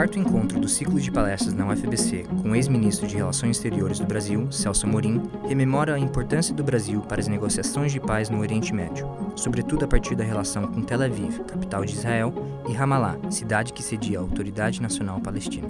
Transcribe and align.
quarto 0.00 0.18
encontro 0.18 0.58
do 0.58 0.66
ciclo 0.66 0.98
de 0.98 1.10
palestras 1.10 1.52
na 1.52 1.68
UFBC 1.68 2.24
com 2.40 2.50
o 2.50 2.56
ex-ministro 2.56 3.06
de 3.06 3.16
Relações 3.16 3.58
Exteriores 3.58 3.98
do 3.98 4.06
Brasil, 4.06 4.50
Celso 4.50 4.86
Amorim, 4.86 5.20
rememora 5.46 5.94
a 5.94 5.98
importância 5.98 6.54
do 6.54 6.64
Brasil 6.64 7.02
para 7.02 7.20
as 7.20 7.28
negociações 7.28 7.92
de 7.92 8.00
paz 8.00 8.30
no 8.30 8.40
Oriente 8.40 8.72
Médio, 8.72 9.06
sobretudo 9.36 9.84
a 9.84 9.88
partir 9.88 10.14
da 10.14 10.24
relação 10.24 10.66
com 10.66 10.80
Tel 10.80 11.02
Aviv, 11.02 11.40
capital 11.44 11.84
de 11.84 11.92
Israel, 11.92 12.32
e 12.66 12.72
Ramallah, 12.72 13.18
cidade 13.30 13.74
que 13.74 13.82
cedia 13.82 14.18
a 14.18 14.22
Autoridade 14.22 14.80
Nacional 14.80 15.20
Palestina. 15.20 15.68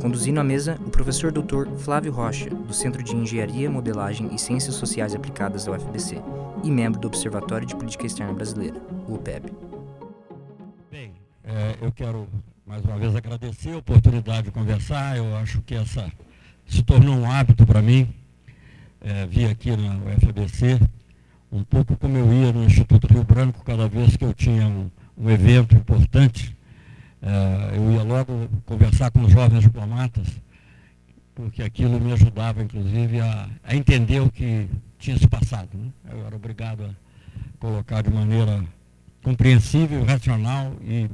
Conduzindo 0.00 0.40
a 0.40 0.44
mesa, 0.44 0.78
o 0.86 0.88
professor 0.88 1.30
Dr. 1.30 1.68
Flávio 1.76 2.12
Rocha, 2.12 2.48
do 2.48 2.72
Centro 2.72 3.02
de 3.02 3.14
Engenharia, 3.14 3.68
Modelagem 3.68 4.34
e 4.34 4.38
Ciências 4.38 4.76
Sociais 4.76 5.14
Aplicadas 5.14 5.66
da 5.66 5.72
UFBC, 5.72 6.22
e 6.62 6.70
membro 6.70 7.00
do 7.00 7.08
Observatório 7.08 7.66
de 7.66 7.74
Política 7.74 8.06
Externa 8.06 8.32
Brasileira, 8.32 8.80
o 9.08 9.14
OPEB. 9.14 9.50
Bem, 10.90 11.12
é, 11.44 11.76
eu 11.80 11.90
quero 11.90 12.28
mais 12.66 12.84
uma 12.84 12.98
vez 12.98 13.16
agradecer 13.16 13.72
a 13.72 13.78
oportunidade 13.78 14.44
de 14.44 14.50
conversar. 14.50 15.16
Eu 15.16 15.36
acho 15.36 15.60
que 15.62 15.74
essa 15.74 16.10
se 16.66 16.82
tornou 16.82 17.16
um 17.16 17.30
hábito 17.30 17.66
para 17.66 17.80
mim. 17.82 18.08
É, 19.00 19.26
vir 19.26 19.46
aqui 19.46 19.74
na 19.74 19.96
UFABC, 19.96 20.78
um 21.50 21.64
pouco 21.64 21.96
como 21.96 22.16
eu 22.18 22.32
ia 22.32 22.52
no 22.52 22.64
Instituto 22.64 23.06
Rio 23.06 23.24
Branco, 23.24 23.64
cada 23.64 23.88
vez 23.88 24.14
que 24.14 24.24
eu 24.24 24.34
tinha 24.34 24.66
um, 24.66 24.90
um 25.16 25.30
evento 25.30 25.74
importante, 25.74 26.54
é, 27.22 27.76
eu 27.76 27.90
ia 27.92 28.02
logo 28.02 28.48
conversar 28.66 29.10
com 29.10 29.22
os 29.22 29.32
jovens 29.32 29.62
diplomatas, 29.62 30.28
porque 31.34 31.62
aquilo 31.62 31.98
me 31.98 32.12
ajudava, 32.12 32.62
inclusive, 32.62 33.20
a, 33.20 33.48
a 33.64 33.74
entender 33.74 34.20
o 34.20 34.30
que 34.30 34.68
tinha 35.00 35.18
se 35.18 35.26
passado. 35.26 35.70
Né? 35.74 35.90
Eu 36.10 36.26
era 36.26 36.36
obrigado 36.36 36.84
a 36.84 36.94
colocar 37.58 38.02
de 38.02 38.10
maneira 38.10 38.64
compreensível, 39.22 40.04
racional 40.04 40.76
e 40.82 41.10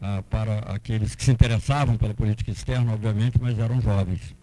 ah, 0.00 0.22
para 0.28 0.58
aqueles 0.60 1.14
que 1.14 1.22
se 1.22 1.30
interessavam 1.30 1.96
pela 1.96 2.14
política 2.14 2.50
externa, 2.50 2.92
obviamente, 2.92 3.38
mas 3.40 3.58
eram 3.58 3.80
jovens. 3.80 4.34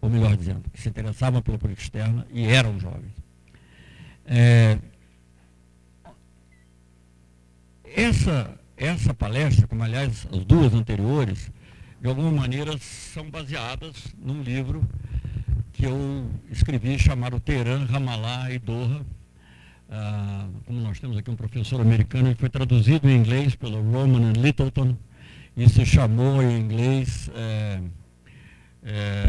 Ou 0.00 0.08
melhor 0.08 0.36
dizendo, 0.36 0.62
que 0.70 0.80
se 0.80 0.88
interessavam 0.88 1.42
pela 1.42 1.58
política 1.58 1.84
externa 1.84 2.26
e 2.32 2.46
eram 2.46 2.78
jovens. 2.80 3.12
É, 4.24 4.78
essa, 7.84 8.58
essa 8.76 9.12
palestra, 9.12 9.66
como 9.66 9.82
aliás 9.82 10.26
as 10.32 10.44
duas 10.44 10.72
anteriores, 10.72 11.50
de 12.00 12.08
alguma 12.08 12.30
maneira 12.30 12.78
são 12.78 13.28
baseadas 13.28 14.14
num 14.16 14.42
livro 14.42 14.86
que 15.78 15.86
eu 15.86 16.28
escrevi 16.50 16.98
chamado 16.98 17.38
Teherã, 17.38 17.84
Ramallah 17.84 18.50
e 18.52 18.58
Doha, 18.58 19.06
ah, 19.88 20.48
como 20.66 20.80
nós 20.80 20.98
temos 20.98 21.16
aqui 21.16 21.30
um 21.30 21.36
professor 21.36 21.80
americano, 21.80 22.26
ele 22.26 22.34
foi 22.34 22.48
traduzido 22.48 23.08
em 23.08 23.16
inglês 23.16 23.54
pelo 23.54 23.80
Roman 23.80 24.32
Littleton 24.32 24.96
e 25.56 25.68
se 25.68 25.86
chamou 25.86 26.42
em 26.42 26.58
inglês 26.58 27.30
é, 27.32 27.80
é, 28.82 29.28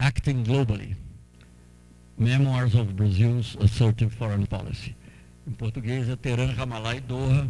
Acting 0.00 0.42
Globally, 0.42 0.96
Memoirs 2.18 2.74
of 2.74 2.92
Brazil's 2.92 3.56
Assertive 3.60 4.10
Foreign 4.10 4.44
Policy. 4.44 4.96
Em 5.46 5.52
português 5.52 6.08
é 6.08 6.16
Teran 6.16 6.52
Ramallah 6.52 6.96
e 6.96 7.00
Doha, 7.00 7.48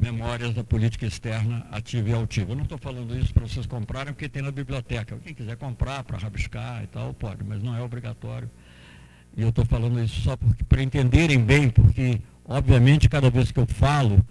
Memórias 0.00 0.54
da 0.54 0.62
Política 0.62 1.06
Externa 1.06 1.66
Ativa 1.70 2.08
e 2.10 2.12
Altiva. 2.12 2.52
Eu 2.52 2.56
não 2.56 2.64
estou 2.64 2.78
falando 2.78 3.18
isso 3.18 3.34
para 3.34 3.46
vocês 3.46 3.66
comprarem, 3.66 4.12
porque 4.12 4.28
tem 4.28 4.42
na 4.42 4.52
biblioteca. 4.52 5.18
Quem 5.24 5.34
quiser 5.34 5.56
comprar 5.56 6.04
para 6.04 6.16
rabiscar 6.18 6.84
e 6.84 6.86
tal, 6.86 7.12
pode, 7.14 7.42
mas 7.44 7.62
não 7.62 7.76
é 7.76 7.82
obrigatório 7.82 8.48
e 9.38 9.42
eu 9.42 9.50
estou 9.50 9.64
falando 9.64 10.02
isso 10.02 10.20
só 10.22 10.36
para 10.68 10.82
entenderem 10.82 11.38
bem, 11.38 11.70
porque, 11.70 12.20
obviamente, 12.44 13.08
cada 13.08 13.30
vez 13.30 13.52
que 13.52 13.60
eu 13.60 13.66
falo, 13.66 14.24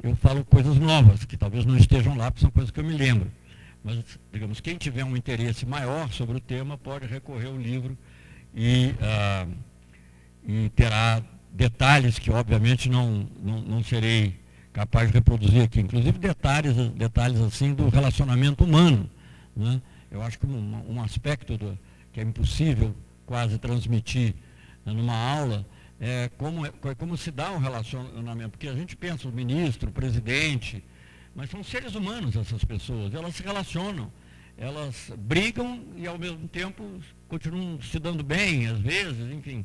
eu 0.00 0.14
falo 0.14 0.44
coisas 0.44 0.78
novas, 0.78 1.24
que 1.24 1.36
talvez 1.36 1.64
não 1.64 1.76
estejam 1.76 2.16
lá, 2.16 2.30
porque 2.30 2.42
são 2.42 2.50
coisas 2.50 2.70
que 2.70 2.78
eu 2.78 2.84
me 2.84 2.96
lembro. 2.96 3.28
Mas, 3.82 3.98
digamos, 4.32 4.60
quem 4.60 4.76
tiver 4.76 5.04
um 5.04 5.16
interesse 5.16 5.66
maior 5.66 6.12
sobre 6.12 6.36
o 6.36 6.40
tema 6.40 6.78
pode 6.78 7.06
recorrer 7.06 7.48
ao 7.48 7.56
livro 7.56 7.98
e, 8.54 8.94
ah, 9.00 9.46
e 10.46 10.68
terá 10.76 11.20
detalhes 11.50 12.18
que, 12.20 12.30
obviamente, 12.30 12.88
não, 12.88 13.28
não, 13.42 13.60
não, 13.62 13.82
serei 13.82 14.36
capaz 14.72 15.08
de 15.08 15.14
reproduzir 15.14 15.62
aqui. 15.62 15.80
Inclusive, 15.80 16.18
detalhes, 16.18 16.76
detalhes 16.90 17.40
assim 17.40 17.74
do 17.74 17.88
relacionamento 17.88 18.64
humano. 18.64 19.08
Né? 19.56 19.80
Eu 20.10 20.22
acho 20.22 20.38
que 20.38 20.46
um, 20.46 20.82
um 20.88 21.02
aspecto 21.02 21.56
do, 21.56 21.78
que 22.12 22.20
é 22.20 22.22
impossível 22.22 22.94
quase 23.26 23.58
transmitir 23.58 24.34
numa 24.84 25.14
aula 25.14 25.64
é, 26.00 26.28
como, 26.36 26.66
é, 26.66 26.72
como 26.98 27.16
se 27.16 27.30
dá 27.30 27.52
um 27.52 27.58
relacionamento. 27.58 28.50
Porque 28.50 28.68
a 28.68 28.74
gente 28.74 28.96
pensa 28.96 29.28
o 29.28 29.32
ministro, 29.32 29.88
o 29.88 29.92
presidente, 29.92 30.82
mas 31.34 31.48
são 31.48 31.62
seres 31.62 31.94
humanos 31.94 32.36
essas 32.36 32.64
pessoas, 32.64 33.14
elas 33.14 33.36
se 33.36 33.42
relacionam, 33.42 34.12
elas 34.58 35.12
brigam 35.16 35.80
e 35.96 36.06
ao 36.06 36.18
mesmo 36.18 36.46
tempo 36.48 36.84
continuam 37.28 37.80
se 37.80 37.98
dando 37.98 38.22
bem, 38.22 38.66
às 38.66 38.80
vezes, 38.80 39.32
enfim. 39.32 39.64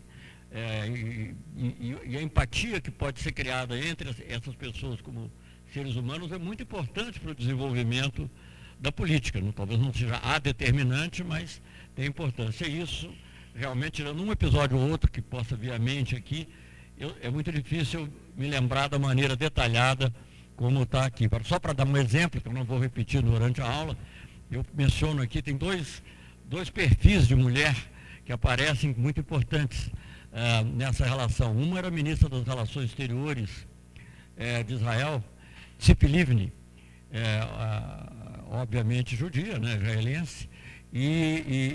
É, 0.50 0.88
e, 0.88 1.35
e, 1.58 1.97
e, 2.06 2.18
a 2.18 2.22
empatia 2.22 2.80
que 2.80 2.90
pode 2.90 3.19
ser 3.19 3.34
criada 3.34 3.78
entre 3.78 4.09
essas 4.30 4.56
pessoas 4.56 5.02
como 5.02 5.30
seres 5.74 5.96
humanos 5.96 6.31
é 6.31 6.38
muito 6.38 6.63
importante 6.63 7.19
para 7.19 7.31
o 7.31 7.35
desenvolvimento 7.35 8.30
da 8.80 8.91
política. 8.91 9.41
Não, 9.41 9.52
talvez 9.52 9.80
não 9.80 9.94
seja 9.94 10.19
a 10.24 10.40
determinante, 10.40 11.24
mas 11.24 11.62
tem 11.96 12.06
importância. 12.06 12.66
Isso 12.66 13.13
realmente, 13.53 13.94
tirando 13.94 14.24
um 14.24 14.31
episódio 14.31 14.78
ou 14.78 14.90
outro 14.90 15.12
que 15.12 15.22
possa 15.22 15.56
vir 15.56 15.74
à 15.74 15.80
mente 15.80 16.16
aqui, 16.16 16.47
eu, 16.97 17.13
é 17.22 17.30
muito 17.30 17.52
difícil 17.52 18.07
me 18.36 18.47
lembrar 18.47 18.88
da 18.88 18.97
maneira 18.97 19.36
detalhada 19.36 20.13
como 20.56 20.84
está 20.84 21.06
aqui. 21.06 21.28
Só 21.44 21.59
para 21.59 21.74
dar 21.74 21.86
um 21.86 21.97
exemplo, 21.97 22.40
que 22.40 22.47
eu 22.47 22.53
não 22.53 22.63
vou 22.63 22.80
repetir 22.80 23.22
durante 23.22 23.62
a 23.62 23.69
aula, 23.69 23.97
eu 24.50 24.66
menciono 24.74 25.22
aqui, 25.22 25.41
tem 25.41 25.57
dois, 25.57 26.02
dois 26.46 26.69
perfis 26.69 27.28
de 27.28 27.36
mulher 27.36 27.75
que 28.25 28.31
aparecem 28.31 28.94
muito 28.97 29.19
importantes 29.19 29.91
uh, 30.32 30.66
nessa 30.76 31.06
relação. 31.06 31.52
Uma 31.52 31.78
era 31.78 31.88
a 31.88 31.92
ministra 31.92 32.30
das 32.30 32.46
Relações 32.46 32.86
Exteriores 32.86 33.50
uh, 34.38 34.64
de 34.64 34.74
Israel, 34.74 35.24
Tzip 35.80 36.06
Livni, 36.08 36.52
uh, 37.12 38.52
obviamente 38.52 39.16
judia, 39.16 39.60
né, 39.60 39.76
israelense, 39.76 40.50
e, 40.92 41.04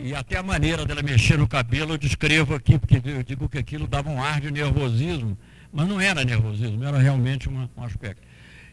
e, 0.04 0.08
e, 0.08 0.14
até 0.14 0.38
a 0.38 0.42
maneira 0.42 0.86
dela 0.86 1.02
mexer 1.02 1.36
no 1.36 1.46
cabelo 1.46 1.92
eu 1.92 1.98
descrevo 1.98 2.54
aqui, 2.54 2.78
porque 2.78 3.00
eu 3.04 3.22
digo 3.22 3.46
que 3.48 3.58
aquilo 3.58 3.86
dava 3.86 4.08
um 4.08 4.22
ar 4.22 4.40
de 4.40 4.50
nervosismo, 4.50 5.36
mas 5.70 5.86
não 5.86 6.00
era 6.00 6.24
nervosismo, 6.24 6.82
era 6.82 6.98
realmente 6.98 7.46
uma, 7.46 7.70
um 7.76 7.84
aspecto. 7.84 8.22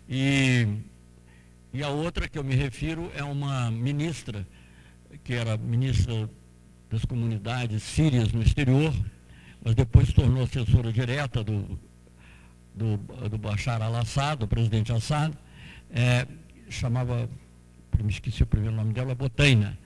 E, 0.07 0.65
e 1.73 1.83
a 1.83 1.89
outra 1.89 2.27
que 2.27 2.39
eu 2.39 2.43
me 2.43 2.55
refiro 2.55 3.11
é 3.15 3.23
uma 3.23 3.69
ministra, 3.69 4.47
que 5.23 5.33
era 5.33 5.57
ministra 5.57 6.29
das 6.89 7.03
comunidades 7.03 7.83
sírias 7.83 8.31
no 8.31 8.41
exterior, 8.41 8.93
mas 9.63 9.75
depois 9.75 10.11
tornou 10.13 10.43
assessora 10.43 10.91
direta 10.91 11.43
do, 11.43 11.79
do, 12.73 12.97
do 13.29 13.37
Bashar 13.37 13.81
al-Assad, 13.81 14.39
do 14.39 14.47
presidente 14.47 14.91
Assad, 14.91 15.33
é, 15.91 16.27
chamava, 16.69 17.29
me 18.01 18.09
esqueci 18.09 18.43
o 18.43 18.47
primeiro 18.47 18.75
nome 18.75 18.93
dela, 18.93 19.15
Botaina 19.15 19.77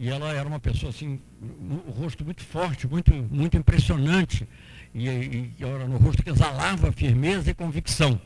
e 0.00 0.08
ela 0.08 0.32
era 0.32 0.48
uma 0.48 0.58
pessoa 0.58 0.88
assim, 0.88 1.20
o 1.86 1.90
rosto 1.90 2.24
muito 2.24 2.42
forte, 2.42 2.86
muito, 2.86 3.12
muito 3.12 3.54
impressionante. 3.54 4.48
E, 4.94 5.06
e, 5.06 5.54
e 5.58 5.64
no 5.86 5.98
rosto 5.98 6.22
que 6.22 6.30
exalava 6.30 6.90
firmeza 6.90 7.50
e 7.50 7.54
convicção. 7.54 8.18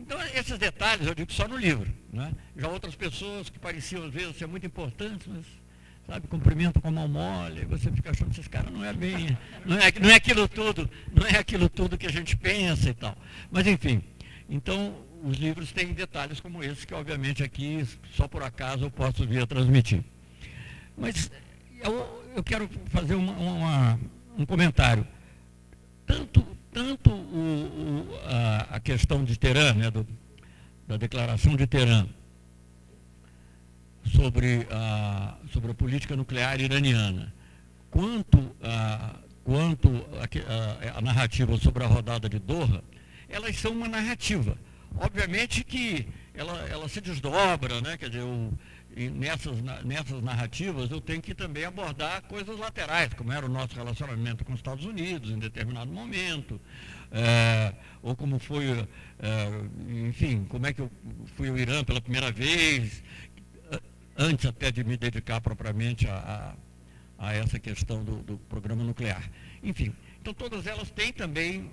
Então, 0.00 0.18
esses 0.34 0.56
detalhes 0.56 1.06
eu 1.06 1.14
digo 1.14 1.30
só 1.30 1.46
no 1.46 1.58
livro. 1.58 1.92
Né? 2.10 2.32
Já 2.56 2.68
outras 2.68 2.94
pessoas 2.94 3.50
que 3.50 3.58
pareciam 3.58 4.06
às 4.06 4.14
vezes 4.14 4.34
ser 4.38 4.46
muito 4.46 4.64
importantes, 4.64 5.26
mas, 5.26 5.44
sabe, 6.06 6.26
cumprimento 6.26 6.80
com 6.80 6.88
a 6.88 6.90
mão 6.90 7.08
mole, 7.08 7.64
você 7.64 7.90
fica 7.90 8.10
achando 8.10 8.30
que 8.30 8.40
esse 8.40 8.48
cara 8.48 8.70
não 8.70 8.84
é 8.84 8.92
bem, 8.92 9.36
não 9.64 9.76
é, 9.76 9.92
não 10.00 10.10
é 10.10 10.14
aquilo 10.14 10.48
tudo, 10.48 10.88
não 11.12 11.26
é 11.26 11.38
aquilo 11.38 11.68
tudo 11.68 11.98
que 11.98 12.06
a 12.06 12.12
gente 12.12 12.36
pensa 12.36 12.90
e 12.90 12.94
tal. 12.94 13.16
Mas 13.50 13.66
enfim, 13.66 14.02
então 14.48 14.94
os 15.22 15.36
livros 15.36 15.72
têm 15.72 15.92
detalhes 15.92 16.40
como 16.40 16.62
esse 16.62 16.86
que 16.86 16.94
obviamente 16.94 17.42
aqui, 17.42 17.86
só 18.14 18.26
por 18.26 18.42
acaso, 18.42 18.84
eu 18.84 18.90
posso 18.90 19.26
vir 19.26 19.42
a 19.42 19.46
transmitir. 19.46 20.02
Mas 20.96 21.30
eu, 21.82 22.24
eu 22.36 22.42
quero 22.42 22.68
fazer 22.86 23.14
uma, 23.14 23.32
uma, 23.32 24.00
um 24.38 24.46
comentário. 24.46 25.06
Tanto, 26.06 26.44
tanto 26.72 27.10
o, 27.10 28.06
o, 28.06 28.20
a, 28.24 28.76
a, 28.76 28.80
questão 28.80 29.24
de 29.24 29.38
Teherã, 29.38 29.72
né, 29.74 29.90
do, 29.90 30.06
da 30.86 30.96
declaração 30.96 31.56
de 31.56 31.66
Teherã, 31.66 32.06
sobre 34.04 34.66
a, 34.70 35.36
sobre 35.52 35.70
a 35.72 35.74
política 35.74 36.16
nuclear 36.16 36.60
iraniana, 36.60 37.32
quanto 37.90 38.54
a, 38.62 39.16
quanto 39.44 39.88
a, 40.18 40.98
a, 40.98 41.00
narrativa 41.00 41.56
sobre 41.58 41.84
a 41.84 41.86
rodada 41.86 42.28
de 42.28 42.38
Doha, 42.38 42.82
elas 43.28 43.56
são 43.56 43.72
uma 43.72 43.88
narrativa. 43.88 44.56
Obviamente 44.96 45.62
que 45.64 46.06
ela, 46.34 46.58
ela 46.68 46.88
se 46.88 47.00
desdobra, 47.00 47.80
né? 47.80 47.96
quer 47.96 48.08
dizer, 48.10 48.24
o, 48.24 48.52
nessas, 48.96 49.60
nessas 49.84 50.22
narrativas 50.22 50.90
eu 50.90 51.00
tenho 51.00 51.22
que 51.22 51.34
também 51.34 51.64
abordar 51.64 52.22
coisas 52.22 52.58
laterais, 52.58 53.12
como 53.14 53.32
era 53.32 53.46
o 53.46 53.48
nosso 53.48 53.74
relacionamento 53.74 54.44
com 54.44 54.52
os 54.52 54.58
Estados 54.58 54.84
Unidos 54.84 55.30
em 55.30 55.38
determinado 55.38 55.90
momento, 55.92 56.60
é, 57.12 57.72
ou 58.02 58.16
como 58.16 58.38
foi, 58.38 58.86
é, 59.18 60.06
enfim, 60.08 60.44
como 60.48 60.66
é 60.66 60.72
que 60.72 60.80
eu 60.80 60.90
fui 61.36 61.48
ao 61.48 61.58
Irã 61.58 61.84
pela 61.84 62.00
primeira 62.00 62.30
vez, 62.32 63.02
antes 64.20 64.44
até 64.44 64.70
de 64.70 64.84
me 64.84 64.98
dedicar 64.98 65.40
propriamente 65.40 66.06
a, 66.06 66.54
a, 67.18 67.26
a 67.28 67.34
essa 67.34 67.58
questão 67.58 68.04
do, 68.04 68.16
do, 68.22 68.38
programa 68.38 68.84
nuclear. 68.84 69.28
Enfim, 69.62 69.94
então 70.20 70.34
todas 70.34 70.66
elas 70.66 70.90
têm 70.90 71.10
também, 71.10 71.70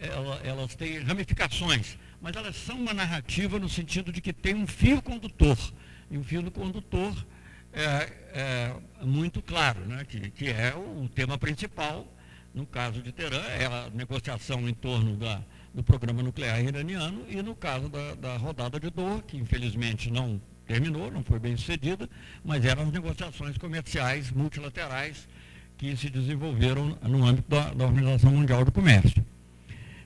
elas, 0.00 0.44
elas 0.44 0.74
têm 0.74 1.00
ramificações, 1.00 1.98
mas 2.22 2.34
elas 2.34 2.56
são 2.56 2.76
uma 2.76 2.94
narrativa 2.94 3.58
no 3.58 3.68
sentido 3.68 4.10
de 4.10 4.22
que 4.22 4.32
tem 4.32 4.54
um 4.54 4.66
fio 4.66 5.02
condutor 5.02 5.58
e 6.10 6.16
o 6.16 6.24
fio 6.24 6.50
condutor 6.50 7.14
é, 7.70 8.12
é 8.32 9.04
muito 9.04 9.42
claro, 9.42 9.80
né? 9.80 10.06
que, 10.06 10.30
que 10.30 10.48
é 10.48 10.74
o, 10.74 11.06
tema 11.08 11.36
principal, 11.36 12.06
no 12.54 12.64
caso 12.64 13.02
de 13.02 13.12
Teherã, 13.12 13.42
é 13.58 13.66
a 13.66 13.90
negociação 13.92 14.66
em 14.66 14.72
torno 14.72 15.16
da, 15.16 15.42
do 15.74 15.82
programa 15.82 16.22
nuclear 16.22 16.62
iraniano 16.62 17.26
e 17.28 17.42
no 17.42 17.54
caso 17.54 17.90
da, 17.90 18.14
da 18.14 18.36
rodada 18.38 18.80
de 18.80 18.88
Doha, 18.88 19.20
que 19.22 19.36
infelizmente 19.36 20.10
não 20.10 20.40
terminou, 20.66 21.10
não 21.10 21.22
foi 21.22 21.38
bem 21.38 21.56
sucedida, 21.56 22.08
mas 22.44 22.64
eram 22.64 22.82
as 22.84 22.92
negociações 22.92 23.58
comerciais 23.58 24.30
multilaterais 24.30 25.28
que 25.76 25.96
se 25.96 26.08
desenvolveram 26.08 26.98
no 27.02 27.24
âmbito 27.24 27.48
da, 27.48 27.72
da 27.74 27.84
Organização 27.84 28.30
Mundial 28.30 28.64
do 28.64 28.72
Comércio. 28.72 29.24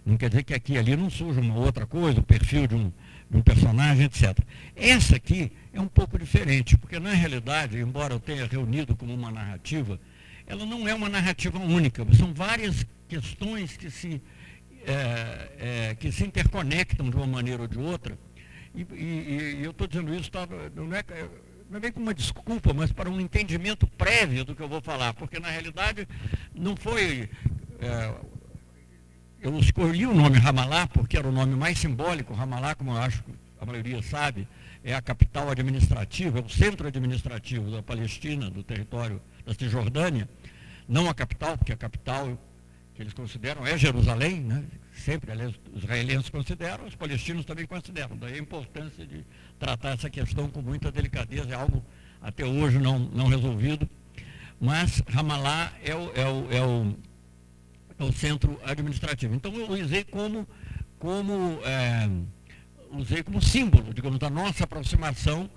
Não 0.05 0.17
quer 0.17 0.31
dizer 0.31 0.43
que 0.43 0.55
aqui 0.55 0.73
e 0.73 0.79
ali 0.79 0.97
não 0.97 1.11
surja 1.11 1.41
uma 1.41 1.55
outra 1.57 1.87
coisa, 1.87 2.21
o 2.21 2.23
perfil 2.23 2.67
de 2.67 2.75
um, 2.75 2.91
de 3.31 3.37
um 3.37 3.43
personagem, 3.43 4.07
etc. 4.07 4.39
Essa 4.75 5.17
aqui 5.17 5.53
é 5.73 5.81
um 5.81 5.87
pouco 5.87 6.19
diferente, 6.19 6.79
porque 6.79 6.99
na 6.99 7.13
realidade, 7.13 7.79
embora 7.79 8.15
eu 8.15 8.21
tenha 8.21 8.47
reunido 8.47 8.97
como 8.97 9.13
uma 9.13 9.31
narrativa, 9.31 10.01
ela 10.47 10.65
não 10.65 10.89
é 10.89 10.95
uma 10.95 11.11
narrativa 11.11 11.59
única, 11.59 12.07
são 12.15 12.33
várias 12.33 12.87
questões 13.07 13.77
que 13.77 13.91
se, 13.91 14.23
é, 14.87 15.49
é, 15.91 15.95
que 15.95 16.11
se 16.11 16.25
interconectam 16.25 17.11
de 17.11 17.17
uma 17.17 17.27
maneira 17.27 17.63
ou 17.63 17.69
de 17.69 17.79
outra, 17.79 18.19
e, 18.93 18.95
e, 18.95 19.57
e 19.61 19.65
eu 19.65 19.71
estou 19.71 19.87
dizendo 19.87 20.15
isso, 20.15 20.31
tá, 20.31 20.47
não, 20.75 20.85
é, 20.95 21.05
não 21.71 21.77
é 21.77 21.81
bem 21.81 21.93
como 21.93 22.07
uma 22.07 22.15
desculpa, 22.15 22.73
mas 22.73 22.93
para 22.93 23.11
um 23.11 23.21
entendimento 23.21 23.87
prévio 23.87 24.45
do 24.45 24.55
que 24.55 24.63
eu 24.63 24.69
vou 24.69 24.81
falar, 24.81 25.15
porque 25.15 25.39
na 25.39 25.49
realidade 25.49 26.07
não 26.55 26.77
foi. 26.77 27.29
É, 27.81 28.15
eu 29.41 29.57
escolhi 29.59 30.07
o 30.07 30.15
nome 30.15 30.39
Ramallah 30.39 30.89
porque 30.89 31.17
era 31.17 31.29
o 31.29 31.33
nome 31.33 31.55
mais 31.55 31.79
simbólico. 31.79 32.35
Ramallah, 32.35 32.75
como 32.75 32.93
eu 32.93 32.99
acho 32.99 33.23
que 33.23 33.33
a 33.61 33.67
maioria 33.67 34.03
sabe, 34.03 34.49
é 34.83 34.95
a 34.95 35.03
capital 35.03 35.51
administrativa, 35.51 36.39
é 36.39 36.43
o 36.43 36.49
centro 36.49 36.87
administrativo 36.87 37.71
da 37.71 37.83
Palestina, 37.83 38.51
do 38.51 38.63
território 38.63 39.21
da 39.45 39.55
Cisjordânia. 39.55 40.29
Não 40.89 41.09
a 41.09 41.15
capital, 41.15 41.57
porque 41.59 41.73
a 41.73 41.77
capital 41.77 42.39
que 42.95 43.03
eles 43.03 43.13
consideram 43.13 43.67
é 43.67 43.77
Jerusalém, 43.77 44.41
né? 44.41 44.65
Sempre, 45.09 45.33
aliás, 45.33 45.55
os 45.73 45.83
israelenses 45.83 46.29
consideram, 46.29 46.85
os 46.87 46.95
palestinos 46.95 47.47
também 47.47 47.67
consideram. 47.67 48.15
Daí 48.19 48.35
a 48.35 48.39
importância 48.39 49.07
de 49.07 49.25
tratar 49.59 49.95
essa 49.95 50.11
questão 50.11 50.51
com 50.51 50.61
muita 50.61 50.93
delicadeza, 50.93 51.49
é 51.51 51.55
algo 51.55 51.83
até 52.21 52.45
hoje 52.45 52.79
não, 52.79 52.99
não 52.99 53.27
resolvido. 53.27 53.89
Mas 54.61 55.03
Ramallah 55.09 55.73
é 55.83 55.95
o, 55.95 56.13
é 56.15 56.29
o, 56.29 56.53
é 56.53 56.63
o 56.63 56.97
é 57.99 58.05
o 58.05 58.13
centro 58.13 58.61
administrativo. 58.65 59.35
Então 59.35 59.53
eu 59.55 59.71
usei 59.71 60.05
como, 60.05 60.47
como, 61.01 61.59
é, 61.65 62.09
usei 62.93 63.25
como 63.25 63.43
símbolo, 63.43 63.93
digamos, 63.93 64.19
da 64.19 64.31
nossa 64.31 64.65
aproximação, 64.65 65.51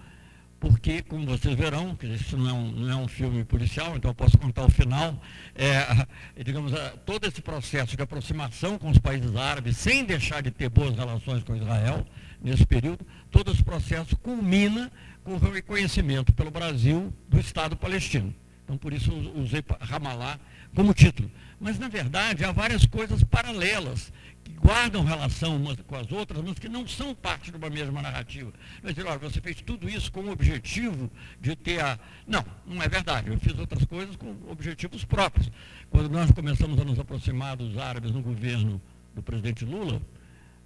porque, 0.62 1.02
como 1.02 1.26
vocês 1.26 1.56
verão, 1.56 1.96
que 1.96 2.06
isso 2.06 2.38
não 2.38 2.48
é 2.48 2.54
um, 2.54 2.72
não 2.72 2.92
é 2.92 2.96
um 2.96 3.08
filme 3.08 3.44
policial, 3.44 3.98
então 3.98 4.12
eu 4.12 4.16
posso 4.16 4.38
contar 4.38 4.64
o 4.64 4.70
final, 4.70 5.20
é, 5.56 6.06
digamos, 6.46 6.72
todo 7.04 7.28
esse 7.28 7.42
processo 7.42 7.98
de 7.98 8.04
aproximação 8.04 8.78
com 8.78 8.92
os 8.92 9.00
países 9.00 9.36
árabes, 9.36 9.76
sem 9.76 10.06
deixar 10.06 10.44
de 10.44 10.52
ter 10.52 10.70
boas 10.70 10.96
relações 10.96 11.44
com 11.44 11.56
Israel, 11.56 12.06
nesse 12.40 12.64
período, 12.64 13.04
todo 13.32 13.52
esse 13.52 13.64
processo 13.64 14.16
culmina 14.18 14.92
com 15.24 15.34
o 15.34 15.40
reconhecimento 15.40 16.32
pelo 16.32 16.52
Brasil 16.52 17.12
do 17.28 17.40
Estado 17.40 17.76
palestino. 17.76 18.34
Então, 18.64 18.78
por 18.78 18.94
isso, 18.94 19.12
usei 19.36 19.64
Ramallah 19.80 20.40
como 20.76 20.94
título. 20.94 21.30
Mas, 21.60 21.80
na 21.80 21.90
verdade, 21.90 22.46
há 22.46 22.52
várias 22.52 22.86
coisas 22.86 23.24
paralelas 23.24 24.14
que 24.44 24.54
guardam 24.54 25.04
relação 25.04 25.56
umas 25.56 25.78
com 25.82 25.96
as 25.96 26.12
outras, 26.12 26.42
mas 26.44 26.60
que 26.60 26.70
não 26.70 26.88
são 26.88 27.14
parte 27.14 27.52
de 27.52 27.58
uma 27.58 27.70
mesma 27.70 28.02
narrativa. 28.02 28.52
Mas 28.82 28.94
dizer, 28.94 29.08
olha, 29.08 29.20
você 29.20 29.40
fez 29.42 29.62
tudo 29.62 29.90
isso 29.90 30.12
com 30.12 30.22
o 30.22 30.32
objetivo 30.32 31.10
de 31.40 31.56
ter 31.56 31.82
a. 31.82 32.00
Não, 32.28 32.46
não 32.66 32.82
é 32.82 32.88
verdade. 32.88 33.30
Eu 33.30 33.40
fiz 33.40 33.58
outras 33.58 33.86
coisas 33.86 34.16
com 34.16 34.36
objetivos 34.50 35.04
próprios. 35.06 35.52
Quando 35.90 36.10
nós 36.10 36.32
começamos 36.32 36.80
a 36.80 36.84
nos 36.84 37.00
aproximar 37.00 37.56
dos 37.56 37.78
árabes 37.78 38.12
no 38.12 38.22
governo 38.22 38.82
do 39.14 39.22
presidente 39.22 39.66
Lula, 39.66 40.02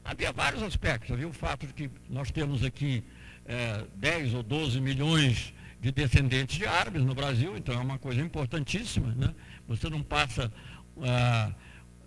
havia 0.03 0.31
vários 0.31 0.63
aspectos. 0.63 1.11
Havia 1.11 1.27
o 1.27 1.33
fato 1.33 1.67
de 1.67 1.73
que 1.73 1.89
nós 2.09 2.31
temos 2.31 2.63
aqui 2.63 3.03
é, 3.45 3.85
10 3.95 4.33
ou 4.35 4.43
12 4.43 4.79
milhões 4.79 5.53
de 5.81 5.91
descendentes 5.91 6.57
de 6.57 6.65
árabes 6.65 7.03
no 7.03 7.13
Brasil, 7.13 7.55
então 7.55 7.75
é 7.75 7.77
uma 7.77 7.99
coisa 7.99 8.21
importantíssima. 8.21 9.13
Né? 9.15 9.33
Você 9.67 9.89
não 9.89 10.01
passa 10.01 10.51
ah, 11.01 11.51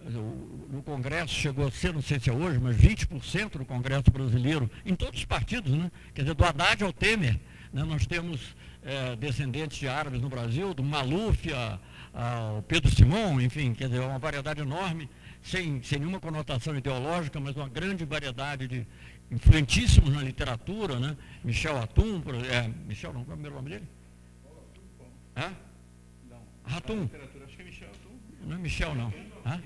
no 0.08 0.82
Congresso 0.82 1.34
chegou 1.34 1.66
a 1.66 1.70
ser, 1.70 1.92
não 1.92 2.02
sei 2.02 2.18
se 2.18 2.30
é 2.30 2.32
hoje, 2.32 2.58
mas 2.58 2.76
20% 2.76 3.58
do 3.58 3.64
Congresso 3.64 4.10
brasileiro, 4.10 4.70
em 4.84 4.94
todos 4.94 5.20
os 5.20 5.24
partidos, 5.24 5.72
né? 5.72 5.90
quer 6.14 6.22
dizer, 6.22 6.34
do 6.34 6.44
Haddad 6.44 6.82
ao 6.84 6.92
Temer, 6.92 7.38
né? 7.72 7.84
nós 7.84 8.06
temos 8.06 8.56
é, 8.82 9.16
descendentes 9.16 9.78
de 9.78 9.88
árabes 9.88 10.20
no 10.20 10.28
Brasil, 10.28 10.72
do 10.72 10.82
Maluf 10.82 11.52
a, 11.52 11.78
ao 12.14 12.62
Pedro 12.62 12.90
Simão, 12.90 13.40
enfim, 13.40 13.74
quer 13.74 13.88
dizer, 13.88 14.00
uma 14.00 14.18
variedade 14.18 14.60
enorme, 14.60 15.10
sem, 15.42 15.82
sem 15.82 15.98
nenhuma 15.98 16.20
conotação 16.20 16.76
ideológica, 16.76 17.38
mas 17.38 17.56
uma 17.56 17.68
grande 17.68 18.04
variedade 18.04 18.66
de 18.66 18.86
influentíssimos 19.30 20.12
na 20.12 20.22
literatura, 20.22 20.98
né? 20.98 21.16
Michel 21.44 21.76
Atum, 21.76 22.22
é, 22.50 22.68
Michel, 22.86 23.12
não, 23.12 23.24
qual 23.24 23.32
é 23.32 23.34
o 23.34 23.42
primeiro 23.42 23.56
nome 23.56 23.70
dele? 23.70 23.84
Hã? 25.36 25.52
Não. 26.30 26.76
Atum. 26.76 27.08
Acho 27.44 27.56
que 27.56 27.62
é 27.62 27.64
Michel 27.64 27.88
Atum. 27.88 28.18
Não 28.46 28.56
é 28.56 28.58
Michel, 28.58 28.94
não. 28.94 29.12
Hã? 29.44 29.60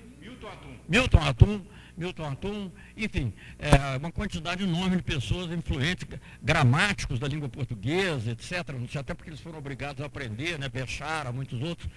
Milton 0.89 1.19
Atum. 1.19 1.61
Milton 1.97 2.25
Atum. 2.25 2.71
Enfim, 2.97 3.33
é, 3.59 3.97
uma 3.97 4.11
quantidade 4.11 4.62
enorme 4.62 4.97
de 4.97 5.03
pessoas 5.03 5.50
influentes, 5.53 6.06
gramáticos 6.43 7.19
da 7.19 7.29
língua 7.29 7.49
portuguesa, 7.49 8.33
etc. 8.33 8.53
Até 8.99 9.15
porque 9.15 9.31
eles 9.31 9.41
foram 9.41 9.59
obrigados 9.59 10.03
a 10.03 10.06
aprender, 10.06 10.59
né, 10.59 10.69
Bechara, 10.69 11.33
muitos 11.33 11.61
outros 11.61 11.89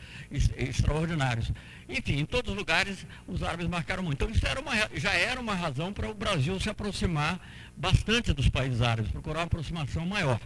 extraordinários. 0.57 1.51
Enfim, 1.88 2.19
em 2.19 2.25
todos 2.25 2.51
os 2.51 2.57
lugares 2.57 3.06
os 3.27 3.42
árabes 3.44 3.68
marcaram 3.68 4.04
muito. 4.04 4.23
Então 4.23 4.30
isso 4.30 4.45
era 4.45 4.59
uma, 4.59 4.73
já 4.94 5.14
era 5.14 5.40
uma 5.40 5.56
razão 5.56 5.94
para 5.94 6.09
o 6.09 6.14
Brasil 6.14 6.59
se 6.59 6.69
aproximar 6.69 7.40
bastante 7.75 8.33
dos 8.33 8.49
países 8.49 8.81
árabes, 8.81 9.11
procurar 9.11 9.40
uma 9.40 9.45
aproximação 9.45 10.06
maior. 10.06 10.40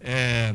É, 0.00 0.54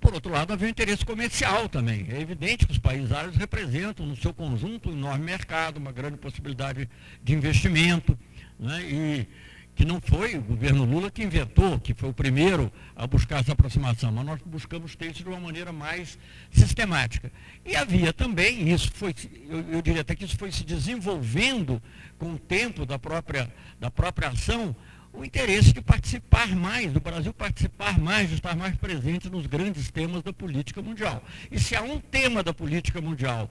por 0.00 0.14
outro 0.14 0.32
lado, 0.32 0.52
havia 0.52 0.66
um 0.66 0.70
interesse 0.70 1.04
comercial 1.04 1.68
também. 1.68 2.06
É 2.10 2.20
evidente 2.20 2.66
que 2.66 2.72
os 2.72 2.78
países 2.78 3.12
árabes 3.12 3.36
representam, 3.36 4.06
no 4.06 4.16
seu 4.16 4.32
conjunto, 4.32 4.88
um 4.88 4.92
enorme 4.92 5.24
mercado, 5.24 5.76
uma 5.76 5.92
grande 5.92 6.16
possibilidade 6.16 6.88
de 7.22 7.34
investimento, 7.34 8.18
né? 8.58 8.82
e 8.82 9.28
que 9.74 9.84
não 9.84 10.00
foi 10.00 10.36
o 10.36 10.42
governo 10.42 10.84
Lula 10.84 11.10
que 11.10 11.22
inventou, 11.22 11.80
que 11.80 11.94
foi 11.94 12.10
o 12.10 12.12
primeiro 12.12 12.70
a 12.94 13.06
buscar 13.06 13.40
essa 13.40 13.52
aproximação, 13.52 14.12
mas 14.12 14.26
nós 14.26 14.40
buscamos 14.44 14.94
ter 14.94 15.10
isso 15.10 15.22
de 15.22 15.28
uma 15.28 15.40
maneira 15.40 15.72
mais 15.72 16.18
sistemática. 16.50 17.32
E 17.64 17.74
havia 17.74 18.12
também, 18.12 18.70
isso 18.70 18.90
foi, 18.92 19.14
eu, 19.48 19.60
eu 19.70 19.82
diria 19.82 20.02
até 20.02 20.14
que 20.14 20.24
isso 20.24 20.36
foi 20.36 20.52
se 20.52 20.64
desenvolvendo 20.64 21.80
com 22.18 22.32
o 22.32 22.38
tempo 22.38 22.84
da 22.84 22.98
própria, 22.98 23.50
da 23.78 23.90
própria 23.90 24.28
ação, 24.28 24.76
o 25.12 25.24
interesse 25.24 25.72
de 25.72 25.80
participar 25.80 26.54
mais, 26.54 26.92
do 26.92 27.00
Brasil 27.00 27.32
participar 27.32 27.98
mais, 27.98 28.28
de 28.28 28.36
estar 28.36 28.56
mais 28.56 28.76
presente 28.76 29.28
nos 29.28 29.46
grandes 29.46 29.90
temas 29.90 30.22
da 30.22 30.32
política 30.32 30.80
mundial. 30.80 31.22
E 31.50 31.58
se 31.58 31.74
há 31.74 31.82
um 31.82 31.98
tema 31.98 32.42
da 32.42 32.54
política 32.54 33.00
mundial 33.00 33.50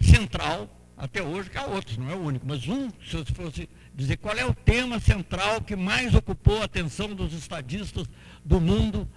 central, 0.00 0.68
até 0.96 1.22
hoje, 1.22 1.48
que 1.48 1.56
há 1.56 1.64
outros, 1.64 1.96
não 1.96 2.10
é 2.10 2.14
o 2.14 2.20
único, 2.20 2.46
mas 2.46 2.66
um, 2.68 2.90
se 3.08 3.16
eu 3.16 3.24
fosse 3.26 3.68
dizer 3.94 4.16
qual 4.16 4.36
é 4.36 4.44
o 4.44 4.52
tema 4.52 4.98
central 5.00 5.60
que 5.60 5.76
mais 5.76 6.14
ocupou 6.14 6.60
a 6.60 6.64
atenção 6.64 7.14
dos 7.14 7.32
estadistas 7.32 8.06
do 8.44 8.60
mundo 8.60 9.08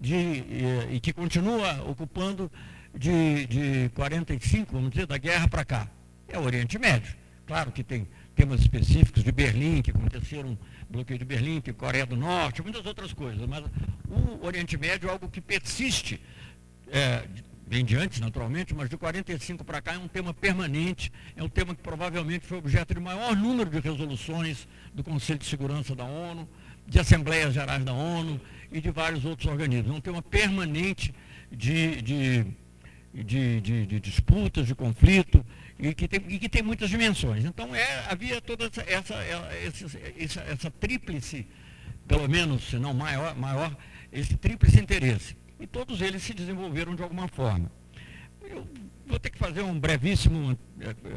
de, 0.00 0.14
e, 0.14 0.88
e, 0.92 1.00
que 1.00 1.12
continua 1.12 1.82
ocupando 1.88 2.50
de, 2.94 3.46
de 3.46 3.88
45, 3.94 4.72
vamos 4.72 4.90
dizer, 4.90 5.06
da 5.06 5.18
guerra 5.18 5.48
para 5.48 5.64
cá, 5.64 5.88
é 6.28 6.38
o 6.38 6.42
Oriente 6.42 6.78
Médio. 6.78 7.14
Claro 7.46 7.72
que 7.72 7.82
tem 7.82 8.06
temas 8.36 8.60
específicos 8.60 9.24
de 9.24 9.32
Berlim, 9.32 9.80
que 9.80 9.90
aconteceram, 9.90 10.56
bloqueio 10.90 11.18
de 11.18 11.24
Berlim, 11.24 11.60
que 11.60 11.72
Coreia 11.72 12.04
do 12.04 12.16
Norte, 12.16 12.62
muitas 12.62 12.84
outras 12.84 13.12
coisas. 13.12 13.48
Mas 13.48 13.64
o 14.08 14.46
Oriente 14.46 14.76
Médio 14.76 15.08
é 15.08 15.12
algo 15.12 15.28
que 15.28 15.40
persiste, 15.40 16.20
é, 16.88 17.24
vem 17.66 17.82
de 17.82 17.96
antes, 17.96 18.20
naturalmente, 18.20 18.74
mas 18.74 18.90
de 18.90 18.96
45 18.96 19.64
para 19.64 19.80
cá 19.80 19.94
é 19.94 19.98
um 19.98 20.06
tema 20.06 20.34
permanente, 20.34 21.10
é 21.34 21.42
um 21.42 21.48
tema 21.48 21.74
que 21.74 21.82
provavelmente 21.82 22.46
foi 22.46 22.58
objeto 22.58 22.94
de 22.94 23.00
maior 23.00 23.34
número 23.34 23.70
de 23.70 23.80
resoluções 23.80 24.68
do 24.94 25.02
Conselho 25.02 25.38
de 25.38 25.46
Segurança 25.46 25.96
da 25.96 26.04
ONU, 26.04 26.46
de 26.86 27.00
Assembleias 27.00 27.54
Gerais 27.54 27.82
da 27.84 27.94
ONU 27.94 28.38
e 28.70 28.80
de 28.82 28.90
vários 28.90 29.24
outros 29.24 29.50
organismos. 29.50 29.90
Vão 29.90 30.00
ter 30.00 30.10
uma 30.10 30.22
permanente 30.22 31.12
de, 31.50 32.02
de, 32.02 32.46
de, 33.24 33.60
de, 33.60 33.86
de 33.86 34.00
disputas, 34.00 34.66
de 34.66 34.74
conflito, 34.74 35.44
e 35.78 35.94
que, 35.94 36.08
tem, 36.08 36.20
e 36.28 36.38
que 36.38 36.48
tem 36.48 36.62
muitas 36.62 36.88
dimensões. 36.88 37.44
Então 37.44 37.74
é, 37.74 38.06
havia 38.10 38.40
toda 38.40 38.66
essa, 38.66 38.82
essa, 38.82 39.14
essa, 40.18 40.40
essa 40.40 40.70
tríplice, 40.70 41.46
pelo 42.06 42.28
menos, 42.28 42.64
se 42.64 42.78
não 42.78 42.94
maior, 42.94 43.36
maior, 43.36 43.76
esse 44.12 44.36
tríplice 44.36 44.80
interesse. 44.80 45.36
E 45.58 45.66
todos 45.66 46.00
eles 46.00 46.22
se 46.22 46.34
desenvolveram 46.34 46.94
de 46.94 47.02
alguma 47.02 47.28
forma. 47.28 47.70
Eu 48.42 48.66
vou 49.06 49.18
ter 49.18 49.30
que 49.30 49.38
fazer 49.38 49.62
um 49.62 49.78
brevíssimo 49.78 50.56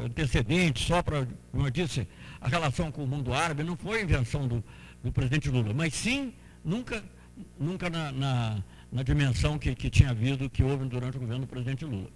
antecedente, 0.04 0.86
só 0.86 1.02
para, 1.02 1.26
como 1.50 1.66
eu 1.66 1.70
disse, 1.70 2.06
a 2.40 2.48
relação 2.48 2.90
com 2.90 3.04
o 3.04 3.06
mundo 3.06 3.32
árabe 3.32 3.62
não 3.62 3.76
foi 3.76 4.02
invenção 4.02 4.48
do, 4.48 4.64
do 5.02 5.12
presidente 5.12 5.48
Lula, 5.48 5.72
mas 5.74 5.94
sim 5.94 6.32
nunca, 6.64 7.04
nunca 7.58 7.90
na, 7.90 8.12
na, 8.12 8.64
na 8.92 9.02
dimensão 9.02 9.58
que, 9.58 9.74
que 9.74 9.88
tinha 9.88 10.10
havido, 10.10 10.50
que 10.50 10.62
houve 10.62 10.84
durante 10.86 11.16
o 11.16 11.20
governo 11.20 11.46
do 11.46 11.48
presidente 11.48 11.84
Lula. 11.84 12.10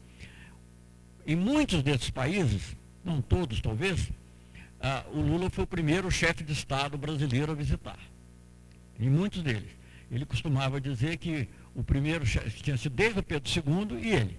Em 1.27 1.37
muitos 1.37 1.83
desses 1.83 2.11
países, 2.11 2.77
não 3.05 3.23
todos 3.23 3.61
talvez, 3.61 4.11
ah, 4.81 5.05
o 5.13 5.21
Lula 5.21 5.49
foi 5.49 5.65
o 5.65 5.67
primeiro 5.67 6.11
chefe 6.11 6.45
de 6.45 6.53
Estado 6.53 6.99
brasileiro 6.99 7.53
a 7.53 7.55
visitar. 7.55 7.99
Em 8.99 9.09
muitos 9.09 9.43
deles. 9.43 9.71
Ele 10.11 10.25
costumava 10.27 10.81
dizer 10.81 11.17
que 11.17 11.49
o 11.75 11.83
primeiro 11.83 12.27
chefe 12.27 12.63
tinha 12.63 12.77
sido 12.77 12.95
desde 12.95 13.19
o 13.19 13.23
Pedro 13.23 13.51
II 13.51 13.99
e 13.99 14.13
ele. 14.13 14.39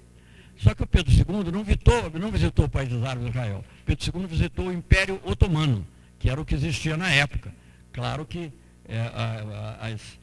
Só 0.58 0.74
que 0.74 0.84
o 0.84 0.88
Pedro 0.88 1.12
II 1.12 1.51
não 1.51 1.63
visitou, 1.63 2.10
não 2.12 2.32
visitou 2.32 2.70
países 2.70 3.04
árabes 3.04 3.25
de 3.25 3.30
Israel. 3.32 3.65
Pedro 3.86 4.20
II 4.22 4.27
visitou 4.27 4.68
o 4.68 4.72
Império 4.72 5.20
Otomano, 5.25 5.86
que 6.18 6.30
era 6.30 6.39
o 6.39 6.46
que 6.46 6.56
existia 6.56 6.96
na 6.96 7.10
época. 7.10 7.54
Claro 7.92 8.25
que 8.25 8.54
é, 8.88 9.00
a, 9.00 9.80
a, 9.82 9.88
as, 9.88 10.20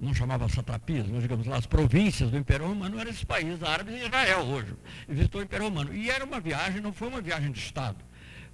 não 0.00 0.14
chamava 0.14 0.48
satrapias, 0.48 1.06
mas 1.08 1.22
digamos 1.22 1.46
lá, 1.46 1.56
as 1.56 1.66
províncias 1.66 2.30
do 2.30 2.36
Império 2.36 2.66
Romano 2.66 2.98
eram 2.98 3.10
esses 3.10 3.24
países 3.24 3.62
árabes 3.62 3.94
e 3.94 4.04
Israel 4.04 4.40
hoje. 4.40 4.74
Visitou 5.08 5.40
o 5.40 5.44
Império 5.44 5.66
Romano. 5.66 5.94
E 5.94 6.10
era 6.10 6.24
uma 6.24 6.40
viagem, 6.40 6.80
não 6.80 6.92
foi 6.92 7.08
uma 7.08 7.20
viagem 7.20 7.50
de 7.50 7.58
Estado, 7.58 8.04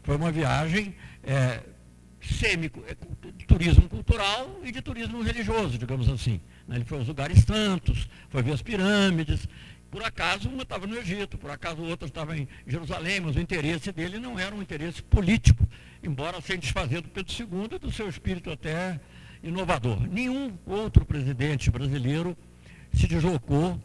foi 0.02 0.16
uma 0.16 0.30
viagem 0.30 0.94
é, 1.22 1.60
semi, 2.20 2.70
é, 2.86 2.96
de 3.36 3.46
turismo 3.46 3.88
cultural 3.88 4.60
e 4.62 4.70
de 4.70 4.82
turismo 4.82 5.22
religioso, 5.22 5.78
digamos 5.78 6.08
assim. 6.08 6.40
Né? 6.68 6.76
Ele 6.76 6.84
foi 6.84 6.98
aos 6.98 7.08
lugares 7.08 7.42
santos, 7.44 8.08
foi 8.28 8.42
ver 8.42 8.52
as 8.52 8.62
pirâmides. 8.62 9.48
Por 9.90 10.04
acaso 10.04 10.48
uma 10.48 10.62
estava 10.62 10.86
no 10.86 10.96
Egito, 10.96 11.36
por 11.36 11.50
acaso 11.50 11.82
outra 11.82 12.06
estava 12.06 12.36
em 12.36 12.46
Jerusalém, 12.64 13.20
mas 13.20 13.34
o 13.34 13.40
interesse 13.40 13.90
dele 13.90 14.20
não 14.20 14.38
era 14.38 14.54
um 14.54 14.62
interesse 14.62 15.02
político, 15.02 15.66
embora 16.00 16.40
sem 16.40 16.58
desfazer 16.58 17.00
do 17.00 17.08
Pedro 17.08 17.32
II 17.32 17.76
e 17.76 17.78
do 17.78 17.90
seu 17.90 18.08
espírito 18.08 18.50
até 18.52 19.00
inovador. 19.42 20.00
Nenhum 20.08 20.52
outro 20.66 21.04
presidente 21.04 21.70
brasileiro 21.70 22.36
se 22.92 23.06
deslocou, 23.06 23.80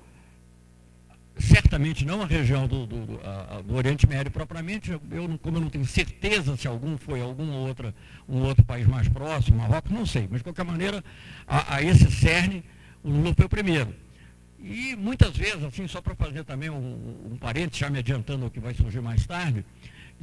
certamente 1.38 2.06
não 2.06 2.22
a 2.22 2.26
região 2.26 2.68
do, 2.68 2.86
do, 2.86 3.06
do, 3.06 3.22
a, 3.24 3.62
do 3.62 3.76
Oriente 3.76 4.08
Médio 4.08 4.32
propriamente, 4.32 4.92
eu 4.92 5.40
como 5.42 5.58
eu 5.58 5.62
não 5.62 5.70
tenho 5.70 5.86
certeza 5.86 6.56
se 6.56 6.68
algum 6.68 6.98
foi 6.98 7.22
algum 7.22 7.52
outra, 7.52 7.94
um 8.28 8.42
outro 8.44 8.64
país 8.64 8.88
mais 8.88 9.08
próximo, 9.08 9.58
Marrocos, 9.58 9.92
não 9.92 10.06
sei, 10.06 10.28
mas 10.30 10.40
de 10.40 10.44
qualquer 10.44 10.66
maneira, 10.66 11.04
a, 11.48 11.76
a 11.76 11.82
esse 11.82 12.10
cerne, 12.12 12.64
o 13.04 13.10
Lula 13.10 13.34
foi 13.36 13.46
o 13.46 13.50
primeiro. 13.50 13.94
E 14.60 14.96
muitas 14.96 15.38
vezes, 15.38 15.64
assim, 15.64 15.88
só 15.88 16.02
para 16.02 16.16
fazer 16.16 16.44
também 16.44 16.70
um, 16.70 17.32
um 17.32 17.38
parênteses, 17.38 17.78
já 17.78 17.90
me 17.90 18.00
adiantando 18.00 18.48
o 18.48 18.50
que 18.50 18.60
vai 18.60 18.74
surgir 18.74 19.00
mais 19.00 19.26
tarde, 19.28 19.64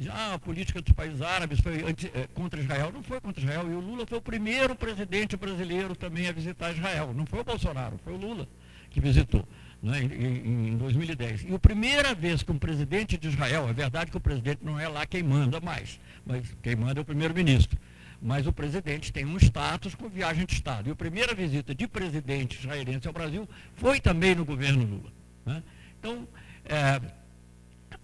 ah, 0.09 0.33
a 0.33 0.39
política 0.39 0.81
dos 0.81 0.93
países 0.93 1.21
árabes 1.21 1.59
foi 1.59 1.83
anti, 1.83 2.11
é, 2.13 2.27
contra 2.33 2.59
Israel. 2.59 2.91
Não 2.91 3.03
foi 3.03 3.21
contra 3.21 3.43
Israel. 3.43 3.69
E 3.71 3.73
o 3.73 3.79
Lula 3.79 4.05
foi 4.05 4.17
o 4.17 4.21
primeiro 4.21 4.75
presidente 4.75 5.37
brasileiro 5.37 5.95
também 5.95 6.27
a 6.27 6.31
visitar 6.31 6.71
Israel. 6.71 7.13
Não 7.13 7.25
foi 7.25 7.41
o 7.41 7.43
Bolsonaro, 7.43 7.99
foi 8.03 8.13
o 8.13 8.17
Lula 8.17 8.47
que 8.89 8.99
visitou 8.99 9.45
né, 9.81 10.01
em, 10.01 10.69
em 10.69 10.77
2010. 10.77 11.45
E 11.49 11.53
a 11.53 11.59
primeira 11.59 12.13
vez 12.13 12.41
que 12.41 12.51
um 12.51 12.57
presidente 12.57 13.17
de 13.17 13.27
Israel, 13.27 13.67
é 13.67 13.73
verdade 13.73 14.11
que 14.11 14.17
o 14.17 14.21
presidente 14.21 14.59
não 14.63 14.79
é 14.79 14.87
lá 14.87 15.05
quem 15.05 15.23
manda 15.23 15.59
mais, 15.59 15.99
mas 16.25 16.45
quem 16.61 16.75
manda 16.75 16.99
é 16.99 17.01
o 17.01 17.05
primeiro-ministro. 17.05 17.77
Mas 18.21 18.47
o 18.47 18.53
presidente 18.53 19.11
tem 19.11 19.25
um 19.25 19.35
status 19.37 19.95
com 19.95 20.07
viagem 20.07 20.45
de 20.45 20.53
Estado. 20.53 20.87
E 20.87 20.91
a 20.91 20.95
primeira 20.95 21.35
visita 21.35 21.75
de 21.75 21.85
presidente 21.87 22.57
israelense 22.57 23.05
ao 23.05 23.13
Brasil 23.13 23.49
foi 23.75 23.99
também 23.99 24.33
no 24.33 24.45
governo 24.45 24.85
Lula. 24.85 25.11
Né? 25.45 25.61
Então, 25.99 26.25
é, 26.63 27.01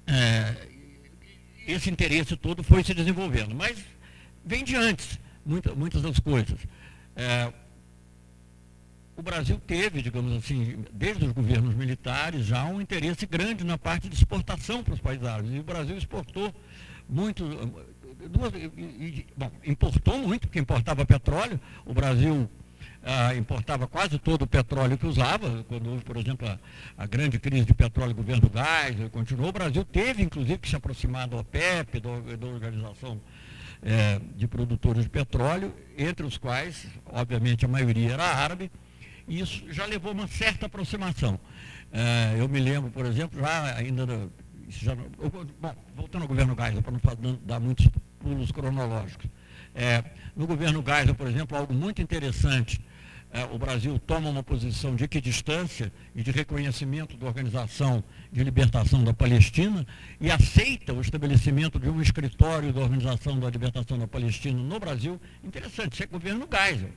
é, 0.05 0.68
esse 1.71 1.89
interesse 1.89 2.35
todo 2.35 2.63
foi 2.63 2.83
se 2.83 2.93
desenvolvendo. 2.93 3.53
Mas 3.55 3.77
vem 4.45 4.63
de 4.63 4.75
antes, 4.75 5.19
muita, 5.45 5.73
muitas 5.75 6.01
das 6.01 6.19
coisas. 6.19 6.59
É, 7.15 7.51
o 9.15 9.21
Brasil 9.21 9.59
teve, 9.67 10.01
digamos 10.01 10.33
assim, 10.37 10.85
desde 10.93 11.25
os 11.25 11.33
governos 11.33 11.75
militares, 11.75 12.45
já 12.45 12.63
um 12.65 12.79
interesse 12.79 13.25
grande 13.25 13.65
na 13.65 13.77
parte 13.77 14.07
de 14.07 14.15
exportação 14.15 14.81
para 14.81 14.93
os 14.93 14.99
países 15.01 15.25
árabes. 15.25 15.51
E 15.53 15.59
o 15.59 15.63
Brasil 15.63 15.97
exportou 15.97 16.55
muito, 17.07 17.43
duas, 18.29 18.53
bom, 19.35 19.51
importou 19.65 20.17
muito, 20.19 20.47
porque 20.47 20.59
importava 20.59 21.05
petróleo. 21.05 21.59
O 21.85 21.93
Brasil 21.93 22.49
ah, 23.03 23.33
importava 23.35 23.87
quase 23.87 24.19
todo 24.19 24.43
o 24.43 24.47
petróleo 24.47 24.97
que 24.97 25.05
usava, 25.05 25.63
quando 25.67 25.89
houve, 25.89 26.03
por 26.03 26.17
exemplo, 26.17 26.47
a, 26.47 26.59
a 26.97 27.05
grande 27.05 27.39
crise 27.39 27.65
de 27.65 27.73
petróleo, 27.73 28.13
governo 28.13 28.49
gás, 28.49 28.95
continuou. 29.11 29.49
O 29.49 29.53
Brasil 29.53 29.85
teve, 29.85 30.21
inclusive, 30.21 30.57
que 30.57 30.69
se 30.69 30.75
aproximar 30.75 31.27
da 31.27 31.37
OPEP, 31.37 31.99
da, 31.99 32.35
da 32.35 32.47
Organização 32.47 33.19
é, 33.81 34.19
de 34.35 34.47
Produtores 34.47 35.03
de 35.03 35.09
Petróleo, 35.09 35.73
entre 35.97 36.25
os 36.25 36.37
quais, 36.37 36.87
obviamente, 37.05 37.65
a 37.65 37.67
maioria 37.67 38.13
era 38.13 38.23
árabe, 38.23 38.69
e 39.27 39.39
isso 39.39 39.63
já 39.71 39.85
levou 39.85 40.11
uma 40.11 40.27
certa 40.27 40.65
aproximação. 40.65 41.39
É, 41.91 42.35
eu 42.37 42.47
me 42.49 42.59
lembro, 42.59 42.91
por 42.91 43.05
exemplo, 43.05 43.39
já 43.39 43.75
ainda. 43.75 44.29
Já, 44.67 44.93
bom, 44.93 45.75
voltando 45.95 46.21
ao 46.23 46.27
governo 46.27 46.55
Geisel, 46.55 46.83
para 46.83 47.15
não 47.19 47.39
dar 47.43 47.59
muitos 47.59 47.89
pulos 48.19 48.51
cronológicos. 48.51 49.25
É, 49.73 50.03
no 50.35 50.45
governo 50.45 50.83
Geisel, 50.85 51.15
por 51.15 51.27
exemplo, 51.27 51.57
algo 51.57 51.73
muito 51.73 52.03
interessante 52.03 52.79
o 53.51 53.59
Brasil 53.59 53.99
toma 53.99 54.29
uma 54.29 54.41
posição 54.41 54.95
de 54.95 55.03
equidistância 55.03 55.91
e 56.15 56.23
de 56.23 56.31
reconhecimento 56.31 57.15
da 57.15 57.27
Organização 57.27 58.03
de 58.31 58.43
Libertação 58.43 59.03
da 59.03 59.13
Palestina 59.13 59.85
e 60.19 60.31
aceita 60.31 60.93
o 60.93 61.01
estabelecimento 61.01 61.79
de 61.79 61.89
um 61.89 62.01
escritório 62.01 62.73
da 62.73 62.81
Organização 62.81 63.39
da 63.39 63.49
Libertação 63.49 63.99
da 63.99 64.07
Palestina 64.07 64.59
no 64.59 64.79
Brasil. 64.79 65.21
Interessante, 65.43 65.93
isso 65.93 66.03
é 66.03 66.07
governo 66.07 66.47
Geisel. 66.51 66.89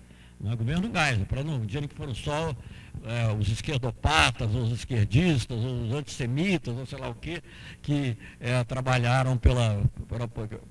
É 0.44 0.56
governo 0.56 0.90
Geisel, 0.92 1.26
para 1.26 1.44
não 1.44 1.64
dizerem 1.66 1.86
que 1.88 1.94
foram 1.94 2.14
só 2.14 2.56
é, 3.04 3.32
os 3.38 3.48
esquerdopatas, 3.48 4.54
os 4.54 4.72
esquerdistas, 4.72 5.58
os 5.58 5.92
antissemitas, 5.92 6.74
ou 6.76 6.86
sei 6.86 6.98
lá 6.98 7.10
o 7.10 7.14
quê, 7.14 7.42
que 7.82 8.16
é, 8.40 8.64
trabalharam 8.64 9.36
pela, 9.36 9.82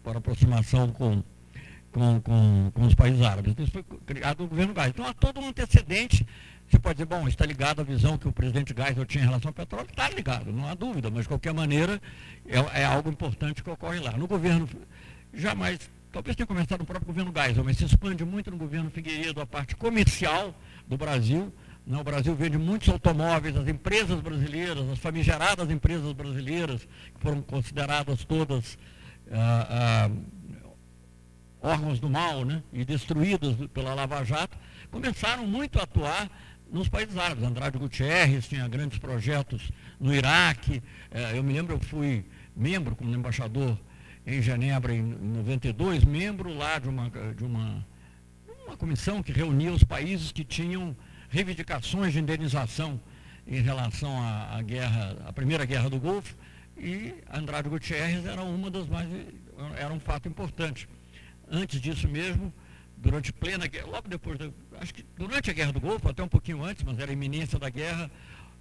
pela 0.03 0.17
aproximação 0.17 0.89
com 0.89 1.23
com, 1.91 2.21
com, 2.21 2.71
com 2.73 2.85
os 2.85 2.95
países 2.95 3.21
árabes. 3.21 3.53
Isso 3.57 3.71
foi 3.71 3.83
criado 4.05 4.43
no 4.43 4.47
governo 4.47 4.73
Geisel. 4.73 4.89
Então 4.89 5.05
há 5.05 5.13
todo 5.13 5.39
um 5.39 5.47
antecedente. 5.47 6.25
Você 6.67 6.79
pode 6.79 6.95
dizer, 6.95 7.05
bom, 7.05 7.27
está 7.27 7.45
ligado 7.45 7.81
à 7.81 7.83
visão 7.83 8.17
que 8.17 8.27
o 8.27 8.31
presidente 8.31 8.73
Geisel 8.75 9.05
tinha 9.05 9.23
em 9.23 9.27
relação 9.27 9.49
ao 9.49 9.53
petróleo? 9.53 9.87
Está 9.89 10.09
ligado, 10.09 10.53
não 10.53 10.67
há 10.67 10.73
dúvida, 10.73 11.09
mas 11.09 11.23
de 11.23 11.27
qualquer 11.27 11.53
maneira 11.53 12.01
é, 12.47 12.81
é 12.81 12.85
algo 12.85 13.09
importante 13.09 13.61
que 13.61 13.69
ocorre 13.69 13.99
lá. 13.99 14.13
No 14.13 14.25
governo, 14.25 14.69
jamais, 15.33 15.91
talvez 16.11 16.35
tenha 16.35 16.47
começado 16.47 16.79
no 16.79 16.85
próprio 16.85 17.07
governo 17.07 17.33
Geisel, 17.35 17.63
mas 17.63 17.77
se 17.77 17.85
expande 17.85 18.23
muito 18.23 18.49
no 18.49 18.57
governo 18.57 18.89
Figueiredo 18.89 19.41
a 19.41 19.45
parte 19.45 19.75
comercial 19.75 20.55
do 20.87 20.97
Brasil. 20.97 21.53
Né? 21.85 21.97
O 21.97 22.03
Brasil 22.05 22.33
vende 22.35 22.57
muitos 22.57 22.87
automóveis, 22.87 23.57
as 23.57 23.67
empresas 23.67 24.21
brasileiras, 24.21 24.89
as 24.89 24.99
famigeradas 24.99 25.69
empresas 25.69 26.13
brasileiras, 26.13 26.87
que 27.15 27.19
foram 27.19 27.41
consideradas 27.41 28.23
todas. 28.23 28.77
Ah, 29.29 30.07
ah, 30.07 30.11
órgãos 31.61 31.99
do 31.99 32.09
mal 32.09 32.43
né, 32.43 32.63
e 32.73 32.83
destruídos 32.83 33.55
pela 33.73 33.93
Lava 33.93 34.23
Jato, 34.23 34.57
começaram 34.89 35.45
muito 35.45 35.79
a 35.79 35.83
atuar 35.83 36.29
nos 36.71 36.89
países 36.89 37.17
árabes. 37.17 37.43
Andrade 37.43 37.77
Gutierrez 37.77 38.47
tinha 38.47 38.67
grandes 38.67 38.97
projetos 38.97 39.71
no 39.99 40.13
Iraque. 40.13 40.81
É, 41.11 41.37
eu 41.37 41.43
me 41.43 41.53
lembro, 41.53 41.75
eu 41.75 41.79
fui 41.79 42.25
membro 42.55 42.95
como 42.95 43.13
embaixador 43.13 43.77
em 44.25 44.41
Genebra 44.41 44.93
em 44.93 45.01
92, 45.01 46.03
membro 46.03 46.53
lá 46.53 46.79
de 46.79 46.89
uma, 46.89 47.11
de 47.35 47.43
uma, 47.43 47.85
uma 48.65 48.77
comissão 48.77 49.21
que 49.21 49.31
reunia 49.31 49.71
os 49.71 49.83
países 49.83 50.31
que 50.31 50.43
tinham 50.43 50.95
reivindicações 51.29 52.13
de 52.13 52.19
indenização 52.19 52.99
em 53.47 53.61
relação 53.61 54.21
à, 54.21 54.57
à 54.57 54.61
guerra, 54.61 55.17
à 55.25 55.33
primeira 55.33 55.65
guerra 55.65 55.89
do 55.89 55.99
Golfo, 55.99 56.35
e 56.77 57.13
Andrade 57.31 57.69
Gutierrez 57.69 58.25
era 58.25 58.41
uma 58.43 58.69
das 58.71 58.87
mais 58.87 59.07
era 59.77 59.93
um 59.93 59.99
fato 59.99 60.27
importante 60.27 60.87
antes 61.51 61.81
disso 61.81 62.07
mesmo, 62.07 62.53
durante 62.97 63.33
plena 63.33 63.67
guerra, 63.67 63.87
logo 63.87 64.07
depois, 64.07 64.37
da, 64.37 64.49
acho 64.79 64.93
que 64.93 65.05
durante 65.17 65.49
a 65.49 65.53
Guerra 65.53 65.73
do 65.73 65.79
Golfo, 65.79 66.07
até 66.07 66.23
um 66.23 66.27
pouquinho 66.27 66.63
antes, 66.63 66.83
mas 66.83 66.97
era 66.97 67.11
a 67.11 67.13
iminência 67.13 67.59
da 67.59 67.69
guerra, 67.69 68.09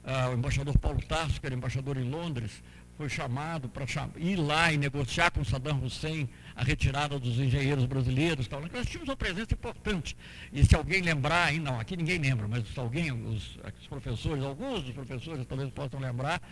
uh, 0.04 0.30
o 0.30 0.34
embaixador 0.34 0.76
Paulo 0.78 1.00
Tarso, 1.02 1.40
que 1.40 1.46
era 1.46 1.54
embaixador 1.54 1.96
em 1.96 2.08
Londres, 2.10 2.62
foi 3.00 3.08
chamado 3.08 3.66
para 3.66 3.86
ir 4.18 4.36
lá 4.36 4.70
e 4.70 4.76
negociar 4.76 5.30
com 5.30 5.42
Saddam 5.42 5.82
Hussein 5.82 6.28
a 6.54 6.62
retirada 6.62 7.18
dos 7.18 7.38
engenheiros 7.38 7.86
brasileiros. 7.86 8.46
Tal. 8.46 8.60
Nós 8.60 8.86
tínhamos 8.86 9.08
uma 9.08 9.16
presença 9.16 9.54
importante. 9.54 10.14
E 10.52 10.62
se 10.66 10.76
alguém 10.76 11.00
lembrar, 11.00 11.50
não, 11.54 11.80
aqui 11.80 11.96
ninguém 11.96 12.18
lembra, 12.18 12.46
mas 12.46 12.68
se 12.68 12.78
alguém, 12.78 13.10
os, 13.10 13.58
os 13.80 13.86
professores, 13.88 14.44
alguns 14.44 14.82
dos 14.82 14.92
professores 14.92 15.46
talvez 15.46 15.70
possam 15.70 15.98
lembrar, 15.98 16.42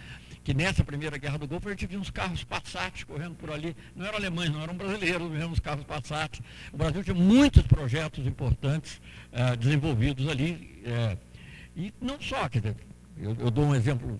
que 0.43 0.55
nessa 0.55 0.83
primeira 0.83 1.19
guerra 1.19 1.37
do 1.37 1.47
Golfo 1.47 1.69
a 1.69 1.73
gente 1.73 1.87
viu 1.87 2.00
uns 2.00 2.09
carros 2.09 2.43
Passat 2.45 3.05
correndo 3.05 3.35
por 3.35 3.50
ali. 3.50 3.76
Não 3.95 4.07
eram 4.07 4.17
alemães, 4.17 4.49
não 4.49 4.62
eram 4.62 4.75
brasileiros 4.75 5.31
mesmo, 5.31 5.52
os 5.52 5.61
carros 5.61 5.85
Passat. 5.85 6.40
O 6.73 6.78
Brasil 6.78 7.05
tinha 7.05 7.14
muitos 7.14 7.62
projetos 7.64 8.26
importantes 8.26 9.02
uh, 9.35 9.55
desenvolvidos 9.55 10.26
ali. 10.28 10.83
Uh, 10.87 11.19
e 11.76 11.95
não 12.00 12.19
só, 12.19 12.49
quer 12.49 12.61
dizer, 12.61 12.76
eu, 13.19 13.37
eu 13.38 13.50
dou 13.50 13.67
um 13.67 13.75
exemplo 13.75 14.19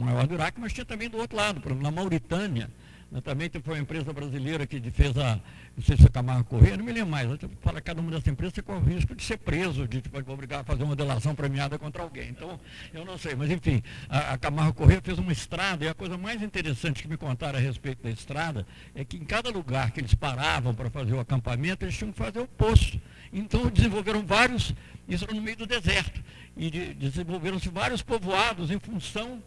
maior 0.00 0.26
do 0.26 0.34
Iraque, 0.34 0.60
mas 0.60 0.72
tinha 0.72 0.84
também 0.84 1.08
do 1.08 1.18
outro 1.18 1.36
lado, 1.36 1.60
por 1.60 1.72
exemplo, 1.72 1.82
na 1.82 1.90
Mauritânia, 1.90 2.70
né, 3.10 3.20
também 3.20 3.50
foi 3.62 3.74
uma 3.74 3.80
empresa 3.80 4.12
brasileira 4.12 4.66
que 4.66 4.80
fez 4.90 5.16
a, 5.18 5.40
não 5.76 5.82
sei 5.82 5.96
se 5.96 6.02
foi 6.02 6.10
Camargo 6.10 6.44
Correia, 6.44 6.76
não 6.76 6.84
me 6.84 6.92
lembro 6.92 7.10
mais, 7.10 7.28
para 7.60 7.80
cada 7.80 8.00
uma 8.00 8.10
dessas 8.10 8.28
empresas 8.28 8.54
você 8.54 8.62
corre 8.62 8.78
o 8.78 8.84
risco 8.84 9.16
de 9.16 9.24
ser 9.24 9.36
preso, 9.38 9.88
de 9.88 10.00
tipo, 10.00 10.16
obrigar 10.30 10.60
a 10.60 10.64
fazer 10.64 10.84
uma 10.84 10.94
delação 10.94 11.34
premiada 11.34 11.76
contra 11.76 12.02
alguém. 12.02 12.28
Então, 12.28 12.60
eu 12.94 13.04
não 13.04 13.18
sei, 13.18 13.34
mas 13.34 13.50
enfim, 13.50 13.82
a, 14.08 14.34
a 14.34 14.38
Camargo 14.38 14.74
Correia 14.74 15.00
fez 15.02 15.18
uma 15.18 15.32
estrada, 15.32 15.84
e 15.84 15.88
a 15.88 15.94
coisa 15.94 16.16
mais 16.16 16.40
interessante 16.40 17.02
que 17.02 17.08
me 17.08 17.16
contaram 17.16 17.58
a 17.58 17.62
respeito 17.62 18.00
da 18.02 18.10
estrada 18.10 18.64
é 18.94 19.04
que 19.04 19.16
em 19.16 19.24
cada 19.24 19.50
lugar 19.50 19.90
que 19.90 20.00
eles 20.00 20.14
paravam 20.14 20.72
para 20.72 20.88
fazer 20.88 21.14
o 21.14 21.20
acampamento, 21.20 21.84
eles 21.84 21.96
tinham 21.96 22.12
que 22.12 22.18
fazer 22.18 22.38
o 22.38 22.46
poço. 22.46 23.00
Então 23.32 23.68
desenvolveram 23.70 24.24
vários, 24.24 24.72
isso 25.08 25.24
era 25.24 25.34
no 25.34 25.42
meio 25.42 25.56
do 25.56 25.66
deserto, 25.66 26.22
e 26.56 26.70
de, 26.70 26.94
desenvolveram-se 26.94 27.68
vários 27.70 28.02
povoados 28.02 28.70
em 28.70 28.78
função 28.78 29.42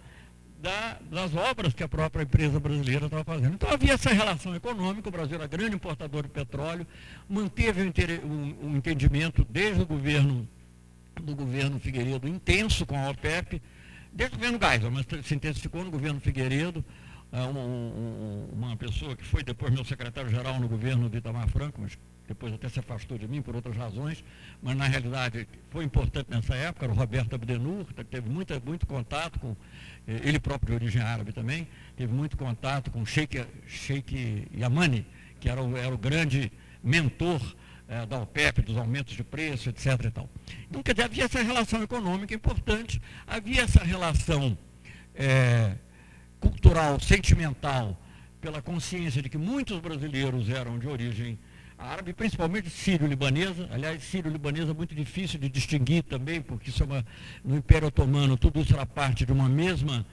da, 0.63 0.98
das 1.12 1.36
obras 1.36 1.74
que 1.74 1.84
a 1.84 1.89
própria 1.89 2.24
empresa 2.24 2.58
brasileira 2.58 3.05
estava 3.05 3.25
fazendo. 3.25 3.55
Então 3.55 3.70
havia 3.70 3.93
essa 3.93 4.13
relação 4.13 4.55
econômica, 4.55 5.10
o 5.10 5.12
Brasil 5.12 5.36
era 5.36 5.46
grande 5.46 5.75
importador 5.75 6.24
de 6.24 6.29
petróleo, 6.29 6.88
manteve 7.27 7.82
um, 8.24 8.67
um, 8.67 8.77
entendimento 8.77 9.46
desde 9.50 9.82
o 9.82 9.86
governo 9.86 10.48
do 11.22 11.36
governo 11.36 11.77
Figueiredo 11.82 12.29
intenso 12.29 12.86
com 12.86 12.98
a 12.98 13.10
OPEP, 13.10 13.62
desde 14.13 14.38
o 14.38 14.39
governo 14.39 14.58
Geisel, 14.58 14.89
mas 14.89 15.05
se 15.25 15.36
intensificou 15.36 15.84
no 15.84 15.91
governo 15.91 16.22
Figueiredo, 16.22 16.84
é, 17.29 17.41
uma, 17.41 17.62
uma 18.53 18.77
pessoa 18.77 19.17
que 19.17 19.24
foi 19.25 19.43
depois 19.43 19.74
meu 19.74 19.84
secretário-geral 19.84 20.62
no 20.62 20.70
governo 20.70 21.10
de 21.10 21.17
Itamar 21.17 21.50
Franco, 21.50 21.82
mas 21.82 21.98
depois 22.27 22.53
até 22.53 22.70
se 22.70 22.80
afastou 22.80 23.18
de 23.18 23.27
mim 23.27 23.42
por 23.42 23.56
outras 23.56 23.75
razões, 23.75 24.24
mas 24.62 24.75
na 24.75 24.88
realidade 24.88 25.48
foi 25.70 25.84
importante 25.84 26.30
nessa 26.30 26.56
época, 26.56 26.86
era 26.86 26.94
o 26.94 26.96
Roberto 26.96 27.36
Abdenur, 27.36 27.86
que 27.86 28.03
teve 28.03 28.30
muita, 28.30 28.60
muito 28.60 28.88
contato 28.88 29.39
com, 29.39 29.56
eh, 30.08 30.22
ele 30.24 30.39
próprio 30.39 30.70
de 30.70 30.84
origem 30.84 31.01
árabe 31.01 31.34
também, 31.34 31.68
teve 31.96 32.13
muito 32.13 32.38
contato 32.38 32.92
com 32.92 33.06
Sheikh, 33.06 33.46
Sheikh 33.68 34.48
Yamani, 34.58 35.06
que 35.39 35.50
era 35.50 35.62
o, 35.62 35.75
era 35.75 35.94
o 35.94 35.98
grande 35.98 36.51
mentor 36.82 37.42
é, 37.88 38.06
da 38.06 38.20
OPEP, 38.20 38.62
dos 38.62 38.77
aumentos 38.77 39.13
de 39.13 39.24
preço, 39.24 39.70
etc. 39.70 40.06
E 40.06 40.12
tal. 40.12 40.30
Então, 40.70 40.82
quer 40.82 40.94
dizer, 40.94 41.06
havia 41.06 41.25
essa 41.25 41.42
relação 41.42 41.84
econômica 41.84 42.34
importante, 42.34 43.01
havia 43.27 43.62
essa 43.62 43.84
relação 43.84 44.58
é, 45.13 45.75
cultural, 46.39 47.00
sentimental, 47.00 48.00
pela 48.42 48.62
consciência 48.62 49.22
de 49.22 49.30
que 49.30 49.38
muitos 49.38 49.80
brasileiros 49.80 50.50
eram 50.50 50.80
de 50.80 50.88
origem 50.88 51.32
árabe, 51.32 51.53
principalmente 52.16 52.70
sírio-libanesa. 52.70 53.68
Aliás, 53.72 54.04
sírio-libanesa 54.04 54.72
é 54.72 54.74
muito 54.74 54.96
difícil 54.96 55.40
de 55.40 55.50
distinguir 55.50 56.04
também, 56.04 56.42
porque 56.42 56.70
isso 56.70 56.84
é 56.84 56.86
uma, 56.86 57.06
no 57.44 57.58
Império 57.58 57.88
Otomano 57.88 58.38
tudo 58.38 58.62
isso 58.62 58.74
era 58.74 58.86
parte 58.86 59.25
de 59.25 59.32
uma 59.32 59.50
mesma 59.50 60.06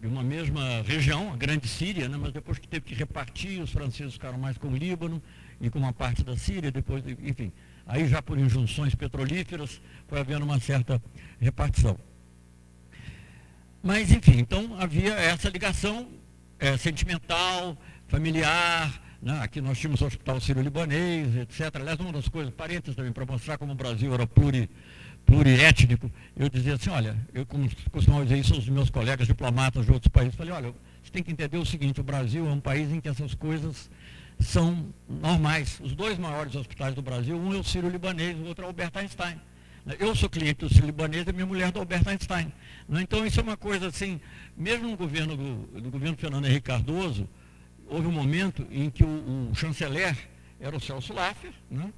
de 0.00 0.08
uma 0.08 0.24
mesma 0.24 0.82
região, 0.82 1.32
a 1.32 1.36
Grande 1.36 1.68
Síria, 1.68 2.08
né? 2.08 2.18
mas 2.20 2.32
depois 2.32 2.58
que 2.58 2.66
teve 2.66 2.84
que 2.84 2.92
repartir, 2.92 3.62
os 3.62 3.70
franceses 3.70 4.14
ficaram 4.14 4.36
mais 4.36 4.58
com 4.58 4.66
o 4.66 4.76
Líbano 4.76 5.22
e 5.60 5.70
com 5.70 5.78
uma 5.78 5.92
parte 5.92 6.24
da 6.24 6.36
Síria, 6.36 6.72
depois, 6.72 7.04
enfim, 7.22 7.52
aí 7.86 8.08
já 8.08 8.20
por 8.20 8.36
injunções 8.36 8.96
petrolíferas 8.96 9.80
foi 10.08 10.18
havendo 10.18 10.44
uma 10.44 10.58
certa 10.58 11.00
repartição. 11.38 11.96
Mas, 13.80 14.10
enfim, 14.10 14.38
então 14.38 14.76
havia 14.80 15.14
essa 15.14 15.48
ligação 15.48 16.08
é, 16.58 16.76
sentimental, 16.76 17.78
familiar, 18.08 19.01
né? 19.22 19.38
Aqui 19.40 19.60
nós 19.60 19.78
tínhamos 19.78 20.00
o 20.00 20.06
Hospital 20.06 20.40
Sírio-Libanês, 20.40 21.36
etc. 21.36 21.76
Aliás, 21.76 21.98
uma 22.00 22.12
das 22.12 22.28
coisas, 22.28 22.52
parênteses 22.52 22.96
também, 22.96 23.12
para 23.12 23.24
mostrar 23.24 23.56
como 23.56 23.72
o 23.72 23.74
Brasil 23.74 24.12
era 24.12 24.26
pluri, 24.26 24.68
pluriétnico, 25.24 26.10
eu 26.36 26.48
dizia 26.48 26.74
assim, 26.74 26.90
olha, 26.90 27.16
eu 27.32 27.46
costumava 27.92 28.24
dizer 28.24 28.38
isso 28.38 28.54
aos 28.54 28.68
meus 28.68 28.90
colegas 28.90 29.28
diplomatas 29.28 29.86
de 29.86 29.92
outros 29.92 30.10
países, 30.10 30.34
falei, 30.34 30.52
olha, 30.52 30.74
você 31.02 31.12
tem 31.12 31.22
que 31.22 31.30
entender 31.30 31.56
o 31.56 31.64
seguinte, 31.64 32.00
o 32.00 32.04
Brasil 32.04 32.48
é 32.48 32.50
um 32.50 32.58
país 32.58 32.90
em 32.90 33.00
que 33.00 33.08
essas 33.08 33.32
coisas 33.32 33.88
são 34.40 34.92
normais. 35.08 35.78
Os 35.80 35.94
dois 35.94 36.18
maiores 36.18 36.56
hospitais 36.56 36.94
do 36.94 37.02
Brasil, 37.02 37.36
um 37.36 37.54
é 37.54 37.58
o 37.58 37.64
Sírio-Libanês, 37.64 38.36
o 38.38 38.46
outro 38.46 38.64
é 38.64 38.66
o 38.66 38.68
Albert 38.70 38.90
Einstein. 38.94 39.40
Eu 39.98 40.14
sou 40.14 40.28
cliente 40.28 40.60
do 40.60 40.68
Sírio-Libanês 40.68 41.26
e 41.26 41.32
minha 41.32 41.46
mulher 41.46 41.70
do 41.70 41.78
Albert 41.78 42.06
Einstein. 42.06 42.52
Né? 42.88 43.02
Então 43.02 43.24
isso 43.24 43.38
é 43.38 43.42
uma 43.42 43.56
coisa 43.56 43.88
assim, 43.88 44.20
mesmo 44.56 44.88
no 44.88 44.96
governo, 44.96 45.36
no 45.36 45.90
governo 45.90 46.16
Fernando 46.16 46.46
Henrique 46.46 46.62
Cardoso, 46.62 47.28
houve 47.92 48.06
um 48.06 48.12
momento 48.12 48.66
em 48.70 48.90
que 48.90 49.04
o, 49.04 49.50
o 49.50 49.54
chanceler 49.54 50.16
era 50.60 50.76
o 50.76 50.80
Celso 50.80 51.12
Laffer, 51.12 51.52
né? 51.70 51.92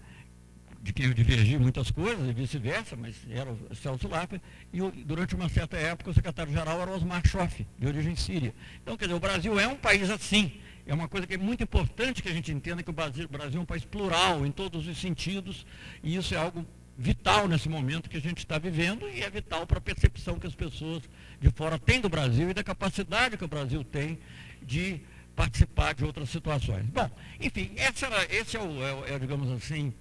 de 0.83 0.93
quem 0.93 1.07
eu 1.07 1.15
divergi 1.15 1.57
muitas 1.59 1.91
coisas 1.91 2.29
e 2.29 2.33
vice-versa, 2.35 2.95
mas 2.95 3.17
era 3.31 3.51
o 3.51 3.75
Celso 3.75 4.07
Laffer, 4.07 4.39
e 4.71 4.81
durante 5.05 5.35
uma 5.35 5.49
certa 5.49 5.79
época 5.79 6.11
o 6.11 6.15
secretário-geral 6.15 6.79
era 6.83 6.91
Osmar 6.91 7.27
Schoff, 7.27 7.67
de 7.79 7.87
origem 7.87 8.15
síria. 8.15 8.55
Então, 8.83 8.95
quer 8.95 9.07
dizer, 9.07 9.17
o 9.17 9.21
Brasil 9.21 9.59
é 9.59 9.67
um 9.67 9.77
país 9.77 10.11
assim. 10.11 10.53
É 10.87 10.93
uma 10.93 11.09
coisa 11.09 11.27
que 11.27 11.35
é 11.35 11.39
muito 11.39 11.63
importante 11.63 12.23
que 12.23 12.29
a 12.29 12.33
gente 12.33 12.53
entenda 12.53 12.83
que 12.83 12.91
o 12.91 12.93
Brasil, 12.93 13.25
o 13.25 13.29
Brasil 13.29 13.59
é 13.59 13.63
um 13.63 13.67
país 13.67 13.83
plural 13.83 14.45
em 14.45 14.51
todos 14.51 14.87
os 14.87 14.99
sentidos, 14.99 15.65
e 16.03 16.17
isso 16.17 16.35
é 16.35 16.37
algo 16.37 16.67
vital 16.99 17.49
nesse 17.49 17.69
momento 17.69 18.11
que 18.11 18.19
a 18.19 18.21
gente 18.21 18.39
está 18.39 18.59
vivendo 18.59 19.09
e 19.09 19.23
é 19.23 19.31
vital 19.31 19.67
para 19.67 19.79
a 19.79 19.81
percepção 19.81 20.39
que 20.39 20.47
as 20.47 20.55
pessoas 20.55 21.03
de 21.41 21.51
fora 21.51 21.79
têm 21.79 22.01
do 22.01 22.11
Brasil 22.11 22.51
e 22.51 22.55
da 22.55 22.63
capacidade 22.63 23.37
que 23.37 23.45
o 23.45 23.49
Brasil 23.49 23.83
tem 23.83 24.19
de 24.63 25.01
participar 25.35 25.95
de 25.95 26.05
outras 26.05 26.31
situações. 26.31 26.85
Bom, 26.87 27.11
enfim, 27.41 27.71
esse, 27.77 28.05
era, 28.05 28.25
esse 28.35 28.57
é, 28.57 28.61
o, 28.61 28.83
é, 28.83 29.15
é 29.15 29.19
digamos 29.19 29.51
assim, 29.51 29.93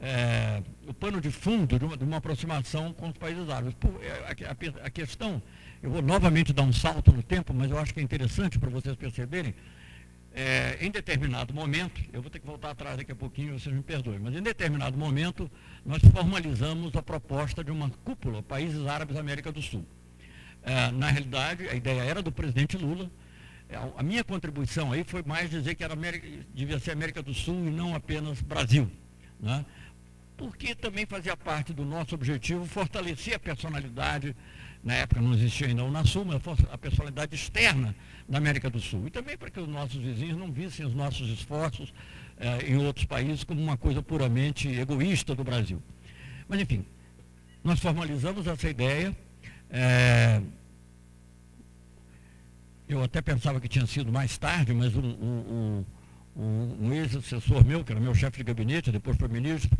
é, 0.00 0.62
o 0.86 0.94
pano 0.94 1.20
de 1.20 1.30
fundo 1.30 1.78
de 1.78 1.84
uma, 1.84 1.96
de 1.96 2.04
uma, 2.04 2.16
aproximação 2.18 2.92
com 2.92 3.08
os 3.08 3.16
países 3.16 3.48
árabes. 3.48 3.74
É, 4.00 4.46
a, 4.46 4.50
a, 4.50 4.86
a, 4.86 4.90
questão, 4.90 5.42
eu 5.82 5.90
vou 5.90 6.02
novamente 6.02 6.52
dar 6.52 6.62
um 6.62 6.72
salto 6.72 7.12
no 7.12 7.22
tempo, 7.22 7.52
mas 7.52 7.70
eu 7.70 7.78
acho 7.78 7.92
que 7.92 8.00
é 8.00 8.02
interessante 8.02 8.58
para 8.58 8.70
vocês 8.70 8.94
perceberem, 8.96 9.54
é, 10.34 10.78
em 10.80 10.90
determinado 10.90 11.52
momento, 11.52 12.00
eu 12.12 12.22
vou 12.22 12.30
ter 12.30 12.38
que 12.38 12.46
voltar 12.46 12.70
atrás 12.70 12.96
daqui 12.96 13.10
a 13.10 13.16
pouquinho, 13.16 13.58
vocês 13.58 13.74
me 13.74 13.82
perdoem, 13.82 14.20
mas 14.20 14.36
em 14.36 14.42
determinado 14.42 14.96
momento 14.96 15.50
nós 15.84 16.00
formalizamos 16.12 16.94
a 16.94 17.02
proposta 17.02 17.64
de 17.64 17.72
uma 17.72 17.90
cúpula, 18.04 18.42
países 18.42 18.86
árabes 18.86 19.16
América 19.16 19.50
do 19.50 19.60
Sul. 19.60 19.84
É, 20.62 20.92
na 20.92 21.08
realidade, 21.08 21.68
a 21.68 21.74
ideia 21.74 22.02
era 22.02 22.22
do 22.22 22.30
presidente 22.30 22.76
Lula, 22.76 23.10
a 23.96 24.02
minha 24.02 24.24
contribuição 24.24 24.92
aí 24.92 25.04
foi 25.04 25.22
mais 25.22 25.50
dizer 25.50 25.74
que 25.74 25.84
era 25.84 25.92
América, 25.92 26.26
devia 26.54 26.78
ser 26.78 26.92
América 26.92 27.22
do 27.22 27.34
Sul 27.34 27.66
e 27.66 27.70
não 27.70 27.94
apenas 27.94 28.40
Brasil. 28.40 28.90
Né? 29.38 29.64
Porque 30.36 30.74
também 30.74 31.04
fazia 31.04 31.36
parte 31.36 31.72
do 31.74 31.84
nosso 31.84 32.14
objetivo 32.14 32.64
fortalecer 32.64 33.34
a 33.34 33.38
personalidade, 33.38 34.34
na 34.82 34.94
época 34.94 35.20
não 35.20 35.34
existia 35.34 35.66
ainda 35.66 35.84
o 35.84 35.88
Unasul, 35.88 36.24
mas 36.24 36.40
a 36.70 36.78
personalidade 36.78 37.34
externa 37.34 37.94
da 38.28 38.38
América 38.38 38.70
do 38.70 38.80
Sul. 38.80 39.06
E 39.06 39.10
também 39.10 39.36
para 39.36 39.50
que 39.50 39.60
os 39.60 39.68
nossos 39.68 40.00
vizinhos 40.00 40.38
não 40.38 40.50
vissem 40.50 40.86
os 40.86 40.94
nossos 40.94 41.28
esforços 41.28 41.92
eh, 42.38 42.70
em 42.70 42.76
outros 42.76 43.04
países 43.04 43.44
como 43.44 43.60
uma 43.60 43.76
coisa 43.76 44.00
puramente 44.00 44.68
egoísta 44.68 45.34
do 45.34 45.42
Brasil. 45.42 45.82
Mas, 46.48 46.60
enfim, 46.60 46.86
nós 47.62 47.80
formalizamos 47.80 48.46
essa 48.46 48.70
ideia. 48.70 49.14
Eh, 49.70 50.40
eu 52.88 53.02
até 53.02 53.20
pensava 53.20 53.60
que 53.60 53.68
tinha 53.68 53.86
sido 53.86 54.10
mais 54.10 54.38
tarde, 54.38 54.72
mas 54.72 54.94
um, 54.96 55.04
um, 55.04 55.84
um, 56.36 56.76
um 56.80 56.92
ex-assessor 56.92 57.64
meu, 57.64 57.84
que 57.84 57.92
era 57.92 58.00
meu 58.00 58.14
chefe 58.14 58.38
de 58.38 58.44
gabinete, 58.44 58.90
depois 58.90 59.16
foi 59.16 59.28
ministro, 59.28 59.70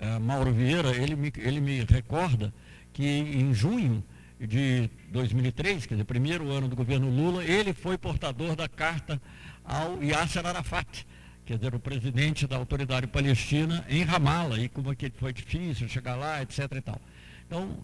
uh, 0.00 0.20
Mauro 0.20 0.52
Vieira, 0.52 0.90
ele 0.90 1.16
me, 1.16 1.32
ele 1.36 1.60
me 1.60 1.84
recorda 1.84 2.54
que 2.92 3.04
em 3.04 3.52
junho 3.52 4.02
de 4.38 4.88
2003, 5.10 5.86
quer 5.86 5.94
dizer, 5.94 6.04
primeiro 6.04 6.50
ano 6.50 6.68
do 6.68 6.76
governo 6.76 7.08
Lula, 7.10 7.44
ele 7.44 7.72
foi 7.72 7.98
portador 7.98 8.54
da 8.54 8.68
carta 8.68 9.20
ao 9.64 10.02
Yasser 10.02 10.46
Arafat, 10.46 11.06
quer 11.44 11.56
dizer, 11.56 11.74
o 11.74 11.80
presidente 11.80 12.46
da 12.46 12.56
autoridade 12.56 13.06
palestina 13.06 13.84
em 13.88 14.04
Ramala, 14.04 14.60
e 14.60 14.68
como 14.68 14.92
é 14.92 14.94
que 14.94 15.10
foi 15.10 15.32
difícil 15.32 15.88
chegar 15.88 16.14
lá, 16.14 16.42
etc. 16.42 16.70
E 16.76 16.80
tal. 16.80 17.00
Então, 17.46 17.78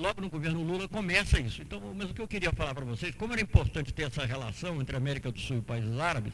logo 0.00 0.20
no 0.20 0.30
governo 0.30 0.62
Lula 0.62 0.88
começa 0.88 1.38
isso. 1.38 1.62
Então, 1.62 1.80
mas 1.96 2.10
o 2.10 2.14
que 2.14 2.20
eu 2.20 2.28
queria 2.28 2.52
falar 2.52 2.74
para 2.74 2.84
vocês, 2.84 3.14
como 3.14 3.32
era 3.32 3.42
importante 3.42 3.92
ter 3.92 4.04
essa 4.04 4.24
relação 4.24 4.80
entre 4.80 4.96
América 4.96 5.30
do 5.30 5.38
Sul 5.38 5.58
e 5.58 5.62
países 5.62 5.98
árabes, 5.98 6.32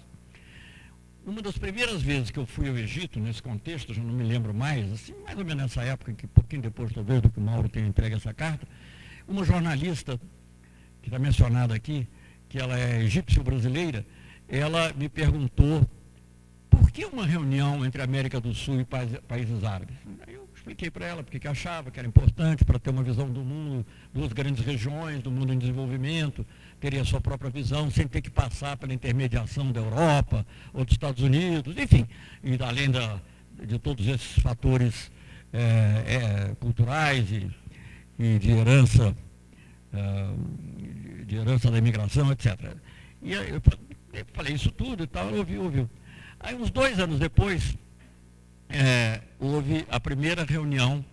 uma 1.26 1.42
das 1.42 1.58
primeiras 1.58 2.00
vezes 2.00 2.30
que 2.30 2.38
eu 2.38 2.46
fui 2.46 2.68
ao 2.68 2.78
Egito, 2.78 3.18
nesse 3.18 3.42
contexto, 3.42 3.92
já 3.92 4.00
não 4.00 4.14
me 4.14 4.22
lembro 4.22 4.54
mais, 4.54 4.92
assim, 4.92 5.12
mais 5.24 5.36
ou 5.36 5.44
menos 5.44 5.64
nessa 5.64 5.82
época, 5.82 6.12
que 6.12 6.26
pouquinho 6.28 6.62
depois 6.62 6.92
talvez 6.92 7.20
do 7.20 7.28
que 7.28 7.38
o 7.38 7.42
Mauro 7.42 7.68
tenha 7.68 7.86
entregue 7.86 8.14
essa 8.14 8.32
carta, 8.32 8.66
uma 9.26 9.44
jornalista 9.44 10.20
que 11.02 11.08
está 11.08 11.18
mencionada 11.18 11.74
aqui, 11.74 12.06
que 12.48 12.58
ela 12.58 12.78
é 12.78 13.02
egípcio-brasileira, 13.02 14.06
ela 14.48 14.92
me 14.92 15.08
perguntou 15.08 15.84
por 16.70 16.92
que 16.92 17.04
uma 17.04 17.26
reunião 17.26 17.84
entre 17.84 18.00
América 18.02 18.40
do 18.40 18.54
Sul 18.54 18.80
e 18.80 18.84
países 18.84 19.64
árabes? 19.64 19.96
Expliquei 20.66 20.90
para 20.90 21.06
ela 21.06 21.22
porque 21.22 21.38
que 21.38 21.46
achava 21.46 21.92
que 21.92 21.98
era 22.00 22.08
importante 22.08 22.64
para 22.64 22.76
ter 22.76 22.90
uma 22.90 23.04
visão 23.04 23.30
do 23.30 23.44
mundo, 23.44 23.86
duas 24.12 24.32
grandes 24.32 24.66
regiões, 24.66 25.22
do 25.22 25.30
mundo 25.30 25.52
em 25.52 25.58
desenvolvimento, 25.58 26.44
teria 26.80 27.04
sua 27.04 27.20
própria 27.20 27.48
visão, 27.48 27.88
sem 27.88 28.08
ter 28.08 28.20
que 28.20 28.28
passar 28.28 28.76
pela 28.76 28.92
intermediação 28.92 29.70
da 29.70 29.78
Europa 29.78 30.44
ou 30.74 30.84
dos 30.84 30.92
Estados 30.92 31.22
Unidos, 31.22 31.78
enfim, 31.78 32.04
e 32.42 32.60
além 32.60 32.90
da, 32.90 33.20
de 33.64 33.78
todos 33.78 34.08
esses 34.08 34.40
fatores 34.40 35.12
é, 35.52 36.48
é, 36.50 36.54
culturais 36.56 37.30
e, 37.30 37.48
e, 38.18 38.36
de 38.40 38.50
herança, 38.50 39.16
é, 39.94 41.24
de 41.26 41.36
herança 41.36 41.70
da 41.70 41.78
imigração, 41.78 42.32
etc. 42.32 42.74
E 43.22 43.34
eu, 43.34 43.44
eu 43.44 43.62
falei 44.34 44.54
isso 44.54 44.72
tudo 44.72 45.04
e 45.04 45.06
tal, 45.06 45.28
ela 45.28 45.36
ouviu, 45.36 45.62
ouviu. 45.62 45.88
Aí 46.40 46.56
uns 46.56 46.72
dois 46.72 46.98
anos 46.98 47.20
depois, 47.20 47.78
é, 48.68 49.20
houve 49.38 49.86
a 49.90 50.00
primeira 50.00 50.44
reunião 50.44 51.04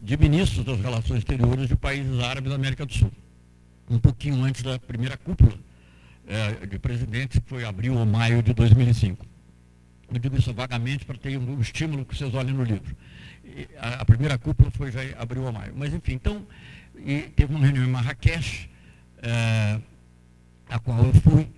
de 0.00 0.16
ministros 0.16 0.64
das 0.64 0.80
relações 0.80 1.18
exteriores 1.18 1.68
de 1.68 1.76
países 1.76 2.18
árabes 2.20 2.50
da 2.50 2.56
América 2.56 2.84
do 2.86 2.92
Sul. 2.92 3.10
Um 3.88 3.98
pouquinho 3.98 4.42
antes 4.44 4.62
da 4.62 4.78
primeira 4.78 5.16
cúpula 5.16 5.58
é, 6.26 6.66
de 6.66 6.78
presidentes, 6.78 7.38
que 7.38 7.48
foi 7.48 7.64
abril 7.64 7.94
ou 7.94 8.06
maio 8.06 8.42
de 8.42 8.52
2005. 8.54 9.26
Eu 10.12 10.18
digo 10.18 10.36
isso 10.36 10.52
vagamente 10.52 11.04
para 11.04 11.16
ter 11.16 11.36
um, 11.36 11.60
estímulo 11.60 12.04
que 12.04 12.16
vocês 12.16 12.32
olhem 12.34 12.54
no 12.54 12.62
livro. 12.62 12.94
A, 13.78 14.02
a, 14.02 14.04
primeira 14.04 14.38
cúpula 14.38 14.70
foi 14.70 14.90
já 14.90 15.00
abril 15.18 15.44
ou 15.44 15.52
maio. 15.52 15.72
Mas, 15.76 15.92
enfim, 15.92 16.12
então, 16.12 16.46
teve 17.34 17.54
uma 17.54 17.64
reunião 17.64 17.84
em 17.84 17.90
Marrakech, 17.90 18.70
é, 19.22 19.80
a 20.68 20.78
qual 20.78 21.04
eu 21.04 21.14
fui 21.14 21.48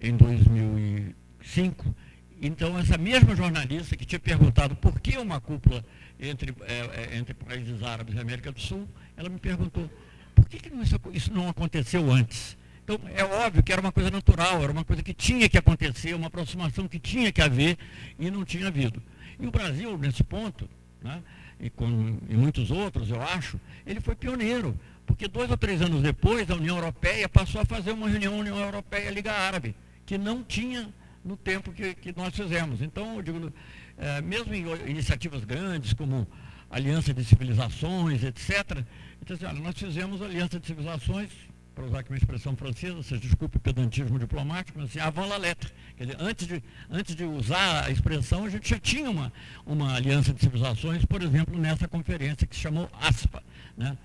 em 0.00 0.16
2005. 0.16 1.94
Então, 2.40 2.78
essa 2.78 2.98
mesma 2.98 3.34
jornalista 3.34 3.96
que 3.96 4.04
tinha 4.04 4.18
perguntado 4.18 4.76
por 4.76 5.00
que 5.00 5.16
uma 5.16 5.40
cúpula 5.40 5.84
entre, 6.20 6.54
é, 6.62 7.10
é 7.14 7.16
entre 7.16 7.32
países 7.34 7.82
árabes 7.82 8.14
e 8.14 8.18
América 8.18 8.52
do 8.52 8.60
Sul, 8.60 8.86
ela 9.16 9.28
me 9.28 9.38
perguntou 9.38 9.90
por 10.34 10.46
que, 10.48 10.58
que 10.58 10.70
não, 10.70 10.82
isso, 10.82 11.00
isso 11.12 11.32
não 11.32 11.48
aconteceu 11.48 12.10
antes? 12.10 12.56
Então, 12.84 13.00
é 13.14 13.24
óbvio 13.24 13.62
que 13.62 13.72
era 13.72 13.80
uma 13.80 13.90
coisa 13.90 14.10
natural, 14.10 14.62
era 14.62 14.70
uma 14.70 14.84
coisa 14.84 15.02
que 15.02 15.12
tinha 15.12 15.48
que 15.48 15.58
acontecer, 15.58 16.14
uma 16.14 16.28
aproximação 16.28 16.86
que 16.86 17.00
tinha 17.00 17.32
que 17.32 17.42
haver 17.42 17.76
e 18.18 18.30
não 18.30 18.44
tinha 18.44 18.68
havido. 18.68 19.02
E 19.40 19.46
o 19.46 19.50
Brasil, 19.50 19.98
nesse 19.98 20.22
ponto, 20.22 20.68
né, 21.02 21.20
e, 21.58 21.68
com, 21.70 22.18
e 22.28 22.34
muitos 22.36 22.70
outros, 22.70 23.10
eu 23.10 23.20
acho, 23.20 23.58
ele 23.84 24.00
foi 24.00 24.14
pioneiro. 24.14 24.78
Porque 25.04 25.26
dois 25.26 25.50
ou 25.50 25.56
três 25.56 25.80
anos 25.80 26.02
depois, 26.02 26.50
a 26.50 26.54
União 26.54 26.76
Europeia 26.76 27.28
passou 27.28 27.60
a 27.60 27.64
fazer 27.64 27.92
uma 27.92 28.08
reunião 28.08 28.38
União 28.38 28.58
Europeia-Liga 28.58 29.32
Árabe, 29.32 29.74
que 30.04 30.18
não 30.18 30.42
tinha 30.42 30.88
no 31.26 31.36
tempo 31.36 31.72
que, 31.72 31.94
que 31.94 32.16
nós 32.16 32.34
fizemos. 32.34 32.80
Então, 32.80 33.16
eu 33.16 33.22
digo, 33.22 33.52
é, 33.98 34.22
mesmo 34.22 34.54
em 34.54 34.64
iniciativas 34.88 35.44
grandes, 35.44 35.92
como 35.92 36.26
Aliança 36.70 37.12
de 37.12 37.24
Civilizações, 37.24 38.22
etc., 38.22 38.84
então, 39.20 39.34
assim, 39.34 39.44
olha, 39.44 39.60
nós 39.60 39.76
fizemos 39.76 40.22
Aliança 40.22 40.60
de 40.60 40.66
Civilizações, 40.66 41.30
para 41.74 41.84
usar 41.84 41.98
aqui 41.98 42.10
uma 42.10 42.16
expressão 42.16 42.56
francesa, 42.56 42.94
vocês 42.94 43.20
desculpe 43.20 43.58
o 43.58 43.60
pedantismo 43.60 44.18
diplomático, 44.18 44.78
mas 44.78 44.88
assim, 44.88 44.98
avant 44.98 45.28
la 45.28 45.36
lettre. 45.36 45.70
Quer 45.96 46.06
dizer, 46.06 46.16
antes 46.20 46.46
de, 46.46 46.62
antes 46.88 47.14
de 47.14 47.24
usar 47.24 47.84
a 47.84 47.90
expressão, 47.90 48.44
a 48.44 48.48
gente 48.48 48.70
já 48.70 48.78
tinha 48.78 49.10
uma, 49.10 49.30
uma 49.66 49.94
aliança 49.94 50.32
de 50.32 50.40
civilizações, 50.40 51.04
por 51.04 51.22
exemplo, 51.22 51.58
nessa 51.58 51.86
conferência 51.86 52.46
que 52.46 52.56
se 52.56 52.62
chamou 52.62 52.88
ASPA. 52.98 53.42
Né? 53.76 53.96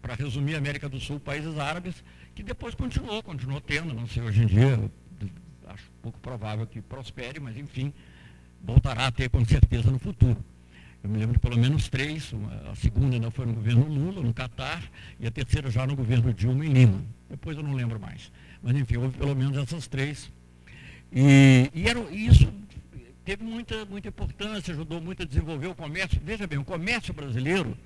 para 0.00 0.14
resumir, 0.14 0.54
América 0.54 0.88
do 0.88 1.00
Sul, 1.00 1.18
países 1.18 1.58
árabes, 1.58 2.04
que 2.34 2.42
depois 2.42 2.74
continuou, 2.74 3.20
continuou 3.20 3.60
tendo, 3.60 3.92
não 3.92 4.06
sei, 4.06 4.22
hoje 4.22 4.42
em 4.42 4.46
dia, 4.46 4.78
pouco 6.08 6.18
provável 6.20 6.66
que 6.66 6.80
prospere, 6.80 7.38
mas 7.38 7.56
enfim, 7.56 7.92
voltará 8.64 9.06
a 9.06 9.12
ter 9.12 9.28
com 9.28 9.44
certeza 9.44 9.90
no 9.90 9.98
futuro. 9.98 10.42
Eu 11.04 11.10
me 11.10 11.18
lembro 11.18 11.34
de 11.34 11.38
pelo 11.38 11.56
menos 11.56 11.88
três, 11.88 12.32
uma, 12.32 12.70
a 12.70 12.74
segunda 12.74 13.14
ainda 13.14 13.30
foi 13.30 13.46
no 13.46 13.52
governo 13.52 13.86
Lula, 13.86 14.22
no 14.22 14.32
Catar, 14.34 14.82
e 15.20 15.26
a 15.26 15.30
terceira 15.30 15.70
já 15.70 15.86
no 15.86 15.94
governo 15.94 16.32
Dilma 16.32 16.64
em 16.64 16.72
Lima. 16.72 17.02
Depois 17.30 17.56
eu 17.56 17.62
não 17.62 17.74
lembro 17.74 18.00
mais. 18.00 18.32
Mas 18.62 18.74
enfim, 18.76 18.96
houve 18.96 19.16
pelo 19.16 19.36
menos 19.36 19.56
essas 19.56 19.86
três. 19.86 20.32
E, 21.12 21.70
e 21.72 21.88
era, 21.88 22.00
isso 22.10 22.52
teve 23.24 23.44
muita, 23.44 23.84
muita 23.84 24.08
importância, 24.08 24.72
ajudou 24.72 25.00
muito 25.00 25.22
a 25.22 25.26
desenvolver 25.26 25.68
o 25.68 25.74
comércio. 25.74 26.20
Veja 26.24 26.46
bem, 26.46 26.58
o 26.58 26.64
comércio 26.64 27.12
brasileiro 27.12 27.76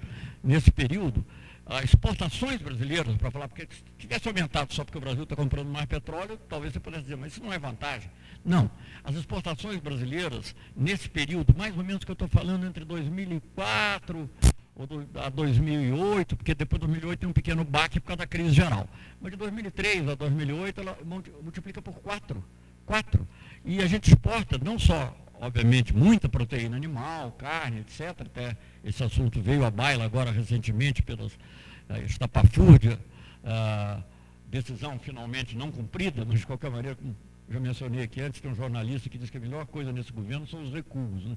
nesse 0.42 0.70
período, 0.70 1.24
as 1.64 1.84
exportações 1.84 2.60
brasileiras, 2.60 3.16
para 3.16 3.30
falar, 3.30 3.48
porque 3.48 3.68
se 3.70 3.82
tivesse 3.96 4.28
aumentado 4.28 4.72
só 4.74 4.84
porque 4.84 4.98
o 4.98 5.00
Brasil 5.00 5.22
está 5.22 5.36
comprando 5.36 5.68
mais 5.68 5.86
petróleo, 5.86 6.38
talvez 6.48 6.72
você 6.72 6.80
pudesse 6.80 7.04
dizer, 7.04 7.16
mas 7.16 7.32
isso 7.32 7.42
não 7.42 7.52
é 7.52 7.58
vantagem. 7.58 8.10
Não. 8.44 8.70
As 9.04 9.14
exportações 9.14 9.78
brasileiras, 9.78 10.54
nesse 10.76 11.08
período, 11.08 11.54
mais 11.56 11.76
ou 11.76 11.84
menos 11.84 12.04
que 12.04 12.10
eu 12.10 12.14
estou 12.14 12.28
falando, 12.28 12.66
entre 12.66 12.84
2004 12.84 14.28
ou 14.74 14.86
do, 14.86 15.08
a 15.20 15.28
2008, 15.28 16.36
porque 16.36 16.54
depois 16.54 16.80
de 16.80 16.86
2008 16.86 17.20
tem 17.20 17.28
um 17.28 17.32
pequeno 17.32 17.64
baque 17.64 18.00
por 18.00 18.08
causa 18.08 18.18
da 18.18 18.26
crise 18.26 18.52
geral. 18.52 18.88
Mas 19.20 19.32
de 19.32 19.38
2003 19.38 20.08
a 20.08 20.14
2008 20.14 20.80
ela 20.80 20.98
multiplica 21.42 21.80
por 21.80 21.94
4. 21.94 22.42
4. 22.86 23.28
E 23.64 23.80
a 23.80 23.86
gente 23.86 24.08
exporta 24.08 24.58
não 24.58 24.78
só 24.78 25.14
obviamente, 25.42 25.94
muita 25.94 26.28
proteína 26.28 26.76
animal, 26.76 27.32
carne, 27.32 27.80
etc. 27.80 28.20
Até 28.20 28.56
esse 28.84 29.02
assunto 29.02 29.42
veio 29.42 29.64
à 29.64 29.70
baila 29.70 30.04
agora 30.04 30.30
recentemente 30.30 31.02
pelas 31.02 31.32
uh, 31.32 32.02
estapafúrdia, 32.06 32.96
uh, 33.42 34.02
decisão 34.48 34.98
finalmente 35.00 35.56
não 35.56 35.72
cumprida, 35.72 36.24
mas 36.24 36.40
de 36.40 36.46
qualquer 36.46 36.70
maneira, 36.70 36.94
como 36.94 37.14
já 37.50 37.58
mencionei 37.58 38.04
aqui 38.04 38.20
antes, 38.20 38.40
tem 38.40 38.50
um 38.50 38.54
jornalista 38.54 39.10
que 39.10 39.18
diz 39.18 39.28
que 39.28 39.36
a 39.36 39.40
melhor 39.40 39.66
coisa 39.66 39.92
nesse 39.92 40.12
governo 40.12 40.46
são 40.46 40.62
os 40.62 40.72
recuos. 40.72 41.24
Né? 41.24 41.36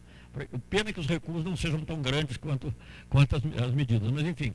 Pena 0.70 0.92
é 0.92 0.94
que 0.94 1.00
os 1.00 1.08
recuos 1.08 1.44
não 1.44 1.58
sejam 1.58 1.82
tão 1.82 2.00
grandes 2.00 2.38
quanto, 2.38 2.74
quanto 3.10 3.36
as, 3.36 3.42
as 3.64 3.74
medidas. 3.74 4.10
Mas, 4.12 4.24
enfim, 4.24 4.54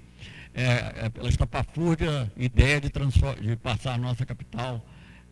é, 0.54 1.06
é, 1.06 1.08
pela 1.10 1.28
estapafúrdia, 1.28 2.32
ideia 2.36 2.80
de, 2.80 2.88
de 2.88 3.56
passar 3.56 3.94
a 3.94 3.98
nossa 3.98 4.24
capital, 4.24 4.86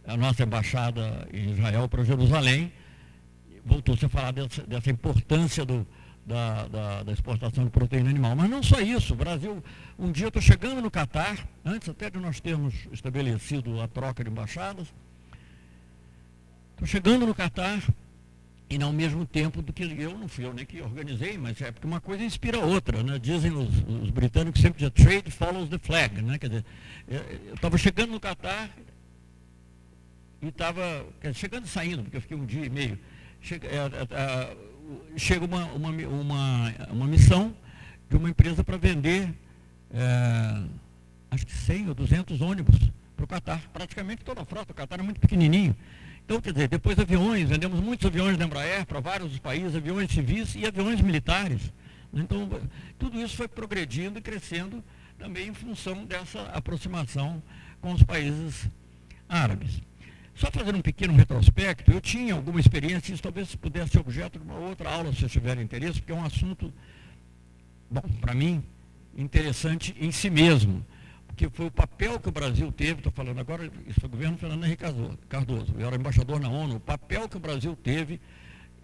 a 0.04 0.16
nossa 0.16 0.42
embaixada 0.42 1.28
em 1.33 1.52
Israel 1.52 1.88
para 1.88 2.04
Jerusalém, 2.04 2.72
voltou-se 3.68 4.04
a 4.04 4.09
falar 4.09 4.33
dessa, 4.33 4.62
dessa 4.66 4.90
importância 4.90 5.64
do, 5.64 5.87
da, 6.26 6.66
da, 6.66 7.02
da, 7.04 7.12
exportação 7.12 7.64
de 7.64 7.70
proteína 7.70 8.11
animal. 8.11 8.35
Mas 8.35 8.50
não 8.50 8.62
só 8.62 8.81
isso, 8.81 9.12
o 9.12 9.16
Brasil, 9.16 9.62
um 9.98 10.11
dia 10.11 10.24
eu 10.24 10.28
estou 10.28 10.42
chegando 10.42 10.81
no 10.81 10.90
Catar, 10.90 11.46
antes 11.64 11.88
até 11.88 12.11
de 12.11 12.18
nós 12.18 12.40
termos 12.40 12.74
estabelecido 12.90 13.81
a 13.81 13.87
troca 13.87 14.24
de 14.24 14.31
embaixadas, 14.31 14.88
estou 16.72 16.87
chegando 16.87 17.26
no 17.26 17.35
Catar 17.35 17.83
e 18.70 18.83
ao 18.83 18.92
mesmo 18.92 19.24
tempo 19.24 19.62
do 19.62 19.72
que 19.72 19.83
eu 19.83 20.18
não 20.18 20.28
fui 20.28 20.44
eu 20.44 20.52
nem 20.52 20.66
que 20.66 20.81
organizei, 20.83 21.38
mas 21.38 21.61
é 21.61 21.72
porque 21.72 21.87
uma 21.87 22.00
coisa 22.00 22.22
inspira 22.22 22.59
a 22.59 22.64
outra, 22.64 23.02
né? 23.02 23.18
Dizem 23.18 23.50
os, 23.52 23.68
os 24.02 24.11
britânicos 24.11 24.61
sempre 24.61 24.85
que 24.85 25.02
trade 25.02 25.31
follows 25.31 25.70
the 25.70 25.78
flag, 25.78 26.20
né? 26.20 26.38
Quer 26.38 26.48
dizer, 26.48 26.64
eu 27.09 27.54
estava 27.54 27.78
chegando 27.78 28.12
no 28.12 28.20
Catar 28.20 28.70
e 30.42 30.48
estava 30.48 31.07
chegando 31.33 31.64
e 31.64 31.68
saindo, 31.68 32.02
porque 32.02 32.18
eu 32.18 32.20
fiquei 32.20 32.37
um 32.37 32.44
dia 32.44 32.66
e 32.66 32.70
meio 32.70 32.98
chega, 33.40 33.68
é, 33.68 33.77
é, 33.77 34.57
chega 35.16 35.44
uma, 35.44 35.64
uma, 35.66 35.90
uma, 35.90 36.74
uma, 36.90 37.07
missão 37.07 37.55
de 38.09 38.16
uma 38.16 38.31
empresa 38.31 38.64
para 38.64 38.77
vender, 38.77 39.33
é, 39.92 40.62
acho 41.31 41.46
que 41.46 41.53
100 41.53 41.88
ou 41.88 41.94
200 41.94 42.40
ônibus 42.40 42.90
para 43.16 43.24
o 43.24 43.29
Catar. 43.29 43.62
Praticamente 43.72 44.24
toda 44.24 44.42
a 44.42 44.44
frota, 44.44 44.72
o 44.72 44.74
Catar 44.74 45.01
é 45.01 45.03
muito 45.03 45.20
pequenininho. 45.20 45.74
Então, 46.24 46.40
quer 46.40 46.53
dizer, 46.53 46.68
depois 46.68 46.98
aviões, 46.98 47.48
vendemos 47.48 47.81
muitos 47.81 48.07
aviões 48.07 48.37
da 48.37 48.44
Embraer 48.44 48.85
para 48.85 49.01
vários 49.01 49.38
países, 49.38 49.74
aviões 49.74 50.11
civis 50.11 50.55
e 50.55 50.66
aviões 50.66 51.01
militares. 51.01 51.72
Então, 52.12 52.48
tudo 52.98 53.20
isso 53.20 53.37
foi 53.37 53.48
progredindo 53.48 54.18
e 54.18 54.22
crescendo 54.22 54.85
também 55.18 55.48
em 55.48 55.55
função 55.55 56.05
dessa 56.05 56.42
aproximação 56.53 57.42
com 57.81 57.92
os 57.92 58.03
países 58.03 58.68
árabes. 59.29 59.81
Só 60.38 60.53
fazendo 60.53 60.79
um 60.79 60.81
pequeno 60.81 61.12
retrospecto, 61.14 61.90
eu 61.90 62.01
tinha 62.01 62.33
alguma 62.33 62.61
experiência, 62.61 63.12
isso 63.12 63.20
talvez 63.20 63.53
pudesse 63.57 63.90
ser 63.90 63.98
objeto 63.98 64.38
de 64.38 64.44
uma 64.44 64.55
outra 64.55 64.88
aula, 64.88 65.12
se 65.12 65.18
vocês 65.18 65.33
tiverem 65.33 65.64
interesse, 65.64 65.98
porque 66.01 66.12
é 66.12 66.14
um 66.14 66.24
assunto, 66.24 66.72
bom, 67.90 68.03
para 68.20 68.35
mim, 68.35 68.62
interessante 69.16 69.96
em 69.98 70.12
si 70.12 70.31
mesmo. 70.31 70.87
Porque 71.27 71.48
foi 71.51 71.66
o 71.66 71.70
papel 71.72 72.20
que 72.20 72.29
o 72.29 72.33
Brasil 72.33 72.70
teve, 72.70 73.01
estou 73.01 73.11
falando 73.11 73.40
agora, 73.40 73.68
isso 73.85 73.98
foi 73.98 74.09
o 74.09 74.12
governo 74.12 74.38
Fernando 74.38 74.64
Henrique 74.64 74.85
Cardoso, 75.29 75.74
eu 75.77 75.88
era 75.88 75.96
embaixador 75.96 76.38
na 76.38 76.48
ONU, 76.48 76.77
o 76.77 76.81
papel 76.81 77.29
que 77.29 77.37
o 77.37 77.40
Brasil 77.40 77.74
teve 77.74 78.20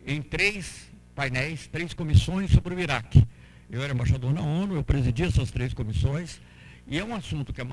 em 0.05 0.21
três 0.21 0.90
painéis, 1.14 1.69
três 1.69 1.95
comissões 1.95 2.51
sobre 2.51 2.75
o 2.75 2.81
Iraque. 2.81 3.25
Eu 3.71 3.81
era 3.81 3.95
embaixador 3.95 4.33
na 4.33 4.43
ONU, 4.43 4.75
eu 4.75 4.83
presidi 4.83 5.23
essas 5.23 5.53
três 5.53 5.73
comissões, 5.73 6.40
e 6.87 6.99
é 6.99 7.05
um 7.05 7.14
assunto 7.14 7.53
que 7.53 7.61
a, 7.61 7.64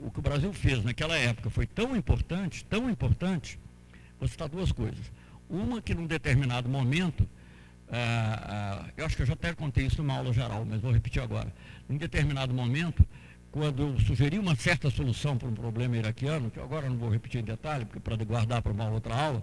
o 0.00 0.10
que 0.10 0.18
o 0.18 0.22
Brasil 0.22 0.52
fez 0.52 0.84
naquela 0.84 1.16
época 1.16 1.50
foi 1.50 1.66
tão 1.66 1.96
importante, 1.96 2.64
tão 2.64 2.88
importante, 2.88 3.58
vou 4.18 4.28
citar 4.28 4.48
duas 4.48 4.70
coisas. 4.70 5.10
Uma 5.48 5.82
que 5.82 5.94
num 5.94 6.06
determinado 6.06 6.68
momento, 6.68 7.28
ah, 7.90 8.84
ah, 8.86 8.90
eu 8.96 9.04
acho 9.04 9.16
que 9.16 9.22
eu 9.22 9.26
já 9.26 9.34
até 9.34 9.52
contei 9.52 9.86
isso 9.86 10.02
numa 10.02 10.14
aula 10.14 10.32
geral, 10.32 10.64
mas 10.64 10.80
vou 10.80 10.92
repetir 10.92 11.20
agora. 11.20 11.52
Em 11.90 11.96
determinado 11.96 12.54
momento, 12.54 13.04
quando 13.50 13.82
eu 13.82 14.00
sugeri 14.00 14.38
uma 14.38 14.54
certa 14.54 14.88
solução 14.90 15.36
para 15.36 15.48
um 15.48 15.54
problema 15.54 15.96
iraquiano, 15.96 16.50
que 16.50 16.60
agora 16.60 16.88
não 16.88 16.96
vou 16.96 17.10
repetir 17.10 17.40
em 17.40 17.44
detalhe, 17.44 17.84
porque 17.84 18.00
para 18.00 18.16
guardar 18.24 18.62
para 18.62 18.72
uma 18.72 18.88
outra 18.88 19.14
aula, 19.14 19.42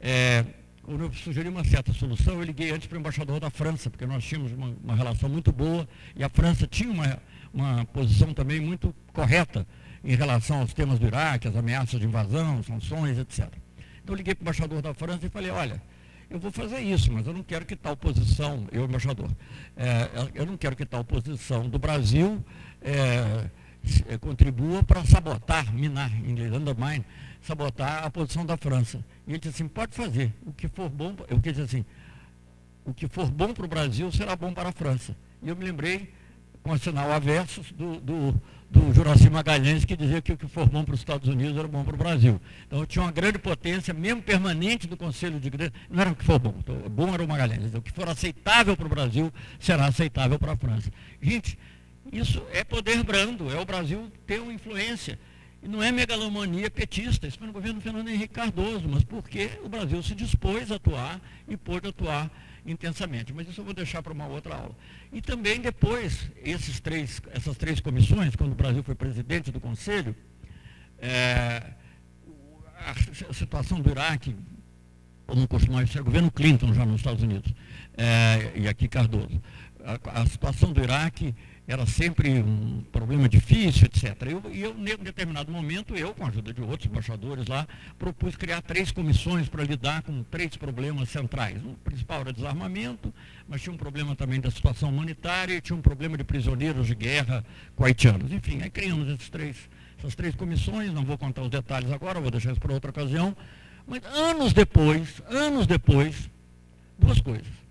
é, 0.00 0.44
quando 0.82 1.02
eu 1.02 1.12
sugeri 1.12 1.48
uma 1.48 1.64
certa 1.64 1.92
solução, 1.92 2.34
eu 2.34 2.44
liguei 2.44 2.70
antes 2.70 2.86
para 2.86 2.96
o 2.96 3.00
embaixador 3.00 3.40
da 3.40 3.50
França, 3.50 3.90
porque 3.90 4.06
nós 4.06 4.24
tínhamos 4.24 4.52
uma, 4.52 4.74
uma 4.82 4.94
relação 4.94 5.28
muito 5.28 5.50
boa 5.52 5.86
e 6.14 6.22
a 6.22 6.28
França 6.28 6.66
tinha 6.66 6.90
uma, 6.90 7.20
uma 7.56 7.86
posição 7.86 8.34
também 8.34 8.60
muito 8.60 8.94
correta 9.12 9.66
em 10.04 10.14
relação 10.14 10.60
aos 10.60 10.74
temas 10.74 10.98
do 10.98 11.06
Iraque, 11.06 11.48
as 11.48 11.56
ameaças 11.56 11.98
de 11.98 12.06
invasão, 12.06 12.62
sanções, 12.62 13.18
etc. 13.18 13.48
Então 14.02 14.14
eu 14.14 14.16
liguei 14.16 14.34
para 14.34 14.42
o 14.42 14.44
embaixador 14.44 14.82
da 14.82 14.92
França 14.92 15.26
e 15.26 15.30
falei, 15.30 15.50
olha, 15.50 15.82
eu 16.28 16.38
vou 16.38 16.52
fazer 16.52 16.80
isso, 16.80 17.10
mas 17.10 17.26
eu 17.26 17.32
não 17.32 17.42
quero 17.42 17.64
que 17.64 17.74
tal 17.74 17.96
posição, 17.96 18.68
eu, 18.70 18.84
embaixador, 18.84 19.30
é, 19.76 20.30
eu 20.34 20.44
não 20.44 20.56
quero 20.56 20.76
que 20.76 20.84
tal 20.84 21.02
posição 21.02 21.68
do 21.68 21.78
Brasil 21.78 22.44
é, 22.82 23.48
contribua 24.20 24.82
para 24.82 25.04
sabotar, 25.04 25.72
minar, 25.72 26.12
em 26.24 26.30
inglês, 26.30 26.52
undermine, 26.52 27.04
sabotar 27.40 28.04
a 28.04 28.10
posição 28.10 28.44
da 28.44 28.56
França. 28.56 29.02
E 29.26 29.30
ele 29.30 29.38
disse 29.38 29.54
assim, 29.54 29.68
pode 29.68 29.94
fazer, 29.94 30.32
o 30.44 30.52
que 30.52 30.68
for 30.68 30.90
bom, 30.90 31.16
eu 31.28 31.40
quis 31.40 31.58
assim, 31.58 31.84
o 32.84 32.92
que 32.92 33.08
for 33.08 33.30
bom 33.30 33.52
para 33.54 33.64
o 33.64 33.68
Brasil 33.68 34.12
será 34.12 34.36
bom 34.36 34.52
para 34.52 34.68
a 34.68 34.72
França. 34.72 35.16
E 35.42 35.48
eu 35.48 35.56
me 35.56 35.64
lembrei, 35.64 36.12
sinal 36.78 37.12
averso, 37.12 37.62
do, 37.74 38.00
do 38.00 38.42
do 38.68 38.92
Juraci 38.92 39.30
Magalhães, 39.30 39.84
que 39.84 39.96
dizia 39.96 40.20
que 40.20 40.32
o 40.32 40.36
que 40.36 40.46
for 40.48 40.68
bom 40.68 40.84
para 40.84 40.94
os 40.94 41.00
Estados 41.00 41.28
Unidos 41.28 41.56
era 41.56 41.68
bom 41.68 41.84
para 41.84 41.94
o 41.94 41.98
Brasil. 41.98 42.40
Então 42.66 42.84
tinha 42.84 43.02
uma 43.04 43.12
grande 43.12 43.38
potência, 43.38 43.94
mesmo 43.94 44.22
permanente 44.22 44.86
do 44.86 44.96
Conselho 44.96 45.38
de 45.38 45.46
Igreja, 45.46 45.72
não 45.88 46.00
era 46.00 46.10
o 46.10 46.16
que 46.16 46.24
for 46.24 46.38
bom, 46.38 46.54
então, 46.58 46.76
bom 46.90 47.12
era 47.14 47.22
o 47.22 47.28
Magalhães. 47.28 47.64
Então, 47.64 47.80
o 47.80 47.82
que 47.82 47.92
for 47.92 48.08
aceitável 48.08 48.76
para 48.76 48.86
o 48.86 48.88
Brasil 48.88 49.32
será 49.58 49.86
aceitável 49.86 50.38
para 50.38 50.52
a 50.52 50.56
França. 50.56 50.90
Gente, 51.22 51.58
isso 52.12 52.42
é 52.52 52.64
poder 52.64 53.02
brando, 53.02 53.50
é 53.50 53.58
o 53.58 53.64
Brasil 53.64 54.10
ter 54.26 54.40
uma 54.40 54.52
influência. 54.52 55.18
E 55.62 55.68
não 55.68 55.82
é 55.82 55.90
megalomania 55.90 56.70
petista, 56.70 57.26
isso 57.26 57.38
foi 57.38 57.46
no 57.46 57.52
governo 57.52 57.80
Fernando 57.80 58.08
Henrique 58.08 58.34
Cardoso, 58.34 58.88
mas 58.88 59.02
porque 59.02 59.50
o 59.64 59.68
Brasil 59.68 60.02
se 60.02 60.14
dispôs 60.14 60.70
a 60.70 60.76
atuar 60.76 61.20
e 61.48 61.56
pôde 61.56 61.88
atuar 61.88 62.30
intensamente. 62.66 63.32
Mas 63.32 63.48
isso 63.48 63.60
eu 63.60 63.64
vou 63.64 63.74
deixar 63.74 64.02
para 64.02 64.12
uma 64.12 64.26
outra 64.26 64.56
aula. 64.56 64.76
E 65.12 65.22
também 65.22 65.60
depois, 65.60 66.30
esses 66.44 66.80
três, 66.80 67.20
essas 67.32 67.56
três 67.56 67.80
comissões, 67.80 68.34
quando 68.34 68.52
o 68.52 68.56
Brasil 68.56 68.82
foi 68.82 68.94
presidente 68.94 69.50
do 69.50 69.60
Conselho, 69.60 70.14
é, 70.98 71.62
a, 72.78 73.32
situação 73.32 73.80
do 73.80 73.90
Iraque, 73.90 74.34
como 75.26 75.46
costumava 75.48 75.84
o 75.84 76.04
governo 76.04 76.30
Clinton 76.30 76.72
já 76.74 76.84
nos 76.84 76.96
Estados 76.96 77.22
Unidos, 77.22 77.52
é, 77.96 78.52
e 78.54 78.68
aqui 78.68 78.88
Cardoso, 78.88 79.40
a, 79.84 80.22
a 80.22 80.26
situação 80.26 80.72
do 80.72 80.82
Iraque 80.82 81.34
era 81.68 81.84
sempre 81.84 82.30
um 82.40 82.82
problema 82.92 83.28
difícil, 83.28 83.86
etc. 83.86 84.14
e 84.52 84.60
eu, 84.60 84.76
em 84.78 85.02
determinado 85.02 85.50
momento, 85.50 85.96
eu, 85.96 86.14
com 86.14 86.24
a 86.24 86.28
ajuda 86.28 86.52
de 86.52 86.62
outros 86.62 86.88
embaixadores 86.88 87.46
lá, 87.48 87.66
propus 87.98 88.36
criar 88.36 88.62
três 88.62 88.92
comissões 88.92 89.48
para 89.48 89.64
lidar 89.64 90.02
com 90.02 90.22
três 90.24 90.56
problemas 90.56 91.08
centrais. 91.08 91.56
O 91.64 91.74
principal 91.84 92.20
era 92.20 92.32
desarmamento, 92.32 93.12
mas 93.48 93.62
tinha 93.62 93.72
um 93.72 93.76
problema 93.76 94.14
também 94.14 94.40
da 94.40 94.50
situação 94.50 94.90
humanitária 94.90 95.54
e 95.54 95.60
tinha 95.60 95.76
um 95.76 95.82
problema 95.82 96.16
de 96.16 96.22
prisioneiros 96.22 96.86
de 96.86 96.94
guerra 96.94 97.44
com 97.74 97.84
haitianos. 97.84 98.30
Enfim, 98.30 98.62
aí 98.62 98.70
criamos 98.70 99.08
esses 99.08 99.28
três, 99.28 99.56
essas 99.98 100.14
três 100.14 100.36
comissões, 100.36 100.92
não 100.92 101.04
vou 101.04 101.18
contar 101.18 101.42
os 101.42 101.50
detalhes 101.50 101.90
agora, 101.90 102.20
vou 102.20 102.30
deixar 102.30 102.52
isso 102.52 102.60
para 102.60 102.72
outra 102.72 102.90
ocasião. 102.90 103.36
Mas 103.88 104.04
anos 104.04 104.52
depois, 104.52 105.20
anos 105.28 105.66
depois, 105.66 106.30
duas 106.96 107.20
coisas 107.20 107.66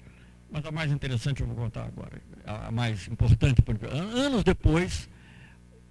mas 0.55 0.65
a 0.65 0.71
mais 0.71 0.89
interessante 0.89 1.41
eu 1.41 1.47
vou 1.47 1.55
contar 1.55 1.83
agora, 1.83 2.21
a 2.45 2.71
mais 2.71 3.07
importante, 3.07 3.63
anos 3.91 4.43
depois, 4.43 5.09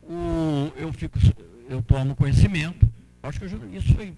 o, 0.02 0.72
eu, 0.76 0.92
fico, 0.92 1.18
eu 1.68 1.82
tomo 1.82 2.14
conhecimento, 2.14 2.88
acho 3.22 3.40
que 3.40 3.48
já, 3.48 3.58
isso 3.72 3.94
foi. 3.94 4.14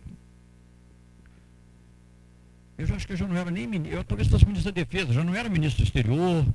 Eu 2.79 2.87
já 2.87 2.95
acho 2.95 3.07
que 3.07 3.15
eu 3.15 3.17
já 3.17 3.27
não 3.27 3.37
era 3.37 3.51
nem 3.51 3.67
ministro, 3.67 3.99
eu 3.99 4.05
talvez 4.05 4.29
fosse 4.29 4.45
ministro 4.45 4.71
da 4.71 4.83
Defesa, 4.83 5.13
já 5.13 5.25
não 5.25 5.35
era 5.35 5.49
ministro 5.49 5.83
do 5.83 5.87
exterior. 5.87 6.47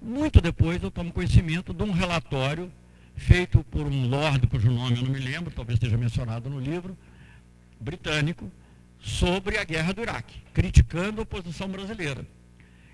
Muito 0.00 0.40
depois 0.40 0.82
eu 0.82 0.90
tomo 0.90 1.12
conhecimento 1.12 1.72
de 1.72 1.82
um 1.82 1.90
relatório 1.90 2.70
feito 3.16 3.64
por 3.64 3.86
um 3.86 4.08
lord, 4.08 4.46
cujo 4.46 4.70
nome 4.70 4.98
eu 4.98 5.04
não 5.04 5.10
me 5.10 5.18
lembro, 5.18 5.50
talvez 5.50 5.76
esteja 5.76 5.96
mencionado 5.96 6.48
no 6.50 6.60
livro, 6.60 6.96
britânico, 7.80 8.50
sobre 9.00 9.58
a 9.58 9.64
guerra 9.64 9.92
do 9.92 10.02
Iraque, 10.02 10.40
criticando 10.52 11.22
a 11.22 11.26
posição 11.26 11.68
brasileira. 11.68 12.26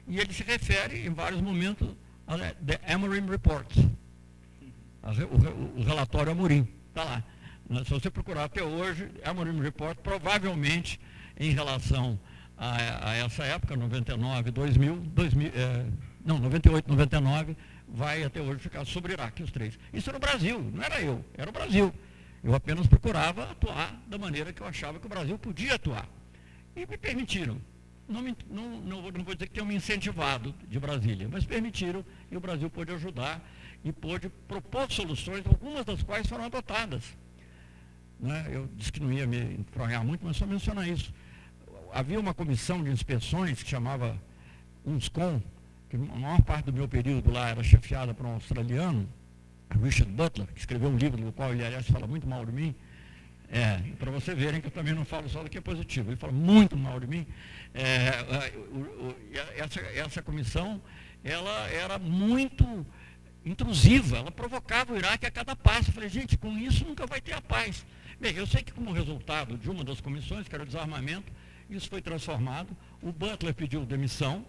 E 0.09 0.19
ele 0.19 0.33
se 0.33 0.43
refere, 0.43 1.07
em 1.07 1.11
vários 1.11 1.41
momentos, 1.41 1.89
The 2.39 2.81
Amorim 2.87 3.27
Report, 3.27 3.67
o, 3.77 5.81
o 5.81 5.83
relatório 5.83 6.31
Amorim. 6.31 6.69
Está 6.89 7.05
lá. 7.05 7.25
Se 7.85 7.91
você 7.91 8.11
procurar 8.11 8.45
até 8.45 8.63
hoje, 8.63 9.11
Amorim 9.25 9.61
Report, 9.61 9.99
provavelmente, 9.99 11.01
em 11.39 11.51
relação 11.51 12.19
a, 12.57 13.11
a 13.11 13.17
essa 13.17 13.45
época, 13.45 13.75
99, 13.75 14.51
2000, 14.53 14.97
2000 14.97 15.53
é, 15.55 15.87
não, 16.25 16.39
98, 16.39 16.89
99, 16.89 17.57
vai 17.89 18.23
até 18.23 18.41
hoje 18.41 18.61
ficar 18.61 18.85
sobre 18.85 19.15
Iraque, 19.15 19.43
os 19.43 19.51
três. 19.51 19.77
Isso 19.93 20.11
era 20.11 20.17
o 20.17 20.21
Brasil, 20.21 20.61
não 20.73 20.85
era 20.85 21.01
eu, 21.01 21.25
era 21.37 21.51
o 21.51 21.53
Brasil. 21.53 21.93
Eu 22.45 22.55
apenas 22.55 22.87
procurava 22.87 23.51
atuar 23.51 24.01
da 24.07 24.19
maneira 24.19 24.53
que 24.53 24.61
eu 24.61 24.67
achava 24.67 25.01
que 25.01 25.07
o 25.07 25.09
Brasil 25.09 25.37
podia 25.39 25.75
atuar. 25.75 26.09
E 26.77 26.87
me 26.87 26.97
permitiram 26.97 27.61
não, 28.11 28.23
me, 28.23 28.37
não, 28.51 28.81
não, 28.81 29.03
não, 29.03 29.25
vou 29.25 29.35
dizer 29.35 29.47
que 29.47 29.55
tenham 29.55 29.67
me 29.67 29.75
incentivado 29.75 30.55
de 30.69 30.79
Brasília, 30.79 31.29
mas 31.31 31.45
permitiram 31.45 32.05
e 32.31 32.37
o 32.37 32.41
Brasil 32.41 32.69
pôde 32.69 32.93
ajudar 32.93 33.41
e 33.85 33.93
pôde 33.93 34.29
propor 34.49 34.91
soluções, 34.91 35.47
algumas 35.47 35.85
das 35.85 36.03
quais 36.03 36.27
foram 36.27 36.45
adotadas. 36.45 37.05
Né? 38.19 38.49
Eu 38.51 38.69
disse 38.77 38.93
que 38.93 39.01
não 39.01 39.13
ia 39.13 39.27
me 39.27 39.55
enfronhar 39.61 40.05
muito, 40.05 40.25
mas 40.25 40.37
só 40.37 40.47
mencionar 40.47 40.87
isso. 40.87 41.13
Havia 41.93 42.21
uma 42.21 42.35
comissão 42.35 42.83
de 42.83 42.91
inspeções 42.91 43.63
que 43.63 43.71
chamava 43.71 44.21
UNSCOM, 44.85 45.41
que 45.89 45.97
a 45.97 45.99
maior 45.99 46.43
parte 46.43 46.67
do 46.67 46.73
meu 46.73 46.87
período 46.87 47.33
lá 47.33 47.49
era 47.49 47.63
chefiada 47.63 48.13
por 48.13 48.27
um 48.27 48.35
australiano, 48.35 49.09
Richard 49.83 50.13
Butler, 50.13 50.49
que 50.49 50.59
escreveu 50.59 50.91
um 50.91 50.97
livro 50.97 51.21
no 51.21 51.33
qual 51.33 51.53
ele, 51.53 51.65
aliás, 51.65 51.87
fala 51.89 52.07
muito 52.07 52.27
mal 52.27 52.45
de 52.45 52.53
mim, 52.53 52.75
é, 53.53 53.81
para 53.99 54.11
você 54.13 54.35
verem 54.35 54.61
que 54.61 54.69
eu 54.69 54.71
também 54.71 54.95
não 54.95 55.05
falo 55.05 55.29
só 55.29 55.43
do 55.43 55.51
que 55.51 55.59
é 55.59 55.61
positivo, 55.61 56.11
ele 56.11 56.17
fala 56.17 56.33
muito 56.33 56.77
mal 56.77 57.01
de 57.01 57.07
mim. 57.07 57.27
É, 57.75 58.25
é 59.35 59.61
essa, 59.61 59.81
essa 59.81 60.23
comissão, 60.23 60.81
ela 61.25 61.69
era 61.69 61.99
muito 61.99 62.87
intrusiva, 63.45 64.19
ela 64.19 64.31
provocava 64.31 64.93
o 64.93 64.97
Iraque 64.97 65.27
a 65.27 65.31
cada 65.31 65.57
passo. 65.57 65.91
Eu 65.91 65.95
falei, 65.95 66.09
gente, 66.09 66.39
com 66.39 66.57
isso 66.57 66.85
nunca 66.85 67.07
vai 67.07 67.21
ter 67.21 67.33
a 67.33 67.41
paz. 67.41 67.85
Bem, 68.21 68.37
eu 68.37 68.47
sei 68.47 68.63
que 68.63 68.73
como 68.73 68.93
resultado 68.93 69.59
de 69.59 69.69
uma 69.69 69.83
das 69.83 70.01
comissões, 70.01 70.47
que 70.47 70.55
era 70.55 70.63
o 70.63 70.67
desarmamento, 70.67 71.33
isso 71.69 71.89
foi 71.89 72.01
transformado. 72.01 72.77
O 73.03 73.11
Butler 73.11 73.55
pediu 73.55 73.85
demissão 73.85 74.47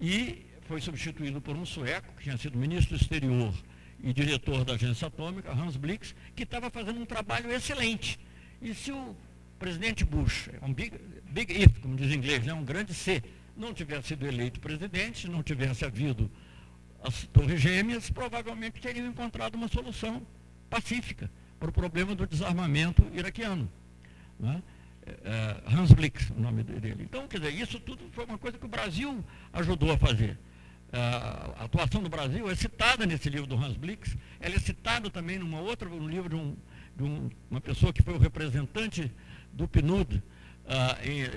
e 0.00 0.46
foi 0.62 0.80
substituído 0.80 1.40
por 1.40 1.54
um 1.54 1.64
sueco, 1.64 2.12
que 2.16 2.24
tinha 2.24 2.36
sido 2.36 2.58
ministro 2.58 2.96
do 2.96 3.00
exterior 3.00 3.54
e 4.02 4.12
diretor 4.12 4.64
da 4.64 4.74
agência 4.74 5.06
atômica, 5.06 5.52
Hans 5.52 5.76
Blix, 5.76 6.14
que 6.34 6.42
estava 6.42 6.70
fazendo 6.70 7.00
um 7.00 7.06
trabalho 7.06 7.52
excelente. 7.52 8.18
E 8.62 8.72
se 8.74 8.92
o 8.92 9.16
presidente 9.58 10.04
Bush, 10.04 10.48
é 10.60 10.64
um 10.64 10.72
big, 10.72 10.96
big 11.30 11.52
if, 11.52 11.80
como 11.80 11.96
diz 11.96 12.12
em 12.12 12.14
inglês, 12.14 12.44
né, 12.44 12.54
um 12.54 12.64
grande 12.64 12.94
C, 12.94 13.22
não 13.56 13.74
tivesse 13.74 14.08
sido 14.08 14.26
eleito 14.26 14.60
presidente, 14.60 15.28
não 15.28 15.42
tivesse 15.42 15.84
havido 15.84 16.30
as 17.02 17.24
torres 17.26 17.60
gêmeas, 17.60 18.08
provavelmente 18.08 18.80
teriam 18.80 19.08
encontrado 19.08 19.56
uma 19.56 19.66
solução 19.66 20.22
pacífica 20.70 21.28
para 21.58 21.70
o 21.70 21.72
problema 21.72 22.14
do 22.14 22.26
desarmamento 22.26 23.04
iraquiano. 23.12 23.68
Né? 24.38 24.62
É, 25.04 25.56
Hans 25.66 25.92
Blix, 25.92 26.30
o 26.30 26.40
nome 26.40 26.62
dele. 26.62 27.02
Então, 27.02 27.26
quer 27.26 27.40
dizer, 27.40 27.54
isso 27.54 27.80
tudo 27.80 28.08
foi 28.12 28.24
uma 28.24 28.38
coisa 28.38 28.56
que 28.56 28.64
o 28.64 28.68
Brasil 28.68 29.24
ajudou 29.52 29.90
a 29.90 29.98
fazer. 29.98 30.38
A 30.92 31.64
atuação 31.64 32.02
do 32.02 32.08
Brasil 32.08 32.50
é 32.50 32.54
citada 32.54 33.06
nesse 33.06 33.28
livro 33.30 33.46
do 33.46 33.56
Hans 33.56 33.76
Blix, 33.76 34.16
ela 34.38 34.54
é 34.54 34.58
citada 34.58 35.08
também 35.08 35.38
numa 35.38 35.58
outra, 35.58 35.88
no 35.88 36.06
livro 36.06 36.28
de 36.28 36.36
um 36.36 36.54
de 36.96 37.02
um, 37.04 37.30
uma 37.50 37.60
pessoa 37.60 37.92
que 37.92 38.02
foi 38.02 38.14
o 38.14 38.18
representante 38.18 39.10
do 39.52 39.66
PNUD 39.68 40.16
uh, 40.16 40.22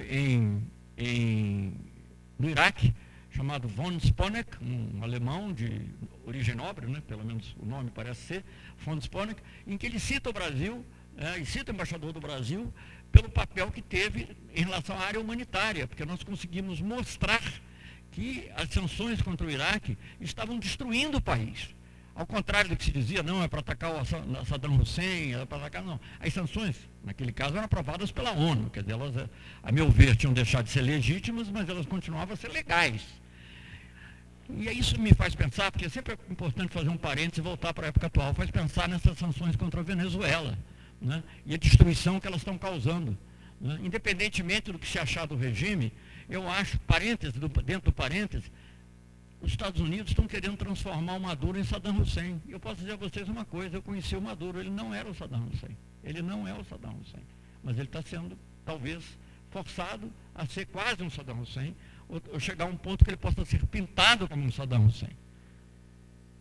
em, 0.10 0.62
em, 0.98 1.74
no 2.38 2.50
Iraque, 2.50 2.94
chamado 3.32 3.68
von 3.68 3.92
Sponeck, 3.98 4.50
um 4.64 5.04
alemão 5.04 5.52
de 5.52 5.82
origem 6.26 6.56
nobre, 6.56 6.88
né, 6.88 7.02
pelo 7.06 7.26
menos 7.26 7.56
o 7.60 7.66
nome 7.66 7.92
parece 7.94 8.22
ser, 8.22 8.44
von 8.86 8.98
Sponeck, 8.98 9.42
em 9.68 9.78
que 9.78 9.86
ele 9.86 10.00
cita 10.00 10.30
o 10.30 10.34
Brasil 10.34 10.86
é, 11.18 11.40
e 11.40 11.46
cita 11.46 11.72
o 11.72 11.76
embaixador 11.76 12.14
do 12.14 12.20
Brasil 12.20 12.74
pelo 13.12 13.30
papel 13.30 13.72
que 13.72 13.82
teve 13.82 14.36
em 14.54 14.64
relação 14.64 14.98
à 14.98 15.02
área 15.02 15.20
humanitária, 15.20 15.88
porque 15.88 16.06
nós 16.06 16.24
conseguimos 16.24 16.82
mostrar 16.82 17.42
que 18.12 18.50
as 18.56 18.70
sanções 18.70 19.22
contra 19.22 19.46
o 19.46 19.52
Iraque 19.52 19.98
estavam 20.20 20.58
destruindo 20.58 21.18
o 21.18 21.22
país. 21.22 21.76
Ao 22.16 22.26
contrário 22.26 22.70
do 22.70 22.78
que 22.78 22.86
se 22.86 22.92
dizia, 22.92 23.22
não, 23.22 23.44
é 23.44 23.48
para 23.48 23.60
atacar 23.60 23.92
o 23.92 24.46
Saddam 24.46 24.78
Hussein, 24.78 25.34
é 25.34 25.46
para 25.46 25.58
atacar, 25.58 25.84
não. 25.84 26.00
As 26.18 26.34
sanções, 26.34 26.78
naquele 27.04 27.34
caso, 27.34 27.56
eram 27.56 27.66
aprovadas 27.66 28.10
pela 28.10 28.32
ONU, 28.32 28.70
quer 28.70 28.82
dizer, 28.84 28.94
elas, 28.94 29.30
a 29.62 29.72
meu 29.72 29.92
ver, 29.92 30.16
tinham 30.16 30.34
deixado 30.34 30.64
de 30.64 30.72
ser 30.72 30.82
legítimas, 30.82 31.50
mas 31.50 31.68
elas 31.68 31.86
continuavam 31.86 32.34
a 32.34 32.38
ser 32.38 32.48
legais. 32.52 33.02
E 34.50 34.70
isso 34.70 34.98
me 35.00 35.14
faz 35.14 35.36
pensar, 35.36 35.72
porque 35.72 35.90
sempre 35.90 36.14
é 36.14 36.32
importante 36.32 36.72
fazer 36.72 36.88
um 36.88 36.98
parênteses 36.98 37.40
e 37.40 37.42
voltar 37.42 37.74
para 37.74 37.88
a 37.88 37.90
época 37.90 38.08
atual, 38.08 38.34
faz 38.34 38.50
pensar 38.50 38.88
nessas 38.88 39.18
sanções 39.18 39.58
contra 39.58 39.82
a 39.82 39.84
Venezuela 39.84 40.58
né? 41.02 41.22
e 41.46 41.54
a 41.54 41.58
destruição 41.58 42.20
que 42.20 42.28
elas 42.28 42.42
estão 42.42 42.58
causando. 42.58 43.18
Né? 43.60 43.80
Independentemente 43.84 44.72
do 44.72 44.80
que 44.80 44.88
se 44.88 45.00
achar 45.00 45.26
do 45.26 45.36
regime, 45.36 45.92
eu 46.30 46.48
acho, 46.48 46.80
parênteses, 46.82 47.36
do, 47.36 47.50
dentro 47.50 47.92
do 47.92 47.92
parênteses, 47.92 48.50
os 49.46 49.52
Estados 49.52 49.80
Unidos 49.80 50.10
estão 50.10 50.26
querendo 50.26 50.58
transformar 50.58 51.14
o 51.14 51.20
Maduro 51.20 51.60
em 51.60 51.64
Saddam 51.64 52.00
Hussein. 52.00 52.42
E 52.48 52.52
eu 52.52 52.60
posso 52.60 52.78
dizer 52.78 52.94
a 52.94 52.96
vocês 52.96 53.30
uma 53.30 53.46
coisa, 53.46 53.78
eu 53.78 53.82
conheci 53.82 54.16
o 54.16 54.22
Maduro, 54.22 54.60
ele 54.60 54.72
não 54.72 54.92
era 54.92 55.08
o 55.08 55.14
Saddam 55.14 55.48
Hussein. 55.54 55.78
Ele 56.04 56.24
não 56.24 56.48
é 56.48 56.54
o 56.54 56.64
Saddam 56.66 56.96
Hussein. 57.00 57.22
Mas 57.64 57.76
ele 57.78 57.86
está 57.86 58.02
sendo, 58.02 58.36
talvez, 58.66 59.04
forçado 59.52 60.12
a 60.34 60.48
ser 60.48 60.66
quase 60.66 61.04
um 61.04 61.12
Saddam 61.12 61.40
Hussein, 61.42 61.76
ou, 62.10 62.20
ou 62.34 62.40
chegar 62.40 62.66
a 62.66 62.68
um 62.68 62.76
ponto 62.76 63.06
que 63.06 63.12
ele 63.12 63.18
possa 63.18 63.46
ser 63.46 63.64
pintado 63.68 64.28
como 64.28 64.44
um 64.44 64.52
Saddam 64.52 64.88
Hussein. 64.88 65.16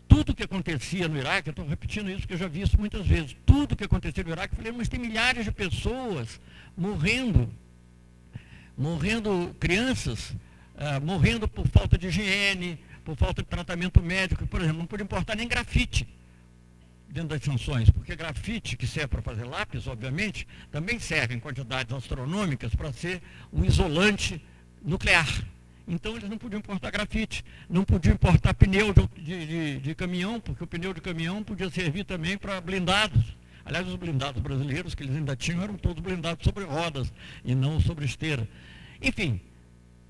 Tudo 0.09 0.35
que 0.35 0.43
acontecia 0.43 1.07
no 1.07 1.19
Iraque, 1.19 1.51
eu 1.51 1.53
estou 1.53 1.69
repetindo 1.69 2.09
isso 2.09 2.21
porque 2.21 2.35
eu 2.35 2.39
já 2.39 2.49
vi 2.49 2.63
isso 2.63 2.81
muitas 2.81 3.07
vezes, 3.07 3.37
tudo 3.45 3.77
que 3.77 3.85
acontecia 3.85 4.25
no 4.25 4.31
Iraque, 4.31 4.55
eu 4.55 4.57
falei, 4.57 4.73
mas 4.73 4.89
tem 4.89 4.99
milhares 4.99 5.45
de 5.45 5.53
pessoas 5.53 6.41
morrendo, 6.75 7.53
morrendo 8.79 9.55
crianças, 9.61 10.35
ah, 10.77 10.99
morrendo 11.01 11.47
por 11.47 11.69
falta 11.69 11.99
de 11.99 12.07
higiene, 12.07 12.79
por 13.05 13.17
falta 13.17 13.43
de 13.43 13.49
tratamento 13.49 14.03
médico, 14.03 14.47
por 14.47 14.61
exemplo, 14.61 14.79
não 14.79 14.87
podia 14.87 15.05
importar 15.05 15.37
nem 15.37 15.47
grafite 15.47 16.09
dentro 17.09 17.29
das 17.29 17.43
sanções, 17.43 17.89
porque 17.91 18.17
grafite, 18.17 18.77
que 18.77 18.89
serve 18.89 19.09
para 19.09 19.23
fazer 19.23 19.45
lápis, 19.45 19.87
obviamente, 19.87 20.49
também 20.73 20.99
serve 20.99 21.35
em 21.35 21.39
quantidades 21.39 21.95
astronômicas 21.95 22.75
para 22.75 22.93
ser 22.93 23.23
um 23.53 23.65
isolante 23.65 24.45
nuclear. 24.83 25.29
Então 25.87 26.17
eles 26.17 26.29
não 26.29 26.39
podiam 26.39 26.59
importar 26.59 26.91
grafite, 26.91 27.45
não 27.69 27.85
podiam 27.85 28.15
importar 28.15 28.53
pneu 28.55 28.93
de, 28.93 29.47
de, 29.47 29.79
de, 29.79 29.95
caminhão, 29.95 30.41
porque 30.41 30.65
o 30.65 30.67
pneu 30.67 30.93
de 30.93 31.01
caminhão 31.01 31.45
podia 31.45 31.71
servir 31.71 32.05
também 32.05 32.37
para 32.37 32.61
blindados. 32.61 33.37
Aliás, 33.65 33.87
os 33.87 33.95
blindados 33.95 34.43
brasileiros 34.43 34.95
que 34.95 35.05
eles 35.05 35.15
ainda 35.15 35.37
tinham 35.37 35.63
eram 35.63 35.77
todos 35.77 36.03
blindados 36.03 36.43
sobre 36.43 36.65
rodas 36.65 37.13
e 37.45 37.55
não 37.55 37.81
sobre 37.81 38.07
esteira. 38.07 38.49
Enfim, 39.01 39.41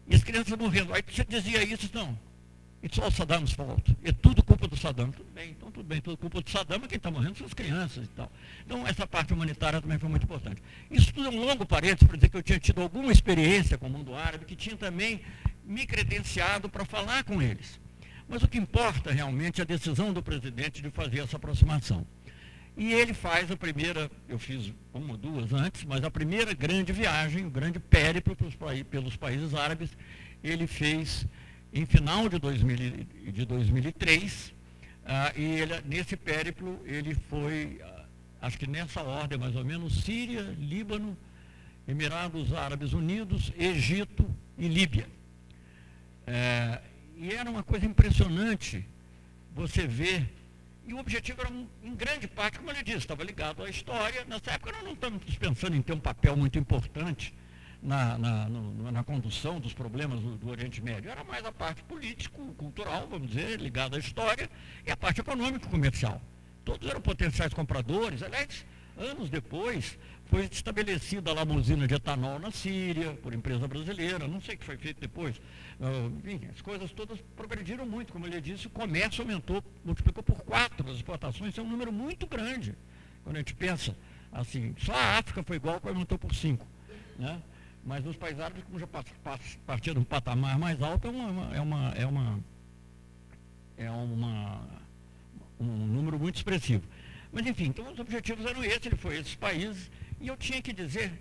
e 0.09 0.15
as 0.15 0.25
crianças 0.25 0.57
morrendo. 0.57 0.95
Aí 0.95 1.03
você 1.07 1.25
dizia 1.25 1.63
isso, 1.63 1.91
não. 1.93 2.19
It's 2.85 2.99
all 2.99 3.11
Saddam's 3.11 3.53
fault. 3.53 3.97
É 4.05 4.13
tudo 4.13 4.43
culpa 4.43 4.69
do 4.69 4.77
Saddam. 4.77 5.11
Tudo 5.11 5.31
bem, 5.35 5.53
então 5.53 5.71
tudo 5.71 5.87
bem, 5.87 6.03
tudo 6.03 6.19
culpa 6.19 6.43
do 6.43 6.51
Saddam, 6.51 6.79
mas 6.79 6.89
quem 6.89 6.99
está 6.99 7.11
morrendo 7.11 7.39
são 7.39 7.47
as 7.47 7.55
crianças 7.55 8.05
e 8.05 8.09
tal. 8.09 8.31
Então 8.67 8.87
essa 8.87 9.07
parte 9.07 9.33
humanitária 9.33 9.81
também 9.81 9.99
foi 9.99 10.11
muito 10.11 10.25
importante. 10.25 10.63
Isso 10.91 11.11
tudo 11.15 11.29
é 11.29 11.31
um 11.31 11.47
longo 11.47 11.65
parênteses 11.65 12.07
para 12.07 12.17
dizer 12.19 12.29
que 12.29 12.37
eu 12.37 12.43
tinha 12.43 12.61
tido 12.61 12.83
alguma 12.83 13.11
experiência 13.11 13.79
com 13.79 13.87
o 13.87 13.91
mundo 13.91 14.15
árabe, 14.15 14.45
que 14.45 14.55
tinha 14.55 14.77
também 14.77 15.23
me 15.65 15.87
credenciado 15.87 16.69
para 16.69 16.85
falar 16.85 17.25
com 17.25 17.41
eles. 17.41 17.81
Mas 18.29 18.43
o 18.43 18.49
que 18.49 18.59
importa 18.59 19.11
realmente 19.11 19.63
é 19.63 19.65
a 19.65 19.67
decisão 19.67 20.13
do 20.13 20.23
presidente 20.23 20.83
de 20.83 20.91
fazer 20.91 21.21
essa 21.21 21.37
aproximação. 21.37 22.07
E 22.77 22.93
ele 22.93 23.15
faz 23.15 23.51
a 23.51 23.57
primeira, 23.57 24.11
eu 24.29 24.39
fiz 24.39 24.75
uma 24.93 25.13
ou 25.13 25.17
duas 25.17 25.55
antes, 25.55 25.85
mas 25.85 26.05
a 26.05 26.11
primeira 26.11 26.53
grande 26.53 26.93
viagem, 26.93 27.47
o 27.47 27.51
grande 27.51 27.79
périplo 27.79 28.37
pelos, 28.37 28.55
pelos 28.91 29.17
países 29.17 29.55
árabes, 29.55 29.91
ele 30.43 30.67
fez 30.67 31.27
em 31.75 31.85
final 31.85 32.29
de, 32.29 32.39
2000, 32.39 33.05
de 33.33 33.45
2003. 33.45 34.55
Ah, 35.05 35.33
e 35.37 35.43
ele, 35.43 35.83
nesse 35.85 36.17
périplo 36.17 36.81
ele 36.87 37.15
foi, 37.29 37.81
ah, 37.83 38.05
acho 38.43 38.57
que 38.57 38.67
nessa 38.67 39.03
ordem 39.03 39.37
mais 39.37 39.57
ou 39.57 39.65
menos, 39.65 40.05
Síria, 40.05 40.43
Líbano, 40.59 41.19
Emirados 41.87 42.55
Árabes 42.55 42.93
Unidos, 42.93 43.53
Egito 43.59 44.25
e 44.57 44.69
Líbia. 44.69 45.07
É, 46.27 46.81
e 47.17 47.35
era 47.35 47.51
uma 47.51 47.63
coisa 47.63 47.85
impressionante 47.85 48.87
você 49.55 49.87
ver 49.87 50.33
e 50.87 50.95
o 50.95 50.99
objetivo 50.99 51.41
era, 51.41 51.51
em 51.83 51.95
grande 51.95 52.29
parte, 52.29 52.59
como 52.59 52.71
ele 52.71 52.83
disse, 52.83 52.99
estava 52.99 53.25
ligado 53.25 53.63
à 53.63 53.69
história. 53.69 54.25
Nessa 54.27 54.53
época 54.53 54.73
nós 54.73 54.85
não 54.85 54.93
estamos 54.93 55.23
pensando 55.37 55.75
em 55.75 55.83
ter 55.83 55.93
um 55.93 56.01
papel 56.01 56.37
muito 56.37 56.59
importante 56.59 57.35
na, 57.85 58.17
na, 58.17 58.49
no, 58.49 58.91
na 58.91 59.05
condução 59.05 59.61
dos 59.61 59.75
problemas 59.75 60.19
do, 60.21 60.37
do, 60.37 60.49
Oriente 60.49 60.83
Médio. 60.83 61.11
Era 61.11 61.23
mais 61.23 61.45
a 61.45 61.53
parte 61.53 61.83
político-cultural, 61.85 63.07
vamos 63.09 63.29
dizer, 63.29 63.61
ligada 63.61 63.97
à 63.97 64.01
história, 64.01 64.51
e 64.87 64.91
a 64.91 64.97
parte 64.97 65.21
econômico-comercial. 65.21 66.21
Todos 66.65 66.89
eram 66.89 67.03
potenciais 67.03 67.53
compradores. 67.53 68.23
Aliás, 68.23 68.65
anos 68.97 69.29
depois, 69.29 69.99
foi 70.27 70.49
estabelecida 70.51 71.31
lá 71.35 71.43
uma 71.43 71.55
usina 71.57 71.87
de 71.87 71.95
etanol 71.95 72.39
na 72.39 72.51
Síria, 72.51 73.13
por 73.23 73.35
empresa 73.35 73.69
brasileira, 73.69 74.27
não 74.27 74.41
sei 74.41 74.55
o 74.55 74.59
que 74.59 74.65
foi 74.65 74.79
feito 74.79 74.99
depois. 74.99 75.37
Uh, 75.79 76.17
enfim, 76.25 76.49
as 76.51 76.63
coisas 76.63 76.91
todas 76.91 77.21
progrediram 77.37 77.85
muito, 77.85 78.15
como 78.15 78.27
ele 78.27 78.41
disse, 78.41 78.67
o 78.67 78.71
comércio 78.71 79.23
aumentou, 79.23 79.63
multiplicou 79.85 80.23
por 80.23 80.37
quatro 80.43 80.89
as 80.89 80.97
exportações, 80.97 81.51
isso 81.51 81.61
é 81.61 81.63
um 81.63 81.69
número 81.69 81.93
muito 81.93 82.27
grande. 82.27 82.75
Quando 83.23 83.37
a 83.37 83.39
gente 83.41 83.55
pensa 83.55 83.95
assim, 84.33 84.75
só 84.79 84.95
a 84.95 85.19
África 85.19 85.43
foi 85.43 85.57
igual, 85.57 85.81
aumentou 85.85 86.19
por 86.19 86.35
cinco. 86.35 86.67
Né? 87.19 87.41
Mas 87.85 88.03
nos 88.03 88.17
países 88.17 88.41
árabes, 88.41 88.65
como 88.65 88.79
já 88.79 88.87
partiram 89.67 89.95
de 89.95 90.01
um 90.01 90.05
patamar 90.05 90.59
mais 90.59 90.81
alto, 90.81 91.07
é 91.07 91.11
uma, 91.11 91.55
é 91.55 91.61
uma, 91.61 91.91
é 91.91 92.07
uma, 92.07 92.41
é 93.77 93.91
uma, 93.91 94.69
um 95.61 95.65
número 95.65 96.19
muito 96.19 96.37
expressivo. 96.37 96.83
Mas 97.31 97.47
enfim, 97.47 97.67
então 97.67 97.93
os 97.93 97.99
objetivos 97.99 98.47
eram 98.47 98.65
esses, 98.65 98.87
ele 98.87 98.97
foi 98.97 99.19
esses 99.19 99.35
países, 99.35 99.91
e 100.21 100.29
eu 100.29 100.37
tinha 100.37 100.63
que 100.63 100.73
dizer, 100.73 101.13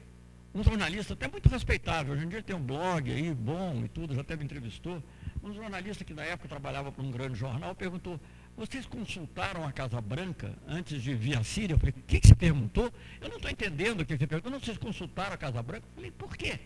um 0.54 0.64
jornalista 0.64 1.14
até 1.14 1.28
muito 1.28 1.50
respeitável, 1.50 2.14
hoje 2.14 2.26
em 2.26 2.30
dia 2.30 2.42
tem 2.42 2.56
um 2.56 2.64
blog 2.64 3.12
aí, 3.12 3.34
bom 3.34 3.82
e 3.84 3.90
tudo, 3.90 4.16
já 4.16 4.22
até 4.22 4.36
me 4.38 4.46
entrevistou, 4.46 5.04
um 5.44 5.54
jornalista 5.54 6.06
que 6.06 6.14
na 6.14 6.24
época 6.24 6.48
trabalhava 6.48 6.92
para 6.92 7.04
um 7.04 7.12
grande 7.12 7.38
jornal 7.38 7.76
perguntou, 7.76 8.18
vocês 8.56 8.86
consultaram 8.86 9.66
a 9.66 9.72
Casa 9.72 10.00
Branca 10.00 10.54
antes 10.68 11.02
de 11.02 11.14
vir 11.16 11.38
à 11.38 11.44
Síria? 11.44 11.74
Eu 11.74 11.80
falei, 11.80 11.94
o 11.98 12.04
que, 12.04 12.20
que 12.20 12.28
você 12.28 12.36
perguntou? 12.36 12.94
Eu 13.20 13.30
não 13.30 13.38
estou 13.38 13.50
entendendo 13.50 14.02
o 14.02 14.06
que 14.06 14.16
você 14.16 14.28
perguntou. 14.28 14.52
Não, 14.52 14.60
vocês 14.60 14.78
consultaram 14.78 15.34
a 15.34 15.38
Casa 15.38 15.62
Branca? 15.64 15.86
Eu 15.88 15.96
falei, 15.96 16.12
por 16.12 16.38
quê? 16.38 16.60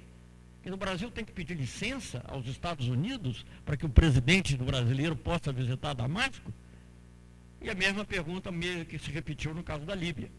Porque 0.55 0.69
no 0.69 0.77
Brasil 0.77 1.09
tem 1.09 1.23
que 1.23 1.31
pedir 1.31 1.55
licença 1.55 2.21
aos 2.27 2.45
Estados 2.45 2.89
Unidos 2.89 3.45
para 3.65 3.77
que 3.77 3.85
o 3.85 3.89
presidente 3.89 4.57
do 4.57 4.65
brasileiro 4.65 5.15
possa 5.15 5.53
visitar 5.53 5.93
Damasco? 5.93 6.53
E 7.61 7.69
a 7.69 7.75
mesma 7.75 8.03
pergunta 8.03 8.51
que 8.87 8.99
se 8.99 9.09
repetiu 9.09 9.53
no 9.53 9.63
caso 9.63 9.85
da 9.85 9.95
Líbia. 9.95 10.29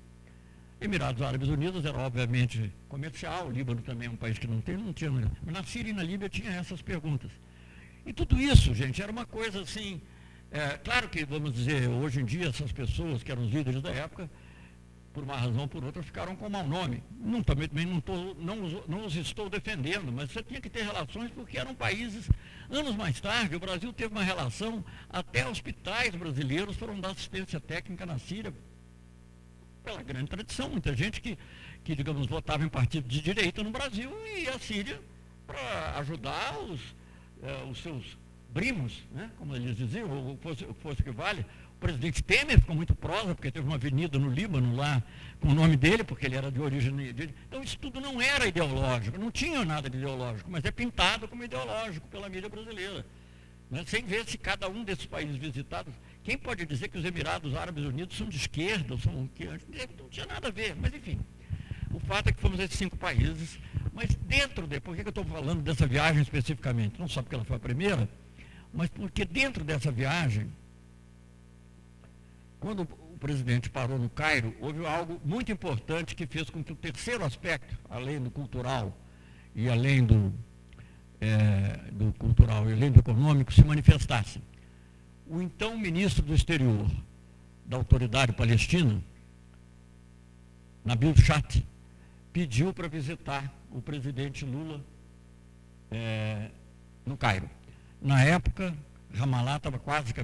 Emirados 0.80 1.22
Árabes 1.22 1.48
Unidos 1.48 1.84
era 1.84 1.98
obviamente 1.98 2.72
comercial, 2.88 3.48
o 3.48 3.50
Líbano 3.50 3.82
também 3.82 4.06
é 4.06 4.11
um 4.11 4.16
país 4.16 4.38
que 4.38 4.46
não 4.46 4.61
tem, 4.61 4.76
não 4.76 4.92
tinha. 4.92 5.11
Mas 5.11 5.54
na 5.54 5.64
Síria 5.64 5.90
e 5.90 5.92
na 5.92 6.02
Líbia 6.02 6.28
tinha 6.28 6.52
essas 6.52 6.80
perguntas. 6.80 7.32
E 8.06 8.12
tudo 8.12 8.38
isso, 8.38 8.72
gente, 8.74 9.02
era 9.02 9.11
uma 9.11 9.26
coisa 9.26 9.62
assim. 9.62 10.00
É, 10.50 10.78
claro 10.78 11.08
que, 11.08 11.24
vamos 11.24 11.52
dizer, 11.52 11.88
hoje 11.88 12.20
em 12.20 12.24
dia 12.24 12.48
essas 12.48 12.72
pessoas 12.72 13.22
que 13.22 13.30
eram 13.30 13.44
os 13.44 13.52
líderes 13.52 13.82
da 13.82 13.90
época, 13.90 14.30
por 15.12 15.22
uma 15.22 15.37
razão 15.37 15.62
ou 15.62 15.68
por 15.68 15.84
outra, 15.84 16.02
ficaram 16.02 16.34
com 16.37 16.48
mau 16.48 16.66
nome. 16.66 17.02
Não, 17.20 17.42
também, 17.42 17.68
não, 17.84 18.00
tô, 18.00 18.34
não, 18.34 18.56
não 18.87 19.06
os 19.06 19.14
estou 19.16 19.50
defendendo, 19.50 20.11
mas 20.11 20.30
você 20.30 20.42
tinha 20.42 20.61
que 20.61 20.70
ter 20.70 20.84
relações 20.84 21.30
porque 21.32 21.58
eram 21.58 21.74
países. 21.74 22.30
Anos 22.70 22.94
mais 22.96 23.20
tarde, 23.20 23.56
o 23.56 23.61
Brasil 23.61 23.92
teve 23.92 24.12
uma 24.12 24.22
relação, 24.22 24.84
até 25.11 25.46
hospitais 25.46 26.14
brasileiros 26.14 26.76
foram 26.76 26.98
dar 26.98 27.11
assistência 27.11 27.61
técnica 27.61 28.06
na 28.06 28.18
Síria 28.18 28.52
pela 29.84 30.02
grande 30.02 30.28
tradição, 30.28 30.68
muita 30.68 30.94
gente 30.94 31.20
que, 31.20 31.38
que 31.82 31.94
digamos, 31.94 32.26
votava 32.26 32.64
em 32.64 32.68
partido 32.68 33.08
de 33.08 33.20
direita 33.20 33.62
no 33.62 33.70
Brasil 33.70 34.11
e 34.26 34.46
a 34.48 34.58
Síria 34.58 35.00
para 35.46 35.98
ajudar 35.98 36.58
os, 36.58 36.80
eh, 37.42 37.64
os 37.70 37.82
seus 37.82 38.18
primos, 38.52 39.04
né, 39.12 39.30
como 39.38 39.54
eles 39.54 39.76
diziam, 39.76 40.11
ou 40.11 40.37
fosse, 40.38 40.66
fosse 40.82 41.02
que 41.02 41.11
vale. 41.11 41.44
O 41.76 41.80
presidente 41.80 42.22
Temer 42.22 42.58
ficou 42.58 42.74
muito 42.74 42.94
prosa, 42.94 43.34
porque 43.34 43.50
teve 43.50 43.66
uma 43.66 43.76
avenida 43.76 44.18
no 44.18 44.28
Líbano 44.28 44.74
lá 44.74 45.02
com 45.40 45.48
o 45.48 45.54
nome 45.54 45.76
dele, 45.76 46.02
porque 46.02 46.26
ele 46.26 46.34
era 46.34 46.50
de 46.50 46.61
origem. 46.61 47.12
De, 47.12 47.30
então 47.46 47.62
isso 47.62 47.78
tudo 47.78 48.00
não 48.00 48.20
era 48.20 48.46
ideológico, 48.46 49.18
não 49.18 49.30
tinha 49.30 49.64
nada 49.64 49.88
de 49.88 49.96
ideológico, 49.96 50.50
mas 50.50 50.64
é 50.64 50.70
pintado 50.70 51.28
como 51.28 51.44
ideológico 51.44 52.08
pela 52.08 52.28
mídia 52.28 52.48
brasileira. 52.48 53.06
Né, 53.70 53.84
sem 53.87 54.02
ver 54.02 54.26
se 54.26 54.38
cada 54.38 54.68
um 54.68 54.82
desses 54.82 55.04
países 55.04 55.37
visitados 55.37 55.92
quem 56.28 56.37
pode 56.37 56.66
dizer 56.66 56.88
que 56.88 56.98
os 56.98 57.04
Emirados 57.04 57.54
Árabes 57.54 57.84
Unidos 57.84 58.16
são 58.16 58.28
de 58.28 58.37
esquerda, 58.37 58.98
são 58.98 59.26
que 59.34 59.46
não 59.46 60.08
tinha 60.11 60.26
nada 60.26 60.48
a 60.48 60.50
ver, 60.50 60.76
mas 60.76 60.92
enfim. 60.92 61.18
O 61.90 61.98
fato 62.00 62.28
é 62.28 62.32
que 62.32 62.40
fomos 62.40 62.61
esses 62.61 62.76
cinco 62.76 62.98
países, 62.98 63.58
mas 63.94 64.14
dentro 64.14 64.66
de, 64.66 64.78
por 64.78 64.94
que 64.94 65.02
eu 65.02 65.08
estou 65.08 65.24
falando 65.24 65.62
dessa 65.62 65.87
viagem 65.87 66.20
especificamente? 66.20 66.98
Não 66.98 67.08
só 67.08 67.22
porque 67.22 67.34
ela 67.34 67.44
foi 67.44 67.56
a 67.56 67.61
primeira, 67.61 68.08
mas 68.72 68.88
porque 68.90 69.24
dentro 69.24 69.64
dessa 69.64 69.90
viagem, 69.90 70.50
quando 72.60 72.83
o 72.83 73.19
presidente 73.19 73.71
parou 73.71 73.98
no 73.98 74.08
Cairo, 74.08 74.54
houve 74.60 74.85
algo 74.87 75.21
muito 75.25 75.50
importante 75.50 76.14
que 76.14 76.27
fez 76.27 76.50
com 76.50 76.62
que 76.62 76.73
o 76.73 76.77
terceiro 76.77 77.25
aspecto, 77.25 77.77
além 77.88 78.21
do 78.21 78.31
cultural 78.31 78.96
e 79.54 79.69
além 79.69 80.04
do, 80.04 80.33
é, 81.21 81.90
do 81.92 82.12
cultural 82.14 82.69
e 82.69 82.73
além 82.73 82.90
do 82.90 83.00
econômico, 83.00 83.52
se 83.52 83.64
manifestasse 83.64 84.40
o 85.29 85.42
então 85.42 85.77
ministro 85.77 86.23
do 86.23 86.35
exterior 86.35 86.90
da 87.66 87.77
autoridade 87.77 88.33
palestina, 88.33 89.02
Nabil 90.85 91.14
Chat, 91.16 91.64
pediu 92.33 92.73
para 92.73 92.88
visitar 92.88 93.52
o 93.71 93.83
presidente 93.83 94.44
Lula 94.46 94.83
é, 95.90 96.50
no 97.04 97.16
Cairo. 97.16 97.48
Na 98.01 98.23
época, 98.23 98.75
Ramallah 99.13 99.57
estava 99.57 99.79
quase, 99.79 100.15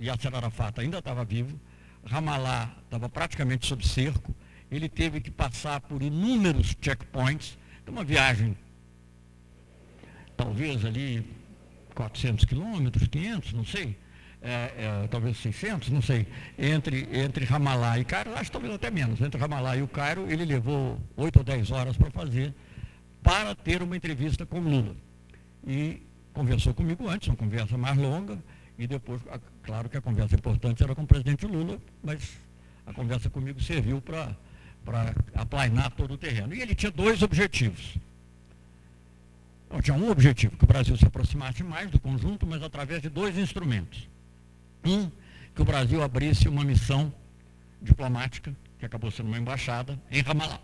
Yasser 0.00 0.34
Arafat 0.34 0.80
ainda 0.80 0.98
estava 0.98 1.24
vivo, 1.24 1.58
Ramallah 2.04 2.74
estava 2.84 3.08
praticamente 3.08 3.66
sob 3.66 3.86
cerco, 3.86 4.34
ele 4.70 4.88
teve 4.88 5.20
que 5.20 5.30
passar 5.30 5.80
por 5.80 6.02
inúmeros 6.02 6.76
checkpoints, 6.80 7.56
uma 7.88 8.04
viagem, 8.04 8.56
talvez 10.36 10.84
ali 10.84 11.24
400 11.94 12.44
quilômetros, 12.44 13.08
500, 13.08 13.52
não 13.52 13.64
sei, 13.64 13.96
é, 14.42 15.02
é, 15.04 15.08
talvez 15.08 15.38
600, 15.38 15.88
não 15.90 16.02
sei, 16.02 16.26
entre, 16.58 17.08
entre 17.12 17.44
Ramallah 17.44 17.98
e 17.98 18.04
Cairo, 18.04 18.34
acho 18.34 18.50
talvez 18.50 18.74
até 18.74 18.90
menos, 18.90 19.20
entre 19.20 19.40
Ramallah 19.40 19.76
e 19.76 19.82
o 19.82 19.88
Cairo, 19.88 20.30
ele 20.30 20.44
levou 20.44 21.00
8 21.16 21.38
ou 21.38 21.44
10 21.44 21.70
horas 21.70 21.96
para 21.96 22.10
fazer, 22.10 22.52
para 23.22 23.54
ter 23.54 23.82
uma 23.82 23.96
entrevista 23.96 24.44
com 24.44 24.60
Lula. 24.60 24.94
E 25.66 26.05
conversou 26.36 26.74
comigo 26.74 27.08
antes, 27.08 27.28
uma 27.28 27.36
conversa 27.36 27.78
mais 27.78 27.96
longa, 27.96 28.38
e 28.78 28.86
depois, 28.86 29.22
claro 29.62 29.88
que 29.88 29.96
a 29.96 30.02
conversa 30.02 30.34
importante 30.34 30.82
era 30.82 30.94
com 30.94 31.02
o 31.02 31.06
presidente 31.06 31.46
Lula, 31.46 31.80
mas 32.04 32.38
a 32.84 32.92
conversa 32.92 33.30
comigo 33.30 33.58
serviu 33.58 34.02
para 34.02 34.36
aplainar 35.34 35.90
todo 35.92 36.12
o 36.12 36.18
terreno. 36.18 36.54
E 36.54 36.60
ele 36.60 36.74
tinha 36.74 36.92
dois 36.92 37.22
objetivos. 37.22 37.96
Não, 39.70 39.80
tinha 39.80 39.96
um 39.96 40.10
objetivo, 40.10 40.54
que 40.58 40.64
o 40.64 40.66
Brasil 40.66 40.94
se 40.98 41.06
aproximasse 41.06 41.64
mais 41.64 41.90
do 41.90 41.98
conjunto, 41.98 42.46
mas 42.46 42.62
através 42.62 43.00
de 43.00 43.08
dois 43.08 43.38
instrumentos. 43.38 44.06
Um, 44.84 45.10
que 45.54 45.62
o 45.62 45.64
Brasil 45.64 46.02
abrisse 46.02 46.48
uma 46.48 46.62
missão 46.62 47.10
diplomática, 47.80 48.54
que 48.78 48.84
acabou 48.84 49.10
sendo 49.10 49.28
uma 49.28 49.38
embaixada, 49.38 49.98
em 50.10 50.20
Ramallah. 50.20 50.60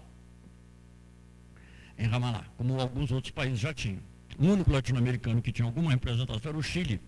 Em 1.98 2.06
Ramallah, 2.06 2.44
como 2.58 2.78
alguns 2.78 3.10
outros 3.10 3.30
países 3.30 3.58
já 3.58 3.72
tinham. 3.72 4.11
O 4.38 4.46
único 4.46 4.70
latino-americano 4.70 5.42
que 5.42 5.52
tinha 5.52 5.66
alguma 5.66 5.90
representação 5.90 6.50
era 6.50 6.58
o 6.58 6.62
Chile, 6.62 7.00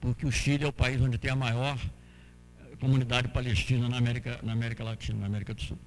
porque 0.00 0.26
o 0.26 0.30
Chile 0.30 0.64
é 0.64 0.68
o 0.68 0.72
país 0.72 1.00
onde 1.00 1.18
tem 1.18 1.30
a 1.30 1.36
maior 1.36 1.78
eh, 2.60 2.76
comunidade 2.76 3.28
palestina 3.28 3.88
na 3.88 3.96
América, 3.96 4.38
na 4.42 4.52
América 4.52 4.84
Latina, 4.84 5.20
na 5.20 5.26
América 5.26 5.54
do 5.54 5.62
Sul. 5.62 5.78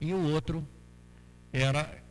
E 0.00 0.12
o 0.12 0.32
outro 0.32 0.66
era 1.52 2.02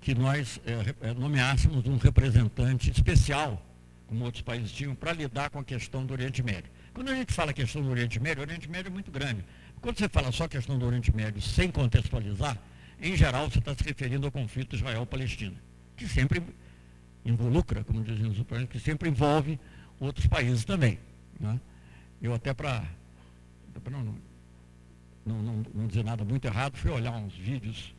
que 0.00 0.14
nós 0.14 0.60
é, 0.64 1.12
nomeássemos 1.14 1.86
um 1.86 1.96
representante 1.96 2.90
especial, 2.90 3.64
como 4.06 4.24
outros 4.24 4.42
países 4.42 4.72
tinham, 4.72 4.94
para 4.94 5.12
lidar 5.12 5.50
com 5.50 5.58
a 5.58 5.64
questão 5.64 6.04
do 6.04 6.12
Oriente 6.12 6.42
Médio. 6.42 6.70
Quando 6.92 7.10
a 7.10 7.14
gente 7.14 7.32
fala 7.32 7.52
questão 7.52 7.82
do 7.82 7.90
Oriente 7.90 8.18
Médio, 8.18 8.42
o 8.42 8.46
Oriente 8.46 8.68
Médio 8.68 8.88
é 8.88 8.92
muito 8.92 9.10
grande. 9.10 9.44
Quando 9.80 9.98
você 9.98 10.08
fala 10.08 10.32
só 10.32 10.48
questão 10.48 10.78
do 10.78 10.86
Oriente 10.86 11.14
Médio 11.14 11.40
sem 11.40 11.70
contextualizar, 11.70 12.58
em 13.00 13.16
geral 13.16 13.50
você 13.50 13.58
está 13.58 13.74
se 13.74 13.82
referindo 13.84 14.26
ao 14.26 14.32
conflito 14.32 14.76
Israel-Palestina, 14.76 15.56
que 15.96 16.08
sempre 16.08 16.42
involucra, 17.24 17.84
como 17.84 18.02
diziam 18.02 18.30
os 18.30 18.38
ucranianos, 18.38 18.72
que 18.72 18.80
sempre 18.80 19.08
envolve 19.08 19.58
outros 19.98 20.26
países 20.26 20.64
também. 20.64 20.98
Né? 21.38 21.60
Eu 22.20 22.34
até 22.34 22.52
para 22.52 22.84
não, 23.90 24.18
não, 25.24 25.42
não, 25.42 25.62
não, 25.74 25.86
dizer 25.86 26.04
nada 26.04 26.24
muito 26.24 26.44
errado, 26.44 26.76
fui 26.76 26.90
olhar 26.90 27.12
uns 27.12 27.34
vídeos, 27.34 27.94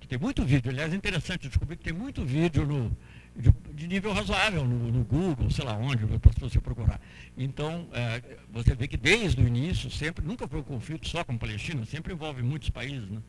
que 0.00 0.06
tem 0.06 0.18
muito 0.18 0.44
vídeo, 0.44 0.70
aliás 0.70 0.92
é 0.92 0.96
interessante 0.96 1.48
descobrir 1.48 1.76
que 1.76 1.84
tem 1.84 1.92
muito 1.92 2.24
vídeo 2.24 2.66
no, 2.66 2.96
de, 3.34 3.52
de 3.74 3.86
nível 3.86 4.12
razoável 4.12 4.64
no, 4.64 4.90
no, 4.90 5.04
Google, 5.04 5.50
sei 5.50 5.64
lá 5.64 5.76
onde, 5.76 6.06
para 6.06 6.32
você 6.38 6.60
procurar. 6.60 7.00
Então, 7.36 7.88
é, 7.92 8.22
você 8.50 8.74
vê 8.74 8.88
que 8.88 8.96
desde 8.96 9.40
o 9.40 9.46
início, 9.46 9.90
sempre, 9.90 10.24
nunca 10.24 10.48
foi 10.48 10.60
um 10.60 10.64
conflito 10.64 11.08
só 11.08 11.22
com 11.24 11.32
a 11.32 11.38
Palestina, 11.38 11.84
sempre 11.84 12.12
envolve 12.12 12.42
muitos 12.42 12.70
países, 12.70 13.08
né? 13.10 13.20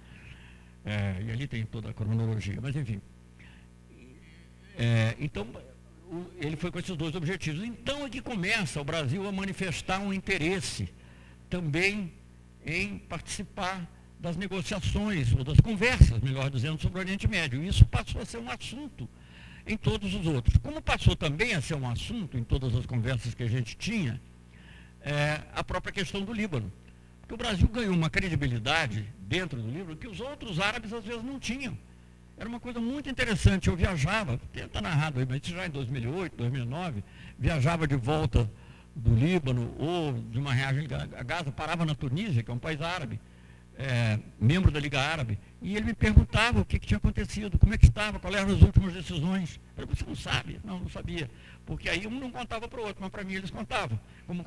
É, 0.87 1.21
e 1.21 1.31
ali 1.31 1.47
tem 1.47 1.65
toda 1.65 1.89
a 1.89 1.93
cronologia, 1.93 2.57
mas 2.61 2.73
enfim. 2.73 3.01
É, 4.77 5.17
então, 5.19 5.45
ele 6.39 6.55
foi 6.55 6.71
com 6.71 6.79
esses 6.79 6.95
dois 6.95 7.13
objetivos. 7.13 7.61
Então 7.61 8.05
é 8.05 8.09
que 8.09 8.21
começa 8.21 8.79
o 8.79 8.85
Brasil 8.85 9.27
a 9.27 9.31
manifestar 9.31 9.99
um 9.99 10.13
interesse 10.13 10.87
também 11.49 12.13
em 12.65 12.99
participar 12.99 13.85
das 14.17 14.37
negociações, 14.37 15.33
ou 15.33 15.43
das 15.43 15.59
conversas, 15.59 16.21
melhor 16.21 16.49
dizendo, 16.49 16.81
sobre 16.81 16.99
o 16.99 17.01
Oriente 17.01 17.27
Médio. 17.27 17.61
Isso 17.61 17.85
passou 17.85 18.21
a 18.21 18.25
ser 18.25 18.37
um 18.37 18.49
assunto 18.49 19.09
em 19.67 19.75
todos 19.75 20.13
os 20.13 20.25
outros. 20.25 20.55
Como 20.57 20.81
passou 20.81 21.17
também 21.17 21.53
a 21.53 21.61
ser 21.61 21.75
um 21.75 21.89
assunto 21.89 22.37
em 22.37 22.45
todas 22.45 22.73
as 22.73 22.85
conversas 22.85 23.33
que 23.35 23.43
a 23.43 23.47
gente 23.49 23.75
tinha, 23.75 24.21
é, 25.01 25.41
a 25.53 25.65
própria 25.65 25.91
questão 25.91 26.21
do 26.23 26.31
Líbano. 26.31 26.71
Porque 27.27 27.33
o 27.33 27.37
Brasil 27.37 27.67
ganhou 27.67 27.93
uma 27.93 28.09
credibilidade 28.09 29.05
dentro 29.19 29.61
do 29.61 29.69
Líbano 29.69 29.97
que 29.97 30.07
os 30.07 30.21
outros 30.21 30.61
árabes 30.61 30.93
às 30.93 31.03
vezes 31.03 31.21
não 31.21 31.37
tinham. 31.37 31.77
Era 32.37 32.47
uma 32.47 32.59
coisa 32.59 32.79
muito 32.79 33.09
interessante. 33.09 33.67
Eu 33.67 33.75
viajava, 33.75 34.39
tenta 34.53 34.79
narrado 34.79 35.19
aí, 35.19 35.25
mas 35.27 35.41
já 35.43 35.67
em 35.67 35.69
2008, 35.69 36.37
2009, 36.37 37.03
viajava 37.37 37.85
de 37.85 37.97
volta 37.97 38.49
do 38.95 39.13
Líbano 39.13 39.75
ou 39.77 40.13
de 40.13 40.39
uma 40.39 40.53
reagem 40.53 40.87
a 41.17 41.23
Gaza, 41.23 41.51
parava 41.51 41.85
na 41.85 41.93
Tunísia, 41.93 42.41
que 42.41 42.49
é 42.49 42.53
um 42.53 42.59
país 42.59 42.81
árabe, 42.81 43.19
é, 43.77 44.19
membro 44.39 44.71
da 44.71 44.79
Liga 44.79 44.99
Árabe, 44.99 45.37
e 45.61 45.75
ele 45.75 45.85
me 45.85 45.93
perguntava 45.93 46.59
o 46.59 46.65
que, 46.65 46.79
que 46.79 46.87
tinha 46.87 46.97
acontecido, 46.97 47.59
como 47.59 47.73
é 47.73 47.77
que 47.77 47.85
estava, 47.85 48.19
quais 48.19 48.35
eram 48.35 48.53
as 48.53 48.61
últimas 48.61 48.91
decisões. 48.91 49.59
Eu 49.77 49.85
você 49.85 50.03
não 50.05 50.15
sabe? 50.15 50.59
Não, 50.63 50.79
não 50.79 50.89
sabia. 50.89 51.29
Porque 51.65 51.87
aí 51.87 52.07
um 52.07 52.19
não 52.19 52.31
contava 52.31 52.67
para 52.67 52.79
o 52.79 52.83
outro, 52.83 52.97
mas 53.01 53.11
para 53.11 53.23
mim 53.23 53.35
eles 53.35 53.51
contavam. 53.51 53.99
Como... 54.25 54.43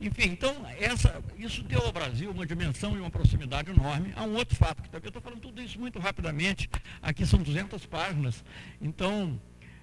Enfim, 0.00 0.24
então, 0.24 0.54
essa, 0.78 1.22
isso 1.38 1.62
deu 1.62 1.80
ao 1.80 1.92
Brasil 1.92 2.30
uma 2.30 2.44
dimensão 2.44 2.94
e 2.96 3.00
uma 3.00 3.10
proximidade 3.10 3.70
enorme. 3.70 4.12
Há 4.14 4.24
um 4.24 4.34
outro 4.34 4.54
fato, 4.54 4.82
que 4.82 4.94
eu 4.94 5.08
estou 5.08 5.22
falando 5.22 5.40
tudo 5.40 5.62
isso 5.62 5.80
muito 5.80 5.98
rapidamente, 5.98 6.68
aqui 7.00 7.24
são 7.24 7.42
200 7.42 7.86
páginas, 7.86 8.44
então, 8.80 9.40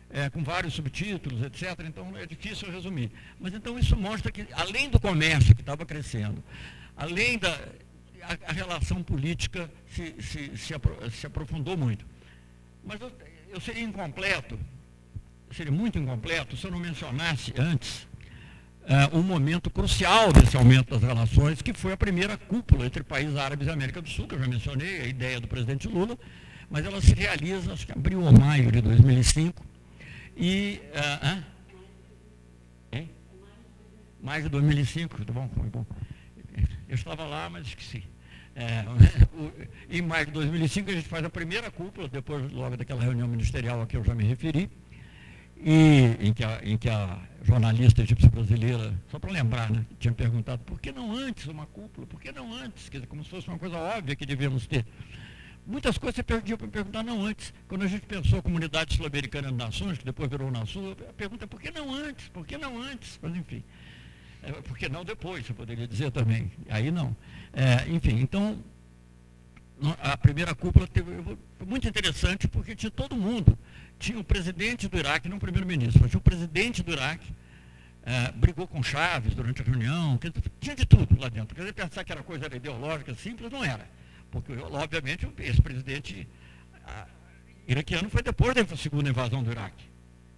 é, 0.09 0.29
com 0.29 0.43
vários 0.43 0.75
subtítulos, 0.75 1.41
etc., 1.41 1.79
então 1.85 2.15
é 2.15 2.27
difícil 2.27 2.71
resumir. 2.71 3.11
Mas 3.39 3.53
então 3.53 3.79
isso 3.79 3.97
mostra 3.97 4.31
que, 4.31 4.45
além 4.53 4.89
do 4.89 4.99
comércio 4.99 5.55
que 5.55 5.61
estava 5.61 5.83
crescendo, 5.85 6.43
além 6.95 7.39
da 7.39 7.57
a, 8.23 8.49
a 8.49 8.53
relação 8.53 9.03
política 9.03 9.69
se, 9.87 10.15
se, 10.19 10.57
se, 10.57 10.73
apro, 10.73 10.97
se, 11.11 11.27
aprofundou 11.27 11.77
muito. 11.77 12.05
Mas 12.83 12.99
eu, 12.99 13.11
eu 13.49 13.61
seria 13.61 13.83
incompleto 13.83 14.59
seria 15.53 15.71
muito 15.71 15.99
incompleto 15.99 16.57
se 16.57 16.65
eu 16.65 16.71
não 16.71 16.79
mencionasse 16.79 17.53
antes 17.57 18.07
uh, 18.83 19.17
um 19.17 19.21
momento 19.21 19.69
crucial 19.69 20.33
desse 20.33 20.57
aumento 20.57 20.91
das 20.91 21.01
relações, 21.01 21.61
que 21.61 21.73
foi 21.73 21.93
a 21.93 21.97
primeira 21.97 22.37
cúpula 22.37 22.85
entre 22.85 23.03
países 23.03 23.35
árabes 23.37 23.67
e 23.67 23.69
América 23.69 24.01
do 24.01 24.09
Sul, 24.09 24.27
que 24.27 24.35
eu 24.35 24.39
já 24.39 24.47
mencionei, 24.47 25.01
a 25.01 25.05
ideia 25.05 25.39
do 25.39 25.47
presidente 25.47 25.87
Lula, 25.87 26.17
mas 26.69 26.85
ela 26.85 26.99
se 26.99 27.13
realiza, 27.13 27.71
acho 27.71 27.85
que 27.85 27.91
abril 27.91 28.21
ou 28.21 28.31
maio 28.31 28.71
de 28.71 28.81
2005, 28.81 29.63
e... 30.35 30.81
Uh, 30.95 31.43
hein? 32.91 33.09
Mais 34.21 34.43
de 34.43 34.49
2005, 34.49 35.23
tá 35.23 35.33
bom, 35.33 35.49
foi 35.55 35.69
bom. 35.69 35.85
Eu 36.89 36.95
estava 36.95 37.25
lá, 37.25 37.49
mas 37.49 37.67
esqueci. 37.67 38.03
É, 38.55 38.85
em 39.89 40.01
maio 40.01 40.27
de 40.27 40.31
2005 40.31 40.89
a 40.89 40.93
gente 40.93 41.07
faz 41.07 41.23
a 41.25 41.29
primeira 41.29 41.71
cúpula, 41.71 42.07
depois 42.07 42.51
logo 42.51 42.77
daquela 42.77 43.01
reunião 43.01 43.27
ministerial 43.27 43.81
a 43.81 43.87
que 43.87 43.97
eu 43.97 44.03
já 44.03 44.13
me 44.13 44.23
referi, 44.23 44.69
e 45.57 46.17
em 46.19 46.33
que 46.33 46.43
a, 46.43 46.59
em 46.63 46.77
que 46.77 46.89
a 46.89 47.19
jornalista 47.41 48.01
egípcia 48.01 48.29
brasileira, 48.29 48.93
só 49.09 49.17
para 49.17 49.31
lembrar, 49.31 49.71
né, 49.71 49.85
tinha 49.99 50.13
perguntado 50.13 50.61
por 50.63 50.79
que 50.79 50.91
não 50.91 51.15
antes 51.15 51.47
uma 51.47 51.65
cúpula, 51.65 52.05
por 52.05 52.21
que 52.21 52.31
não 52.31 52.53
antes, 52.53 52.89
quer 52.89 52.97
dizer, 52.97 53.07
como 53.07 53.23
se 53.23 53.29
fosse 53.29 53.47
uma 53.47 53.57
coisa 53.57 53.77
óbvia 53.77 54.15
que 54.15 54.25
devíamos 54.25 54.67
ter. 54.67 54.85
Muitas 55.65 55.97
coisas 55.97 56.17
você 56.17 56.23
perdia 56.23 56.57
para 56.57 56.67
perguntar 56.67 57.03
não 57.03 57.25
antes. 57.25 57.53
Quando 57.69 57.83
a 57.83 57.87
gente 57.87 58.05
pensou 58.05 58.43
comunidade 58.43 58.97
sul-americana 58.97 59.47
de 59.47 59.53
nações, 59.53 59.97
que 59.97 60.03
depois 60.03 60.29
virou 60.29 60.51
Nação, 60.51 60.91
a 60.91 61.13
pergunta 61.13 61.45
é 61.45 61.47
por 61.47 61.61
que 61.61 61.71
não 61.71 61.93
antes? 61.93 62.27
Por 62.27 62.45
que 62.45 62.57
não 62.57 62.81
antes? 62.81 63.17
Mas 63.21 63.33
enfim. 63.33 63.63
É, 64.41 64.51
por 64.51 64.77
que 64.77 64.89
não 64.89 65.05
depois, 65.05 65.45
você 65.45 65.53
poderia 65.53 65.87
dizer 65.87 66.11
também. 66.11 66.51
Aí 66.69 66.91
não. 66.91 67.15
É, 67.53 67.87
enfim, 67.89 68.19
então 68.19 68.57
a 70.01 70.17
primeira 70.17 70.55
cúpula 70.55 70.87
teve, 70.87 71.11
foi 71.57 71.67
muito 71.67 71.87
interessante 71.87 72.47
porque 72.47 72.75
tinha 72.75 72.89
todo 72.89 73.15
mundo. 73.15 73.57
Tinha 73.99 74.19
o 74.19 74.23
presidente 74.23 74.87
do 74.87 74.97
Iraque, 74.97 75.29
não 75.29 75.37
o 75.37 75.39
primeiro-ministro, 75.39 76.01
mas 76.01 76.09
tinha 76.09 76.19
o 76.19 76.23
presidente 76.23 76.81
do 76.81 76.91
Iraque, 76.91 77.31
é, 78.05 78.31
brigou 78.31 78.67
com 78.67 78.83
Chaves 78.83 79.33
durante 79.33 79.61
a 79.61 79.65
reunião, 79.65 80.19
tinha 80.59 80.75
de 80.75 80.85
tudo 80.85 81.19
lá 81.19 81.29
dentro. 81.29 81.55
Quer 81.55 81.61
dizer, 81.61 81.73
pensar 81.73 82.03
que 82.03 82.11
era 82.11 82.23
coisa 82.23 82.47
ideológica 82.53 83.13
simples, 83.15 83.51
não 83.51 83.63
era. 83.63 83.87
Porque, 84.31 84.51
obviamente, 84.57 85.27
esse 85.39 85.61
presidente 85.61 86.27
iraquiano 87.67 88.09
foi 88.09 88.23
depois 88.23 88.55
da 88.55 88.75
segunda 88.75 89.09
invasão 89.09 89.43
do 89.43 89.51
Iraque. 89.51 89.92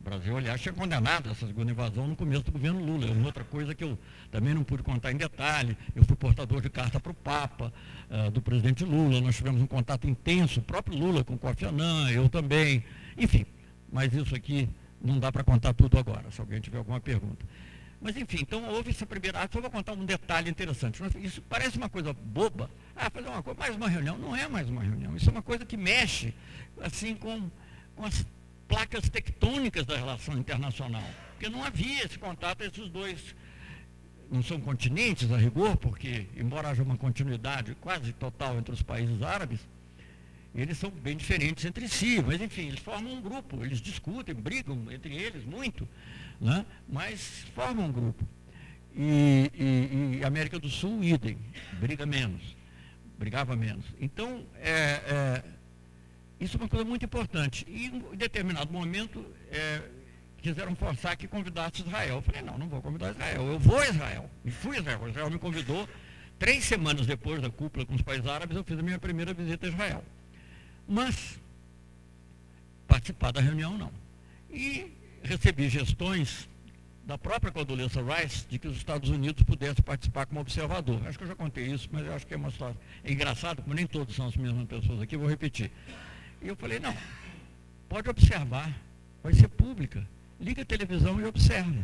Brasil, 0.06 0.38
aliás, 0.38 0.62
tinha 0.62 0.72
condenado 0.72 1.32
essa 1.32 1.48
segunda 1.48 1.72
invasão 1.72 2.08
no 2.08 2.16
começo 2.16 2.44
do 2.44 2.52
governo 2.52 2.80
Lula. 2.80 3.08
É 3.08 3.12
uma 3.12 3.26
outra 3.26 3.44
coisa 3.44 3.74
que 3.74 3.84
eu 3.84 3.98
também 4.32 4.54
não 4.54 4.64
pude 4.64 4.84
contar 4.84 5.12
em 5.12 5.18
detalhe. 5.18 5.76
Eu 5.96 6.06
fui 6.06 6.16
portador 6.16 6.62
de 6.62 6.70
carta 6.70 7.00
para 7.00 7.12
o 7.12 7.16
Papa, 7.16 7.74
uh, 8.12 8.30
do 8.30 8.40
presidente 8.40 8.86
Lula. 8.86 9.20
Nós 9.20 9.36
tivemos 9.36 9.60
um 9.60 9.66
contato 9.66 10.08
intenso, 10.08 10.60
o 10.60 10.64
próprio 10.64 10.96
Lula 10.96 11.24
com 11.24 11.34
o 11.34 11.40
Kofi 11.40 11.66
Annan, 11.66 12.12
eu 12.12 12.30
também. 12.30 12.84
Enfim, 13.18 13.48
mas 13.92 14.14
isso 14.14 14.36
aqui 14.36 14.70
não 15.02 15.18
dá 15.18 15.32
para 15.32 15.44
contar 15.44 15.74
tudo 15.74 15.98
agora, 15.98 16.30
se 16.30 16.40
alguém 16.40 16.62
tiver 16.62 16.78
alguma 16.78 17.02
pergunta. 17.02 17.44
Mas 18.00 18.16
enfim, 18.16 18.38
então 18.42 18.64
houve 18.70 18.92
essa 18.92 19.08
primeira 19.08 19.40
arte. 19.40 19.54
Só 19.54 19.62
vou 19.62 19.72
contar 19.72 19.94
um 19.94 20.06
detalhe 20.06 20.52
interessante. 20.52 21.02
Isso 21.20 21.42
parece 21.50 21.80
uma 21.80 21.90
coisa 21.90 22.14
boba. 22.14 22.70
Ah, 22.96 23.10
fazer 23.10 23.28
uma 23.28 23.42
coisa, 23.42 23.60
mais 23.60 23.76
uma 23.76 23.90
reunião. 23.90 24.20
Não 24.20 24.36
é 24.36 24.48
mais 24.48 24.70
uma 24.70 24.84
reunião. 24.84 25.18
Isso 25.18 25.30
é 25.30 25.32
uma 25.32 25.42
coisa 25.42 25.66
que 25.66 25.76
mexe 25.76 26.32
assim 26.80 27.16
com, 27.16 27.50
com 27.96 28.06
as 28.06 28.24
placas 28.68 29.10
tectônicas 29.10 29.86
da 29.86 29.96
relação 29.96 30.38
internacional. 30.38 31.08
porque 31.32 31.50
não 31.50 31.64
havia 31.64 32.04
esse 32.04 32.18
contato 32.18 32.64
os 32.82 32.90
dois. 32.90 33.36
Não 34.32 34.42
são 34.42 34.60
continentes 34.60 35.32
a 35.32 35.38
rigor, 35.38 35.78
porque, 35.78 36.26
embora 36.36 36.70
haja 36.70 36.82
uma 36.82 36.98
continuidade 36.98 37.76
quase 37.80 38.12
total 38.14 38.58
entre 38.58 38.74
os 38.74 38.82
países 38.82 39.22
árabes, 39.22 39.60
eles 40.56 40.78
são 40.78 40.90
bem 40.90 41.18
diferentes 41.18 41.66
entre 41.66 41.88
si, 41.88 42.24
mas 42.26 42.42
enfim, 42.42 42.68
eles 42.70 42.80
formam 42.80 43.14
um 43.14 43.22
grupo, 43.22 43.64
eles 43.64 43.80
discutem, 43.80 44.34
brigam 44.34 44.90
entre 44.90 45.14
eles 45.14 45.44
muito, 45.44 45.88
né? 46.40 46.66
mas 46.88 47.46
formam 47.54 47.86
um 47.86 47.92
grupo. 47.92 48.26
E, 48.96 49.52
e, 49.54 50.20
e 50.20 50.24
América 50.24 50.58
do 50.58 50.70
Sul, 50.70 51.04
idem, 51.04 51.38
briga 51.80 52.06
menos, 52.06 52.56
brigava 53.20 53.56
menos. 53.56 53.86
Então, 54.00 54.46
é, 54.56 54.72
é, 54.72 55.44
isso 56.40 56.58
é 56.58 56.60
uma 56.60 56.70
coisa 56.70 56.86
muito 56.86 57.06
importante. 57.06 57.66
E 57.68 57.88
em 57.88 58.16
determinado 58.16 58.72
momento, 58.72 59.26
é, 59.50 59.82
quiseram 60.38 60.76
forçar 60.76 61.16
que 61.18 61.28
convidasse 61.28 61.82
Israel. 61.82 62.16
Eu 62.16 62.22
falei, 62.22 62.42
não, 62.42 62.58
não 62.58 62.68
vou 62.68 62.82
convidar 62.82 63.12
Israel, 63.12 63.46
eu 63.48 63.60
vou 63.60 63.80
a 63.80 63.88
Israel. 63.88 64.30
E 64.44 64.52
fui 64.52 64.78
a 64.78 64.80
Israel. 64.80 65.10
Israel 65.10 65.30
me 65.32 65.40
convidou. 65.40 65.88
Três 66.38 66.66
semanas 66.66 67.08
depois 67.08 67.42
da 67.42 67.50
cúpula 67.50 67.86
com 67.86 67.96
os 67.96 68.02
países 68.02 68.28
árabes, 68.28 68.58
eu 68.58 68.64
fiz 68.64 68.78
a 68.78 68.82
minha 68.82 69.00
primeira 69.00 69.34
visita 69.34 69.66
a 69.66 69.70
Israel. 69.70 70.04
Mas 70.88 71.40
participar 72.88 73.32
da 73.32 73.42
reunião 73.42 73.78
não. 73.78 73.92
E 74.52 74.92
recebi 75.24 75.70
gestões 75.70 76.48
da 77.06 77.18
própria 77.18 77.52
Condoleezza 77.52 78.02
Rice 78.02 78.46
de 78.50 78.58
que 78.60 78.68
os 78.68 78.78
Estados 78.78 79.10
Unidos 79.10 79.44
pudessem 79.44 79.84
participar 79.84 80.26
como 80.26 80.40
observador. 80.42 81.02
Acho 81.08 81.18
que 81.18 81.24
eu 81.24 81.28
já 81.28 81.36
contei 81.36 81.66
isso, 81.68 81.88
mas 81.92 82.06
eu 82.06 82.14
acho 82.14 82.26
que 82.26 82.34
é 82.34 82.38
uma 82.38 82.50
história 82.50 82.76
é 83.04 83.12
engraçado, 83.12 83.62
como 83.62 83.76
nem 83.76 83.86
todos 83.86 84.16
são 84.16 84.28
as 84.28 84.36
mesmas 84.36 84.66
pessoas 84.68 85.02
aqui, 85.02 85.16
vou 85.16 85.28
repetir. 85.28 85.72
E 86.46 86.48
eu 86.48 86.56
falei, 86.56 86.80
não, 86.80 86.96
pode 87.90 88.08
observar, 88.08 88.72
vai 89.24 89.34
ser 89.34 89.48
pública. 89.48 90.08
Liga 90.40 90.62
a 90.62 90.66
televisão 90.66 91.20
e 91.20 91.26
observa. 91.26 91.84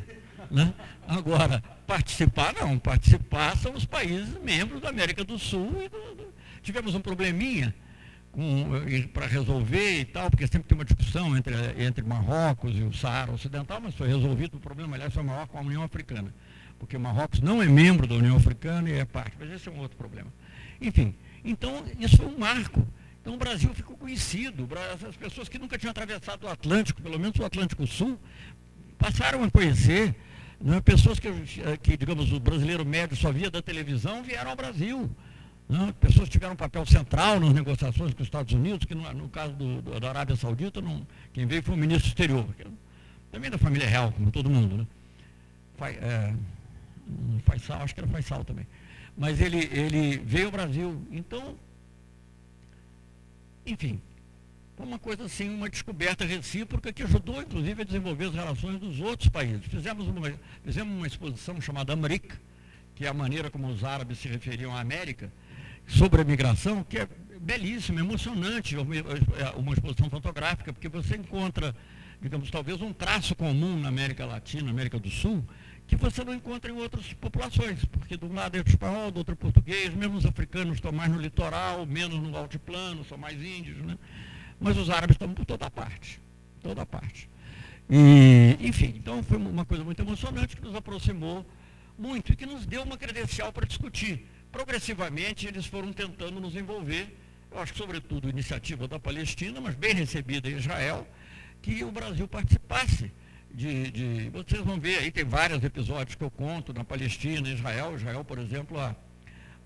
Né? 0.52 0.72
Agora, 1.08 1.64
participar 1.88 2.54
não, 2.54 2.78
participar 2.78 3.58
são 3.58 3.74
os 3.74 3.86
países 3.86 4.40
membros 4.44 4.80
da 4.80 4.90
América 4.90 5.24
do 5.24 5.40
Sul. 5.40 5.82
E 5.82 5.90
do, 5.90 6.16
do, 6.16 6.34
tivemos 6.62 6.94
um 6.94 7.02
probleminha 7.02 7.74
para 9.12 9.26
resolver 9.26 10.02
e 10.02 10.06
tal, 10.06 10.30
porque 10.30 10.46
sempre 10.46 10.68
tem 10.68 10.78
uma 10.78 10.86
discussão 10.86 11.36
entre, 11.36 11.56
entre 11.84 12.06
Marrocos 12.06 12.78
e 12.78 12.84
o 12.84 12.94
Saara 12.94 13.32
Ocidental, 13.32 13.82
mas 13.82 13.96
foi 13.96 14.08
resolvido 14.08 14.58
o 14.58 14.60
problema, 14.60 14.96
aliás, 14.96 15.12
foi 15.12 15.24
maior 15.24 15.48
com 15.48 15.58
a 15.58 15.62
União 15.62 15.82
Africana, 15.82 16.32
porque 16.78 17.00
Marrocos 17.00 17.42
não 17.42 17.64
é 17.64 17.66
membro 17.66 18.06
da 18.06 18.14
União 18.14 18.38
Africana 18.38 18.88
e 18.90 18.94
é 18.94 19.06
parte, 19.06 19.36
mas 19.40 19.50
esse 19.50 19.68
é 19.68 19.72
um 19.72 19.80
outro 19.80 19.98
problema. 19.98 20.32
Enfim, 20.80 21.16
então 21.44 21.84
isso 22.00 22.18
foi 22.18 22.28
um 22.28 22.38
marco. 22.38 22.88
Então 23.22 23.36
o 23.36 23.38
Brasil 23.38 23.72
ficou 23.74 23.96
conhecido, 23.96 24.68
as 25.08 25.16
pessoas 25.16 25.48
que 25.48 25.60
nunca 25.60 25.78
tinham 25.78 25.92
atravessado 25.92 26.46
o 26.46 26.50
Atlântico, 26.50 27.02
pelo 27.02 27.20
menos 27.20 27.38
o 27.40 27.46
Atlântico 27.46 27.86
Sul, 27.86 28.20
passaram 28.98 29.44
a 29.44 29.52
conhecer. 29.52 30.16
Né, 30.60 30.80
pessoas 30.82 31.20
que, 31.20 31.32
que, 31.82 31.98
digamos, 31.98 32.32
o 32.32 32.40
brasileiro 32.40 32.86
médio 32.86 33.16
só 33.18 33.32
via 33.32 33.50
da 33.50 33.62
televisão 33.62 34.22
vieram 34.22 34.52
ao 34.52 34.56
Brasil. 34.56 35.10
Né? 35.70 35.94
Pessoas 36.00 36.30
tiveram 36.30 36.54
um 36.54 36.58
papel 36.58 36.86
central 36.86 37.40
nas 37.40 37.54
negociações 37.54 38.14
com 38.14 38.22
os 38.22 38.28
Estados 38.28 38.54
Unidos, 38.54 38.86
que 38.86 38.94
no, 38.94 39.12
no 39.14 39.30
caso 39.30 39.54
do, 39.54 39.82
do, 39.82 40.00
da 40.00 40.10
Arábia 40.10 40.36
Saudita, 40.36 40.82
não, 40.82 41.06
quem 41.34 41.46
veio 41.46 41.64
foi 41.64 41.76
o 41.76 41.78
ministro 41.78 42.08
exterior, 42.08 42.46
também 43.32 43.50
da 43.50 43.58
família 43.58 43.88
real, 43.88 44.12
como 44.12 44.32
todo 44.32 44.50
mundo. 44.50 44.78
Né? 44.78 44.88
Fai, 45.78 45.94
é, 45.94 46.34
Faisal, 47.46 47.82
acho 47.82 47.94
que 47.94 48.02
era 48.02 48.10
Faisal 48.10 48.44
também. 48.44 48.68
Mas 49.18 49.40
ele, 49.42 49.70
ele 49.72 50.18
veio 50.18 50.48
ao 50.48 50.52
Brasil. 50.52 51.02
Então, 51.12 51.56
enfim, 53.66 54.02
foi 54.76 54.86
uma 54.86 55.00
coisa 55.00 55.26
assim, 55.26 55.50
uma 55.50 55.70
descoberta 55.70 56.26
recíproca 56.26 56.92
que 56.92 57.04
ajudou, 57.04 57.42
inclusive, 57.42 57.82
a 57.82 57.86
desenvolver 57.86 58.26
as 58.26 58.34
relações 58.34 58.80
dos 58.80 59.00
outros 59.00 59.30
países. 59.30 59.66
Fizemos 59.66 60.08
uma, 60.08 60.34
fizemos 60.64 60.96
uma 60.96 61.06
exposição 61.08 61.60
chamada 61.62 61.94
América, 61.94 62.40
que 62.96 63.06
é 63.06 63.10
a 63.10 63.14
maneira 63.14 63.50
como 63.50 63.68
os 63.68 63.84
árabes 63.84 64.20
se 64.20 64.28
referiam 64.28 64.76
à 64.76 64.80
América, 64.80 65.32
sobre 65.88 66.22
a 66.22 66.24
migração, 66.24 66.84
que 66.84 66.98
é 67.00 67.08
belíssima, 67.40 68.00
emocionante, 68.00 68.76
uma 68.78 69.74
exposição 69.74 70.10
fotográfica, 70.10 70.72
porque 70.72 70.88
você 70.88 71.18
encontra, 71.18 71.76
digamos, 72.22 72.50
talvez 72.52 72.82
um 72.82 72.94
traço 72.94 73.36
comum 73.36 73.80
na 73.80 73.90
América 73.90 74.26
Latina, 74.26 74.64
na 74.64 74.72
América 74.72 75.00
do 75.00 75.10
Sul, 75.10 75.44
que 75.98 76.04
você 76.04 76.24
não 76.24 76.34
encontra 76.34 76.72
em 76.72 76.76
outras 76.76 77.12
populações, 77.14 77.84
porque 77.86 78.16
de 78.16 78.26
um 78.26 78.34
lado 78.34 78.58
é 78.58 78.62
espanhol, 78.66 79.12
do 79.12 79.18
outro 79.18 79.34
é 79.34 79.36
português, 79.36 79.94
mesmo 79.94 80.16
os 80.18 80.26
africanos 80.26 80.76
estão 80.76 80.92
mais 80.92 81.12
no 81.12 81.20
litoral, 81.20 81.86
menos 81.86 82.18
no 82.20 82.36
altiplano, 82.38 83.04
são 83.04 83.18
mais 83.18 83.42
índios, 83.42 83.78
né? 83.80 83.98
mas 84.60 84.78
os 84.78 84.90
árabes 84.90 85.16
estão 85.16 85.34
por 85.34 85.46
toda 85.46 85.70
parte, 85.70 86.22
toda 86.62 86.86
parte. 86.86 87.30
E, 87.90 88.56
enfim, 88.62 88.94
então 88.96 89.22
foi 89.22 89.38
uma 89.38 89.66
coisa 89.66 89.84
muito 89.84 90.02
emocionante 90.02 90.56
que 90.56 90.64
nos 90.64 90.76
aproximou 90.76 91.46
muito 92.00 92.32
e 92.32 92.36
que 92.38 92.46
nos 92.46 92.66
deu 92.66 92.84
uma 92.84 92.98
credencial 92.98 93.52
para 93.52 93.68
discutir 93.68 94.26
progressivamente 94.50 95.48
eles 95.48 95.66
foram 95.66 95.92
tentando 95.92 96.40
nos 96.40 96.56
envolver, 96.56 97.14
eu 97.52 97.60
acho 97.60 97.74
que 97.74 97.80
sobretudo 97.80 98.30
iniciativa 98.30 98.88
da 98.88 99.00
Palestina, 99.00 99.60
mas 99.60 99.76
bem 99.76 99.94
recebida 99.94 100.50
em 100.50 100.58
Israel, 100.58 101.06
que 101.62 101.84
o 101.84 101.92
Brasil 101.92 102.28
participasse 102.28 103.12
de, 103.54 103.92
de, 103.92 104.30
Vocês 104.30 104.62
vão 104.62 104.80
ver 104.80 105.00
aí, 105.00 105.12
tem 105.12 105.24
vários 105.24 105.64
episódios 105.64 106.16
que 106.16 106.24
eu 106.24 106.32
conto 106.32 106.74
na 106.74 106.84
Palestina, 106.84 107.50
Israel. 107.50 107.96
Israel, 107.96 108.24
por 108.24 108.40
exemplo, 108.40 108.80
a, 108.80 108.96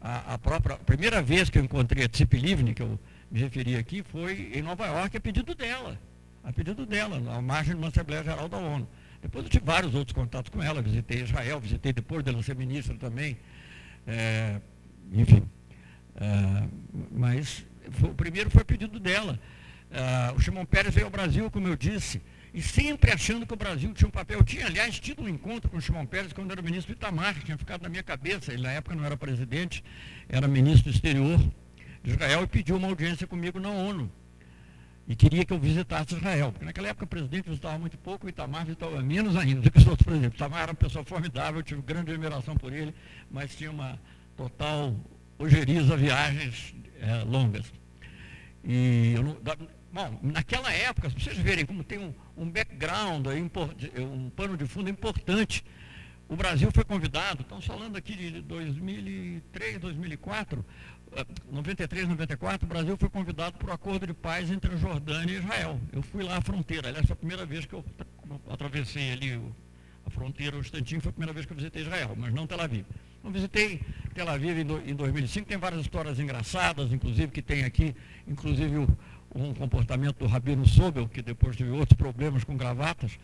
a, 0.02 0.34
a 0.34 0.38
própria. 0.38 0.76
A 0.76 0.80
primeira 0.80 1.22
vez 1.22 1.50
que 1.50 1.58
eu 1.58 1.64
encontrei 1.64 2.06
a 2.06 2.10
Tzip 2.10 2.38
Livni, 2.38 2.74
que 2.74 2.82
eu 2.82 3.00
me 3.30 3.40
referi 3.40 3.76
aqui, 3.76 4.04
foi 4.04 4.52
em 4.54 4.62
Nova 4.62 4.86
York, 4.88 5.16
a 5.16 5.22
pedido 5.22 5.54
dela. 5.56 6.00
A 6.44 6.54
pedido 6.54 6.86
dela, 6.86 7.18
à 7.36 7.42
margem 7.42 7.74
de 7.74 7.80
uma 7.80 7.88
Assembleia 7.88 8.24
Geral 8.24 8.48
da 8.48 8.58
ONU. 8.58 8.88
Depois 9.22 9.44
eu 9.44 9.50
tive 9.50 9.66
vários 9.66 9.96
outros 9.96 10.14
contatos 10.14 10.52
com 10.52 10.62
ela, 10.62 10.82
visitei 10.82 11.24
Israel, 11.24 11.60
visitei 11.60 11.92
depois 11.92 12.24
dela 12.24 12.42
ser 12.44 12.56
ministra 12.56 12.96
também. 12.96 13.38
É, 14.06 14.62
enfim. 15.12 15.44
Uh, 16.16 16.70
mas 17.12 17.66
foi, 17.92 18.10
o 18.12 18.14
primeiro 18.14 18.50
foi 18.50 18.64
pedido 18.64 19.00
dela. 19.00 19.40
Uh, 19.90 20.36
o 20.36 20.40
Shimon 20.40 20.66
Peres 20.66 20.94
veio 20.94 21.08
ao 21.08 21.12
Brasil, 21.12 21.50
como 21.50 21.68
eu 21.68 21.76
disse, 21.76 22.22
e 22.56 22.62
sempre 22.62 23.12
achando 23.12 23.46
que 23.46 23.54
o 23.54 23.58
Brasil 23.58 23.94
tinha 23.94 24.08
um 24.08 24.12
papel. 24.12 24.40
Eu 24.40 24.46
tinha, 24.46 24.66
aliás, 24.66 24.98
tido 24.98 25.22
um 25.22 25.28
encontro 25.28 25.70
com 25.70 25.76
o 25.76 25.82
Shimon 25.82 26.06
Peres 26.06 26.32
quando 26.32 26.52
era 26.52 26.62
ministro 26.62 26.96
do 26.96 26.98
Itamar, 26.98 27.36
tinha 27.44 27.58
ficado 27.58 27.82
na 27.82 27.90
minha 27.90 28.02
cabeça. 28.02 28.54
Ele, 28.54 28.64
na 28.64 28.72
época, 28.72 28.96
não 28.96 29.04
era 29.04 29.18
presidente, 29.18 29.84
era 30.30 30.48
ministro 30.48 30.90
do 30.90 30.96
exterior 30.96 31.38
de 32.02 32.12
Israel 32.12 32.44
e 32.44 32.48
pediu 32.48 32.78
uma 32.78 32.88
audiência 32.88 33.28
comigo 33.28 33.60
na 33.60 33.70
ONU. 33.70 34.10
E 35.06 35.18
queria 35.18 35.44
que 35.44 35.52
eu 35.52 35.60
visitasse 35.60 36.16
Israel, 36.16 36.54
porque 36.54 36.64
naquela 36.64 36.88
época 36.88 37.04
o 37.04 37.08
presidente 37.08 37.50
visitava 37.50 37.78
muito 37.78 37.98
pouco, 37.98 38.26
o 38.26 38.30
Itamar 38.30 38.64
visitava 38.64 39.02
menos 39.02 39.36
ainda 39.36 39.60
do 39.60 39.70
que 39.70 39.78
os 39.78 39.86
outros 39.86 40.06
presidentes. 40.06 40.40
O 40.40 40.42
Itamar 40.42 40.62
era 40.62 40.72
uma 40.72 40.78
pessoa 40.78 41.04
formidável, 41.04 41.60
eu 41.60 41.64
tive 41.64 41.82
grande 41.82 42.12
admiração 42.12 42.56
por 42.56 42.72
ele, 42.72 42.96
mas 43.30 43.54
tinha 43.54 43.70
uma 43.70 44.00
total 44.38 44.96
ojeriza 45.38 45.98
viagens 45.98 46.74
é, 47.02 47.22
longas. 47.26 47.66
E 48.64 49.12
eu 49.14 49.24
não, 49.24 49.38
bom, 49.96 50.20
naquela 50.22 50.70
época, 50.74 51.10
para 51.10 51.20
vocês 51.20 51.38
verem 51.38 51.66
como 51.66 51.82
tem 51.82 51.98
um, 51.98 52.14
um 52.36 52.50
background, 52.50 53.28
aí, 53.28 53.42
um 53.42 54.30
pano 54.30 54.58
de 54.58 54.66
fundo 54.68 54.90
importante, 54.90 55.64
o 56.28 56.36
Brasil 56.36 56.70
foi 56.70 56.84
convidado, 56.84 57.44
estamos 57.44 57.66
falando 57.66 57.96
aqui 57.96 58.14
de 58.14 58.42
2003, 58.42 59.80
2004, 59.80 60.66
93, 61.50 62.10
94, 62.10 62.66
o 62.66 62.68
Brasil 62.68 62.98
foi 62.98 63.08
convidado 63.08 63.58
para 63.58 63.70
o 63.70 63.74
acordo 63.74 64.06
de 64.06 64.14
paz 64.14 64.52
entre 64.52 64.74
a 64.74 64.76
Jordânia 64.76 65.34
e 65.34 65.38
Israel. 65.38 65.80
Eu 65.94 66.02
fui 66.02 66.24
lá 66.24 66.38
à 66.38 66.42
fronteira, 66.42 66.90
aliás, 66.90 67.06
foi 67.06 67.14
a 67.14 67.18
primeira 67.18 67.46
vez 67.46 67.66
que 67.66 67.74
eu 67.74 67.86
atravessei 68.50 69.14
ali 69.14 69.42
a 70.06 70.10
fronteira, 70.10 70.58
o 70.58 70.60
instantinho, 70.60 71.00
foi 71.00 71.12
a 71.12 71.14
primeira 71.14 71.32
vez 71.32 71.46
que 71.46 71.54
eu 71.54 71.58
visitei 71.58 71.84
Israel, 71.84 72.16
mas 72.18 72.34
não 72.34 72.46
Tel 72.46 72.60
Aviv. 72.60 72.86
Eu 73.24 73.32
visitei 73.32 73.82
Tel 74.14 74.28
Aviv 74.28 74.60
em 74.60 74.94
2005, 74.94 75.48
tem 75.48 75.58
várias 75.58 75.82
histórias 75.82 76.20
engraçadas, 76.20 76.92
inclusive 76.92 77.32
que 77.32 77.42
tem 77.42 77.64
aqui, 77.64 77.96
inclusive 78.28 78.78
o, 78.78 78.98
um 79.36 79.54
comportamento 79.54 80.18
do 80.20 80.28
Rabino 80.28 80.68
Sobel, 80.68 81.08
que 81.08 81.22
depois 81.22 81.56
teve 81.56 81.70
outros 81.70 81.98
problemas 81.98 82.44
com 82.44 82.56
gravatas. 82.56 83.20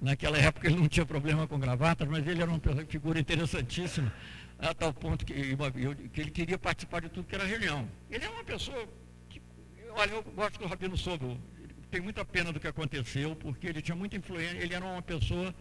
Naquela 0.00 0.38
época 0.38 0.66
ele 0.66 0.76
não 0.76 0.88
tinha 0.88 1.04
problema 1.04 1.46
com 1.46 1.58
gravatas, 1.58 2.08
mas 2.08 2.26
ele 2.26 2.40
era 2.40 2.50
uma 2.50 2.60
figura 2.88 3.18
interessantíssima, 3.18 4.12
a 4.58 4.72
tal 4.72 4.92
ponto 4.92 5.24
que, 5.24 5.34
que 6.12 6.20
ele 6.20 6.30
queria 6.30 6.58
participar 6.58 7.00
de 7.00 7.08
tudo 7.08 7.26
que 7.26 7.34
era 7.34 7.44
reunião. 7.44 7.88
Ele 8.10 8.24
é 8.24 8.28
uma 8.28 8.44
pessoa 8.44 8.86
que, 9.28 9.42
olha, 9.90 10.12
eu 10.12 10.22
gosto 10.22 10.58
do 10.58 10.66
Rabino 10.66 10.96
Sobel, 10.96 11.36
tem 11.90 12.00
muita 12.00 12.24
pena 12.24 12.52
do 12.52 12.60
que 12.60 12.66
aconteceu, 12.66 13.34
porque 13.36 13.66
ele 13.66 13.82
tinha 13.82 13.96
muita 13.96 14.16
influência, 14.16 14.58
ele 14.58 14.74
era 14.74 14.84
uma 14.84 15.02
pessoa 15.02 15.54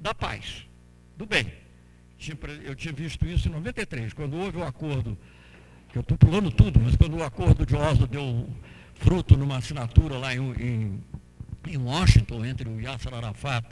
da 0.00 0.14
paz, 0.14 0.66
do 1.16 1.26
bem 1.26 1.52
eu 2.64 2.74
tinha 2.74 2.92
visto 2.92 3.24
isso 3.26 3.48
em 3.48 3.52
93, 3.52 4.12
quando 4.12 4.36
houve 4.36 4.58
o 4.58 4.64
acordo, 4.64 5.16
que 5.88 5.96
eu 5.96 6.02
estou 6.02 6.18
pulando 6.18 6.50
tudo, 6.50 6.78
mas 6.78 6.94
quando 6.94 7.16
o 7.16 7.22
acordo 7.22 7.64
de 7.64 7.74
Oslo 7.74 8.06
deu 8.06 8.48
fruto 9.00 9.36
numa 9.36 9.56
assinatura 9.56 10.18
lá 10.18 10.34
em, 10.34 10.52
em, 10.52 11.04
em 11.68 11.76
Washington, 11.78 12.44
entre 12.44 12.68
o 12.68 12.80
Yasser 12.80 13.12
Arafat 13.14 13.66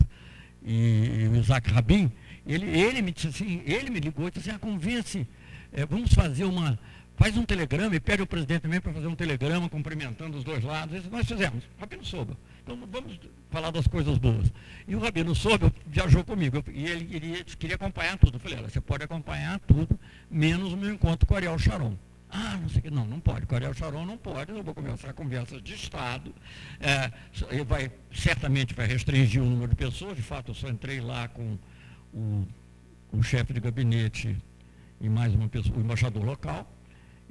e, 0.64 1.24
e 1.24 1.28
o 1.28 1.36
Isaac 1.36 1.70
Rabin, 1.70 2.10
ele, 2.46 2.66
ele 2.66 3.02
me 3.02 3.12
disse 3.12 3.28
assim, 3.28 3.62
ele 3.66 3.90
me 3.90 4.00
ligou 4.00 4.26
e 4.26 4.30
disse 4.30 4.48
assim, 4.48 4.56
ah, 4.56 4.58
convence, 4.58 5.28
é, 5.72 5.84
vamos 5.84 6.14
fazer 6.14 6.44
uma, 6.44 6.78
faz 7.14 7.36
um 7.36 7.44
telegrama 7.44 7.94
e 7.94 8.00
pede 8.00 8.22
ao 8.22 8.26
presidente 8.26 8.62
também 8.62 8.80
para 8.80 8.92
fazer 8.92 9.06
um 9.06 9.14
telegrama 9.14 9.68
cumprimentando 9.68 10.38
os 10.38 10.44
dois 10.44 10.64
lados. 10.64 11.04
Nós 11.10 11.26
fizemos, 11.26 11.62
Rabino 11.78 12.04
Sobel. 12.04 12.36
Então 12.62 12.78
vamos 12.90 13.20
falar 13.50 13.70
das 13.70 13.86
coisas 13.86 14.16
boas. 14.16 14.50
E 14.86 14.96
o 14.96 14.98
Rabino 14.98 15.34
Sobel 15.34 15.70
viajou 15.86 16.24
comigo 16.24 16.64
e 16.72 16.86
ele, 16.86 17.14
ele 17.14 17.44
queria 17.58 17.76
acompanhar 17.76 18.16
tudo. 18.16 18.36
Eu 18.36 18.40
falei, 18.40 18.58
olha, 18.58 18.68
você 18.70 18.80
pode 18.80 19.04
acompanhar 19.04 19.58
tudo, 19.60 19.98
menos 20.30 20.72
o 20.72 20.76
meu 20.76 20.92
encontro 20.92 21.26
com 21.26 21.34
o 21.34 21.36
Ariel 21.36 21.58
Sharon. 21.58 21.96
Ah, 22.30 22.58
não 22.60 22.68
sei 22.68 22.80
o 22.80 22.82
que, 22.82 22.90
não, 22.90 23.06
não 23.06 23.20
pode. 23.20 23.46
Ariel 23.54 23.72
Sharon 23.72 24.04
não 24.04 24.18
pode, 24.18 24.50
eu 24.52 24.62
vou 24.62 24.74
começar 24.74 25.12
conversas 25.14 25.62
de 25.62 25.74
Estado. 25.74 26.34
É, 26.78 27.10
ele 27.50 27.64
vai, 27.64 27.90
certamente 28.12 28.74
vai 28.74 28.86
restringir 28.86 29.42
o 29.42 29.46
número 29.46 29.70
de 29.70 29.76
pessoas, 29.76 30.16
de 30.16 30.22
fato 30.22 30.50
eu 30.50 30.54
só 30.54 30.68
entrei 30.68 31.00
lá 31.00 31.28
com 31.28 31.58
o, 32.12 32.46
o 33.12 33.22
chefe 33.22 33.54
de 33.54 33.60
gabinete 33.60 34.36
e 35.00 35.08
mais 35.08 35.34
uma 35.34 35.48
pessoa, 35.48 35.76
o 35.78 35.80
embaixador 35.80 36.22
local, 36.22 36.70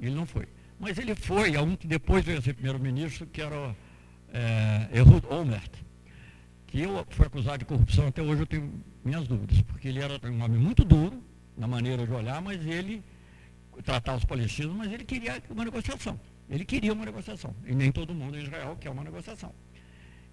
ele 0.00 0.14
não 0.14 0.26
foi. 0.26 0.46
Mas 0.80 0.98
ele 0.98 1.14
foi 1.14 1.54
a 1.56 1.62
um 1.62 1.76
que 1.76 1.86
depois 1.86 2.24
veio 2.24 2.38
a 2.38 2.42
ser 2.42 2.54
primeiro-ministro, 2.54 3.26
que 3.26 3.40
era 3.40 3.74
é, 4.32 4.88
Ehud 4.92 5.26
Olmert, 5.28 5.70
que 6.66 6.80
eu 6.80 7.06
fui 7.10 7.26
acusado 7.26 7.58
de 7.58 7.64
corrupção, 7.64 8.08
até 8.08 8.22
hoje 8.22 8.42
eu 8.42 8.46
tenho 8.46 8.72
minhas 9.04 9.26
dúvidas, 9.26 9.60
porque 9.62 9.88
ele 9.88 10.00
era 10.00 10.18
um 10.28 10.42
homem 10.42 10.58
muito 10.58 10.84
duro 10.84 11.22
na 11.56 11.66
maneira 11.66 12.06
de 12.06 12.12
olhar, 12.12 12.40
mas 12.40 12.64
ele 12.66 13.02
tratar 13.82 14.16
os 14.16 14.24
palestinos, 14.24 14.74
mas 14.76 14.92
ele 14.92 15.04
queria 15.04 15.42
uma 15.50 15.64
negociação. 15.64 16.18
Ele 16.48 16.64
queria 16.64 16.92
uma 16.92 17.04
negociação. 17.04 17.54
E 17.66 17.74
nem 17.74 17.92
todo 17.92 18.14
mundo 18.14 18.38
em 18.38 18.42
Israel 18.42 18.76
quer 18.80 18.90
uma 18.90 19.04
negociação. 19.04 19.52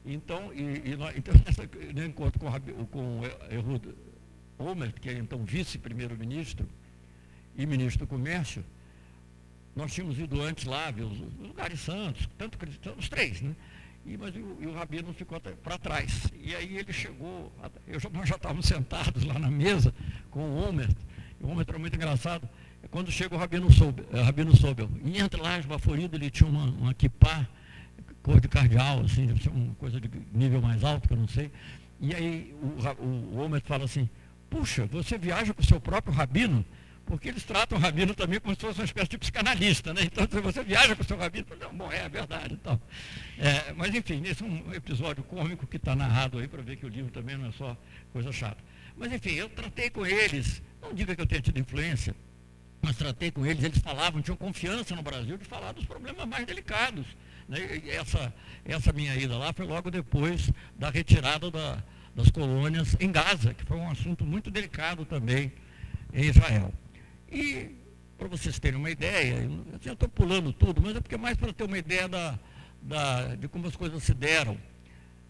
Então, 0.06 0.54
e, 0.54 0.92
e 0.92 0.96
nós, 0.96 1.16
então 1.18 1.34
nessa, 1.46 1.64
no 1.94 2.06
encontro 2.06 2.40
com, 2.40 2.86
com 2.88 3.22
Ehud 3.50 3.96
Olmert, 4.58 4.94
que 5.00 5.10
é 5.10 5.14
então 5.14 5.44
vice-primeiro-ministro 5.44 6.68
e 7.58 7.66
ministro 7.66 8.06
do 8.06 8.10
Comércio, 8.10 8.64
nós 9.76 9.94
tínhamos 9.94 10.18
ido 10.18 10.42
antes 10.42 10.64
lá, 10.66 10.90
ver 10.92 11.04
os, 11.04 11.20
os 11.20 11.48
lugares 11.48 11.80
santos, 11.82 12.30
tanto 12.38 12.58
os 12.98 13.10
três, 13.10 13.42
né? 13.42 13.54
E, 14.06 14.16
mas 14.16 14.34
o, 14.36 14.58
e 14.62 14.68
o 14.68 14.74
Rabino 14.74 15.12
ficou 15.14 15.42
para 15.42 15.78
trás. 15.78 16.32
E 16.40 16.56
aí 16.56 16.78
ele 16.78 16.94
chegou, 16.94 17.52
eu, 17.88 18.00
nós 18.12 18.30
já 18.30 18.36
estávamos 18.36 18.68
sentados 18.68 19.24
lá 19.24 19.38
na 19.38 19.50
mesa 19.50 19.94
com 20.30 20.40
o 20.40 20.56
Homer, 20.64 20.90
o 21.42 21.48
Homer 21.48 21.66
era 21.68 21.80
muito 21.80 21.96
engraçado. 21.96 22.48
Quando 22.92 23.12
chega 23.12 23.36
o 23.36 23.38
Rabino 23.38 23.72
Sobel, 23.72 24.06
eh, 24.12 24.22
Rabino 24.22 24.56
Sobel 24.56 24.90
e 25.04 25.20
entra 25.20 25.42
lá 25.42 25.60
esbaforido, 25.60 26.16
ele 26.16 26.30
tinha 26.30 26.50
uma, 26.50 26.66
uma 26.66 26.94
kippah, 26.94 27.48
cor 28.22 28.40
de 28.40 28.48
cardeal, 28.48 29.02
assim, 29.02 29.28
uma 29.52 29.76
coisa 29.76 30.00
de 30.00 30.10
nível 30.34 30.62
mais 30.62 30.84
alto, 30.84 31.08
que 31.08 31.14
eu 31.14 31.18
não 31.18 31.28
sei. 31.28 31.52
E 32.00 32.14
aí 32.14 32.56
o, 32.62 33.04
o, 33.04 33.36
o 33.36 33.38
Homer 33.40 33.62
fala 33.62 33.86
assim, 33.86 34.10
puxa, 34.50 34.86
você 34.86 35.18
viaja 35.18 35.54
com 35.54 35.62
o 35.62 35.66
seu 35.66 35.80
próprio 35.80 36.14
Rabino? 36.14 36.66
porque 37.06 37.30
eles 37.30 37.44
tratam 37.44 37.78
o 37.78 37.82
rabino 37.82 38.14
também 38.16 38.40
como 38.40 38.56
se 38.56 38.62
fosse 38.62 38.80
uma 38.80 38.86
espécie 38.86 39.10
de 39.10 39.18
psicanalista, 39.18 39.94
né? 39.94 40.02
Então, 40.04 40.28
se 40.30 40.42
você 40.42 40.64
viaja 40.64 40.96
com 40.96 41.04
o 41.04 41.06
seu 41.06 41.18
rabino, 41.18 41.46
não, 41.60 41.74
bom, 41.74 41.92
é, 41.92 42.10
verdade. 42.10 42.56
Então. 42.56 42.82
É, 43.38 43.74
mas, 43.74 43.94
enfim, 43.94 44.22
esse 44.26 44.44
é 44.44 44.46
um 44.46 44.74
episódio 44.74 45.24
cômico 45.24 45.68
que 45.68 45.78
está 45.78 45.96
narrado 45.96 46.40
aí 46.40 46.48
para 46.48 46.62
ver 46.62 46.78
que 46.78 46.86
o 46.86 46.90
livro 46.90 47.12
também 47.12 47.38
não 47.38 47.50
é 47.50 47.52
só 47.52 47.78
coisa 48.12 48.32
chata. 48.32 48.58
Mas, 48.98 49.14
enfim, 49.14 49.34
eu 49.34 49.50
tratei 49.50 49.90
com 49.90 50.06
eles, 50.06 50.62
não 50.82 50.94
diga 50.94 51.16
que 51.16 51.22
eu 51.22 51.28
tenha 51.28 51.42
tido 51.42 51.60
influência, 51.60 52.16
mas 52.86 52.98
tratei 52.98 53.32
com 53.32 53.44
eles, 53.44 53.64
eles 53.64 53.80
falavam, 53.80 54.22
tinham 54.22 54.38
confiança 54.38 54.96
no 54.96 55.02
Brasil 55.02 55.38
de 55.38 55.46
falar 55.46 55.72
dos 55.72 55.86
problemas 55.86 56.24
mais 56.28 56.46
delicados. 56.46 57.04
Né? 57.50 57.82
Essa, 57.88 58.32
essa 58.64 58.94
minha 58.94 59.16
ida 59.16 59.36
lá 59.36 59.52
foi 59.52 59.66
logo 59.66 59.90
depois 59.90 60.52
da 60.78 60.92
retirada 60.92 61.50
da, 61.50 61.84
das 62.14 62.30
colônias 62.30 62.96
em 63.00 63.12
Gaza, 63.12 63.56
que 63.56 63.66
foi 63.66 63.78
um 63.78 63.90
assunto 63.90 64.24
muito 64.24 64.52
delicado 64.52 65.04
também 65.04 65.52
em 66.14 66.26
Israel. 66.26 66.72
E, 67.32 67.72
para 68.20 68.28
vocês 68.28 68.60
terem 68.60 68.80
uma 68.80 68.92
ideia, 68.92 69.50
eu 69.84 69.94
estou 69.94 70.08
pulando 70.08 70.54
tudo, 70.54 70.80
mas 70.80 70.96
é 70.96 71.02
porque 71.02 71.16
é 71.16 71.18
mais 71.18 71.36
para 71.36 71.52
ter 71.52 71.64
uma 71.64 71.80
ideia 71.80 72.08
da, 72.08 72.40
da, 72.84 73.36
de 73.36 73.48
como 73.48 73.66
as 73.68 73.76
coisas 73.76 74.04
se 74.04 74.14
deram. 74.14 74.60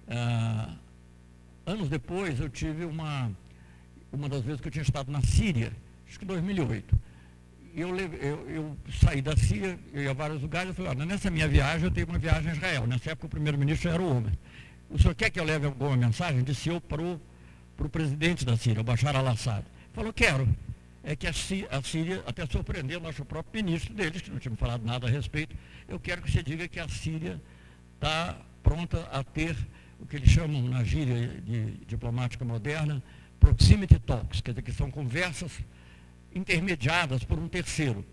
Ah, 0.10 0.76
anos 1.66 1.88
depois, 1.88 2.38
eu 2.38 2.50
tive 2.50 2.84
uma, 2.84 3.32
uma 4.12 4.28
das 4.28 4.42
vezes 4.42 4.60
que 4.60 4.68
eu 4.68 4.72
tinha 4.74 4.84
estado 4.84 5.10
na 5.10 5.22
Síria, 5.22 5.72
acho 6.06 6.20
que 6.20 6.26
em 6.26 6.28
2008. 6.28 7.15
Eu, 7.76 7.94
eu, 7.98 8.50
eu, 8.50 8.78
saí 9.02 9.22
da 9.22 9.36
Síria, 9.36 9.78
eu 9.94 10.04
ia 10.04 10.12
a 10.12 10.14
vários 10.14 10.42
lugares, 10.42 10.70
eu 10.70 10.74
falei, 10.74 10.92
olha, 10.92 11.06
nessa 11.06 11.30
minha 11.30 11.46
viagem 11.46 11.84
eu 11.84 11.92
tenho 11.92 12.08
uma 12.08 12.18
viagem 12.18 12.52
a 12.52 12.56
Israel. 12.56 12.88
Nessa 12.88 13.12
época 13.12 13.28
o 13.28 13.30
primeiro-ministro 13.30 13.90
era 13.90 14.02
o 14.02 14.18
Homer. 14.18 14.32
O 14.90 14.98
senhor 14.98 15.14
quer 15.14 15.30
que 15.30 15.38
eu 15.38 15.44
leve 15.44 15.66
alguma 15.66 15.98
mensagem? 15.98 16.42
Disse 16.42 16.70
eu 16.70 16.80
para 16.80 17.02
o, 17.02 17.20
para 17.76 17.86
o 17.86 17.90
presidente 17.90 18.46
da 18.46 18.56
Síria, 18.56 18.80
o 18.80 18.84
Bashar 18.84 19.14
al-Assad. 19.14 19.66
Falou, 19.92 20.14
quero 20.14 20.48
é 21.04 21.16
que 21.16 21.28
a 21.28 21.34
Síria, 21.34 22.24
até 22.26 22.46
surpreendeu 22.48 23.00
o 23.00 23.04
nosso 23.04 23.24
próprio 23.24 23.64
ministro 23.64 23.94
deles, 23.94 24.22
que 24.22 24.32
não 24.32 24.40
tinha 24.40 24.56
falado 24.56 24.84
nada 24.84 25.06
a 25.06 25.10
respeito, 25.10 25.56
eu 25.88 26.00
quero 26.00 26.22
que 26.22 26.32
você 26.32 26.42
diga 26.42 26.68
que 26.68 26.80
a 26.80 26.88
Síria 26.88 27.40
está 27.96 28.38
pronta 28.64 29.02
a 29.12 29.24
ter 29.24 29.56
o 30.00 30.06
que 30.06 30.16
eles 30.16 30.30
chamam 30.30 30.64
na 30.64 30.84
gíria 30.84 31.28
de 31.46 31.74
diplomática 31.86 32.44
moderna, 32.44 33.04
proximity 33.40 34.00
talks, 34.00 34.42
quer 34.42 34.52
dizer, 34.52 34.64
que 34.64 34.72
são 34.72 34.90
conversas 34.90 35.52
intermediadas 36.36 37.24
por 37.24 37.40
um 37.40 37.48
terceiro, 37.48 38.06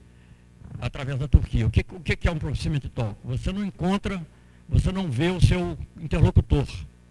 através 0.81 1.19
da 1.19 1.29
Turquia. 1.29 1.67
O 1.67 1.71
que, 1.71 1.85
o 1.91 2.01
que 2.01 2.29
é 2.29 2.31
um 2.31 2.39
proximity 2.39 2.89
talk? 2.89 3.17
Você 3.25 3.53
não 3.53 3.65
encontra, 3.65 4.25
você 4.69 4.93
não 4.93 5.11
vê 5.11 5.29
o 5.29 5.41
seu 5.41 5.77
interlocutor, 6.01 6.67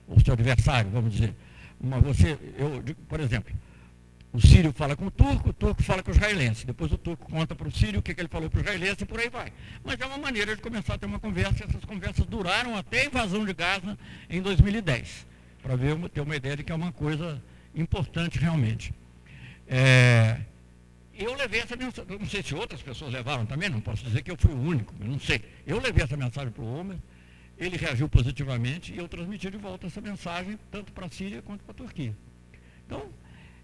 o 0.07 0.20
seu 0.22 0.34
adversário, 0.34 0.89
vamos 0.89 1.12
dizer. 1.12 1.36
Uma, 1.80 1.99
você, 1.99 2.38
eu, 2.57 2.84
por 3.07 3.20
exemplo, 3.20 3.53
o 4.34 4.39
sírio 4.39 4.72
fala 4.72 4.95
com 4.95 5.07
o 5.07 5.12
turco, 5.12 5.49
o 5.49 5.53
turco 5.53 5.84
fala 5.84 6.01
com 6.01 6.09
o 6.09 6.14
israelense. 6.14 6.66
Depois 6.66 6.91
o 6.91 6.97
turco 6.97 7.30
conta 7.30 7.53
para 7.53 7.68
o 7.68 7.72
sírio 7.72 7.99
o 7.99 8.03
que, 8.03 8.14
que 8.14 8.22
ele 8.22 8.30
falou 8.30 8.49
para 8.49 8.59
o 8.59 8.62
israelense 8.62 9.03
e 9.03 9.05
por 9.05 9.20
aí 9.20 9.30
vai. 9.30 9.51
Mas 9.84 9.99
é 9.99 10.05
uma 10.05 10.18
maneira 10.18 10.55
de 10.55 10.62
começar 10.62 10.93
a 10.93 10.97
ter 10.97 11.05
uma 11.05 11.20
conversa. 11.20 11.66
Essas 11.66 11.84
conversas 11.84 12.26
duraram 12.26 12.78
até 12.78 13.01
a 13.01 13.05
invasão 13.05 13.43
de 13.43 13.53
Gaza 13.53 13.97
em 14.30 14.41
2010. 14.41 15.28
Para 15.62 15.78
ter 16.09 16.22
uma 16.22 16.36
ideia 16.36 16.55
de 16.55 16.64
que 16.64 16.72
é 16.72 16.76
uma 16.76 16.93
coisa 16.93 17.43
importante 17.76 18.39
realmente. 18.39 18.93
É, 19.68 20.39
eu 21.24 21.36
levei 21.36 21.61
essa 21.61 21.76
mensagem, 21.76 22.17
não 22.19 22.28
sei 22.28 22.43
se 22.43 22.55
outras 22.55 22.82
pessoas 22.82 23.13
levaram 23.13 23.45
também, 23.45 23.69
não 23.69 23.82
posso 23.82 24.03
dizer 24.03 24.22
que 24.22 24.32
eu 24.32 24.38
fui 24.38 24.51
o 24.51 24.59
único, 24.59 24.93
não 24.99 25.19
sei. 25.19 25.41
Eu 25.65 25.80
levei 25.80 26.03
essa 26.03 26.17
mensagem 26.17 26.51
para 26.51 26.63
o 26.63 26.80
Homer, 26.80 26.97
ele 27.57 27.78
reagiu 27.78 28.09
positivamente 28.09 28.93
e 28.93 28.97
eu 28.97 29.07
transmiti 29.07 29.49
de 29.49 29.57
volta 29.57 29.88
essa 29.88 30.01
mensagem, 30.01 30.57
tanto 30.72 30.91
para 30.91 31.05
a 31.05 31.09
Síria 31.09 31.41
quanto 31.41 31.63
para 31.63 31.72
a 31.72 31.76
Turquia. 31.76 32.15
Então, 32.86 33.09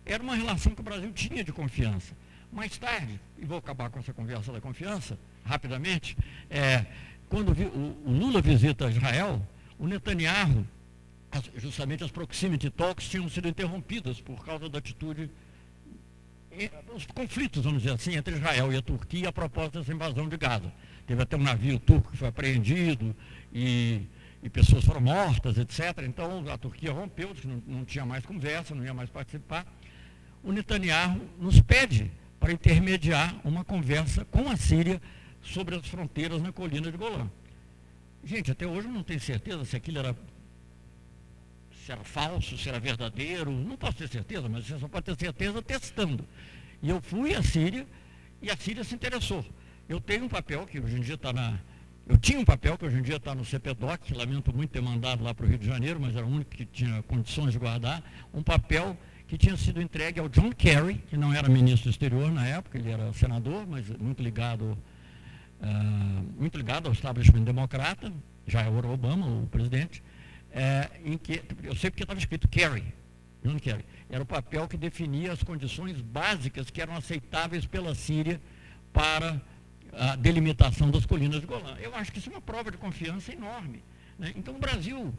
era 0.06 0.22
uma 0.22 0.36
relação 0.36 0.74
que 0.74 0.82
o 0.82 0.84
Brasil 0.84 1.12
tinha 1.12 1.44
de 1.44 1.52
confiança. 1.52 2.16
Mais 2.52 2.78
tarde, 2.78 3.20
e 3.38 3.46
vou 3.46 3.58
acabar 3.58 3.90
com 3.90 4.00
essa 4.00 4.14
conversa 4.14 4.54
da 4.54 4.62
confiança, 4.62 5.20
rapidamente, 5.44 6.18
é, 6.50 6.86
quando 7.28 7.52
o, 7.52 8.10
Lula 8.10 8.42
visita 8.42 8.90
Israel, 8.90 9.46
o 9.78 9.86
Netanyahu, 9.86 10.66
justamente 11.58 12.04
as 12.04 12.12
proximity 12.12 12.70
talks 12.70 13.10
tinham 13.10 13.28
sido 13.30 13.50
interrompidas 13.50 14.22
por 14.22 14.46
causa 14.46 14.70
da 14.70 14.80
atitude, 14.80 15.30
os 16.96 17.06
conflitos, 17.06 17.64
vamos 17.64 17.82
dizer 17.82 17.96
assim, 17.96 18.16
entre 18.16 18.36
Israel 18.36 18.72
e 18.72 18.78
a 18.78 18.82
Turquia 18.82 19.30
a 19.30 19.32
propósito 19.32 19.80
dessa 19.80 19.94
invasão 19.94 20.28
de 20.28 20.38
Gaza. 20.38 20.72
Teve 21.06 21.22
até 21.22 21.38
um 21.38 21.44
navio 21.44 21.80
turco 21.80 22.12
que 22.12 22.18
foi 22.18 22.28
apreendido 22.28 23.16
e, 23.54 24.02
e 24.44 24.50
pessoas 24.50 24.84
foram 24.84 25.02
mortas, 25.02 25.58
etc. 25.58 26.04
Então 26.06 26.44
a 26.52 26.58
Turquia 26.58 26.92
rompeu, 26.92 27.36
não, 27.46 27.64
não 27.68 27.86
tinha 27.86 28.06
mais 28.06 28.26
conversa, 28.26 28.76
não 28.76 28.84
ia 28.84 28.94
mais 28.94 29.10
participar 29.10 29.66
o 30.44 30.52
Netanyahu 30.52 31.20
nos 31.38 31.60
pede 31.60 32.12
para 32.40 32.54
intermediar 32.54 33.36
uma 33.44 33.64
conversa 33.64 34.24
com 34.26 34.50
a 34.50 34.56
Síria 34.56 35.02
sobre 35.42 35.76
as 35.76 35.86
fronteiras 35.88 36.42
na 36.42 36.52
colina 36.54 36.90
de 36.92 36.98
Golã. 36.98 37.30
Gente, 38.24 38.52
até 38.52 38.66
hoje 38.66 38.88
eu 38.88 38.94
não 38.94 39.04
tenho 39.04 39.20
certeza 39.20 39.66
se 39.66 39.76
aquilo 39.76 40.00
era, 40.00 40.16
se 41.88 41.92
era 41.94 42.04
falso, 42.04 42.58
se 42.58 42.68
era 42.68 42.82
verdadeiro, 42.82 43.50
não 43.50 43.78
posso 43.78 43.98
ter 43.98 44.10
certeza, 44.10 44.50
mas 44.50 44.66
você 44.66 44.78
só 44.78 44.90
pode 44.90 45.06
ter 45.06 45.18
certeza 45.18 45.62
testando. 45.62 46.28
E 46.84 46.90
eu 46.90 47.02
fui 47.02 47.34
à 47.34 47.42
Síria 47.42 47.88
e 48.42 48.52
a 48.52 48.58
Síria 48.58 48.84
se 48.84 48.94
interessou. 48.94 49.46
Eu 49.88 50.02
tenho 50.02 50.26
um 50.26 50.28
papel 50.28 50.68
que 50.68 50.82
hoje 50.82 50.98
em 50.98 51.00
dia 51.00 51.16
está 51.16 51.32
na. 51.32 51.58
Eu 52.06 52.18
tinha 52.18 52.40
um 52.40 52.44
papel 52.44 52.78
que 52.78 52.86
hoje 52.86 52.98
em 52.98 53.02
dia 53.02 53.16
está 53.16 53.34
no 53.34 53.46
CPDOC, 53.46 54.14
lamento 54.14 54.54
muito 54.54 54.72
ter 54.72 54.82
mandado 54.82 55.24
lá 55.24 55.34
para 55.34 55.46
o 55.46 55.50
Rio 55.50 55.58
de 55.58 55.66
Janeiro, 55.66 55.98
mas 56.00 56.14
era 56.14 56.26
o 56.26 56.30
único 56.30 56.52
que 56.52 56.66
tinha 56.66 57.02
condições 57.04 57.54
de 57.54 57.60
guardar, 57.60 58.04
um 58.34 58.44
papel 58.44 58.98
que 59.26 59.38
tinha 59.38 59.56
sido 59.56 59.82
entregue 59.82 60.20
ao 60.20 60.28
John 60.28 60.52
Kerry, 60.52 60.96
que 61.10 61.16
não 61.16 61.34
era 61.34 61.50
ministro 61.50 61.90
exterior 61.90 62.32
na 62.32 62.48
época, 62.48 62.78
ele 62.78 62.90
era 62.90 63.12
senador, 63.14 63.66
mas 63.68 63.90
muito 63.90 64.24
ligado, 64.24 64.78
uh, 65.62 66.40
muito 66.40 66.58
ligado 66.58 66.88
ao 66.88 66.94
establishment 66.94 67.44
democrata, 67.44 68.12
já 68.46 68.62
era 68.62 68.88
Obama, 68.88 69.26
o 69.26 69.48
presidente, 69.48 70.02
é, 70.58 70.90
em 71.06 71.20
que, 71.20 71.44
eu 71.64 71.76
sei 71.76 71.92
porque 71.92 72.02
estava 72.02 72.20
escrito 72.20 72.48
Kerry, 72.48 72.84
John 73.44 73.60
Kerry, 73.60 73.86
era 74.10 74.24
o 74.24 74.26
papel 74.26 74.68
que 74.68 74.76
definia 74.76 75.32
as 75.32 75.44
condições 75.44 76.02
básicas 76.02 76.72
que 76.72 76.82
eram 76.82 76.96
aceitáveis 76.96 77.68
pela 77.68 77.94
Síria 77.94 78.42
para 78.92 79.40
a 79.94 80.16
delimitação 80.16 80.90
das 80.90 81.06
colinas 81.06 81.42
de 81.42 81.46
Golã. 81.46 81.78
Eu 81.80 81.94
acho 81.96 82.12
que 82.12 82.18
isso 82.18 82.30
é 82.30 82.32
uma 82.32 82.42
prova 82.42 82.72
de 82.72 82.78
confiança 82.78 83.32
enorme. 83.32 83.84
Né? 84.18 84.34
Então 84.36 84.56
o 84.56 84.60
Brasil 84.60 85.14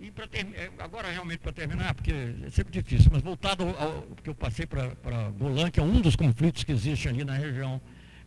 e 0.00 0.12
é, 0.54 0.70
agora 0.78 1.10
realmente 1.10 1.38
para 1.38 1.52
terminar, 1.52 1.94
porque 1.94 2.12
é 2.12 2.50
sempre 2.50 2.72
difícil, 2.72 3.10
mas 3.12 3.22
voltado 3.22 3.62
ao, 3.62 3.82
ao 3.82 4.02
que 4.22 4.30
eu 4.30 4.34
passei 4.34 4.66
para 4.66 5.30
Golã, 5.38 5.70
que 5.70 5.80
é 5.80 5.82
um 5.82 6.00
dos 6.00 6.16
conflitos 6.16 6.64
que 6.64 6.72
existe 6.72 7.08
ali 7.08 7.24
na 7.24 7.34
região 7.34 7.80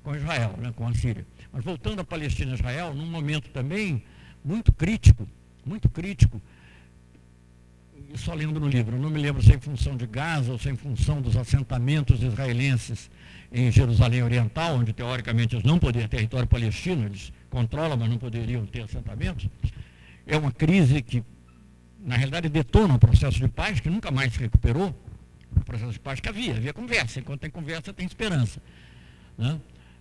com 0.04 0.16
Israel, 0.16 0.56
né, 0.60 0.72
com 0.76 0.88
a 0.88 0.94
Síria. 0.94 1.26
Mas 1.52 1.64
voltando 1.64 2.02
à 2.02 2.04
Palestina 2.04 2.52
e 2.52 2.54
Israel, 2.54 2.94
num 2.94 3.08
momento 3.08 3.50
também 3.50 4.04
muito 4.44 4.72
crítico, 4.72 5.28
muito 5.66 5.90
crítico, 5.90 6.42
só 8.16 8.34
lendo 8.34 8.60
no 8.60 8.68
livro, 8.68 8.98
não 8.98 9.10
me 9.10 9.20
lembro 9.20 9.42
se 9.42 9.52
é 9.52 9.56
em 9.56 9.60
função 9.60 9.96
de 9.96 10.08
Gaza 10.08 10.52
ou 10.52 10.58
se 10.58 10.70
é 10.70 10.72
em 10.72 10.76
função 10.76 11.22
dos 11.22 11.36
assentamentos 11.36 12.24
israelenses 12.24 13.10
em 13.52 13.72
Jerusalém 13.72 14.24
Oriental, 14.24 14.76
onde 14.76 14.94
teoricamente 14.94 15.56
eles 15.56 15.66
não 15.66 15.78
poderiam 15.78 16.08
ter 16.08 16.18
território 16.18 16.48
palestino, 16.48 17.06
eles 17.06 17.32
controlam, 17.50 17.98
mas 17.98 18.10
não 18.10 18.18
poderiam 18.18 18.66
ter 18.66 18.82
assentamentos. 18.82 19.48
É 20.26 20.38
uma 20.38 20.52
crise 20.52 21.02
que, 21.02 21.24
na 22.00 22.16
realidade, 22.16 22.50
detona 22.50 22.96
o 22.96 23.00
processo 23.00 23.38
de 23.40 23.48
paz, 23.48 23.80
que 23.80 23.90
nunca 23.90 24.12
mais 24.12 24.34
se 24.34 24.40
recuperou, 24.40 24.96
o 25.56 25.64
processo 25.66 25.92
de 25.92 26.00
paz 26.00 26.20
que 26.20 26.30
havia, 26.30 26.56
havia 26.56 26.74
conversa, 26.74 27.20
enquanto 27.20 27.42
tem 27.42 27.50
conversa 27.50 27.92
tem 27.92 28.06
esperança. 28.06 28.62
Né? 29.38 29.60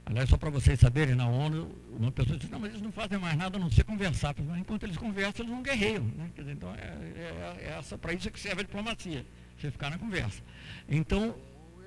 Aliás, 0.08 0.30
só 0.30 0.38
para 0.38 0.48
vocês 0.48 0.80
saberem, 0.80 1.14
na 1.14 1.28
ONU, 1.28 1.70
uma 1.98 2.10
pessoa 2.10 2.38
disse, 2.38 2.50
não, 2.50 2.58
mas 2.58 2.70
eles 2.70 2.80
não 2.80 2.90
fazem 2.90 3.18
mais 3.18 3.36
nada 3.36 3.58
a 3.58 3.60
não 3.60 3.70
ser 3.70 3.84
conversar. 3.84 4.34
Mas 4.38 4.58
enquanto 4.58 4.84
eles 4.84 4.96
conversam, 4.96 5.44
eles 5.44 5.54
não 5.54 5.62
guerreiam. 5.62 6.02
Né? 6.02 6.30
Dizer, 6.34 6.52
então, 6.52 6.74
é, 6.74 6.78
é, 6.78 7.56
é 7.58 7.76
essa, 7.78 7.98
para 7.98 8.14
isso 8.14 8.26
é 8.26 8.30
que 8.30 8.40
serve 8.40 8.62
a 8.62 8.64
diplomacia, 8.64 9.26
você 9.58 9.70
ficar 9.70 9.90
na 9.90 9.98
conversa. 9.98 10.42
Então, 10.88 11.34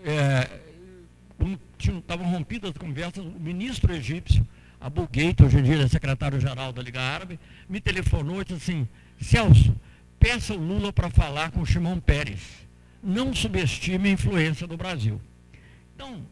é, 0.05 0.47
estavam 1.80 2.28
rompidas 2.28 2.69
as 2.69 2.78
conversas, 2.78 3.26
o 3.26 3.39
ministro 3.39 3.91
egípcio, 3.91 4.47
Abu 4.80 5.07
Ghait, 5.11 5.41
hoje 5.41 5.57
em 5.57 5.63
dia 5.63 5.82
é 5.82 5.88
secretário-geral 5.88 6.72
da 6.72 6.82
Liga 6.84 7.01
Árabe, 7.01 7.39
me 7.67 7.82
telefonou 7.82 8.39
e 8.39 8.45
disse 8.45 8.72
assim, 8.72 8.88
Celso, 9.19 9.76
peça 10.19 10.53
o 10.53 10.57
Lula 10.57 10.93
para 10.93 11.09
falar 11.09 11.49
com 11.49 11.61
o 11.61 11.65
Shimon 11.65 11.99
Peres. 11.99 12.67
Não 13.03 13.34
subestime 13.34 14.09
a 14.09 14.11
influência 14.11 14.67
do 14.67 14.78
Brasil. 14.78 15.19
Então, 15.95 16.24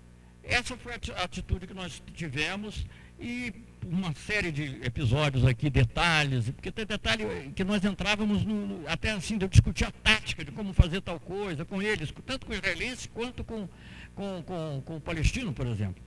essa 0.50 0.76
foi 0.78 0.94
a 0.94 1.24
atitude 1.24 1.68
que 1.68 1.74
nós 1.74 2.02
tivemos 2.14 2.86
e 3.20 3.54
uma 3.86 4.14
série 4.14 4.52
de 4.52 4.64
episódios 4.84 5.46
aqui, 5.46 5.70
detalhes, 5.70 6.50
porque 6.50 6.72
tem 6.72 6.86
detalhe 6.86 7.52
que 7.56 7.64
nós 7.64 7.84
entrávamos 7.84 8.44
no, 8.44 8.88
até 8.88 9.12
assim, 9.12 9.38
de 9.38 9.48
discutir 9.48 9.86
a 9.86 9.92
tática 9.92 10.44
de 10.44 10.52
como 10.52 10.74
fazer 10.74 11.02
tal 11.02 11.20
coisa 11.20 11.64
com 11.66 11.82
eles, 11.82 12.14
tanto 12.26 12.46
com 12.46 12.52
os 12.52 12.58
israelenses 12.58 13.10
quanto 13.14 13.44
com, 13.44 13.68
com, 14.16 14.44
com, 14.44 14.84
com 14.86 14.98
o 14.98 15.02
palestino, 15.02 15.54
por 15.54 15.68
exemplo. 15.68 16.02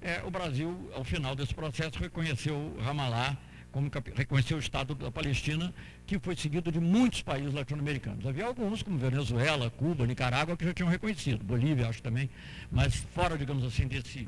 É, 0.00 0.22
o 0.24 0.30
Brasil, 0.30 0.90
ao 0.94 1.04
final 1.04 1.34
desse 1.34 1.54
processo, 1.54 1.98
reconheceu 1.98 2.76
Ramallah 2.80 3.36
como 3.76 3.90
reconheceu 4.14 4.56
o 4.56 4.60
Estado 4.60 4.94
da 4.94 5.10
Palestina, 5.10 5.70
que 6.06 6.18
foi 6.18 6.34
seguido 6.34 6.72
de 6.72 6.80
muitos 6.80 7.20
países 7.20 7.52
latino-americanos. 7.52 8.26
Havia 8.26 8.46
alguns, 8.46 8.82
como 8.82 8.96
Venezuela, 8.96 9.68
Cuba, 9.68 10.06
Nicarágua, 10.06 10.56
que 10.56 10.64
já 10.64 10.72
tinham 10.72 10.88
reconhecido, 10.88 11.44
Bolívia, 11.44 11.86
acho 11.86 12.02
também, 12.02 12.30
mas 12.72 12.94
fora, 13.14 13.36
digamos 13.36 13.62
assim, 13.64 13.86
desse 13.86 14.26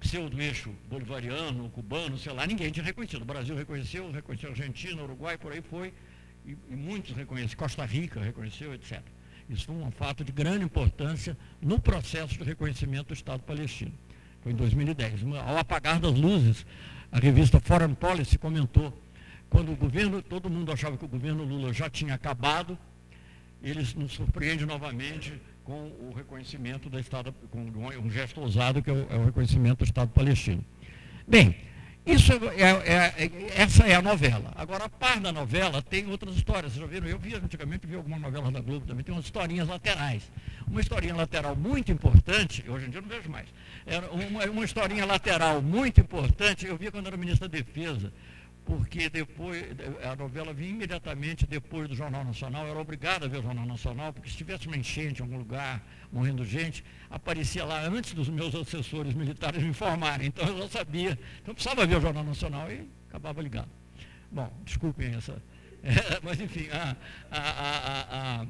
pseudo-eixo 0.00 0.74
bolivariano, 0.90 1.70
cubano, 1.70 2.18
sei 2.18 2.32
lá, 2.32 2.44
ninguém 2.44 2.68
tinha 2.72 2.84
reconhecido. 2.84 3.22
O 3.22 3.24
Brasil 3.24 3.54
reconheceu, 3.54 4.10
reconheceu 4.10 4.48
a 4.48 4.52
Argentina, 4.52 5.00
Uruguai, 5.00 5.38
por 5.38 5.52
aí 5.52 5.62
foi, 5.62 5.94
e, 6.44 6.56
e 6.70 6.74
muitos 6.74 7.14
reconheceram, 7.14 7.56
Costa 7.56 7.84
Rica 7.84 8.20
reconheceu, 8.20 8.74
etc. 8.74 9.00
Isso 9.48 9.66
foi 9.66 9.76
um 9.76 9.92
fato 9.92 10.24
de 10.24 10.32
grande 10.32 10.64
importância 10.64 11.36
no 11.62 11.78
processo 11.78 12.36
de 12.36 12.42
reconhecimento 12.42 13.08
do 13.08 13.14
Estado 13.14 13.40
palestino. 13.44 13.92
Foi 14.42 14.50
em 14.50 14.56
2010. 14.56 15.22
Ao 15.46 15.58
apagar 15.58 16.00
das 16.00 16.12
luzes, 16.12 16.66
a 17.14 17.18
revista 17.20 17.60
Foreign 17.60 17.94
Policy 17.94 18.36
comentou, 18.36 18.92
quando 19.48 19.70
o 19.70 19.76
governo, 19.76 20.20
todo 20.20 20.50
mundo 20.50 20.72
achava 20.72 20.96
que 20.96 21.04
o 21.04 21.08
governo 21.08 21.44
Lula 21.44 21.72
já 21.72 21.88
tinha 21.88 22.12
acabado, 22.12 22.76
eles 23.62 23.94
nos 23.94 24.14
surpreendem 24.14 24.66
novamente 24.66 25.40
com 25.62 25.92
o 26.00 26.12
reconhecimento 26.12 26.90
do 26.90 26.98
Estado, 26.98 27.32
com 27.52 27.60
um 27.60 28.10
gesto 28.10 28.40
ousado 28.40 28.82
que 28.82 28.90
é 28.90 28.92
o, 28.92 29.06
é 29.08 29.16
o 29.16 29.26
reconhecimento 29.26 29.78
do 29.78 29.84
Estado 29.84 30.08
palestino. 30.08 30.64
Bem, 31.26 31.54
isso 32.06 32.32
é, 32.32 32.36
é, 32.36 33.24
é, 33.24 33.30
essa 33.56 33.86
é 33.86 33.94
a 33.94 34.02
novela. 34.02 34.52
Agora, 34.56 34.84
a 34.84 34.88
par 34.88 35.18
da 35.20 35.32
novela, 35.32 35.80
tem 35.80 36.06
outras 36.10 36.36
histórias. 36.36 36.72
Vocês 36.72 36.82
já 36.82 36.86
viram? 36.86 37.06
Eu 37.06 37.18
vi 37.18 37.34
antigamente, 37.34 37.86
vi 37.86 37.94
algumas 37.94 38.20
novelas 38.20 38.52
da 38.52 38.60
Globo 38.60 38.86
também, 38.86 39.02
tem 39.02 39.14
umas 39.14 39.24
historinhas 39.24 39.68
laterais. 39.68 40.30
Uma 40.68 40.80
historinha 40.80 41.14
lateral 41.14 41.56
muito 41.56 41.90
importante, 41.90 42.64
hoje 42.68 42.86
em 42.86 42.90
dia 42.90 42.98
eu 42.98 43.02
não 43.02 43.08
vejo 43.08 43.30
mais, 43.30 43.46
era 43.86 44.10
uma, 44.10 44.44
uma 44.44 44.64
historinha 44.64 45.04
lateral 45.04 45.60
muito 45.60 46.00
importante, 46.00 46.66
eu 46.66 46.76
vi 46.76 46.90
quando 46.90 47.06
era 47.06 47.16
ministro 47.16 47.48
da 47.48 47.58
Defesa, 47.58 48.12
porque 48.64 49.10
depois 49.10 49.62
a 50.10 50.16
novela 50.16 50.52
vinha 50.52 50.70
imediatamente 50.70 51.46
depois 51.46 51.86
do 51.88 51.94
Jornal 51.94 52.24
Nacional, 52.24 52.64
eu 52.64 52.70
era 52.70 52.80
obrigado 52.80 53.24
a 53.24 53.28
ver 53.28 53.38
o 53.38 53.42
Jornal 53.42 53.66
Nacional, 53.66 54.12
porque 54.12 54.30
se 54.30 54.36
tivesse 54.36 54.66
uma 54.66 54.76
enchente 54.76 55.20
em 55.20 55.22
algum 55.22 55.36
lugar, 55.36 55.82
morrendo 56.10 56.44
gente, 56.44 56.82
aparecia 57.10 57.64
lá 57.64 57.82
antes 57.82 58.14
dos 58.14 58.28
meus 58.28 58.54
assessores 58.54 59.12
militares 59.12 59.62
me 59.62 59.68
informarem, 59.68 60.28
então 60.28 60.46
eu 60.48 60.58
já 60.58 60.68
sabia, 60.68 61.18
então 61.42 61.54
precisava 61.54 61.86
ver 61.86 61.96
o 61.96 62.00
Jornal 62.00 62.24
Nacional 62.24 62.70
e 62.72 62.88
acabava 63.08 63.42
ligando. 63.42 63.68
Bom, 64.32 64.50
desculpem 64.64 65.14
essa, 65.14 65.42
é, 65.84 66.20
mas 66.22 66.40
enfim, 66.40 66.68
a, 66.70 66.96
a, 67.30 68.40
a, 68.40 68.46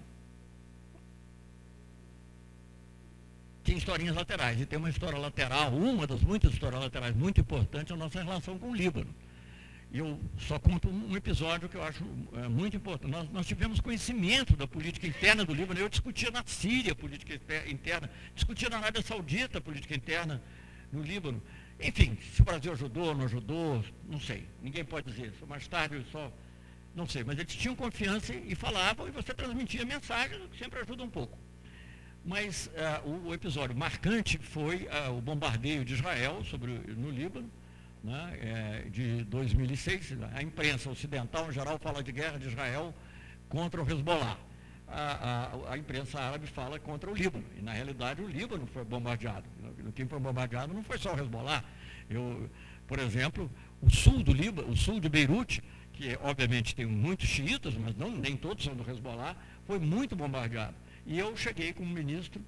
tem 3.64 3.76
historinhas 3.76 4.14
laterais, 4.14 4.60
e 4.60 4.66
tem 4.66 4.78
uma 4.78 4.90
história 4.90 5.18
lateral, 5.18 5.72
uma 5.72 6.06
das 6.06 6.20
muitas 6.20 6.52
histórias 6.52 6.80
laterais 6.80 7.16
muito 7.16 7.40
importante 7.40 7.90
é 7.90 7.94
a 7.96 7.98
nossa 7.98 8.22
relação 8.22 8.56
com 8.58 8.70
o 8.70 8.74
Líbano. 8.74 9.12
Eu 9.94 10.20
só 10.36 10.58
conto 10.58 10.88
um 10.88 11.16
episódio 11.16 11.68
que 11.68 11.76
eu 11.76 11.84
acho 11.84 12.04
é, 12.32 12.48
muito 12.48 12.76
importante. 12.76 13.12
Nós, 13.12 13.30
nós, 13.30 13.46
tivemos 13.46 13.78
conhecimento 13.78 14.56
da 14.56 14.66
política 14.66 15.06
interna 15.06 15.44
do 15.44 15.54
Líbano. 15.54 15.78
Eu 15.78 15.88
discutia 15.88 16.32
na 16.32 16.42
Síria 16.44 16.90
a 16.90 16.96
política 16.96 17.40
interna, 17.70 18.10
discutia 18.34 18.68
na 18.68 18.78
Arábia 18.78 19.02
Saudita 19.02 19.58
a 19.58 19.60
política 19.60 19.94
interna 19.94 20.42
no 20.92 21.00
Líbano. 21.00 21.40
Enfim, 21.80 22.18
se 22.34 22.42
o 22.42 22.44
Brasil 22.44 22.72
ajudou, 22.72 23.14
não 23.14 23.26
ajudou, 23.26 23.84
não 24.08 24.18
sei. 24.18 24.48
Ninguém 24.60 24.84
pode 24.84 25.12
dizer. 25.12 25.32
Só 25.38 25.46
mais 25.46 25.68
tarde, 25.68 26.04
só. 26.10 26.32
Não 26.92 27.06
sei. 27.06 27.22
Mas 27.22 27.38
eles 27.38 27.54
tinham 27.54 27.76
confiança 27.76 28.34
e 28.34 28.56
falavam, 28.56 29.06
e 29.06 29.12
você 29.12 29.32
transmitia 29.32 29.84
mensagem, 29.84 30.40
que 30.48 30.58
sempre 30.58 30.80
ajuda 30.80 31.04
um 31.04 31.10
pouco. 31.10 31.38
Mas 32.24 32.66
uh, 32.66 33.08
o, 33.08 33.28
o, 33.28 33.34
episódio 33.34 33.76
marcante 33.76 34.38
foi 34.38 34.88
uh, 34.88 35.16
o 35.16 35.20
bombardeio 35.20 35.84
de 35.84 35.94
Israel 35.94 36.42
sobre, 36.42 36.72
no 36.72 37.10
Líbano 37.10 37.48
né, 38.04 38.38
é, 38.40 38.88
de 38.90 39.24
2006. 39.24 40.18
A 40.34 40.42
imprensa 40.42 40.90
ocidental, 40.90 41.48
em 41.48 41.52
geral, 41.52 41.78
fala 41.78 42.02
de 42.02 42.12
guerra 42.12 42.38
de 42.38 42.48
Israel 42.48 42.94
contra 43.48 43.82
o 43.82 43.90
Hezbollah. 43.90 44.38
A, 44.86 45.50
a, 45.66 45.72
a, 45.72 45.78
imprensa 45.78 46.20
árabe 46.20 46.46
fala 46.46 46.78
contra 46.78 47.10
o 47.10 47.14
Líbano. 47.14 47.44
E, 47.58 47.62
na 47.62 47.72
realidade, 47.72 48.20
o 48.20 48.28
Líbano 48.28 48.66
foi 48.66 48.84
bombardeado. 48.84 49.46
Quem 49.94 50.06
foi 50.06 50.20
bombardeado 50.20 50.74
não 50.74 50.84
foi 50.84 50.98
só 50.98 51.14
o 51.14 51.18
Hezbollah. 51.18 51.64
Eu, 52.08 52.48
por 52.86 52.98
exemplo, 52.98 53.50
o 53.80 53.90
sul 53.90 54.22
do 54.22 54.32
Líbano, 54.32 54.68
o 54.68 54.76
sul 54.76 55.00
de 55.00 55.08
Beirute, 55.08 55.62
que 55.94 56.16
obviamente 56.22 56.74
tem 56.74 56.84
muitos 56.84 57.26
xiitas, 57.28 57.74
mas 57.74 57.96
não, 57.96 58.10
nem 58.10 58.36
todos 58.36 58.62
são 58.62 58.74
do 58.74 58.88
Hezbollah, 58.88 59.34
foi 59.66 59.78
muito 59.78 60.14
bombardeado. 60.14 60.74
E 61.06 61.18
eu 61.18 61.34
cheguei 61.36 61.72
como 61.72 61.88
ministro 61.88 62.42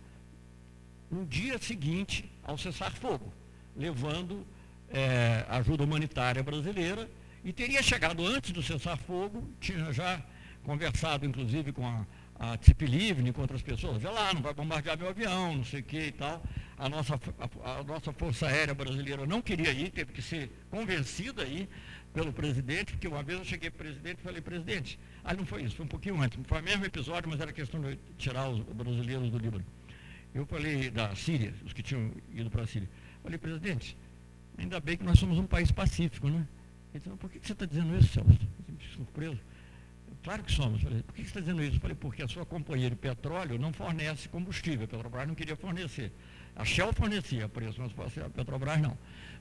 no 1.11 1.25
dia 1.25 1.57
seguinte 1.59 2.31
ao 2.43 2.59
cessar-fogo, 2.59 3.33
levando 3.75 4.47
é, 4.91 5.45
ajuda 5.49 5.85
humanitária 5.85 6.43
brasileira 6.43 7.09
e 7.45 7.53
teria 7.53 7.83
chegado 7.83 8.27
antes 8.27 8.51
do 8.53 8.63
cessar-fogo, 8.63 9.49
tinha 9.61 9.93
já 9.93 10.21
conversado 10.65 11.25
inclusive 11.25 11.73
com 11.73 11.87
a, 11.87 12.05
a 12.39 12.59
Livni, 12.81 13.33
com 13.33 13.41
outras 13.41 13.63
pessoas, 13.63 14.03
vê 14.03 14.09
lá, 14.09 14.35
não 14.35 14.43
vai 14.43 14.53
bombardear 14.53 14.99
meu 14.99 15.09
avião, 15.09 15.57
não 15.57 15.65
sei 15.65 15.81
o 15.81 15.83
que 15.83 16.07
e 16.07 16.13
tal. 16.13 16.43
A 16.77 16.89
nossa, 16.89 17.15
a, 17.15 17.79
a, 17.79 17.85
nossa 17.85 18.13
Força 18.13 18.47
Aérea 18.47 18.75
Brasileira 18.75 19.25
não 19.25 19.41
queria 19.41 19.71
ir, 19.71 19.91
teve 19.91 20.13
que 20.13 20.21
ser 20.21 20.51
convencida 20.71 21.43
aí 21.43 21.69
pelo 22.13 22.33
presidente, 22.33 22.93
porque 22.93 23.07
uma 23.07 23.23
vez 23.23 23.39
eu 23.39 23.45
cheguei 23.45 23.71
para 23.71 23.77
o 23.77 23.87
presidente 23.87 24.19
e 24.21 24.23
falei, 24.23 24.41
presidente, 24.41 24.99
ah, 25.23 25.35
não 25.35 25.47
foi 25.47 25.63
isso, 25.63 25.77
foi 25.77 25.85
um 25.85 25.89
pouquinho 25.89 26.21
antes, 26.21 26.39
foi 26.47 26.61
o 26.61 26.65
mesmo 26.65 26.85
episódio, 26.85 27.29
mas 27.31 27.41
era 27.41 27.53
questão 27.53 27.81
de 27.81 27.99
tirar 28.19 28.49
os 28.49 28.61
brasileiros 28.61 29.31
do 29.31 29.39
Líbano. 29.39 29.65
Eu 30.35 30.45
falei 30.47 30.91
da 30.91 31.15
Síria, 31.15 31.55
os 31.65 31.73
que 31.73 31.83
tinham 31.83 32.11
ido 32.33 32.51
para 32.51 32.63
a 32.63 32.67
Síria. 32.67 32.89
Falei, 33.23 33.39
presidente, 33.39 33.97
Ainda 34.59 34.81
bem 34.81 34.97
que 34.97 35.05
nós 35.05 35.19
somos 35.19 35.39
um 35.39 35.47
país 35.47 35.71
pacífico, 35.71 36.29
né? 36.29 36.47
Disse, 36.93 37.09
por 37.11 37.31
que 37.31 37.39
você 37.43 37.53
está 37.53 37.67
dizendo 37.67 37.97
isso, 37.97 38.09
Celso? 38.09 38.39
Surpreso. 38.95 39.39
Claro 40.23 40.43
que 40.43 40.51
somos. 40.51 40.83
Falei, 40.83 41.03
por 41.03 41.15
que 41.15 41.23
você 41.23 41.29
está 41.29 41.41
dizendo 41.41 41.63
isso? 41.63 41.79
Falei, 41.79 41.97
porque 41.97 42.23
a 42.23 42.29
sua 42.29 42.45
companhia 42.45 42.91
de 42.91 42.97
petróleo 42.97 43.59
não 43.59 43.73
fornece 43.73 44.29
combustível. 44.29 44.85
A 44.85 44.89
Petrobras 44.89 45.29
não 45.29 45.35
queria 45.35 45.55
fornecer. 45.55 46.11
A 46.57 46.65
Shell 46.65 46.93
fornecia 46.93 47.49
preço, 47.49 47.81
mas 47.81 48.19
a 48.19 48.29
Petrobras 48.31 48.81
não. 48.81 48.97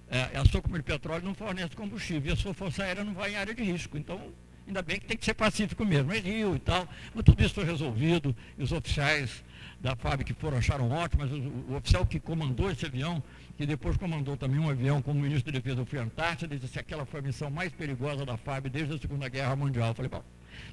É, 0.09 0.38
a 0.38 0.45
sua 0.45 0.61
companhia 0.61 0.84
de 0.84 0.91
petróleo 0.91 1.24
não 1.24 1.34
fornece 1.34 1.76
combustível. 1.76 2.30
E 2.30 2.34
a 2.34 2.36
sua 2.36 2.53
força 2.53 2.84
aérea 2.84 3.03
não 3.03 3.13
vai 3.13 3.32
em 3.32 3.36
área 3.36 3.55
de 3.55 3.63
risco. 3.63 3.97
Então, 3.97 4.32
ainda 4.68 4.82
bem 4.82 4.99
que 4.99 5.07
tem 5.07 5.18
que 5.18 5.26
ser 5.26 5.34
pacífico 5.34 5.84
mesmo. 5.84 6.13
É 6.13 6.20
Rio 6.20 6.55
e 6.55 6.59
tal. 6.59 6.88
Mas 7.13 7.24
tudo 7.24 7.43
isso 7.43 7.55
foi 7.55 7.63
resolvido. 7.63 8.36
E 8.57 8.61
os 8.61 8.72
oficiais 8.72 9.43
da 9.80 9.95
FAB 9.95 10.24
que 10.24 10.34
foram 10.34 10.57
acharam 10.57 10.89
ótimo, 10.91 11.24
mas 11.24 11.32
o, 11.32 11.74
o 11.74 11.76
oficial 11.76 12.05
que 12.05 12.20
comandou 12.20 12.70
esse 12.70 12.86
avião 12.86 13.24
que 13.58 13.66
depois 13.66 13.95
comandou 13.95 14.36
também 14.36 14.60
um 14.60 14.70
avião 14.70 15.01
como 15.01 15.22
ministro 15.22 15.51
de 15.51 15.60
Defesa, 15.60 15.82
eu 15.82 15.86
fui 15.86 15.97
à 15.97 16.03
Antártida, 16.03 16.58
disse 16.58 16.74
que 16.74 16.80
aquela 16.80 17.06
foi 17.06 17.22
a 17.22 17.24
missão 17.24 17.49
mais 17.49 17.72
perigosa 17.72 18.26
da 18.26 18.36
FAB 18.36 18.68
desde 18.70 18.95
a 18.95 18.97
Segunda 18.97 19.30
Guerra 19.30 19.56
Mundial. 19.56 19.89
Eu 19.89 19.95
falei, 19.95 20.10
bom, 20.10 20.24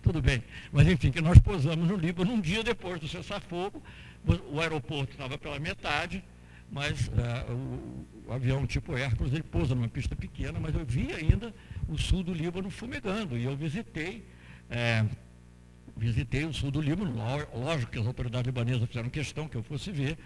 tudo 0.02 0.20
bem. 0.20 0.42
Mas 0.72 0.88
enfim, 0.88 1.10
que 1.10 1.20
nós 1.20 1.38
posamos 1.38 1.86
no 1.88 1.96
Líbano 1.96 2.32
um 2.32 2.40
dia 2.40 2.64
depois 2.64 3.00
do 3.00 3.06
cessar-fogo, 3.06 3.82
o 4.50 4.60
aeroporto 4.60 5.12
estava 5.12 5.38
pela 5.38 5.58
metade, 5.60 6.24
mas 6.70 7.08
é, 7.08 7.52
o, 7.52 8.06
o, 8.26 8.32
avião 8.32 8.66
tipo 8.66 8.96
Hércules, 8.96 9.32
ele 9.32 9.42
pousa 9.42 9.74
numa 9.74 9.88
pista 9.88 10.16
pequena, 10.16 10.58
mas 10.58 10.74
eu 10.74 10.84
vi 10.84 11.12
ainda 11.12 11.54
o 11.88 11.96
sul 11.96 12.22
do 12.22 12.32
Líbano 12.32 12.70
fumegando, 12.70 13.36
e 13.36 13.44
eu 13.44 13.56
visitei, 13.56 14.24
é, 14.70 15.04
visitei 15.96 16.44
o 16.44 16.52
sul 16.52 16.70
do 16.70 16.80
Líbano, 16.80 17.14
lógico 17.54 17.92
que 17.92 17.98
as 17.98 18.06
autoridades 18.06 18.46
libanesas 18.46 18.88
fizeram 18.88 19.08
questão 19.08 19.46
que 19.46 19.56
eu 19.56 19.62
fosse 19.62 19.92
ver, 19.92 20.16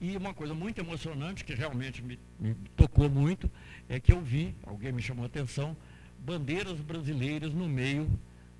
e 0.00 0.16
uma 0.16 0.34
coisa 0.34 0.54
muito 0.54 0.80
emocionante, 0.80 1.44
que 1.44 1.54
realmente 1.54 2.02
me, 2.02 2.18
me 2.38 2.54
tocou 2.76 3.08
muito, 3.08 3.50
é 3.88 3.98
que 4.00 4.12
eu 4.12 4.20
vi, 4.20 4.54
alguém 4.64 4.92
me 4.92 5.02
chamou 5.02 5.24
a 5.24 5.26
atenção, 5.26 5.76
bandeiras 6.18 6.80
brasileiras 6.80 7.52
no 7.52 7.68
meio 7.68 8.08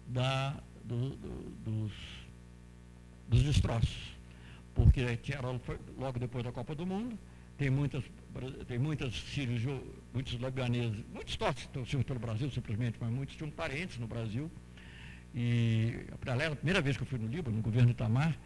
da, 0.07 0.57
do, 0.85 1.11
do, 1.11 1.51
dos, 1.65 1.93
dos 3.29 3.43
destroços. 3.43 4.15
Porque 4.75 5.17
tinha, 5.19 5.41
logo 5.99 6.19
depois 6.19 6.45
da 6.45 6.51
Copa 6.51 6.75
do 6.75 6.85
Mundo, 6.85 7.17
tem 7.57 7.71
muitas, 7.71 8.03
tem 8.67 8.79
muitas 8.79 9.15
sírios, 9.15 9.63
muitos 10.13 10.33
libaneses, 10.35 11.05
muitos 11.13 11.37
torcem 11.37 12.03
pelo 12.03 12.19
Brasil 12.19 12.51
simplesmente, 12.51 12.97
mas 13.01 13.11
muitos 13.11 13.37
tinham 13.37 13.51
parentes 13.51 13.99
no 13.99 14.07
Brasil. 14.07 14.51
E 15.35 16.07
a 16.13 16.57
primeira 16.57 16.81
vez 16.81 16.97
que 16.97 17.03
eu 17.03 17.07
fui 17.07 17.19
no 17.19 17.29
Líbano, 17.29 17.57
no 17.57 17.63
governo 17.63 17.91
Itamar, 17.91 18.37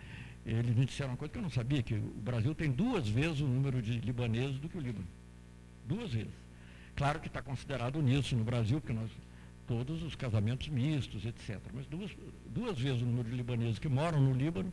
eles 0.45 0.75
me 0.75 0.85
disseram 0.85 1.11
uma 1.11 1.17
coisa 1.17 1.33
que 1.33 1.39
eu 1.39 1.43
não 1.43 1.51
sabia, 1.51 1.83
que 1.83 1.95
o 1.95 2.21
Brasil 2.23 2.55
tem 2.55 2.71
duas 2.71 3.09
vezes 3.09 3.41
o 3.41 3.47
número 3.47 3.83
de 3.83 3.99
libaneses 4.01 4.59
do 4.59 4.69
que 4.69 4.79
o 4.79 4.81
Líbano. 4.81 5.07
Duas 5.87 6.13
vezes. 6.13 6.33
Claro 6.97 7.21
que 7.21 7.29
está 7.29 7.41
considerado 7.43 8.01
nisso 8.03 8.35
no 8.35 8.45
Brasil, 8.45 8.81
porque 8.81 8.93
nós, 8.93 9.11
todos 9.67 10.03
os 10.03 10.15
casamentos 10.15 10.69
mistos, 10.69 11.25
etc. 11.25 11.61
Mas 11.73 11.87
duas, 11.87 12.11
duas 12.47 12.79
vezes 12.79 13.03
o 13.03 13.05
número 13.05 13.31
de 13.31 13.37
libaneses 13.37 13.79
que 13.79 13.89
moram 13.89 14.21
no 14.21 14.33
Líbano 14.33 14.73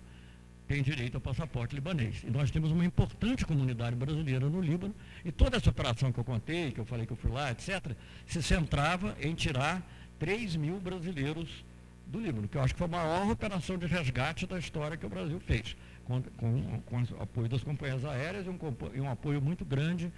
tem 0.67 0.81
direito 0.81 1.15
ao 1.15 1.21
passaporte 1.21 1.75
libanês. 1.75 2.23
E 2.23 2.29
nós 2.31 2.49
temos 2.49 2.71
uma 2.71 2.83
importante 2.83 3.45
comunidade 3.45 3.95
brasileira 3.95 4.49
no 4.49 4.61
Líbano, 4.61 4.95
e 5.23 5.31
toda 5.31 5.57
essa 5.57 5.69
operação 5.69 6.11
que 6.11 6.19
eu 6.19 6.23
contei, 6.23 6.71
que 6.71 6.79
eu 6.79 6.85
falei 6.85 7.05
que 7.05 7.13
eu 7.13 7.17
fui 7.17 7.31
lá, 7.31 7.51
etc., 7.51 7.91
se 8.25 8.41
centrava 8.41 9.15
em 9.21 9.33
tirar 9.35 9.85
3 10.19 10.55
mil 10.55 10.79
brasileiros 10.79 11.63
do 12.07 12.19
Líbano, 12.19 12.47
que 12.47 12.57
eu 12.57 12.61
acho 12.61 12.73
que 12.73 12.77
foi 12.77 12.87
a 12.87 12.91
maior 12.91 13.29
operação 13.29 13.77
de 13.77 13.85
resgate 13.85 14.45
da 14.45 14.57
história 14.59 14.95
que 14.97 15.05
o 15.05 15.09
Brasil 15.09 15.39
fez, 15.39 15.75
com, 16.05 16.21
com, 16.21 16.81
com 16.81 17.01
o 17.01 17.21
apoio 17.21 17.49
das 17.49 17.63
companhias 17.63 18.05
aéreas 18.05 18.45
e 18.45 18.49
um, 18.49 18.57
e 18.93 19.01
um 19.01 19.09
apoio 19.09 19.41
muito 19.41 19.65
grande 19.65 20.11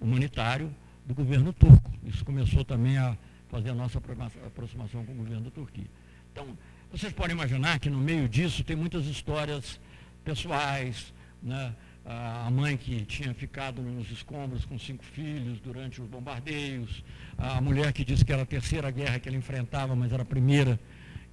humanitário 0.00 0.74
do 1.04 1.14
governo 1.14 1.52
turco. 1.52 1.92
Isso 2.04 2.24
começou 2.24 2.64
também 2.64 2.96
a 2.98 3.16
fazer 3.48 3.70
a 3.70 3.74
nossa 3.74 3.98
aproximação 4.46 5.04
com 5.04 5.12
o 5.12 5.16
governo 5.16 5.44
da 5.44 5.50
Turquia. 5.50 5.86
Então, 6.32 6.56
vocês 6.90 7.12
podem 7.12 7.34
imaginar 7.34 7.78
que 7.78 7.90
no 7.90 7.98
meio 7.98 8.28
disso 8.28 8.64
tem 8.64 8.74
muitas 8.74 9.06
histórias 9.06 9.80
pessoais, 10.24 11.12
né? 11.42 11.74
a 12.04 12.50
mãe 12.50 12.76
que 12.76 13.04
tinha 13.06 13.32
ficado 13.32 13.80
nos 13.80 14.10
escombros 14.10 14.64
com 14.66 14.78
cinco 14.78 15.02
filhos 15.04 15.58
durante 15.60 16.02
os 16.02 16.08
bombardeios, 16.08 17.02
a 17.38 17.60
mulher 17.60 17.92
que 17.92 18.04
disse 18.04 18.24
que 18.24 18.32
era 18.32 18.42
a 18.42 18.46
terceira 18.46 18.90
guerra 18.90 19.18
que 19.18 19.28
ela 19.28 19.38
enfrentava, 19.38 19.96
mas 19.96 20.12
era 20.12 20.22
a 20.22 20.26
primeira 20.26 20.78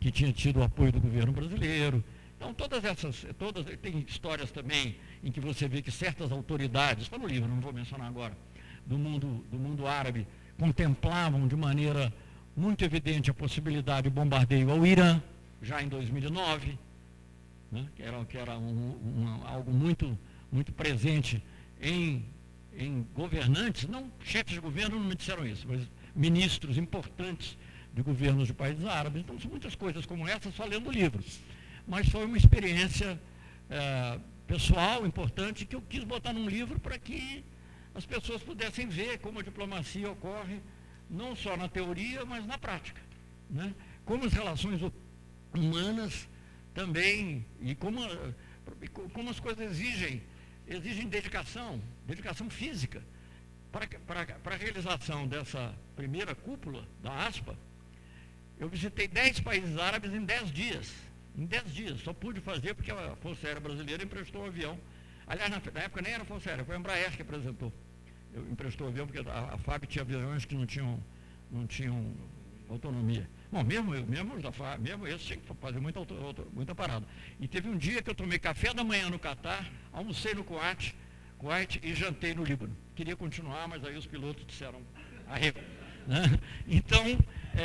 que 0.01 0.11
tinha 0.11 0.33
tido 0.33 0.59
o 0.59 0.63
apoio 0.63 0.91
do 0.91 0.99
governo 0.99 1.31
brasileiro. 1.31 2.03
Então, 2.35 2.51
todas 2.55 2.83
essas, 2.83 3.23
todas, 3.37 3.63
tem 3.77 3.99
histórias 3.99 4.51
também 4.51 4.95
em 5.23 5.31
que 5.31 5.39
você 5.39 5.67
vê 5.67 5.79
que 5.79 5.91
certas 5.91 6.31
autoridades, 6.31 7.03
está 7.03 7.19
no 7.19 7.27
livro, 7.27 7.47
não 7.47 7.61
vou 7.61 7.71
mencionar 7.71 8.07
agora, 8.07 8.35
do 8.83 8.97
mundo, 8.97 9.45
do 9.51 9.59
mundo 9.59 9.85
árabe, 9.85 10.27
contemplavam 10.57 11.47
de 11.47 11.55
maneira 11.55 12.11
muito 12.57 12.83
evidente 12.83 13.29
a 13.29 13.33
possibilidade 13.33 14.09
de 14.09 14.09
bombardeio 14.09 14.71
ao 14.71 14.85
Irã, 14.85 15.21
já 15.61 15.83
em 15.83 15.87
2009, 15.87 16.79
né, 17.71 17.87
que 17.95 18.01
era, 18.01 18.25
que 18.25 18.37
era 18.39 18.57
um, 18.57 18.63
um, 18.63 19.41
algo 19.45 19.71
muito, 19.71 20.17
muito 20.51 20.73
presente 20.73 21.43
em, 21.79 22.25
em 22.75 23.05
governantes, 23.13 23.87
não 23.87 24.11
chefes 24.23 24.55
de 24.55 24.59
governo 24.59 24.99
não 24.99 25.05
me 25.05 25.15
disseram 25.15 25.45
isso, 25.45 25.67
mas 25.69 25.87
ministros 26.15 26.75
importantes 26.79 27.55
de 27.93 28.01
governos 28.01 28.47
de 28.47 28.53
países 28.53 28.85
árabes. 28.85 29.21
Então, 29.21 29.39
são 29.39 29.49
muitas 29.49 29.75
coisas 29.75 30.05
como 30.05 30.27
essa, 30.27 30.51
só 30.51 30.65
lendo 30.65 30.91
livros. 30.91 31.39
Mas 31.87 32.07
foi 32.09 32.25
uma 32.25 32.37
experiência 32.37 33.19
é, 33.69 34.19
pessoal, 34.47 35.05
importante, 35.05 35.65
que 35.65 35.75
eu 35.75 35.81
quis 35.81 36.03
botar 36.03 36.33
num 36.33 36.47
livro 36.47 36.79
para 36.79 36.97
que 36.97 37.43
as 37.93 38.05
pessoas 38.05 38.41
pudessem 38.41 38.87
ver 38.87 39.19
como 39.19 39.39
a 39.39 39.43
diplomacia 39.43 40.09
ocorre, 40.09 40.59
não 41.09 41.35
só 41.35 41.57
na 41.57 41.67
teoria, 41.67 42.23
mas 42.25 42.45
na 42.45 42.57
prática. 42.57 43.01
Né? 43.49 43.73
Como 44.05 44.25
as 44.25 44.33
relações 44.33 44.79
humanas 45.53 46.27
também, 46.73 47.45
e 47.61 47.75
como, 47.75 48.01
como 49.13 49.29
as 49.29 49.39
coisas 49.39 49.71
exigem, 49.71 50.21
exigem 50.67 51.07
dedicação, 51.07 51.81
dedicação 52.07 52.49
física. 52.49 53.03
Para, 53.71 53.87
para, 53.87 54.25
para 54.25 54.55
a 54.55 54.57
realização 54.57 55.25
dessa 55.27 55.73
primeira 55.95 56.35
cúpula 56.35 56.85
da 57.01 57.25
ASPA, 57.25 57.57
eu 58.61 58.69
visitei 58.69 59.07
10 59.07 59.39
países 59.39 59.75
árabes 59.75 60.13
em 60.13 60.23
10 60.23 60.51
dias. 60.51 60.93
Em 61.35 61.47
10 61.47 61.73
dias. 61.73 61.99
Só 62.01 62.13
pude 62.13 62.39
fazer 62.39 62.75
porque 62.75 62.91
a 62.91 63.15
Força 63.15 63.47
Aérea 63.47 63.59
Brasileira 63.59 64.03
emprestou 64.03 64.43
um 64.43 64.45
avião. 64.45 64.79
Aliás, 65.25 65.49
na, 65.49 65.59
na 65.73 65.79
época 65.81 66.03
nem 66.03 66.13
era 66.13 66.21
a 66.21 66.25
Força 66.27 66.51
Aérea, 66.51 66.63
foi 66.63 66.75
a 66.75 66.77
Embraer 66.77 67.11
que 67.15 67.23
apresentou. 67.23 67.73
Eu 68.31 68.47
emprestou 68.51 68.85
o 68.85 68.89
avião 68.91 69.07
porque 69.07 69.27
a, 69.27 69.55
a 69.55 69.57
FAB 69.57 69.87
tinha 69.87 70.03
aviões 70.03 70.45
que 70.45 70.53
não 70.53 70.67
tinham, 70.67 71.03
não 71.49 71.65
tinham 71.65 72.13
autonomia. 72.69 73.27
Bom, 73.51 73.63
mesmo 73.63 73.91
mesmo 73.91 74.35
mesmo 74.79 75.07
esse 75.07 75.25
tinha 75.25 75.37
que 75.37 75.53
fazer 75.55 75.79
muita, 75.79 75.99
muita 76.53 76.75
parada. 76.75 77.05
E 77.39 77.47
teve 77.47 77.67
um 77.67 77.75
dia 77.75 78.03
que 78.03 78.11
eu 78.11 78.15
tomei 78.15 78.37
café 78.37 78.75
da 78.75 78.83
manhã 78.83 79.09
no 79.09 79.17
Catar, 79.17 79.71
almocei 79.91 80.35
no 80.35 80.43
Kuwait, 80.43 80.95
Kuwait 81.39 81.79
e 81.81 81.95
jantei 81.95 82.35
no 82.35 82.43
Líbano. 82.43 82.77
Queria 82.95 83.15
continuar, 83.15 83.67
mas 83.67 83.83
aí 83.83 83.97
os 83.97 84.05
pilotos 84.05 84.45
disseram. 84.45 84.83
Né? 86.11 86.39
Então, 86.67 87.05
é, 87.55 87.63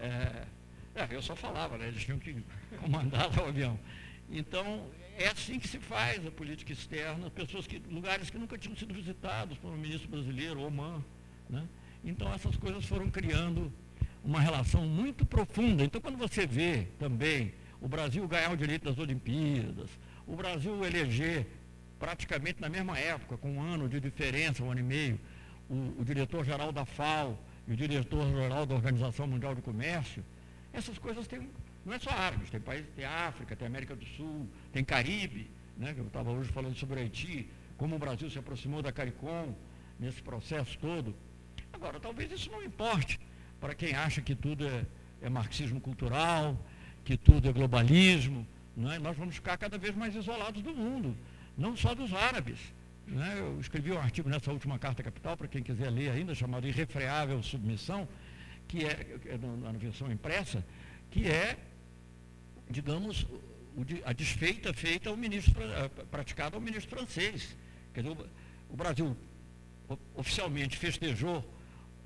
é, 0.00 0.46
é, 0.94 1.08
eu 1.10 1.20
só 1.20 1.34
falava, 1.34 1.76
né? 1.76 1.88
eles 1.88 2.02
tinham 2.02 2.18
que 2.18 2.42
comandar 2.80 3.28
o 3.38 3.46
avião. 3.46 3.78
Então, 4.30 4.86
é 5.18 5.28
assim 5.28 5.58
que 5.58 5.68
se 5.68 5.78
faz 5.78 6.24
a 6.26 6.30
política 6.30 6.72
externa, 6.72 7.28
pessoas 7.30 7.66
que, 7.66 7.82
lugares 7.90 8.30
que 8.30 8.38
nunca 8.38 8.56
tinham 8.56 8.76
sido 8.76 8.94
visitados 8.94 9.58
por 9.58 9.70
um 9.70 9.76
ministro 9.76 10.08
brasileiro, 10.08 10.60
Oman. 10.62 11.04
Né? 11.50 11.66
Então, 12.04 12.32
essas 12.32 12.56
coisas 12.56 12.84
foram 12.84 13.10
criando 13.10 13.72
uma 14.24 14.40
relação 14.40 14.86
muito 14.86 15.26
profunda. 15.26 15.84
Então, 15.84 16.00
quando 16.00 16.16
você 16.16 16.46
vê 16.46 16.86
também 16.98 17.52
o 17.80 17.88
Brasil 17.88 18.26
ganhar 18.28 18.52
o 18.52 18.56
direito 18.56 18.84
das 18.84 18.98
Olimpíadas, 18.98 19.90
o 20.26 20.36
Brasil 20.36 20.84
eleger 20.84 21.46
praticamente 21.98 22.60
na 22.60 22.68
mesma 22.68 22.98
época, 22.98 23.36
com 23.36 23.52
um 23.52 23.60
ano 23.60 23.88
de 23.88 24.00
diferença, 24.00 24.62
um 24.62 24.70
ano 24.70 24.80
e 24.80 24.84
meio, 24.84 25.20
o, 25.68 26.00
o 26.00 26.04
diretor-geral 26.04 26.72
da 26.72 26.84
FAO 26.84 27.38
e 27.66 27.72
o 27.72 27.76
diretor-geral 27.76 28.66
da 28.66 28.74
Organização 28.74 29.26
Mundial 29.26 29.54
do 29.54 29.62
Comércio, 29.62 30.24
essas 30.72 30.98
coisas 30.98 31.26
têm, 31.26 31.48
não 31.84 31.92
é 31.92 31.98
só 31.98 32.10
árabes, 32.10 32.50
tem 32.50 32.60
países, 32.60 32.88
tem 32.94 33.04
África, 33.04 33.54
tem 33.54 33.66
América 33.66 33.94
do 33.94 34.04
Sul, 34.04 34.48
tem 34.72 34.84
Caribe, 34.84 35.50
né, 35.76 35.94
eu 35.96 36.06
estava 36.06 36.30
hoje 36.30 36.50
falando 36.50 36.76
sobre 36.76 37.00
Haiti, 37.00 37.48
como 37.76 37.96
o 37.96 37.98
Brasil 37.98 38.30
se 38.30 38.38
aproximou 38.38 38.82
da 38.82 38.92
CARICOM 38.92 39.54
nesse 39.98 40.22
processo 40.22 40.78
todo. 40.78 41.14
Agora, 41.72 41.98
talvez 41.98 42.30
isso 42.30 42.50
não 42.50 42.62
importe 42.62 43.18
para 43.60 43.74
quem 43.74 43.94
acha 43.94 44.20
que 44.20 44.34
tudo 44.34 44.66
é, 44.66 44.84
é 45.20 45.28
marxismo 45.28 45.80
cultural, 45.80 46.58
que 47.04 47.16
tudo 47.16 47.48
é 47.48 47.52
globalismo. 47.52 48.46
Né? 48.76 48.98
Nós 48.98 49.16
vamos 49.16 49.34
ficar 49.36 49.56
cada 49.56 49.78
vez 49.78 49.94
mais 49.94 50.14
isolados 50.14 50.62
do 50.62 50.74
mundo, 50.74 51.16
não 51.56 51.76
só 51.76 51.94
dos 51.94 52.12
árabes. 52.12 52.58
Né? 53.06 53.36
Eu 53.38 53.60
escrevi 53.60 53.92
um 53.92 53.98
artigo 53.98 54.28
nessa 54.28 54.52
última 54.52 54.78
carta 54.78 55.02
capital, 55.02 55.36
para 55.36 55.48
quem 55.48 55.62
quiser 55.62 55.90
ler 55.90 56.10
ainda, 56.10 56.34
chamado 56.34 56.66
Irrefreável 56.66 57.42
Submissão, 57.42 58.08
que 58.68 58.84
é, 58.84 59.18
é 59.26 59.38
na 59.38 59.72
versão 59.72 60.10
impressa, 60.10 60.64
que 61.10 61.28
é, 61.28 61.58
digamos, 62.70 63.26
a 64.04 64.12
desfeita 64.12 64.72
feita 64.72 65.10
ao 65.10 65.16
ministro, 65.16 65.62
praticada 66.10 66.56
ao 66.56 66.60
ministro 66.60 66.96
francês. 66.96 67.56
Quer 67.92 68.02
dizer, 68.02 68.16
o 68.70 68.76
Brasil 68.76 69.16
oficialmente 70.14 70.76
festejou 70.78 71.44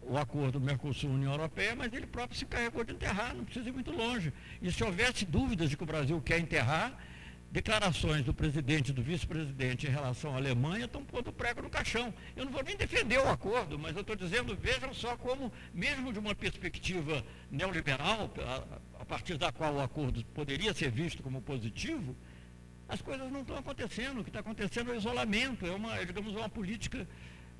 o 0.03 0.17
acordo 0.17 0.59
do 0.59 0.65
Mercosul-União 0.65 1.33
Europeia, 1.33 1.75
mas 1.75 1.93
ele 1.93 2.07
próprio 2.07 2.39
se 2.39 2.45
encarregou 2.45 2.85
de 2.85 2.93
enterrar, 2.93 3.35
não 3.35 3.45
precisa 3.45 3.69
ir 3.69 3.73
muito 3.73 3.91
longe. 3.91 4.33
E 4.63 4.71
se 4.71 4.83
houvesse 4.83 5.25
dúvidas 5.25 5.69
de 5.69 5.77
que 5.77 5.83
o 5.83 5.87
Brasil 5.87 6.21
quer 6.21 6.39
enterrar, 6.39 6.97
declarações 7.51 8.25
do 8.25 8.35
presidente 8.35 8.91
e 8.91 8.93
do 8.93 9.03
vice-presidente 9.03 9.87
em 9.87 9.91
relação 9.91 10.35
à 10.35 10.37
Alemanha 10.37 10.85
estão 10.85 11.05
pondo 11.05 11.33
prego 11.33 11.63
no 11.63 11.71
caixão. 11.71 12.13
Eu 12.35 12.45
não 12.45 12.53
vou 12.53 12.63
nem 12.63 12.77
defender 12.77 13.19
o 13.19 13.29
acordo, 13.29 13.79
mas 13.79 13.95
eu 13.95 14.03
estou 14.03 14.17
dizendo, 14.17 14.57
vejam 14.57 14.93
só 14.93 15.17
como, 15.17 15.53
mesmo 15.73 16.13
de 16.13 16.19
uma 16.19 16.35
perspectiva 16.35 17.25
neoliberal, 17.51 18.33
a, 18.39 19.03
a 19.03 19.05
partir 19.05 19.39
da 19.39 19.53
qual 19.53 19.75
o 19.75 19.81
acordo 19.81 20.25
poderia 20.27 20.75
ser 20.75 20.91
visto 20.91 21.23
como 21.23 21.41
positivo, 21.41 22.17
as 22.89 23.01
coisas 23.01 23.31
não 23.33 23.41
estão 23.41 23.57
acontecendo. 23.57 24.21
O 24.21 24.25
que 24.25 24.31
está 24.31 24.41
acontecendo 24.41 24.91
é 24.91 24.95
o 24.95 24.97
isolamento, 24.97 25.67
é 25.67 25.73
uma, 25.73 26.05
digamos, 26.05 26.35
uma 26.35 26.49
política 26.49 27.07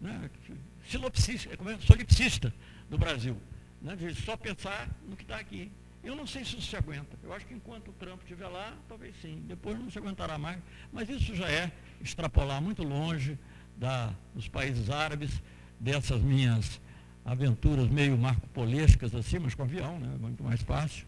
né, 0.01 0.31
é, 0.49 1.79
solipsista 1.81 2.53
do 2.89 2.99
Brasil, 2.99 3.37
né, 3.81 3.97
de 3.97 4.15
só 4.15 4.37
pensar 4.37 4.89
no 5.09 5.17
que 5.17 5.23
está 5.23 5.39
aqui. 5.39 5.71
Eu 6.07 6.15
não 6.15 6.25
sei 6.25 6.45
se 6.45 6.57
isso 6.57 6.69
se 6.69 6.77
aguenta. 6.77 7.19
Eu 7.21 7.33
acho 7.33 7.45
que 7.45 7.53
enquanto 7.53 7.89
o 7.89 7.93
Trump 7.95 8.23
estiver 8.23 8.47
lá, 8.47 8.73
talvez 8.89 9.13
sim. 9.21 9.43
Depois 9.49 9.77
não 9.77 9.91
se 9.91 9.99
aguentará 9.99 10.39
mais. 10.39 10.59
Mas 10.93 11.09
isso 11.09 11.35
já 11.35 11.51
é 11.51 11.73
extrapolar 12.01 12.63
muito 12.63 12.85
longe 12.85 13.37
da, 13.77 14.15
dos 14.33 14.47
países 14.47 14.89
árabes, 14.89 15.43
dessas 15.81 16.23
minhas 16.23 16.81
aventuras 17.25 17.89
meio 17.89 18.17
marcopolescas 18.17 19.17
assim, 19.17 19.41
mas 19.41 19.57
com 19.57 19.65
avião, 19.65 19.99
né? 19.99 20.17
muito 20.21 20.45
mais 20.45 20.63
fácil. 20.63 21.05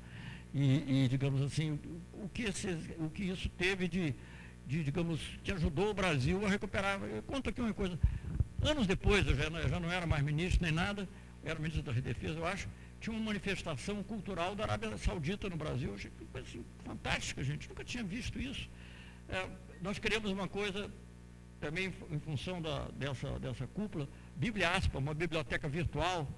E, 0.52 1.04
e 1.04 1.08
digamos 1.08 1.42
assim, 1.42 1.78
o 2.14 2.28
que, 2.28 2.42
esse, 2.42 2.68
o 2.98 3.08
que 3.08 3.22
isso 3.22 3.48
teve 3.50 3.86
de, 3.86 4.12
de, 4.66 4.82
digamos, 4.82 5.20
que 5.44 5.52
ajudou 5.52 5.90
o 5.90 5.94
Brasil 5.94 6.44
a 6.44 6.48
recuperar. 6.48 7.00
Eu 7.02 7.22
conto 7.22 7.50
aqui 7.50 7.60
uma 7.60 7.72
coisa. 7.72 7.96
Anos 8.62 8.84
depois, 8.84 9.24
eu 9.24 9.36
já, 9.36 9.48
já 9.68 9.78
não 9.78 9.92
era 9.92 10.08
mais 10.08 10.24
ministro 10.24 10.64
nem 10.64 10.72
nada, 10.72 11.08
era 11.44 11.56
ministro 11.60 11.82
da 11.84 11.92
Defesa, 11.92 12.36
eu 12.36 12.46
acho, 12.46 12.68
tinha 13.00 13.14
uma 13.14 13.24
manifestação 13.24 14.02
cultural 14.02 14.54
da 14.54 14.64
Arábia 14.64 14.96
Saudita 14.98 15.48
no 15.48 15.56
Brasil. 15.56 15.94
Achei 15.94 16.10
uma 16.20 16.30
coisa 16.30 16.48
assim, 16.48 16.64
fantástica, 16.84 17.42
gente. 17.42 17.68
Nunca 17.68 17.84
tinha 17.84 18.02
visto 18.02 18.38
isso. 18.40 18.68
É, 19.28 19.48
nós 19.80 19.98
queremos 19.98 20.30
uma 20.30 20.48
coisa 20.48 20.90
também 21.60 21.92
em 22.10 22.20
função 22.20 22.60
da, 22.62 22.86
dessa, 22.96 23.38
dessa 23.38 23.66
cúpula, 23.66 24.08
Bíblia 24.36 24.70
Aspa, 24.70 24.98
uma 24.98 25.14
biblioteca 25.14 25.68
virtual 25.68 26.28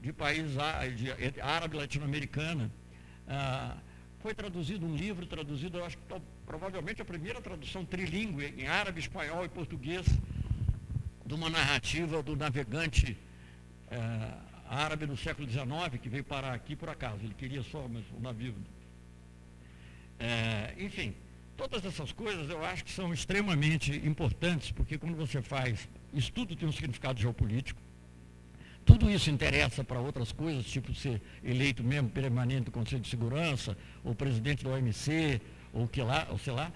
de 0.00 0.12
países 0.12 0.56
de 0.96 1.40
árabe 1.40 1.76
latino-americana. 1.76 2.70
Ah, 3.28 3.76
foi 4.20 4.34
traduzido 4.34 4.86
um 4.86 4.94
livro, 4.94 5.26
traduzido, 5.26 5.78
eu 5.78 5.84
acho 5.84 5.96
que 5.96 6.02
provavelmente 6.44 7.00
a 7.00 7.04
primeira 7.04 7.40
tradução 7.40 7.84
trilingue 7.84 8.54
em 8.58 8.66
árabe, 8.66 9.00
espanhol 9.00 9.44
e 9.44 9.48
português 9.48 10.06
de 11.24 11.34
uma 11.34 11.48
narrativa 11.48 12.22
do 12.22 12.36
navegante 12.36 13.16
eh, 13.90 14.32
árabe 14.70 15.04
no 15.04 15.16
século 15.16 15.48
XIX, 15.48 16.00
que 16.00 16.08
veio 16.08 16.22
parar 16.22 16.54
aqui 16.54 16.76
por 16.76 16.88
acaso. 16.88 17.18
Ele 17.22 17.34
queria 17.34 17.62
só 17.64 17.88
mas 17.88 18.04
o 18.16 18.20
navio. 18.20 18.54
É, 20.18 20.74
enfim, 20.78 21.12
todas 21.56 21.84
essas 21.84 22.12
coisas 22.12 22.48
eu 22.48 22.64
acho 22.64 22.84
que 22.84 22.92
são 22.92 23.12
extremamente 23.12 23.90
importantes, 24.06 24.70
porque 24.70 24.96
quando 24.96 25.16
você 25.16 25.42
faz, 25.42 25.88
isso 26.14 26.30
tudo 26.32 26.54
tem 26.54 26.68
um 26.68 26.72
significado 26.72 27.20
geopolítico, 27.20 27.80
tudo 28.84 29.10
isso 29.10 29.30
interessa 29.30 29.82
para 29.82 29.98
outras 29.98 30.30
coisas, 30.30 30.64
tipo 30.66 30.94
ser 30.94 31.20
eleito 31.42 31.82
mesmo 31.82 32.08
permanente 32.08 32.64
do 32.64 32.70
Conselho 32.70 33.00
de 33.00 33.08
Segurança, 33.08 33.76
ou 34.04 34.14
presidente 34.14 34.64
da 34.64 34.70
OMC, 34.70 35.40
ou 35.72 35.88
que 35.88 36.02
lá, 36.02 36.26
ou 36.30 36.38
sei 36.38 36.52
lá. 36.52 36.72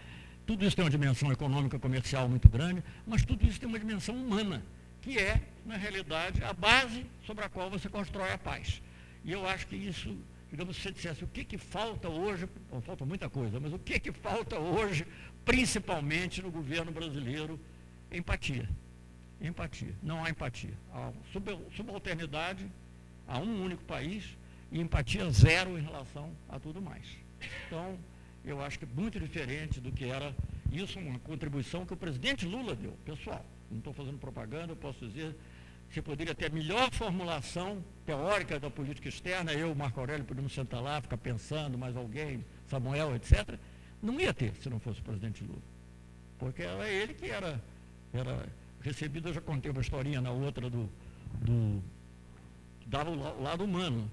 Tudo 0.46 0.64
isso 0.64 0.76
tem 0.76 0.84
uma 0.84 0.90
dimensão 0.90 1.32
econômica, 1.32 1.78
comercial 1.78 2.28
muito 2.28 2.48
grande, 2.48 2.82
mas 3.06 3.24
tudo 3.24 3.46
isso 3.46 3.58
tem 3.58 3.68
uma 3.68 3.78
dimensão 3.78 4.14
humana 4.14 4.62
que 5.04 5.18
é, 5.18 5.38
na 5.66 5.76
realidade, 5.76 6.42
a 6.42 6.54
base 6.54 7.04
sobre 7.26 7.44
a 7.44 7.48
qual 7.50 7.68
você 7.68 7.90
constrói 7.90 8.32
a 8.32 8.38
paz. 8.38 8.80
E 9.22 9.30
eu 9.32 9.46
acho 9.46 9.66
que 9.66 9.76
isso, 9.76 10.16
digamos, 10.50 10.76
se 10.76 10.82
você 10.82 10.92
dissesse 10.92 11.22
o 11.22 11.26
que, 11.26 11.44
que 11.44 11.58
falta 11.58 12.08
hoje, 12.08 12.48
bom, 12.70 12.80
falta 12.80 13.04
muita 13.04 13.28
coisa, 13.28 13.60
mas 13.60 13.74
o 13.74 13.78
que, 13.78 14.00
que 14.00 14.10
falta 14.10 14.58
hoje, 14.58 15.06
principalmente 15.44 16.40
no 16.40 16.50
governo 16.50 16.90
brasileiro, 16.90 17.60
empatia. 18.10 18.66
Empatia. 19.42 19.94
Não 20.02 20.24
há 20.24 20.30
empatia. 20.30 20.72
Há 20.90 21.12
subalternidade 21.76 22.66
a 23.28 23.38
um 23.38 23.62
único 23.62 23.84
país 23.84 24.24
e 24.72 24.80
empatia 24.80 25.30
zero 25.30 25.78
em 25.78 25.82
relação 25.82 26.34
a 26.48 26.58
tudo 26.58 26.80
mais. 26.80 27.06
Então, 27.66 27.98
eu 28.42 28.62
acho 28.62 28.78
que 28.78 28.86
é 28.86 28.88
muito 28.88 29.20
diferente 29.20 29.82
do 29.82 29.92
que 29.92 30.06
era 30.06 30.34
isso, 30.72 30.98
uma 30.98 31.18
contribuição 31.18 31.84
que 31.84 31.92
o 31.92 31.96
presidente 31.96 32.46
Lula 32.46 32.74
deu, 32.74 32.92
pessoal 33.04 33.44
não 33.70 33.78
estou 33.78 33.92
fazendo 33.92 34.18
propaganda, 34.18 34.72
eu 34.72 34.76
posso 34.76 35.06
dizer, 35.06 35.34
você 35.90 36.02
poderia 36.02 36.34
ter 36.34 36.46
a 36.46 36.50
melhor 36.50 36.90
formulação 36.92 37.82
teórica 38.04 38.58
da 38.58 38.70
política 38.70 39.08
externa, 39.08 39.52
eu, 39.52 39.74
Marco 39.74 40.00
Aurélio, 40.00 40.24
podemos 40.24 40.52
sentar 40.52 40.82
lá, 40.82 41.00
ficar 41.00 41.16
pensando, 41.16 41.78
mais 41.78 41.96
alguém, 41.96 42.44
Samuel, 42.68 43.14
etc. 43.14 43.58
Não 44.02 44.18
ia 44.20 44.34
ter 44.34 44.52
se 44.60 44.68
não 44.68 44.80
fosse 44.80 45.00
o 45.00 45.04
presidente 45.04 45.44
Lula. 45.44 45.62
Porque 46.38 46.62
era 46.62 46.88
ele 46.88 47.14
que 47.14 47.26
era, 47.26 47.62
era 48.12 48.46
recebido, 48.80 49.28
eu 49.28 49.34
já 49.34 49.40
contei 49.40 49.70
uma 49.70 49.80
historinha 49.80 50.20
na 50.20 50.30
outra 50.30 50.68
do, 50.68 50.88
do 51.40 51.82
dava 52.86 53.10
o 53.10 53.42
lado 53.42 53.64
humano. 53.64 54.10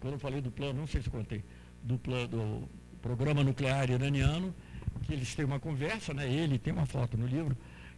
Quando 0.00 0.14
eu 0.14 0.20
falei 0.20 0.40
do 0.40 0.50
plano, 0.50 0.80
não 0.80 0.86
sei 0.86 1.02
se 1.02 1.10
contei, 1.10 1.42
do, 1.82 1.98
plano, 1.98 2.28
do 2.28 2.68
programa 3.00 3.42
nuclear 3.42 3.90
iraniano, 3.90 4.54
que 5.02 5.12
eles 5.12 5.34
têm 5.34 5.44
uma 5.44 5.58
conversa, 5.58 6.12
né? 6.12 6.30
ele 6.30 6.58
tem 6.58 6.72
uma 6.72 6.86
foto 6.86 7.16
no 7.16 7.26
livro, 7.26 7.56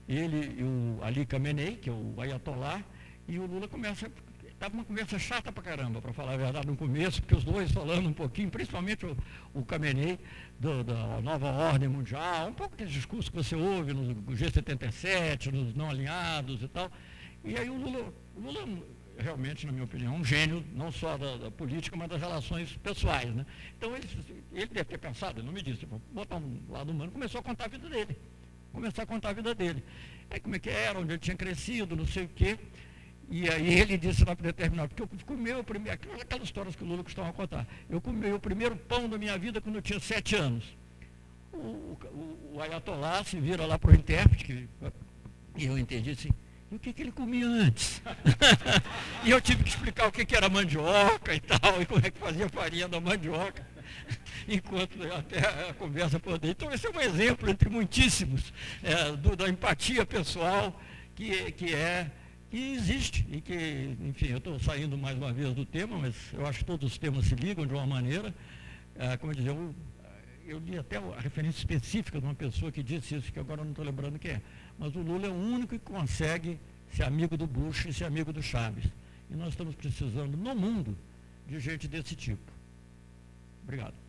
ele 0.08 0.56
e 0.58 0.62
o 0.62 1.02
Ali 1.02 1.24
Khamenei, 1.24 1.76
que 1.76 1.88
é 1.88 1.92
o 1.92 2.14
Ayatollah, 2.18 2.82
e 3.26 3.38
o 3.38 3.46
Lula 3.46 3.68
começa. 3.68 4.10
Estava 4.44 4.74
uma 4.74 4.84
conversa 4.84 5.18
chata 5.18 5.50
pra 5.50 5.62
caramba, 5.62 6.00
para 6.00 6.12
falar 6.12 6.34
a 6.34 6.36
verdade, 6.36 6.66
no 6.66 6.76
começo, 6.76 7.20
porque 7.20 7.34
os 7.34 7.42
dois 7.42 7.72
falando 7.72 8.08
um 8.08 8.12
pouquinho, 8.12 8.50
principalmente 8.50 9.04
o, 9.04 9.16
o 9.52 9.64
Khamenei, 9.64 10.18
do, 10.60 10.84
da 10.84 11.20
nova 11.20 11.50
ordem 11.50 11.88
mundial, 11.88 12.48
um 12.48 12.52
pouco 12.52 12.76
desse 12.76 12.92
discurso 12.92 13.30
que 13.30 13.36
você 13.36 13.56
ouve 13.56 13.92
no 13.92 14.14
G77, 14.32 15.50
nos 15.50 15.74
não 15.74 15.90
alinhados 15.90 16.62
e 16.62 16.68
tal. 16.68 16.90
E 17.42 17.58
aí 17.58 17.68
o 17.68 17.74
Lula, 17.74 18.14
o 18.36 18.40
Lula 18.40 18.84
realmente, 19.18 19.66
na 19.66 19.72
minha 19.72 19.84
opinião, 19.84 20.14
um 20.14 20.24
gênio, 20.24 20.64
não 20.72 20.90
só 20.90 21.18
da, 21.18 21.36
da, 21.36 21.50
política, 21.50 21.96
mas 21.96 22.08
das 22.08 22.20
relações 22.20 22.76
pessoais. 22.76 23.34
Né? 23.34 23.44
Então 23.76 23.94
ele, 23.94 24.08
ele 24.52 24.66
deve 24.66 24.84
ter 24.84 24.98
pensado, 24.98 25.40
ele 25.40 25.46
não 25.46 25.52
me 25.52 25.62
disse, 25.62 25.84
botar 26.12 26.36
um 26.36 26.60
lado 26.68 26.92
humano, 26.92 27.10
começou 27.10 27.40
a 27.40 27.42
contar 27.42 27.64
a 27.64 27.68
vida 27.68 27.88
dele 27.88 28.16
começar 28.74 29.04
a 29.04 29.06
contar 29.06 29.30
a 29.30 29.32
vida 29.32 29.54
dele. 29.54 29.82
Aí 30.30 30.40
como 30.40 30.56
é 30.56 30.58
que 30.58 30.68
era, 30.68 30.98
onde 30.98 31.12
ele 31.12 31.18
tinha 31.18 31.36
crescido, 31.36 31.96
não 31.96 32.06
sei 32.06 32.24
o 32.24 32.28
quê. 32.28 32.58
E 33.30 33.48
aí 33.48 33.80
ele 33.80 33.96
disse 33.96 34.24
lá 34.24 34.36
para 34.36 34.46
determinado, 34.46 34.88
porque 34.88 35.02
eu 35.02 35.08
comi 35.24 35.52
o 35.52 35.64
primeiro, 35.64 35.98
aquelas 36.20 36.44
histórias 36.44 36.76
que 36.76 36.84
o 36.84 36.86
Lula 36.86 37.02
costuma 37.02 37.32
contar. 37.32 37.66
Eu 37.88 38.00
comi 38.00 38.30
o 38.32 38.38
primeiro 38.38 38.76
pão 38.76 39.08
da 39.08 39.16
minha 39.16 39.38
vida 39.38 39.60
quando 39.60 39.76
eu 39.76 39.82
tinha 39.82 39.98
sete 39.98 40.36
anos. 40.36 40.76
O, 41.52 41.56
o, 41.56 42.52
o 42.54 42.60
Ayatollah 42.60 43.24
se 43.24 43.38
vira 43.40 43.64
lá 43.64 43.78
para 43.78 43.92
o 43.92 43.94
intérprete, 43.94 44.44
que, 44.44 44.68
e 45.56 45.64
eu 45.64 45.78
entendi 45.78 46.10
assim, 46.10 46.30
e 46.70 46.74
o 46.74 46.78
que, 46.78 46.92
que 46.92 47.02
ele 47.02 47.12
comia 47.12 47.46
antes? 47.46 48.02
e 49.24 49.30
eu 49.30 49.40
tive 49.40 49.62
que 49.62 49.70
explicar 49.70 50.08
o 50.08 50.12
que, 50.12 50.26
que 50.26 50.34
era 50.34 50.48
mandioca 50.48 51.32
e 51.34 51.40
tal, 51.40 51.80
e 51.80 51.86
como 51.86 52.04
é 52.04 52.10
que 52.10 52.18
fazia 52.18 52.48
farinha 52.48 52.88
da 52.88 53.00
mandioca 53.00 53.64
enquanto 54.48 55.00
até 55.12 55.68
a 55.68 55.74
conversa 55.74 56.18
poder. 56.18 56.50
Então, 56.50 56.72
esse 56.72 56.86
é 56.86 56.90
um 56.90 57.00
exemplo 57.00 57.48
entre 57.50 57.68
muitíssimos 57.68 58.52
é, 58.82 59.12
do, 59.16 59.36
da 59.36 59.48
empatia 59.48 60.04
pessoal 60.04 60.78
que, 61.14 61.52
que 61.52 61.74
é 61.74 62.10
que 62.50 62.74
existe 62.74 63.26
e 63.32 63.40
que, 63.40 63.96
enfim, 64.00 64.26
eu 64.26 64.38
estou 64.38 64.60
saindo 64.60 64.96
mais 64.96 65.16
uma 65.16 65.32
vez 65.32 65.52
do 65.54 65.66
tema, 65.66 65.98
mas 65.98 66.14
eu 66.32 66.46
acho 66.46 66.60
que 66.60 66.64
todos 66.64 66.92
os 66.92 66.96
temas 66.96 67.26
se 67.26 67.34
ligam 67.34 67.66
de 67.66 67.74
uma 67.74 67.84
maneira. 67.84 68.32
É, 68.94 69.16
como 69.16 69.32
eu 69.32 69.36
dizia, 69.36 69.50
eu, 69.50 69.74
eu 70.46 70.58
li 70.60 70.78
até 70.78 70.98
a 70.98 71.20
referência 71.20 71.58
específica 71.58 72.20
de 72.20 72.24
uma 72.24 72.34
pessoa 72.34 72.70
que 72.70 72.80
disse 72.80 73.16
isso, 73.16 73.32
que 73.32 73.40
agora 73.40 73.60
eu 73.60 73.64
não 73.64 73.72
estou 73.72 73.84
lembrando 73.84 74.20
quem 74.20 74.32
é. 74.32 74.42
Mas 74.78 74.94
o 74.94 75.00
Lula 75.00 75.26
é 75.26 75.30
o 75.30 75.34
único 75.34 75.76
que 75.76 75.80
consegue 75.80 76.60
ser 76.92 77.02
amigo 77.02 77.36
do 77.36 77.44
Bush 77.44 77.86
e 77.86 77.92
ser 77.92 78.04
amigo 78.04 78.32
do 78.32 78.40
Chaves. 78.40 78.84
E 79.28 79.34
nós 79.34 79.48
estamos 79.48 79.74
precisando, 79.74 80.36
no 80.36 80.54
mundo, 80.54 80.96
de 81.48 81.58
gente 81.58 81.88
desse 81.88 82.14
tipo. 82.14 82.52
Obrigado. 83.64 84.03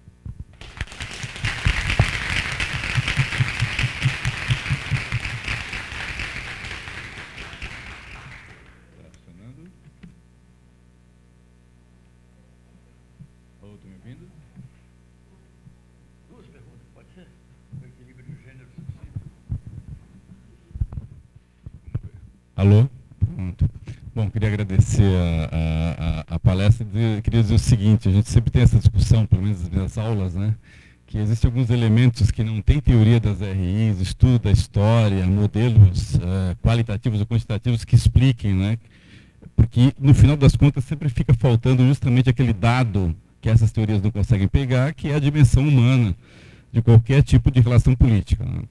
Alô? 22.66 22.90
Pronto. 23.36 23.70
Bom, 24.16 24.28
queria 24.32 24.48
agradecer 24.48 25.04
a, 25.04 26.26
a, 26.30 26.36
a 26.36 26.40
palestra 26.40 26.88
e 26.96 27.22
queria 27.22 27.44
dizer 27.44 27.54
o 27.54 27.60
seguinte, 27.60 28.10
a 28.10 28.12
gente 28.12 28.28
sempre 28.28 28.50
tem 28.50 28.64
essa 28.64 28.80
discussão, 28.80 29.24
pelo 29.24 29.44
menos 29.44 29.70
nas 29.70 30.00
aulas, 30.00 30.34
né? 30.34 30.56
que 31.06 31.20
existem 31.20 31.48
alguns 31.48 31.70
elementos 31.70 32.32
que 32.32 32.44
não 32.44 32.60
tem 32.64 32.80
teoria 32.80 33.20
das 33.20 33.40
RIs, 33.40 34.02
estudo 34.02 34.40
da 34.40 34.52
história, 34.52 35.28
modelos 35.28 36.16
uh, 36.16 36.56
qualitativos 36.64 37.20
ou 37.20 37.28
quantitativos 37.28 37.86
que 37.86 37.94
expliquem, 37.94 38.56
né? 38.56 38.80
Porque 39.56 39.94
no 40.00 40.16
final 40.16 40.36
das 40.36 40.56
contas 40.56 40.86
sempre 40.86 41.08
fica 41.10 41.36
faltando 41.36 41.86
justamente 41.86 42.32
aquele 42.32 42.52
dado 42.52 43.16
que 43.40 43.48
essas 43.48 43.72
teorias 43.72 44.02
não 44.02 44.10
conseguem 44.10 44.48
pegar, 44.48 44.92
que 44.96 45.10
é 45.10 45.16
a 45.16 45.20
dimensão 45.20 45.68
humana 45.68 46.16
de 46.74 46.82
qualquer 46.82 47.22
tipo 47.22 47.52
de 47.52 47.62
relação 47.62 47.94
política. 47.94 48.44
Né? 48.44 48.64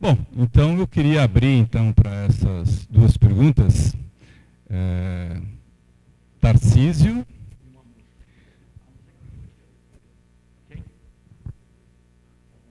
Bom, 0.00 0.16
então 0.36 0.78
eu 0.78 0.86
queria 0.86 1.24
abrir 1.24 1.58
então 1.58 1.92
para 1.92 2.24
essas 2.26 2.86
duas 2.86 3.16
perguntas. 3.16 3.96
É, 4.70 5.42
Tarcísio. 6.40 7.26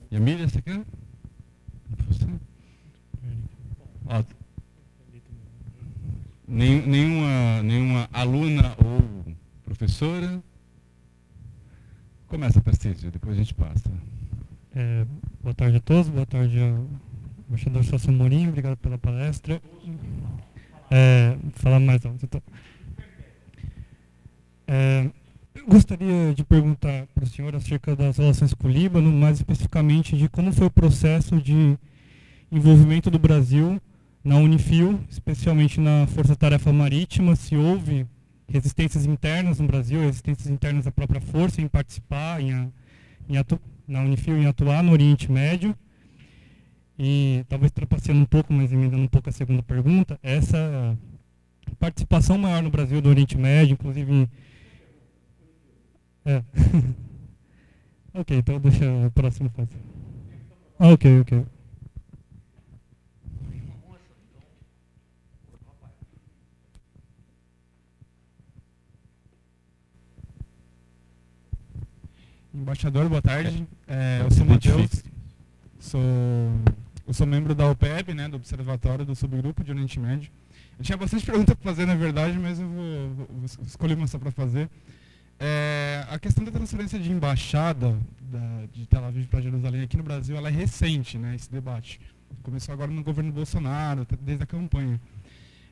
E 0.09 0.15
a 0.15 0.17
Emília, 0.17 0.47
você 0.47 0.61
quer? 0.61 0.81
Você? 2.07 2.25
Ó, 4.05 4.23
nenhuma, 6.47 7.61
nenhuma 7.61 8.09
aluna 8.13 8.73
ou 8.77 9.35
professora? 9.65 10.41
Começa, 12.27 12.61
Tarcísio, 12.61 13.11
depois 13.11 13.35
a 13.35 13.37
gente 13.37 13.53
passa. 13.53 13.91
É, 14.73 15.05
boa 15.43 15.53
tarde 15.53 15.75
a 15.75 15.81
todos, 15.81 16.07
boa 16.07 16.25
tarde 16.25 16.57
ao 16.61 16.87
embaixador 17.47 17.83
Celso 17.83 18.11
Morim, 18.11 18.47
obrigado 18.47 18.77
pela 18.77 18.97
palestra. 18.97 19.61
É, 20.89 21.35
falar 21.53 21.79
mais 21.79 22.05
alto. 22.05 22.23
Então. 22.23 22.41
É, 24.67 25.09
gostaria 25.67 26.33
de 26.33 26.43
perguntar 26.43 27.07
para 27.13 27.23
o 27.23 27.27
senhor 27.27 27.55
acerca 27.55 27.95
das 27.95 28.17
relações 28.17 28.53
com 28.53 28.67
o 28.67 28.71
Líbano, 28.71 29.11
mais 29.11 29.37
especificamente 29.37 30.17
de 30.17 30.29
como 30.29 30.51
foi 30.51 30.67
o 30.67 30.71
processo 30.71 31.41
de 31.41 31.77
envolvimento 32.51 33.09
do 33.09 33.19
Brasil 33.19 33.81
na 34.23 34.35
Unifil, 34.37 34.99
especialmente 35.09 35.79
na 35.79 36.05
Força 36.07 36.35
Tarefa 36.35 36.71
Marítima, 36.73 37.35
se 37.35 37.55
houve 37.55 38.05
resistências 38.49 39.05
internas 39.05 39.59
no 39.59 39.67
Brasil, 39.67 40.01
resistências 40.01 40.47
internas 40.47 40.85
da 40.85 40.91
própria 40.91 41.21
força 41.21 41.61
em 41.61 41.67
participar, 41.67 42.41
em, 42.41 42.71
em 43.29 43.37
atu, 43.37 43.59
na 43.87 44.01
Unifil, 44.01 44.37
em 44.37 44.45
atuar 44.45 44.83
no 44.83 44.91
Oriente 44.91 45.31
Médio. 45.31 45.75
E 46.99 47.45
talvez 47.47 47.71
trapaceando 47.71 48.21
um 48.21 48.25
pouco, 48.25 48.51
mas 48.51 48.71
emendando 48.71 49.03
um 49.03 49.07
pouco 49.07 49.29
a 49.29 49.31
segunda 49.31 49.61
pergunta, 49.61 50.19
essa 50.23 50.97
participação 51.79 52.37
maior 52.37 52.63
no 52.63 52.71
Brasil 52.71 53.01
do 53.01 53.09
Oriente 53.09 53.37
Médio, 53.37 53.73
inclusive 53.73 54.27
é. 56.27 56.43
ok, 58.13 58.37
então 58.37 58.59
deixa 58.59 58.85
o 59.05 59.11
próximo 59.11 59.49
fazer. 59.49 59.79
Ah, 60.77 60.89
ok, 60.89 61.21
ok. 61.21 61.45
Embaixador, 72.53 73.07
boa 73.07 73.21
tarde. 73.21 73.65
É, 73.87 74.19
eu 74.21 74.31
sou 74.31 74.45
Matheus, 74.45 75.03
sou, 75.79 76.01
eu 77.07 77.13
sou 77.13 77.25
membro 77.25 77.55
da 77.55 77.69
OPEB, 77.69 78.13
né, 78.13 78.27
do 78.27 78.35
Observatório 78.35 79.05
do 79.05 79.15
Subgrupo 79.15 79.63
de 79.63 79.71
Oriente 79.71 79.99
Médio. 79.99 80.29
Eu 80.77 80.83
tinha 80.83 80.97
bastante 80.97 81.23
pergunta 81.25 81.55
para 81.55 81.71
fazer, 81.71 81.85
na 81.85 81.95
verdade, 81.95 82.37
mas 82.37 82.59
eu 82.59 82.67
vou, 82.67 83.27
vou, 83.29 83.45
escolher 83.65 83.95
uma 83.95 84.07
só 84.07 84.19
para 84.19 84.31
fazer. 84.31 84.69
É, 85.39 86.05
a 86.09 86.19
questão 86.19 86.43
da 86.43 86.51
transferência 86.51 86.99
de 86.99 87.11
embaixada 87.11 87.95
da, 88.19 88.65
de 88.73 88.85
Tel 88.87 89.05
Aviv 89.05 89.27
para 89.27 89.39
Jerusalém 89.39 89.83
aqui 89.83 89.95
no 89.95 90.03
Brasil, 90.03 90.35
ela 90.35 90.49
é 90.49 90.51
recente, 90.51 91.17
né, 91.17 91.35
esse 91.35 91.49
debate. 91.49 91.99
Começou 92.43 92.73
agora 92.73 92.91
no 92.91 93.03
governo 93.03 93.31
Bolsonaro, 93.31 94.05
desde 94.21 94.43
a 94.43 94.47
campanha. 94.47 94.99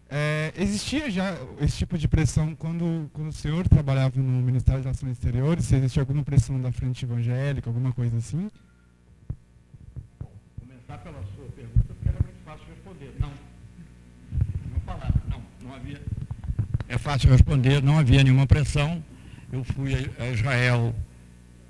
É, 0.08 0.54
existia 0.56 1.10
já 1.10 1.36
esse 1.60 1.78
tipo 1.78 1.98
de 1.98 2.08
pressão 2.08 2.56
quando, 2.56 3.10
quando 3.12 3.30
o 3.30 3.34
senhor 3.34 3.68
trabalhava 3.68 4.20
no 4.20 4.42
Ministério 4.42 4.84
das 4.84 4.86
Relações 4.86 5.14
Exteriores? 5.14 5.66
Se 5.66 5.76
existia 5.76 6.02
alguma 6.02 6.24
pressão 6.24 6.62
da 6.62 6.72
frente 6.72 7.04
evangélica, 7.04 7.70
alguma 7.70 7.92
coisa 7.92 8.18
assim? 8.18 8.50
Bom, 10.20 10.32
começar 10.60 11.00
pela 11.00 11.25
É 16.88 16.98
fácil 16.98 17.30
responder, 17.32 17.82
não 17.82 17.98
havia 17.98 18.24
nenhuma 18.24 18.46
pressão 18.46 19.04
eu 19.52 19.64
fui 19.64 19.94
a 20.20 20.30
Israel, 20.32 20.96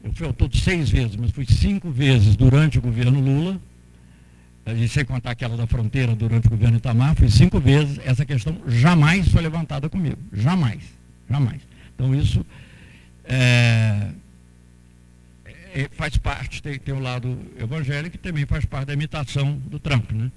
eu 0.04 0.12
fui 0.14 0.26
ao 0.26 0.34
todo 0.34 0.56
seis 0.58 0.90
vezes, 0.90 1.16
mas 1.16 1.32
fui 1.32 1.46
cinco 1.46 1.92
vezes 1.92 2.36
durante 2.36 2.80
o 2.80 2.82
governo 2.82 3.20
Lula, 3.20 3.60
e 4.68 4.88
sem 4.88 5.06
contar 5.06 5.32
aquela 5.32 5.56
da 5.56 5.68
fronteira 5.68 6.16
durante 6.16 6.48
o 6.48 6.50
governo 6.50 6.78
Itamar, 6.78 7.16
fui 7.16 7.30
cinco 7.30 7.60
vezes, 7.60 8.00
essa 8.04 8.26
questão 8.26 8.60
jamais 8.68 9.28
foi 9.28 9.42
levantada 9.42 9.88
comigo, 9.90 10.18
jamais, 10.34 10.82
jamais. 11.30 11.62
Então 11.94 12.16
isso 12.16 12.44
é, 13.24 14.10
é, 15.46 15.90
faz 15.92 16.18
parte, 16.18 16.64
tem, 16.64 16.80
tem 16.80 16.94
o 16.94 17.00
lado 17.00 17.38
evangélico 17.60 18.16
e 18.16 18.20
também 18.20 18.46
faz 18.48 18.66
parte 18.66 18.88
da 18.88 18.94
imitação 18.94 19.54
do 19.68 19.80
Trump, 19.80 20.12
né? 20.12 20.32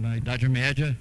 Na 0.00 0.16
Idade 0.16 0.48
Média, 0.48 0.98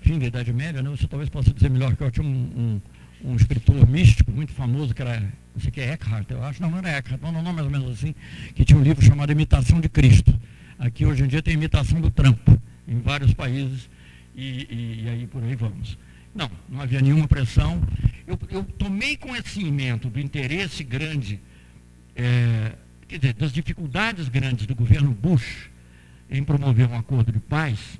fim 0.00 0.18
da 0.18 0.26
Idade 0.26 0.52
Média, 0.52 0.82
né? 0.82 0.90
você 0.90 1.06
talvez 1.06 1.28
possa 1.28 1.52
dizer 1.52 1.70
melhor 1.70 1.94
que 1.96 2.02
eu 2.02 2.10
tinha 2.10 2.26
um, 2.26 2.30
um 2.30 2.80
um 3.24 3.36
escritor 3.36 3.86
místico 3.88 4.30
muito 4.32 4.52
famoso, 4.52 4.94
que 4.94 5.02
era, 5.02 5.20
não 5.20 5.60
sei 5.60 5.70
que 5.70 5.80
é 5.80 5.92
Eckhart, 5.92 6.30
eu 6.30 6.42
acho, 6.42 6.60
não, 6.62 6.70
não 6.70 6.78
era 6.78 6.98
Eckhart, 6.98 7.20
não, 7.20 7.32
não, 7.32 7.42
não, 7.42 7.52
mais 7.52 7.66
ou 7.66 7.70
menos 7.70 7.92
assim, 7.92 8.14
que 8.54 8.64
tinha 8.64 8.78
um 8.78 8.82
livro 8.82 9.04
chamado 9.04 9.30
Imitação 9.30 9.80
de 9.80 9.88
Cristo. 9.88 10.38
Aqui 10.78 11.04
hoje 11.04 11.22
em 11.22 11.26
dia 11.26 11.42
tem 11.42 11.54
imitação 11.54 12.00
do 12.00 12.10
Trump, 12.10 12.48
em 12.88 13.00
vários 13.00 13.34
países, 13.34 13.90
e, 14.34 14.66
e, 14.70 15.02
e 15.04 15.08
aí 15.08 15.26
por 15.26 15.42
aí 15.42 15.54
vamos. 15.54 15.98
Não, 16.34 16.50
não 16.68 16.80
havia 16.80 17.00
nenhuma 17.00 17.28
pressão. 17.28 17.82
Eu, 18.26 18.38
eu 18.50 18.64
tomei 18.64 19.16
conhecimento 19.16 20.08
do 20.08 20.18
interesse 20.18 20.82
grande, 20.82 21.40
é, 22.16 22.72
quer 23.06 23.18
dizer, 23.18 23.34
das 23.34 23.52
dificuldades 23.52 24.28
grandes 24.28 24.66
do 24.66 24.74
governo 24.74 25.10
Bush 25.10 25.68
em 26.30 26.42
promover 26.42 26.88
um 26.88 26.96
acordo 26.96 27.32
de 27.32 27.40
paz, 27.40 27.98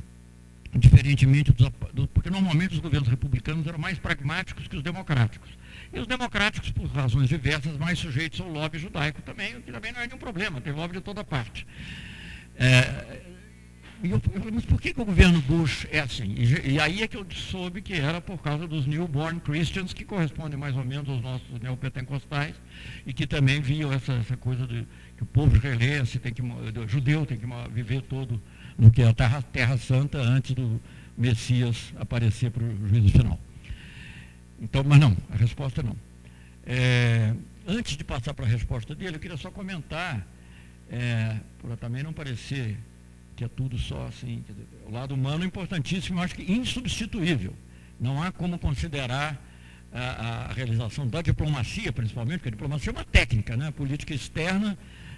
diferentemente 0.74 1.52
dos, 1.52 1.68
do, 1.92 2.06
porque 2.08 2.30
normalmente 2.30 2.74
os 2.74 2.80
governos 2.80 3.08
republicanos 3.08 3.66
eram 3.66 3.78
mais 3.78 3.98
pragmáticos 3.98 4.68
que 4.68 4.76
os 4.76 4.82
democráticos. 4.82 5.50
E 5.92 5.98
os 5.98 6.06
democráticos, 6.06 6.70
por 6.70 6.86
razões 6.86 7.28
diversas, 7.28 7.76
mais 7.76 7.98
sujeitos 7.98 8.40
ao 8.40 8.48
lobby 8.48 8.78
judaico 8.78 9.20
também, 9.22 9.56
o 9.56 9.62
que 9.62 9.72
também 9.72 9.92
não 9.92 10.00
é 10.00 10.06
nenhum 10.06 10.18
problema, 10.18 10.60
tem 10.60 10.72
lobby 10.72 10.94
de 10.94 11.00
toda 11.00 11.24
parte. 11.24 11.66
É, 12.56 13.20
e 14.02 14.10
eu, 14.10 14.22
eu 14.32 14.40
falei, 14.40 14.50
mas 14.54 14.64
por 14.64 14.80
que, 14.80 14.94
que, 14.94 15.00
o 15.00 15.04
governo 15.04 15.42
Bush 15.42 15.86
é 15.90 16.00
assim? 16.00 16.34
E, 16.36 16.72
e, 16.72 16.80
aí 16.80 17.02
é 17.02 17.08
que 17.08 17.16
eu 17.16 17.26
soube 17.30 17.82
que 17.82 17.92
era 17.92 18.20
por 18.20 18.38
causa 18.38 18.66
dos 18.66 18.86
newborn 18.86 19.40
Christians, 19.40 19.92
que 19.92 20.04
correspondem 20.04 20.58
mais 20.58 20.74
ou 20.74 20.84
menos 20.84 21.08
aos 21.08 21.20
nossos 21.20 21.60
neopentecostais, 21.60 22.54
e 23.04 23.12
que 23.12 23.26
também 23.26 23.60
viam 23.60 23.92
essa, 23.92 24.14
essa 24.14 24.36
coisa 24.36 24.66
de 24.66 24.86
que 25.16 25.22
o 25.22 25.26
povo 25.26 25.54
israelense 25.54 26.18
tem 26.18 26.32
que, 26.32 26.42
judeu 26.86 27.26
tem 27.26 27.36
que 27.36 27.46
viver 27.72 28.00
todo 28.02 28.40
no 28.78 28.90
que 28.90 29.02
é 29.02 29.08
a 29.08 29.14
terra, 29.14 29.42
terra 29.42 29.78
Santa 29.78 30.18
antes 30.18 30.54
do 30.54 30.80
Messias 31.16 31.92
aparecer 31.98 32.50
para 32.50 32.64
o 32.64 32.88
juízo 32.88 33.10
final. 33.10 33.38
Então, 34.60 34.82
mas 34.84 34.98
não, 34.98 35.16
a 35.30 35.36
resposta 35.36 35.82
não. 35.82 35.96
É, 36.66 37.34
antes 37.66 37.96
de 37.96 38.04
passar 38.04 38.34
para 38.34 38.44
a 38.44 38.48
resposta 38.48 38.94
dele, 38.94 39.16
eu 39.16 39.20
queria 39.20 39.36
só 39.36 39.50
comentar, 39.50 40.26
é, 40.90 41.36
para 41.62 41.76
também 41.76 42.02
não 42.02 42.12
parecer 42.12 42.76
que 43.36 43.44
é 43.44 43.48
tudo 43.48 43.78
só 43.78 44.06
assim, 44.06 44.44
dizer, 44.46 44.66
o 44.86 44.92
lado 44.92 45.14
humano 45.14 45.44
é 45.44 45.46
importantíssimo, 45.46 46.20
acho 46.20 46.34
que 46.34 46.52
insubstituível. 46.52 47.54
Não 47.98 48.22
há 48.22 48.30
como 48.30 48.58
considerar 48.58 49.42
a, 49.92 50.48
a, 50.48 50.52
realização 50.52 51.06
da 51.06 51.22
diplomacia, 51.22 51.90
principalmente, 51.90 52.38
porque 52.38 52.50
a 52.50 52.52
diplomacia 52.52 52.90
é 52.90 52.92
uma 52.92 53.04
técnica, 53.04 53.56
né? 53.56 53.68
a 53.68 53.72
política 53.72 54.14
externa 54.14 54.76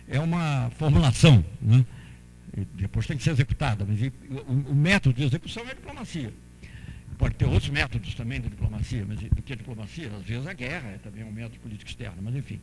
é 0.09 0.21
uma 0.21 0.71
formulação. 0.79 1.45
Né? 1.61 1.85
Depois 2.75 3.07
tem 3.07 3.17
que 3.17 3.23
ser 3.23 3.31
executada, 3.31 3.85
mas 3.87 3.99
o, 4.47 4.75
método 4.75 5.15
de 5.17 5.25
execução 5.25 5.65
é 5.65 5.71
a 5.71 5.75
diplomacia. 5.75 6.33
Pode 7.19 7.35
ter 7.35 7.47
outros 7.47 7.71
métodos 7.71 8.15
também 8.15 8.41
de 8.41 8.49
diplomacia, 8.49 9.05
mas 9.07 9.21
do 9.21 9.43
que 9.43 9.53
a 9.53 9.57
diplomacia? 9.57 10.11
Às 10.15 10.23
vezes 10.25 10.47
a 10.47 10.53
guerra 10.53 10.91
é 10.91 10.99
também 10.99 11.25
um 11.25 11.33
método 11.33 11.61
político 11.61 11.89
externo, 11.91 12.21
mas 12.21 12.35
enfim. 12.35 12.61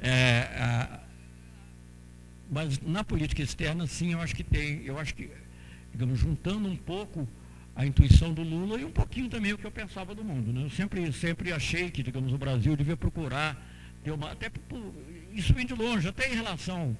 É, 0.00 0.40
a, 0.58 1.00
mas 2.50 2.80
na 2.80 3.02
política 3.02 3.42
externa, 3.42 3.86
sim, 3.86 4.12
eu 4.12 4.20
acho 4.20 4.34
que 4.34 4.44
tem, 4.44 4.82
eu 4.84 4.98
acho 4.98 5.14
que, 5.14 5.30
digamos, 5.92 6.18
juntando 6.18 6.68
um 6.68 6.76
pouco 6.76 7.26
a 7.74 7.84
intuição 7.84 8.32
do 8.32 8.42
Lula 8.42 8.80
e 8.80 8.84
um 8.84 8.90
pouquinho 8.90 9.28
também 9.28 9.52
o 9.52 9.58
que 9.58 9.66
eu 9.66 9.70
pensava 9.70 10.14
do 10.14 10.24
mundo. 10.24 10.52
Né? 10.52 10.64
Eu 10.64 10.70
sempre, 10.70 11.12
sempre 11.12 11.52
achei 11.52 11.90
que, 11.90 12.02
digamos, 12.02 12.32
o 12.32 12.38
Brasil 12.38 12.76
devia 12.76 12.96
procurar 12.96 13.56
ter 14.04 14.10
uma. 14.10 14.32
Até 14.32 14.50
isso 15.32 15.52
vem 15.52 15.66
de 15.66 15.74
longe, 15.74 16.08
até 16.08 16.30
em 16.30 16.34
relação 16.34 16.96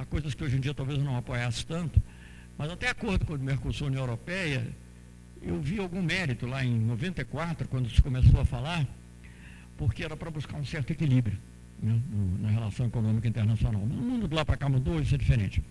a 0.00 0.04
coisas 0.06 0.34
que 0.34 0.42
hoje 0.42 0.56
em 0.56 0.60
dia 0.60 0.72
talvez 0.72 0.98
não 0.98 1.16
apoiasse 1.16 1.64
tanto, 1.66 2.02
mas 2.56 2.70
até 2.70 2.88
acordo 2.88 3.26
com 3.26 3.34
o 3.34 3.38
Mercosul 3.38 3.88
União 3.88 4.02
Europeia, 4.02 4.66
eu 5.42 5.60
vi 5.60 5.78
algum 5.78 6.02
mérito 6.02 6.46
lá 6.46 6.64
em 6.64 6.78
94, 6.78 7.68
quando 7.68 7.88
se 7.90 8.00
começou 8.00 8.40
a 8.40 8.44
falar, 8.44 8.86
porque 9.76 10.02
era 10.02 10.16
para 10.16 10.30
buscar 10.30 10.56
um 10.56 10.64
certo 10.64 10.90
equilíbrio 10.90 11.38
né, 11.82 12.00
na 12.40 12.50
relação 12.50 12.86
econômica 12.86 13.28
internacional. 13.28 13.80
No 13.80 13.94
mundo 13.94 14.26
de 14.26 14.34
lá 14.34 14.44
para 14.44 14.56
cá 14.56 14.68
mudou, 14.68 15.00
isso 15.00 15.14
é 15.14 15.18
diferente. 15.18 15.62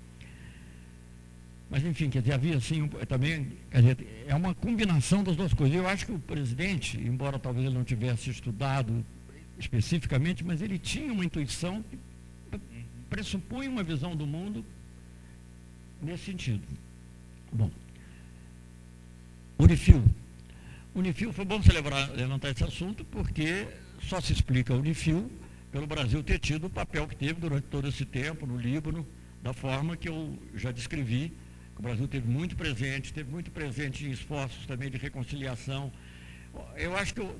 Mas, 1.69 1.83
enfim, 1.83 2.09
quer 2.09 2.21
dizer, 2.21 2.33
havia 2.33 2.57
assim, 2.57 2.87
também, 3.07 3.51
quer 3.69 3.81
dizer, 3.81 4.25
é 4.27 4.33
uma 4.33 4.55
combinação 4.55 5.23
das 5.23 5.35
duas 5.35 5.53
coisas. 5.53 5.75
Eu 5.75 5.87
acho 5.87 6.07
que 6.07 6.11
o 6.11 6.19
presidente, 6.19 6.97
embora 6.97 7.37
talvez 7.37 7.65
ele 7.67 7.75
não 7.75 7.83
tivesse 7.83 8.31
estudado 8.31 9.05
especificamente, 9.59 10.43
mas 10.43 10.61
ele 10.61 10.79
tinha 10.79 11.13
uma 11.13 11.23
intuição 11.23 11.83
pressupõe 13.09 13.67
uma 13.67 13.83
visão 13.83 14.15
do 14.15 14.25
mundo 14.25 14.63
nesse 16.01 16.25
sentido. 16.25 16.65
Bom, 17.51 17.71
Unifil. 19.57 20.03
Unifil, 20.95 21.33
foi 21.33 21.45
bom 21.45 21.61
você 21.61 21.71
levantar 21.71 22.49
esse 22.49 22.63
assunto, 22.63 23.03
porque 23.05 23.67
só 24.01 24.21
se 24.21 24.33
explica 24.33 24.73
Unifil 24.73 25.29
pelo 25.71 25.85
Brasil 25.85 26.23
ter 26.23 26.39
tido 26.39 26.67
o 26.67 26.69
papel 26.69 27.07
que 27.07 27.15
teve 27.15 27.39
durante 27.39 27.67
todo 27.67 27.87
esse 27.87 28.05
tempo 28.05 28.45
no 28.45 28.57
Líbano, 28.57 29.05
da 29.41 29.53
forma 29.53 29.95
que 29.95 30.09
eu 30.09 30.37
já 30.55 30.71
descrevi. 30.71 31.31
O 31.77 31.81
Brasil 31.81 32.07
teve 32.07 32.27
muito 32.27 32.55
presente, 32.55 33.13
teve 33.13 33.31
muito 33.31 33.51
presente 33.51 34.05
em 34.05 34.11
esforços 34.11 34.65
também 34.65 34.89
de 34.89 34.97
reconciliação. 34.97 35.91
Eu 36.75 36.95
acho 36.97 37.13
que, 37.13 37.21
eu, 37.21 37.39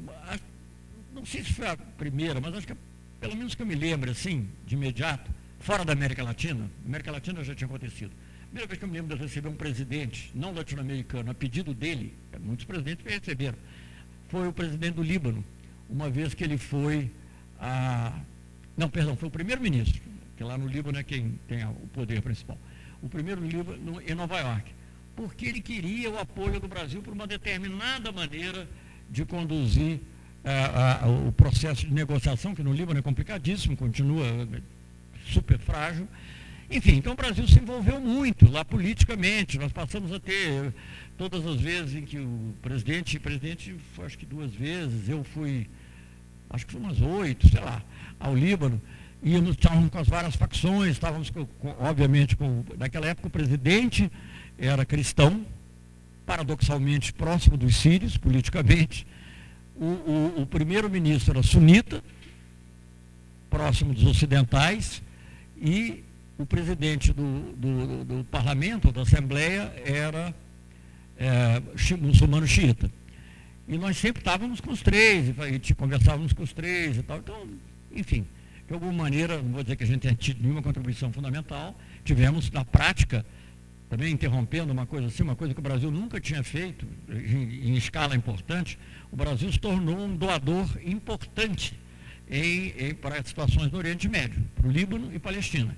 não 1.14 1.26
sei 1.26 1.44
se 1.44 1.54
foi 1.54 1.68
a 1.68 1.76
primeira, 1.76 2.40
mas 2.40 2.54
acho 2.54 2.68
que, 2.68 2.76
pelo 3.20 3.36
menos 3.36 3.56
que 3.56 3.62
eu 3.62 3.66
me 3.66 3.76
lembro, 3.76 4.12
assim, 4.12 4.48
de 4.66 4.76
imediato, 4.76 5.30
fora 5.60 5.86
da 5.86 5.94
América 5.94 6.23
Latina, 6.23 6.69
América 6.86 7.11
Latina 7.11 7.44
já 7.44 7.53
tinha 7.53 7.68
acontecido, 7.68 8.11
primeira 8.48 8.68
vez 8.68 8.80
que 8.80 8.86
eu 8.86 8.90
me 8.90 8.95
lembro 8.95 9.15
de 9.15 9.22
receber 9.22 9.48
um 9.48 9.56
presidente 9.56 10.31
não 10.34 10.53
latino-americano, 10.53 11.30
a 11.30 11.34
pedido 11.34 11.73
dele, 11.73 12.14
muitos 12.40 12.65
presidentes 12.65 13.06
me 13.06 13.11
receberam, 13.11 13.57
foi 14.27 14.48
o 14.48 14.53
presidente 14.53 14.95
do 14.95 15.03
Líbano, 15.03 15.44
uma 15.90 16.10
vez 16.10 16.34
que 16.34 16.44
ele 16.44 16.57
foi 16.57 17.11
a. 17.60 18.14
Não, 18.77 18.90
perdão, 18.90 19.15
foi 19.15 19.27
o 19.27 19.31
primeiro-ministro, 19.31 20.02
que 20.38 20.44
lá 20.44 20.57
no 20.57 20.68
Líbano 20.68 20.98
é 20.98 21.03
quem 21.03 21.40
tem 21.48 21.65
o 21.65 21.73
poder 21.94 22.22
principal. 22.22 22.57
O 23.02 23.10
primeiro 23.10 23.45
Líbano 23.45 24.02
em 24.02 24.15
Nova 24.15 24.40
York. 24.40 24.72
Porque 25.15 25.48
ele 25.48 25.60
queria 25.60 26.10
o 26.10 26.18
apoio 26.18 26.60
do 26.60 26.68
Brasil 26.68 27.02
por 27.02 27.11
uma 27.11 27.27
determinada 27.27 28.11
maneira 28.11 28.69
de 29.10 29.26
conduzir 29.26 29.99
a, 30.45 31.07
o 31.27 31.31
processo 31.34 31.86
de 31.86 31.94
negociação, 31.94 32.56
que 32.56 32.64
no 32.64 32.72
Líbano 32.72 32.99
é 32.99 33.02
complicadíssimo, 33.02 33.76
continua 33.76 34.48
super 35.30 35.60
frágil. 35.60 36.08
Enfim, 36.72 36.98
então 36.98 37.14
o 37.14 37.16
Brasil 37.16 37.48
se 37.48 37.60
envolveu 37.60 38.00
muito 38.00 38.50
lá 38.50 38.64
politicamente. 38.64 39.58
Nós 39.58 39.72
passamos 39.72 40.14
a 40.14 40.20
ter 40.20 40.74
todas 41.18 41.46
as 41.46 41.60
vezes 41.60 41.96
em 41.96 42.06
que 42.06 42.20
o 42.20 42.54
presidente, 42.62 43.20
presidente 43.20 43.76
foi 43.96 44.06
acho 44.06 44.18
que 44.18 44.26
duas 44.26 44.54
vezes, 44.54 45.10
eu 45.10 45.24
fui, 45.24 45.68
acho 46.50 46.68
que 46.68 46.74
foi 46.74 46.82
umas 46.82 47.02
oito, 47.02 47.50
sei 47.50 47.60
lá, 47.60 47.82
ao 48.20 48.36
Líbano. 48.36 48.80
Íamos, 49.24 49.52
estávamos 49.52 49.90
com 49.90 49.98
as 49.98 50.08
várias 50.08 50.36
facções, 50.36 50.92
estávamos, 50.92 51.30
com, 51.32 51.48
obviamente, 51.80 52.36
com, 52.36 52.64
naquela 52.78 53.08
época 53.08 53.28
o 53.28 53.32
presidente 53.32 54.10
era 54.58 54.86
cristão, 54.86 55.46
paradoxalmente 56.26 57.12
próximo 57.12 57.58
dos 57.58 57.76
sírios, 57.76 58.16
politicamente. 58.16 59.08
O, 59.76 59.86
o, 59.86 60.42
o 60.42 60.46
primeiro-ministro 60.46 61.34
era 61.34 61.44
sunita, 61.44 62.04
próximo 63.50 63.94
dos 63.94 64.06
ocidentais, 64.06 65.02
e 65.61 66.03
o 66.38 66.45
presidente 66.45 67.11
do, 67.11 67.53
do, 67.53 68.06
do 68.06 68.23
parlamento, 68.26 68.91
da 68.91 69.02
Assembleia, 69.02 69.73
era 69.86 70.34
é, 71.18 71.61
muçulmano 71.98 72.48
xiita. 72.48 72.90
E 73.68 73.77
nós 73.77 73.98
sempre 73.98 74.22
estávamos 74.22 74.61
com 74.61 74.72
os 74.72 74.81
três, 74.81 75.27
e, 75.30 75.76
conversávamos 75.76 76.34
com 76.34 76.41
os 76.41 76.53
três 76.53 76.98
e 76.98 77.03
tal. 77.03 77.18
Então, 77.18 77.48
enfim, 77.94 78.26
de 78.65 78.73
alguma 78.73 78.94
maneira, 78.94 79.41
não 79.41 79.52
vou 79.52 79.64
dizer 79.64 79.76
que 79.76 79.84
a 79.84 79.88
gente 79.88 80.02
tenha 80.02 80.15
tido 80.15 80.41
nenhuma 80.41 80.61
contribuição 80.61 81.11
fundamental, 81.11 81.76
tivemos 82.03 82.49
na 82.52 82.64
prática, 82.64 83.26
também 83.90 84.14
interrompendo 84.14 84.72
uma 84.72 84.86
coisa 84.86 85.07
assim, 85.07 85.23
uma 85.23 85.36
coisa 85.36 85.53
que 85.53 85.60
o 85.60 85.64
Brasil 85.64 85.91
nunca 85.91 86.22
tinha 86.22 86.44
feito, 86.44 86.88
em, 87.10 87.69
em 87.69 87.76
escala 87.76 88.15
importante, 88.15 88.80
o 89.11 89.15
Brasil 89.15 89.52
se 89.52 89.60
tornou 89.60 89.98
um 89.98 90.15
doador 90.15 90.68
importante 90.86 91.79
em, 92.30 92.74
em, 92.78 92.94
para 92.94 93.24
situações 93.24 93.72
no 93.72 93.78
Oriente 93.78 94.08
Médio, 94.08 94.42
para 94.56 94.68
o 94.68 94.72
Líbano 94.72 95.14
e 95.14 95.20
Palestina 95.20 95.76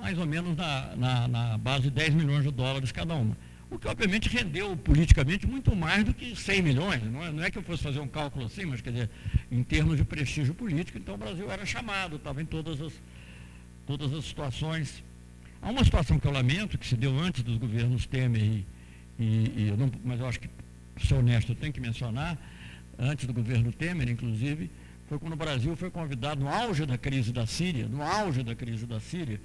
mais 0.00 0.18
ou 0.18 0.26
menos 0.26 0.56
na, 0.56 0.96
na, 0.96 1.28
na, 1.28 1.58
base 1.58 1.84
de 1.84 1.90
10 1.90 2.14
milhões 2.14 2.42
de 2.42 2.50
dólares 2.50 2.90
cada 2.90 3.14
uma. 3.14 3.36
O 3.70 3.78
que 3.78 3.86
obviamente 3.86 4.28
rendeu 4.28 4.76
politicamente 4.76 5.46
muito 5.46 5.76
mais 5.76 6.02
do 6.02 6.12
que 6.12 6.34
100 6.34 6.62
milhões. 6.62 7.02
Não 7.04 7.22
é, 7.22 7.30
não 7.30 7.44
é 7.44 7.50
que 7.50 7.58
eu 7.58 7.62
fosse 7.62 7.82
fazer 7.82 8.00
um 8.00 8.08
cálculo 8.08 8.46
assim, 8.46 8.64
mas 8.64 8.80
quer 8.80 8.90
dizer, 8.90 9.10
em 9.52 9.62
termos 9.62 9.96
de 9.96 10.04
prestígio 10.04 10.54
político, 10.54 10.98
então 10.98 11.14
o 11.14 11.18
Brasil 11.18 11.48
era 11.50 11.64
chamado, 11.64 12.16
estava 12.16 12.42
em 12.42 12.46
todas 12.46 12.80
as, 12.80 12.92
todas 13.86 14.12
as 14.12 14.24
situações. 14.24 15.04
Há 15.62 15.70
uma 15.70 15.84
situação 15.84 16.18
que 16.18 16.26
eu 16.26 16.32
lamento, 16.32 16.78
que 16.78 16.86
se 16.86 16.96
deu 16.96 17.16
antes 17.18 17.44
dos 17.44 17.58
governos 17.58 18.06
Temer 18.06 18.42
e, 18.42 18.66
e, 19.18 19.52
e 19.56 19.68
eu 19.68 19.76
não, 19.76 19.92
mas 20.02 20.18
eu 20.18 20.26
acho 20.26 20.40
que, 20.40 20.48
ser 21.06 21.14
honesto, 21.14 21.52
eu 21.52 21.56
tenho 21.56 21.72
que 21.72 21.80
mencionar, 21.80 22.36
antes 22.98 23.26
do 23.26 23.32
governo 23.32 23.70
Temer, 23.70 24.08
inclusive, 24.08 24.70
foi 25.10 25.18
quando 25.18 25.32
o 25.32 25.36
Brasil 25.36 25.74
foi 25.74 25.90
convidado 25.90 26.40
no 26.40 26.48
auge 26.48 26.86
da 26.86 26.96
crise 26.96 27.32
da 27.32 27.44
Síria, 27.44 27.88
no 27.88 28.00
auge 28.00 28.44
da 28.44 28.54
crise 28.54 28.86
da 28.86 29.00
Síria, 29.00 29.40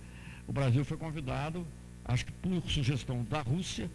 o 0.47 0.53
Brasil 0.53 0.85
foi 0.85 0.95
convidado, 0.95 1.65
acho 2.05 2.23
que 2.23 2.31
por 2.33 2.61
sugestão 2.69 3.23
da 3.23 3.41
Rússia, 3.41 3.89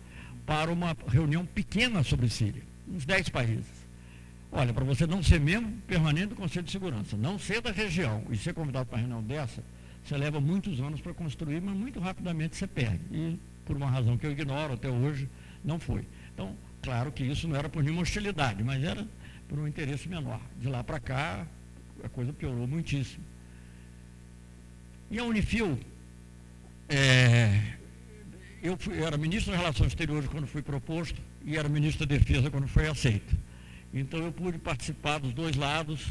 para 0.44 0.72
uma 0.72 0.96
reunião 1.06 1.46
pequena 1.46 2.02
sobre 2.02 2.28
Síria, 2.28 2.64
uns 2.88 3.06
10 3.06 3.28
países. 3.28 3.86
Olha, 4.50 4.74
para 4.74 4.84
você 4.84 5.06
não 5.06 5.22
ser 5.22 5.38
membro 5.38 5.70
permanente 5.86 6.30
do 6.30 6.34
Conselho 6.34 6.64
de 6.64 6.72
Segurança, 6.72 7.16
não 7.16 7.38
ser 7.38 7.60
da 7.60 7.70
região 7.70 8.24
e 8.30 8.36
ser 8.36 8.52
convidado 8.52 8.86
para 8.86 8.96
uma 8.96 9.02
reunião 9.02 9.22
dessa, 9.22 9.62
você 10.04 10.16
leva 10.16 10.40
muitos 10.40 10.80
anos 10.80 11.00
para 11.00 11.14
construir, 11.14 11.62
mas 11.62 11.76
muito 11.76 12.00
rapidamente 12.00 12.56
você 12.56 12.66
perde. 12.66 12.98
E, 13.12 13.38
por 13.64 13.76
uma 13.76 13.88
razão 13.88 14.18
que 14.18 14.26
eu 14.26 14.32
ignoro 14.32 14.72
até 14.72 14.90
hoje, 14.90 15.28
não 15.64 15.78
foi. 15.78 16.04
Então, 16.34 16.52
claro 16.82 17.12
que 17.12 17.22
isso 17.22 17.46
não 17.46 17.54
era 17.54 17.68
por 17.68 17.80
nenhuma 17.80 18.02
hostilidade, 18.02 18.64
mas 18.64 18.82
era 18.82 19.06
por 19.46 19.56
um 19.56 19.68
interesse 19.68 20.08
menor. 20.08 20.40
De 20.60 20.68
lá 20.68 20.82
para 20.82 20.98
cá, 20.98 21.46
a 22.04 22.08
coisa 22.08 22.32
piorou 22.32 22.66
muitíssimo. 22.66 23.24
E 25.10 25.18
a 25.18 25.24
Unifil 25.24 25.78
é, 26.88 27.74
eu, 28.62 28.76
fui, 28.76 28.98
eu 28.98 29.06
era 29.06 29.16
ministro 29.16 29.52
das 29.52 29.60
Relações 29.60 29.88
Exteriores 29.88 30.28
quando 30.28 30.46
fui 30.46 30.62
proposto 30.62 31.20
e 31.44 31.56
era 31.56 31.68
ministro 31.68 32.06
da 32.06 32.16
Defesa 32.16 32.50
quando 32.50 32.68
foi 32.68 32.88
aceito. 32.88 33.36
Então 33.92 34.20
eu 34.20 34.32
pude 34.32 34.58
participar 34.58 35.18
dos 35.18 35.32
dois 35.32 35.56
lados 35.56 36.06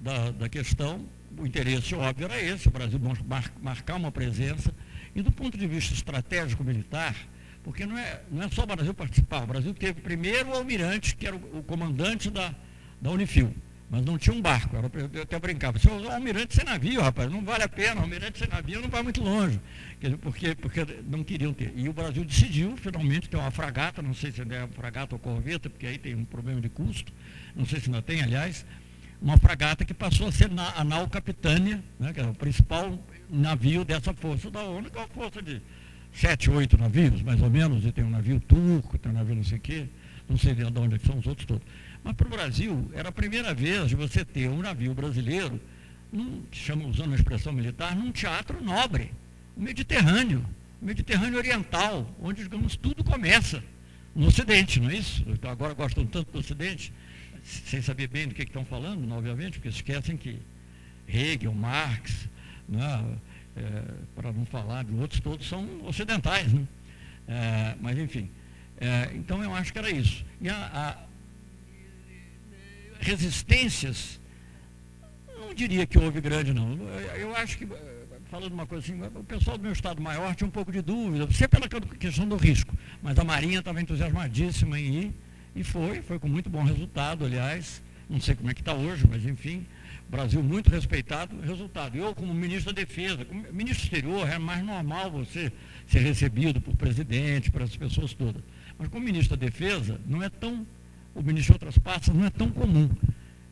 da, 0.00 0.30
da 0.30 0.48
questão. 0.48 1.04
O 1.38 1.46
interesse 1.46 1.94
óbvio 1.94 2.26
era 2.26 2.40
esse, 2.40 2.68
o 2.68 2.70
Brasil 2.70 3.00
mar, 3.26 3.52
marcar 3.60 3.96
uma 3.96 4.10
presença. 4.10 4.74
E 5.14 5.22
do 5.22 5.30
ponto 5.30 5.56
de 5.56 5.66
vista 5.66 5.94
estratégico 5.94 6.64
militar, 6.64 7.14
porque 7.62 7.84
não 7.86 7.98
é, 7.98 8.22
não 8.30 8.42
é 8.42 8.48
só 8.48 8.64
o 8.64 8.66
Brasil 8.66 8.94
participar, 8.94 9.44
o 9.44 9.46
Brasil 9.46 9.74
teve 9.74 10.00
primeiro 10.00 10.50
o 10.50 10.54
almirante, 10.54 11.14
que 11.14 11.26
era 11.26 11.36
o, 11.36 11.58
o 11.58 11.62
comandante 11.62 12.30
da, 12.30 12.54
da 13.00 13.10
Unifil 13.10 13.54
mas 13.92 14.02
não 14.06 14.16
tinha 14.16 14.34
um 14.34 14.40
barco. 14.40 14.74
Eu 15.12 15.22
até 15.22 15.38
brincava, 15.38 15.78
se 15.78 15.86
o 15.86 16.10
almirante 16.10 16.56
sem 16.56 16.64
navio, 16.64 17.02
rapaz, 17.02 17.30
não 17.30 17.44
vale 17.44 17.62
a 17.62 17.68
pena, 17.68 18.00
o 18.00 18.04
almirante 18.04 18.38
sem 18.38 18.48
navio 18.48 18.80
não 18.80 18.88
vai 18.88 19.02
muito 19.02 19.22
longe, 19.22 19.60
porque, 20.22 20.54
porque 20.54 20.80
não 21.06 21.22
queriam 21.22 21.52
ter. 21.52 21.74
E 21.76 21.90
o 21.90 21.92
Brasil 21.92 22.24
decidiu, 22.24 22.74
finalmente, 22.78 23.28
ter 23.28 23.36
uma 23.36 23.50
fragata, 23.50 24.00
não 24.00 24.14
sei 24.14 24.32
se 24.32 24.40
é 24.40 24.66
fragata 24.68 25.14
ou 25.14 25.18
corveta, 25.18 25.68
porque 25.68 25.86
aí 25.86 25.98
tem 25.98 26.14
um 26.14 26.24
problema 26.24 26.58
de 26.58 26.70
custo, 26.70 27.12
não 27.54 27.66
sei 27.66 27.80
se 27.80 27.88
ainda 27.88 28.00
tem, 28.00 28.22
aliás, 28.22 28.64
uma 29.20 29.36
fragata 29.36 29.84
que 29.84 29.92
passou 29.92 30.28
a 30.28 30.32
ser 30.32 30.50
na, 30.50 30.72
a 30.74 30.82
nau 30.82 31.06
capitânia, 31.06 31.84
né, 32.00 32.14
que 32.14 32.20
é 32.20 32.24
o 32.24 32.32
principal 32.32 32.98
navio 33.28 33.84
dessa 33.84 34.14
força 34.14 34.50
da 34.50 34.62
ONU, 34.62 34.90
que 34.90 34.96
é 34.96 35.02
uma 35.02 35.08
força 35.08 35.42
de 35.42 35.60
sete, 36.14 36.50
oito 36.50 36.78
navios, 36.78 37.20
mais 37.20 37.42
ou 37.42 37.50
menos, 37.50 37.84
e 37.84 37.92
tem 37.92 38.04
um 38.04 38.10
navio 38.10 38.40
turco, 38.40 38.96
tem 38.96 39.12
um 39.12 39.16
navio 39.16 39.34
não 39.34 39.44
sei 39.44 39.58
o 39.58 39.60
quê, 39.60 39.86
não 40.30 40.38
sei 40.38 40.54
de 40.54 40.64
onde 40.64 40.98
são 41.06 41.18
os 41.18 41.26
outros 41.26 41.46
todos. 41.46 41.66
Mas 42.02 42.14
para 42.14 42.26
o 42.26 42.30
Brasil, 42.30 42.90
era 42.94 43.10
a 43.10 43.12
primeira 43.12 43.54
vez 43.54 43.88
de 43.88 43.94
você 43.94 44.24
ter 44.24 44.48
um 44.48 44.60
navio 44.60 44.92
brasileiro, 44.94 45.60
num, 46.12 46.42
chama, 46.50 46.84
usando 46.86 47.12
a 47.12 47.16
expressão 47.16 47.52
militar, 47.52 47.94
num 47.94 48.10
teatro 48.10 48.62
nobre, 48.62 49.12
o 49.56 49.62
Mediterrâneo, 49.62 50.44
o 50.80 50.84
Mediterrâneo 50.84 51.38
Oriental, 51.38 52.10
onde, 52.20 52.42
digamos, 52.42 52.76
tudo 52.76 53.04
começa, 53.04 53.62
no 54.14 54.26
Ocidente, 54.26 54.80
não 54.80 54.90
é 54.90 54.96
isso? 54.96 55.24
Agora 55.48 55.74
gostam 55.74 56.04
tanto 56.04 56.32
do 56.32 56.38
Ocidente, 56.38 56.92
sem 57.42 57.80
saber 57.80 58.08
bem 58.08 58.28
do 58.28 58.34
que, 58.34 58.44
que 58.44 58.50
estão 58.50 58.64
falando, 58.64 59.10
obviamente, 59.12 59.58
porque 59.58 59.68
esquecem 59.68 60.16
que 60.16 60.38
Hegel, 61.08 61.54
Marx, 61.54 62.28
né, 62.68 63.18
é, 63.56 63.82
para 64.14 64.32
não 64.32 64.44
falar 64.44 64.84
de 64.84 64.94
outros, 64.94 65.20
todos 65.20 65.48
são 65.48 65.66
ocidentais. 65.86 66.52
Né? 66.52 66.66
É, 67.28 67.74
mas, 67.80 67.98
enfim, 67.98 68.30
é, 68.78 69.10
então 69.14 69.42
eu 69.42 69.54
acho 69.54 69.72
que 69.72 69.78
era 69.78 69.90
isso. 69.90 70.24
E 70.40 70.48
a, 70.48 70.56
a 70.56 71.11
resistências, 73.02 74.20
não 75.38 75.52
diria 75.52 75.86
que 75.86 75.98
houve 75.98 76.20
grande, 76.20 76.52
não. 76.52 76.78
Eu 77.18 77.34
acho 77.36 77.58
que, 77.58 77.68
falando 78.30 78.52
uma 78.52 78.66
coisa 78.66 78.84
assim, 78.84 79.00
o 79.02 79.24
pessoal 79.24 79.58
do 79.58 79.62
meu 79.62 79.72
Estado 79.72 80.00
Maior 80.00 80.34
tinha 80.34 80.46
um 80.46 80.50
pouco 80.50 80.72
de 80.72 80.80
dúvida, 80.80 81.30
sempre 81.32 81.68
pela 81.68 81.86
questão 81.96 82.26
do 82.26 82.36
risco, 82.36 82.74
mas 83.02 83.18
a 83.18 83.24
Marinha 83.24 83.58
estava 83.58 83.80
entusiasmadíssima 83.80 84.78
em 84.78 84.94
ir, 84.94 85.14
e 85.54 85.62
foi, 85.62 86.00
foi 86.00 86.18
com 86.18 86.28
muito 86.28 86.48
bom 86.48 86.62
resultado, 86.62 87.26
aliás, 87.26 87.82
não 88.08 88.20
sei 88.20 88.34
como 88.34 88.50
é 88.50 88.54
que 88.54 88.60
está 88.60 88.72
hoje, 88.72 89.06
mas 89.08 89.26
enfim, 89.26 89.66
Brasil 90.08 90.42
muito 90.42 90.70
respeitado, 90.70 91.40
resultado. 91.40 91.96
Eu, 91.96 92.14
como 92.14 92.34
ministro 92.34 92.72
da 92.72 92.80
Defesa, 92.80 93.24
como 93.24 93.44
ministro 93.50 93.84
exterior, 93.84 94.28
é 94.28 94.38
mais 94.38 94.62
normal 94.62 95.10
você 95.10 95.50
ser 95.86 96.00
recebido 96.00 96.60
por 96.60 96.76
presidente, 96.76 97.50
para 97.50 97.64
as 97.64 97.74
pessoas 97.74 98.12
todas. 98.12 98.42
Mas 98.78 98.88
como 98.88 99.04
ministro 99.04 99.36
da 99.36 99.46
Defesa, 99.46 99.98
não 100.06 100.22
é 100.22 100.28
tão 100.28 100.66
o 101.14 101.22
ministro 101.22 101.52
de 101.52 101.64
outras 101.64 101.78
pastas 101.78 102.14
não 102.14 102.24
é 102.24 102.30
tão 102.30 102.50
comum. 102.50 102.88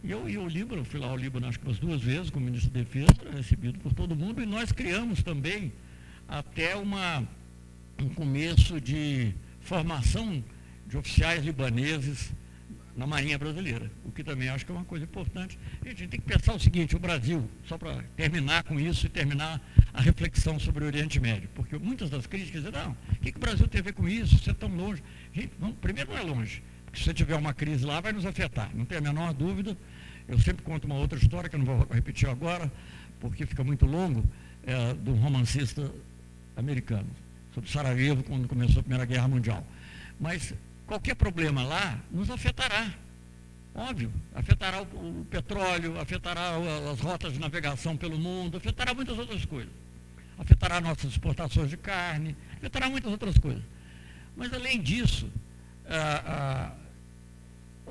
E 0.03 0.11
eu 0.11 0.29
ia 0.29 0.39
ao 0.39 0.49
Líbano, 0.49 0.85
fui 0.85 0.99
lá 0.99 1.09
ao 1.09 1.17
Líbano 1.17 1.47
acho 1.47 1.59
que 1.61 1.67
umas 1.67 1.79
duas 1.79 2.01
vezes 2.01 2.31
como 2.31 2.47
ministro 2.47 2.71
da 2.71 2.81
Defesa, 2.81 3.13
recebido 3.35 3.79
por 3.81 3.93
todo 3.93 4.17
mundo, 4.17 4.43
e 4.43 4.47
nós 4.47 4.73
criamos 4.73 5.23
também 5.23 5.73
até 6.27 6.75
uma, 6.75 7.27
um 8.01 8.09
começo 8.09 8.81
de 8.81 9.35
formação 9.61 10.43
de 10.87 10.97
oficiais 10.97 11.45
libaneses 11.45 12.33
na 12.97 13.07
Marinha 13.07 13.39
Brasileira, 13.39 13.91
o 14.05 14.11
que 14.11 14.25
também 14.25 14.49
acho 14.49 14.65
que 14.65 14.73
é 14.73 14.75
uma 14.75 14.85
coisa 14.85 15.05
importante. 15.05 15.59
a 15.85 15.89
gente 15.89 16.09
tem 16.09 16.21
que 16.21 16.27
pensar 16.27 16.55
o 16.55 16.59
seguinte, 16.59 16.97
o 16.97 16.99
Brasil, 16.99 17.49
só 17.67 17.77
para 17.77 18.03
terminar 18.17 18.65
com 18.65 18.81
isso 18.81 19.07
e 19.07 19.09
terminar 19.09 19.61
a 19.93 20.01
reflexão 20.01 20.59
sobre 20.59 20.85
o 20.85 20.87
Oriente 20.87 21.21
Médio, 21.21 21.49
porque 21.55 21.79
muitas 21.79 22.09
das 22.09 22.27
críticas 22.27 22.65
dizem, 22.65 22.73
não, 22.73 22.93
o 22.93 23.17
que, 23.17 23.33
que 23.33 23.39
o 23.39 23.41
Brasil 23.41 23.69
tem 23.69 23.81
a 23.81 23.85
ver 23.85 23.93
com 23.93 24.09
isso? 24.09 24.39
Você 24.39 24.51
é 24.51 24.55
tão 24.55 24.69
longe. 24.69 25.03
Gente, 25.33 25.53
primeiro 25.81 26.11
não 26.11 26.19
é 26.19 26.23
longe 26.23 26.63
se 26.95 27.15
tiver 27.15 27.37
uma 27.37 27.55
crise 27.55 27.85
lá, 27.85 28.01
vai 28.01 28.13
nos 28.13 28.27
afetar, 28.27 28.71
não 28.75 28.85
tem 28.85 28.99
a 28.99 29.01
menor 29.01 29.33
dúvida. 29.33 29.77
Eu 30.29 30.39
sempre 30.39 30.63
conto 30.63 30.85
uma 30.85 30.97
outra 30.97 31.19
história, 31.19 31.49
que 31.49 31.57
eu 31.57 31.59
não 31.59 31.67
vou 31.67 31.87
repetir 31.91 32.29
agora, 32.29 32.71
porque 33.19 33.47
fica 33.47 33.65
muito 33.65 33.87
longo, 33.87 34.25
é, 34.65 34.95
de 34.95 35.11
um 35.11 35.15
romancista 35.15 35.91
americano. 36.57 37.09
sobre 37.55 37.71
Sarajevo 37.71 38.23
quando 38.23 38.47
começou 38.47 38.81
a 38.81 38.83
Primeira 38.83 39.05
Guerra 39.05 39.29
Mundial. 39.29 39.67
Mas 40.21 40.55
qualquer 40.87 41.15
problema 41.15 41.63
lá 41.65 41.99
nos 42.11 42.31
afetará. 42.31 42.93
Óbvio, 43.75 44.13
afetará 44.35 44.83
o, 44.83 45.21
o 45.21 45.27
petróleo, 45.31 45.99
afetará 46.01 46.57
as 46.93 47.01
rotas 47.01 47.33
de 47.33 47.39
navegação 47.39 47.97
pelo 47.97 48.19
mundo, 48.19 48.57
afetará 48.57 48.93
muitas 48.93 49.19
outras 49.19 49.45
coisas. 49.45 49.73
Afetará 50.39 50.81
nossas 50.81 51.13
exportações 51.13 51.71
de 51.71 51.77
carne, 51.77 52.37
afetará 52.57 52.89
muitas 52.89 53.11
outras 53.11 53.37
coisas. 53.39 53.63
Mas 54.37 54.53
além 54.53 54.81
disso, 54.81 55.31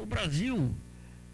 o 0.02 0.06
Brasil 0.06 0.74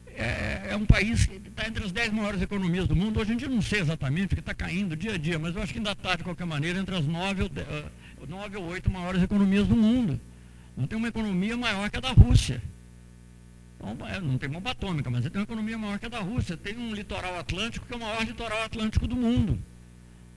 é, 0.08 0.70
é, 0.70 0.76
um 0.76 0.86
país 0.86 1.26
que 1.26 1.36
está 1.36 1.68
entre 1.68 1.84
as 1.84 1.92
10 1.92 2.14
maiores 2.14 2.42
economias 2.42 2.88
do 2.88 2.96
mundo. 2.96 3.20
Hoje 3.20 3.34
em 3.34 3.38
dia 3.38 3.50
não 3.50 3.62
sei 3.62 3.82
exatamente, 3.82 4.30
porque 4.30 4.40
está 4.40 4.54
caindo 4.54 4.96
dia 4.96 5.14
a 5.14 5.18
dia, 5.18 5.38
mas 5.38 5.56
eu 5.56 5.62
acho 5.62 5.74
que 5.74 5.80
ainda 5.80 5.92
está, 5.92 6.16
de 6.16 6.24
qualquer 6.24 6.46
maneira, 6.46 6.80
entre 6.80 6.96
as 6.96 7.06
9 7.06 7.44
ou, 7.44 8.28
9 8.28 8.58
ou 8.58 8.66
8 8.68 8.90
maiores 8.90 9.22
economias 9.22 9.68
do 9.68 9.76
mundo. 9.76 10.20
Não 10.76 10.88
tem 10.88 10.98
uma 10.98 11.08
economia 11.08 11.56
maior 11.58 11.90
que 11.90 11.98
a 11.98 12.02
da 12.02 12.12
Rússia. 12.12 12.62
Então, 13.78 14.08
é, 14.08 14.20
não 14.20 14.38
tem 14.38 14.50
bomba 14.50 14.72
atômica, 14.72 15.10
mas 15.10 15.24
tem 15.24 15.34
uma 15.34 15.44
economia 15.44 15.78
maior 15.78 16.00
que 16.00 16.06
a 16.06 16.10
da 16.10 16.20
Rússia. 16.20 16.56
Tem 16.58 16.78
um 16.78 16.94
litoral 16.94 17.38
atlântico 17.38 17.86
que 17.86 17.94
é 17.94 17.98
o 17.98 18.00
maior 18.00 18.24
litoral 18.24 18.64
atlântico 18.64 19.08
do 19.08 19.16
mundo. 19.16 19.60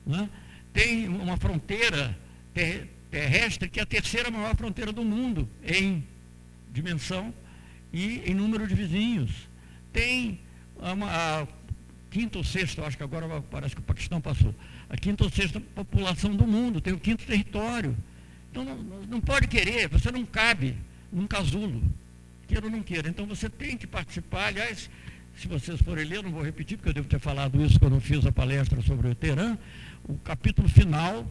Né? 0.05 0.29
Tem 0.73 1.09
uma 1.09 1.37
fronteira 1.37 2.17
terrestre 3.11 3.69
que 3.69 3.79
é 3.79 3.83
a 3.85 3.87
terceira 3.87 4.31
maior 4.31 4.57
fronteira 4.57 4.93
do 4.93 5.05
mundo 5.05 5.49
em 5.63 6.05
dimensão 6.73 7.33
e 7.93 8.23
em 8.27 8.35
número 8.35 8.66
de 8.66 8.74
vizinhos. 8.74 9.31
Tem 9.93 10.40
uma, 10.77 11.06
a 11.10 11.47
quinta 12.10 12.39
ou 12.39 12.44
sexta, 12.44 12.85
acho 12.85 12.97
que 12.97 13.02
agora 13.02 13.43
parece 13.51 13.74
que 13.74 13.81
o 13.81 13.85
Paquistão 13.85 14.20
passou, 14.20 14.55
a 14.89 14.97
quinta 14.97 15.24
ou 15.24 15.31
sexta 15.31 15.60
população 15.60 16.35
do 16.35 16.47
mundo, 16.47 16.81
tem 16.81 16.93
o 16.93 16.98
quinto 16.98 17.24
território. 17.24 17.97
Então 18.51 18.65
não, 18.65 18.77
não 19.09 19.20
pode 19.20 19.47
querer, 19.47 19.89
você 19.89 20.10
não 20.10 20.24
cabe 20.24 20.74
num 21.12 21.27
casulo, 21.27 21.82
queira 22.47 22.66
ou 22.66 22.73
não 22.73 22.82
queira. 22.82 23.09
Então 23.09 23.27
você 23.27 23.48
tem 23.48 23.77
que 23.77 23.86
participar, 23.86 24.48
aliás, 24.48 24.90
se 25.36 25.47
vocês 25.47 25.81
forem 25.82 26.05
ler, 26.05 26.23
não 26.23 26.31
vou 26.31 26.43
repetir, 26.43 26.77
porque 26.77 26.89
eu 26.89 26.94
devo 26.94 27.09
ter 27.09 27.20
falado 27.20 27.62
isso 27.65 27.78
quando 27.78 28.01
fiz 28.01 28.27
a 28.27 28.32
palestra 28.32 28.81
sobre 28.82 29.09
o 29.09 29.15
Teherã, 29.15 29.56
o 30.05 30.15
capítulo 30.19 30.69
final 30.69 31.27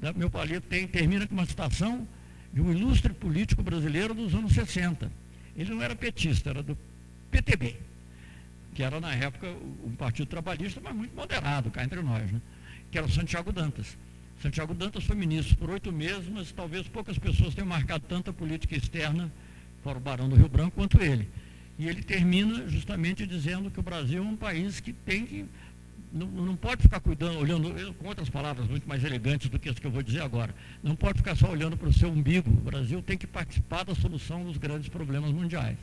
da 0.00 0.12
meu 0.12 0.30
palito 0.30 0.66
tem, 0.68 0.86
termina 0.86 1.26
com 1.26 1.34
uma 1.34 1.46
citação 1.46 2.06
de 2.52 2.60
um 2.60 2.72
ilustre 2.72 3.12
político 3.12 3.62
brasileiro 3.62 4.14
dos 4.14 4.34
anos 4.34 4.52
60. 4.52 5.10
Ele 5.58 5.74
não 5.74 5.82
era 5.82 5.96
petista, 5.96 6.50
era 6.50 6.62
do 6.62 6.78
PTB, 7.32 7.74
que 8.74 8.82
era 8.82 9.00
na 9.00 9.12
época 9.12 9.48
um 9.84 9.90
partido 9.96 10.28
trabalhista, 10.28 10.80
mas 10.80 10.94
muito 10.94 11.14
moderado, 11.16 11.68
cá 11.68 11.82
entre 11.82 12.00
nós, 12.00 12.30
né? 12.30 12.40
que 12.92 12.96
era 12.96 13.06
o 13.06 13.10
Santiago 13.10 13.50
Dantas. 13.50 13.98
Santiago 14.40 14.72
Dantas 14.72 15.02
foi 15.02 15.16
ministro 15.16 15.56
por 15.56 15.68
oito 15.70 15.90
meses, 15.90 16.28
mas 16.28 16.52
talvez 16.52 16.86
poucas 16.86 17.18
pessoas 17.18 17.56
tenham 17.56 17.66
marcado 17.66 18.04
tanta 18.08 18.32
política 18.32 18.76
externa, 18.76 19.32
fora 19.82 19.98
o 19.98 20.00
Barão 20.00 20.28
do 20.28 20.36
Rio 20.36 20.48
Branco, 20.48 20.76
quanto 20.76 21.02
ele. 21.02 21.28
E 21.76 21.88
ele 21.88 22.02
termina 22.02 22.68
justamente 22.68 23.26
dizendo 23.26 23.68
que 23.68 23.80
o 23.80 23.82
Brasil 23.82 24.22
é 24.22 24.26
um 24.26 24.36
país 24.36 24.78
que 24.78 24.92
tem 24.92 25.26
que 25.26 25.44
não, 26.12 26.26
não, 26.26 26.56
pode 26.56 26.82
ficar 26.82 27.00
cuidando, 27.00 27.38
olhando, 27.38 27.94
com 27.94 28.08
outras 28.08 28.28
palavras 28.28 28.66
muito 28.66 28.88
mais 28.88 29.04
elegantes 29.04 29.48
do 29.48 29.58
que 29.58 29.68
as 29.68 29.78
que 29.78 29.86
eu 29.86 29.90
vou 29.90 30.02
dizer 30.02 30.22
agora, 30.22 30.54
não 30.82 30.96
pode 30.96 31.18
ficar 31.18 31.36
só 31.36 31.50
olhando 31.50 31.76
para 31.76 31.88
o 31.88 31.92
seu 31.92 32.08
umbigo. 32.08 32.50
O 32.50 32.62
Brasil 32.62 33.02
tem 33.02 33.18
que 33.18 33.26
participar 33.26 33.84
da 33.84 33.94
solução 33.94 34.44
dos 34.44 34.56
grandes 34.56 34.88
problemas 34.88 35.30
mundiais. 35.32 35.76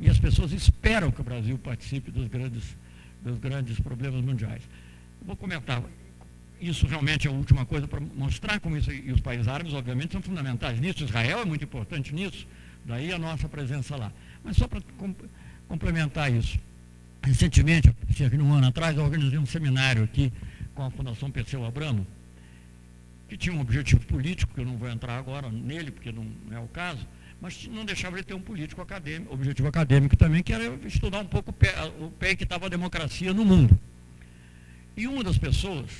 E 0.00 0.08
as 0.08 0.18
pessoas 0.18 0.52
esperam 0.52 1.10
que 1.10 1.20
o 1.20 1.24
Brasil 1.24 1.56
participe 1.58 2.10
dos 2.10 2.26
grandes, 2.26 2.76
dos 3.22 3.38
grandes 3.38 3.78
problemas 3.78 4.24
mundiais. 4.24 4.62
vou 5.24 5.36
comentar. 5.36 5.82
Isso 6.60 6.86
realmente 6.86 7.26
é 7.26 7.30
a 7.30 7.32
última 7.32 7.64
coisa 7.64 7.86
para 7.86 8.00
mostrar 8.00 8.60
como 8.60 8.76
isso, 8.76 8.92
e 8.92 9.12
os 9.12 9.20
países 9.20 9.48
árabes, 9.48 9.72
obviamente, 9.72 10.12
são 10.12 10.20
fundamentais 10.20 10.78
nisso. 10.80 11.04
Israel 11.04 11.40
é 11.40 11.44
muito 11.44 11.64
importante 11.64 12.14
nisso, 12.14 12.46
daí 12.84 13.12
a 13.12 13.18
nossa 13.18 13.48
presença 13.48 13.96
lá. 13.96 14.12
Mas 14.44 14.56
só 14.56 14.66
para 14.66 14.80
complementar 15.68 16.32
isso. 16.32 16.58
Recentemente, 17.22 17.94
cerca 18.16 18.36
de 18.36 18.42
um 18.42 18.52
ano 18.52 18.68
atrás, 18.68 18.96
eu 18.96 19.04
organizei 19.04 19.38
um 19.38 19.46
seminário 19.46 20.04
aqui 20.04 20.32
com 20.74 20.82
a 20.82 20.90
Fundação 20.90 21.30
Perseu 21.30 21.64
Abramo, 21.64 22.06
que 23.28 23.36
tinha 23.36 23.54
um 23.54 23.60
objetivo 23.60 24.04
político, 24.06 24.54
que 24.54 24.60
eu 24.60 24.64
não 24.64 24.76
vou 24.76 24.88
entrar 24.88 25.18
agora 25.18 25.50
nele, 25.50 25.90
porque 25.90 26.10
não 26.10 26.26
é 26.50 26.58
o 26.58 26.66
caso, 26.68 27.06
mas 27.40 27.68
não 27.68 27.84
deixava 27.84 28.16
de 28.16 28.22
ter 28.22 28.34
um 28.34 28.40
político 28.40 28.80
acadêmico, 28.80 29.32
objetivo 29.32 29.68
acadêmico 29.68 30.16
também, 30.16 30.42
que 30.42 30.52
era 30.52 30.74
estudar 30.86 31.20
um 31.20 31.26
pouco 31.26 31.50
o 31.50 31.52
pé, 31.52 31.74
o 32.00 32.10
pé 32.10 32.34
que 32.34 32.44
estava 32.44 32.66
a 32.66 32.68
democracia 32.68 33.32
no 33.32 33.44
mundo. 33.44 33.78
E 34.96 35.06
uma 35.06 35.22
das 35.22 35.38
pessoas 35.38 35.90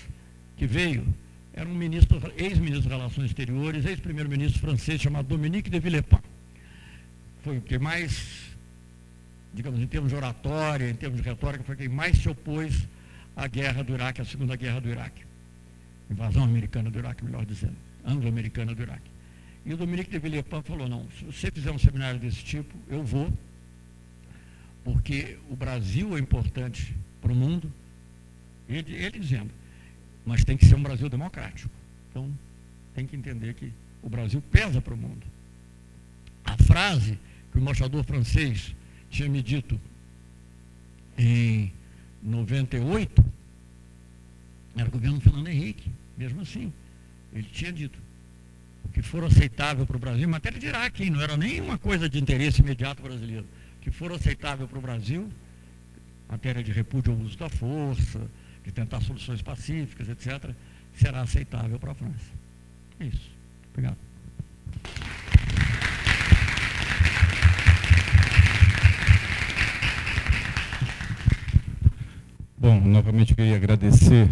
que 0.56 0.66
veio 0.66 1.06
era 1.52 1.68
um 1.68 1.74
ministro, 1.74 2.20
ex-ministro 2.36 2.82
de 2.82 2.88
Relações 2.88 3.26
Exteriores, 3.26 3.84
ex-primeiro-ministro 3.84 4.60
francês, 4.60 5.00
chamado 5.00 5.26
Dominique 5.26 5.70
de 5.70 5.78
Villepin. 5.78 6.18
Foi 7.42 7.58
o 7.58 7.60
que 7.60 7.78
mais 7.78 8.49
digamos, 9.52 9.80
em 9.80 9.86
termos 9.86 10.10
de 10.10 10.16
oratória, 10.16 10.88
em 10.88 10.94
termos 10.94 11.20
de 11.20 11.28
retórica, 11.28 11.64
foi 11.64 11.76
quem 11.76 11.88
mais 11.88 12.18
se 12.18 12.28
opôs 12.28 12.86
à 13.36 13.46
guerra 13.46 13.82
do 13.82 13.92
Iraque, 13.92 14.20
à 14.20 14.24
segunda 14.24 14.56
guerra 14.56 14.80
do 14.80 14.88
Iraque. 14.88 15.22
Invasão 16.10 16.44
americana 16.44 16.90
do 16.90 16.98
Iraque, 16.98 17.24
melhor 17.24 17.44
dizendo. 17.44 17.76
Anglo-americana 18.04 18.74
do 18.74 18.82
Iraque. 18.82 19.10
E 19.64 19.74
o 19.74 19.76
Dominique 19.76 20.10
de 20.10 20.18
Villepin 20.18 20.62
falou, 20.62 20.88
não, 20.88 21.06
se 21.10 21.24
você 21.24 21.50
fizer 21.50 21.70
um 21.70 21.78
seminário 21.78 22.18
desse 22.18 22.42
tipo, 22.42 22.74
eu 22.88 23.04
vou, 23.04 23.32
porque 24.82 25.38
o 25.50 25.56
Brasil 25.56 26.16
é 26.16 26.20
importante 26.20 26.96
para 27.20 27.30
o 27.30 27.34
mundo. 27.34 27.70
Ele, 28.68 28.94
ele 28.94 29.18
dizendo, 29.18 29.50
mas 30.24 30.44
tem 30.44 30.56
que 30.56 30.64
ser 30.64 30.76
um 30.76 30.82
Brasil 30.82 31.08
democrático. 31.08 31.70
Então, 32.10 32.30
tem 32.94 33.06
que 33.06 33.16
entender 33.16 33.54
que 33.54 33.72
o 34.02 34.08
Brasil 34.08 34.42
pesa 34.50 34.80
para 34.80 34.94
o 34.94 34.96
mundo. 34.96 35.26
A 36.44 36.56
frase 36.56 37.18
que 37.52 37.58
o 37.58 37.60
embaixador 37.60 38.02
francês 38.04 38.74
tinha 39.10 39.28
me 39.28 39.42
dito 39.42 39.78
em 41.18 41.72
98, 42.22 43.24
era 44.76 44.88
o 44.88 44.90
governo 44.90 45.20
Fernando 45.20 45.48
Henrique, 45.48 45.90
mesmo 46.16 46.40
assim. 46.40 46.72
Ele 47.32 47.46
tinha 47.52 47.72
dito 47.72 47.98
o 48.84 48.88
que 48.88 49.02
for 49.02 49.24
aceitável 49.24 49.86
para 49.86 49.96
o 49.96 50.00
Brasil, 50.00 50.24
em 50.24 50.30
matéria 50.30 50.58
de 50.58 50.66
Iraque, 50.66 51.10
não 51.10 51.20
era 51.20 51.36
nem 51.36 51.60
uma 51.60 51.76
coisa 51.76 52.08
de 52.08 52.18
interesse 52.18 52.60
imediato 52.60 53.02
brasileiro, 53.02 53.46
o 53.76 53.80
que 53.80 53.90
for 53.90 54.12
aceitável 54.12 54.66
para 54.66 54.78
o 54.78 54.82
Brasil, 54.82 55.30
matéria 56.28 56.62
de 56.62 56.72
repúdio 56.72 57.12
ao 57.12 57.18
uso 57.18 57.36
da 57.36 57.48
força, 57.48 58.26
de 58.64 58.72
tentar 58.72 59.00
soluções 59.00 59.42
pacíficas, 59.42 60.08
etc., 60.08 60.54
será 60.94 61.22
aceitável 61.22 61.78
para 61.78 61.92
a 61.92 61.94
França. 61.94 62.30
É 62.98 63.06
isso. 63.06 63.30
Obrigado. 63.70 63.96
Bom, 72.62 72.78
novamente 72.78 73.30
eu 73.30 73.36
queria 73.36 73.56
agradecer, 73.56 74.28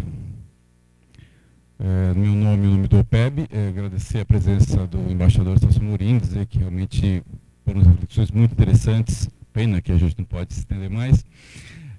é, 1.79 2.13
meu 2.13 2.35
nome 2.35 2.63
e 2.63 2.67
o 2.67 2.71
nome 2.73 2.87
do 2.87 2.99
OPEB, 2.99 3.47
é, 3.51 3.69
agradecer 3.69 4.19
a 4.19 4.25
presença 4.25 4.85
do 4.85 5.11
embaixador 5.11 5.57
Celso 5.57 5.83
Mourinho, 5.83 6.21
dizer 6.21 6.45
que 6.45 6.59
realmente 6.59 7.23
foram 7.65 7.81
reflexões 7.81 8.29
muito 8.29 8.51
interessantes, 8.51 9.27
pena 9.51 9.81
que 9.81 9.91
a 9.91 9.97
gente 9.97 10.15
não 10.15 10.25
pode 10.25 10.53
se 10.53 10.59
estender 10.59 10.91
mais. 10.91 11.25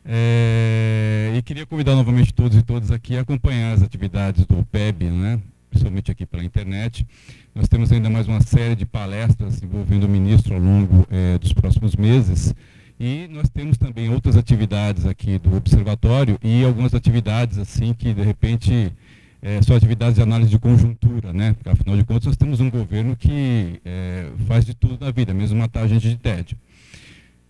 É, 0.05 1.35
e 1.37 1.43
queria 1.43 1.67
convidar 1.67 1.97
novamente 1.97 2.33
todos 2.33 2.57
e 2.57 2.63
todas 2.63 2.93
aqui 2.93 3.17
a 3.17 3.23
acompanhar 3.23 3.73
as 3.73 3.83
atividades 3.83 4.47
do 4.47 4.61
OPEB, 4.61 5.07
né, 5.07 5.41
principalmente 5.69 6.13
aqui 6.13 6.25
pela 6.25 6.45
internet. 6.45 7.05
Nós 7.53 7.67
temos 7.67 7.91
ainda 7.91 8.09
mais 8.09 8.29
uma 8.29 8.41
série 8.41 8.77
de 8.77 8.87
palestras 8.87 9.61
envolvendo 9.61 10.05
o 10.05 10.09
ministro 10.09 10.55
ao 10.55 10.61
longo 10.61 11.05
é, 11.11 11.37
dos 11.39 11.53
próximos 11.53 11.97
meses, 11.97 12.55
e 13.01 13.27
nós 13.29 13.49
temos 13.49 13.79
também 13.79 14.11
outras 14.11 14.37
atividades 14.37 15.07
aqui 15.07 15.39
do 15.39 15.57
observatório 15.57 16.39
e 16.43 16.63
algumas 16.63 16.95
atividades 16.95 17.57
assim 17.57 17.95
que 17.95 18.13
de 18.13 18.21
repente 18.21 18.93
é, 19.41 19.63
são 19.63 19.75
atividades 19.75 20.17
de 20.17 20.23
análise 20.23 20.51
de 20.51 20.59
conjuntura, 20.59 21.33
né? 21.33 21.55
Porque, 21.55 21.71
afinal 21.71 21.97
de 21.97 22.05
contas 22.05 22.27
nós 22.27 22.37
temos 22.37 22.61
um 22.61 22.69
governo 22.71 23.17
que 23.17 23.81
é, 23.87 24.29
faz 24.47 24.67
de 24.67 24.75
tudo 24.75 25.03
na 25.03 25.11
vida, 25.11 25.33
mesmo 25.33 25.59
matar 25.59 25.85
a 25.85 25.87
gente 25.87 26.11
de 26.11 26.17
tédio. 26.19 26.59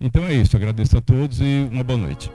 Então 0.00 0.24
é 0.24 0.32
isso, 0.34 0.56
agradeço 0.56 0.96
a 0.96 1.00
todos 1.00 1.40
e 1.40 1.68
uma 1.72 1.82
boa 1.82 1.98
noite. 1.98 2.30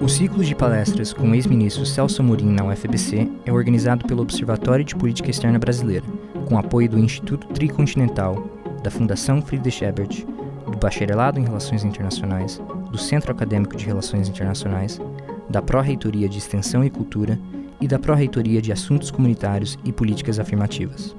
O 0.00 0.08
ciclo 0.08 0.44
de 0.44 0.54
palestras 0.54 1.12
com 1.12 1.30
o 1.30 1.34
ex-ministro 1.34 1.84
Celso 1.84 2.22
Amorim 2.22 2.48
na 2.48 2.64
UFBC 2.64 3.28
é 3.44 3.52
organizado 3.52 4.06
pelo 4.06 4.22
Observatório 4.22 4.84
de 4.84 4.94
Política 4.94 5.30
Externa 5.30 5.58
Brasileira, 5.58 6.06
com 6.46 6.56
apoio 6.56 6.88
do 6.88 6.98
Instituto 6.98 7.48
Tricontinental 7.48 8.57
da 8.82 8.90
Fundação 8.90 9.42
Friedrich 9.42 9.84
Ebert, 9.84 10.24
do 10.70 10.78
Bacharelado 10.78 11.38
em 11.38 11.44
Relações 11.44 11.84
Internacionais, 11.84 12.60
do 12.90 12.98
Centro 12.98 13.32
Acadêmico 13.32 13.76
de 13.76 13.84
Relações 13.84 14.28
Internacionais, 14.28 15.00
da 15.48 15.62
Pró-Reitoria 15.62 16.28
de 16.28 16.38
Extensão 16.38 16.84
e 16.84 16.90
Cultura 16.90 17.38
e 17.80 17.88
da 17.88 17.98
Pró-Reitoria 17.98 18.60
de 18.60 18.72
Assuntos 18.72 19.10
Comunitários 19.10 19.78
e 19.84 19.92
Políticas 19.92 20.38
Afirmativas. 20.38 21.14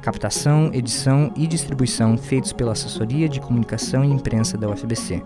Captação, 0.00 0.70
edição 0.72 1.32
e 1.36 1.46
distribuição 1.46 2.18
feitos 2.18 2.52
pela 2.52 2.72
Assessoria 2.72 3.28
de 3.28 3.40
Comunicação 3.40 4.04
e 4.04 4.08
Imprensa 4.10 4.58
da 4.58 4.68
UFBC. 4.68 5.22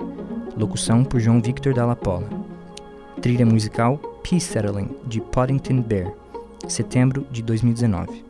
Locução 0.56 1.02
por 1.02 1.18
João 1.18 1.40
Victor 1.40 1.73
Dalla 1.73 1.97
Pola. 1.97 2.28
Trilha 3.23 3.47
musical 3.47 3.98
Peace 4.23 4.47
Settling, 4.47 4.90
de 5.06 5.20
Poddington 5.20 5.81
Bear, 5.81 6.12
setembro 6.68 7.27
de 7.31 7.43
2019. 7.43 8.26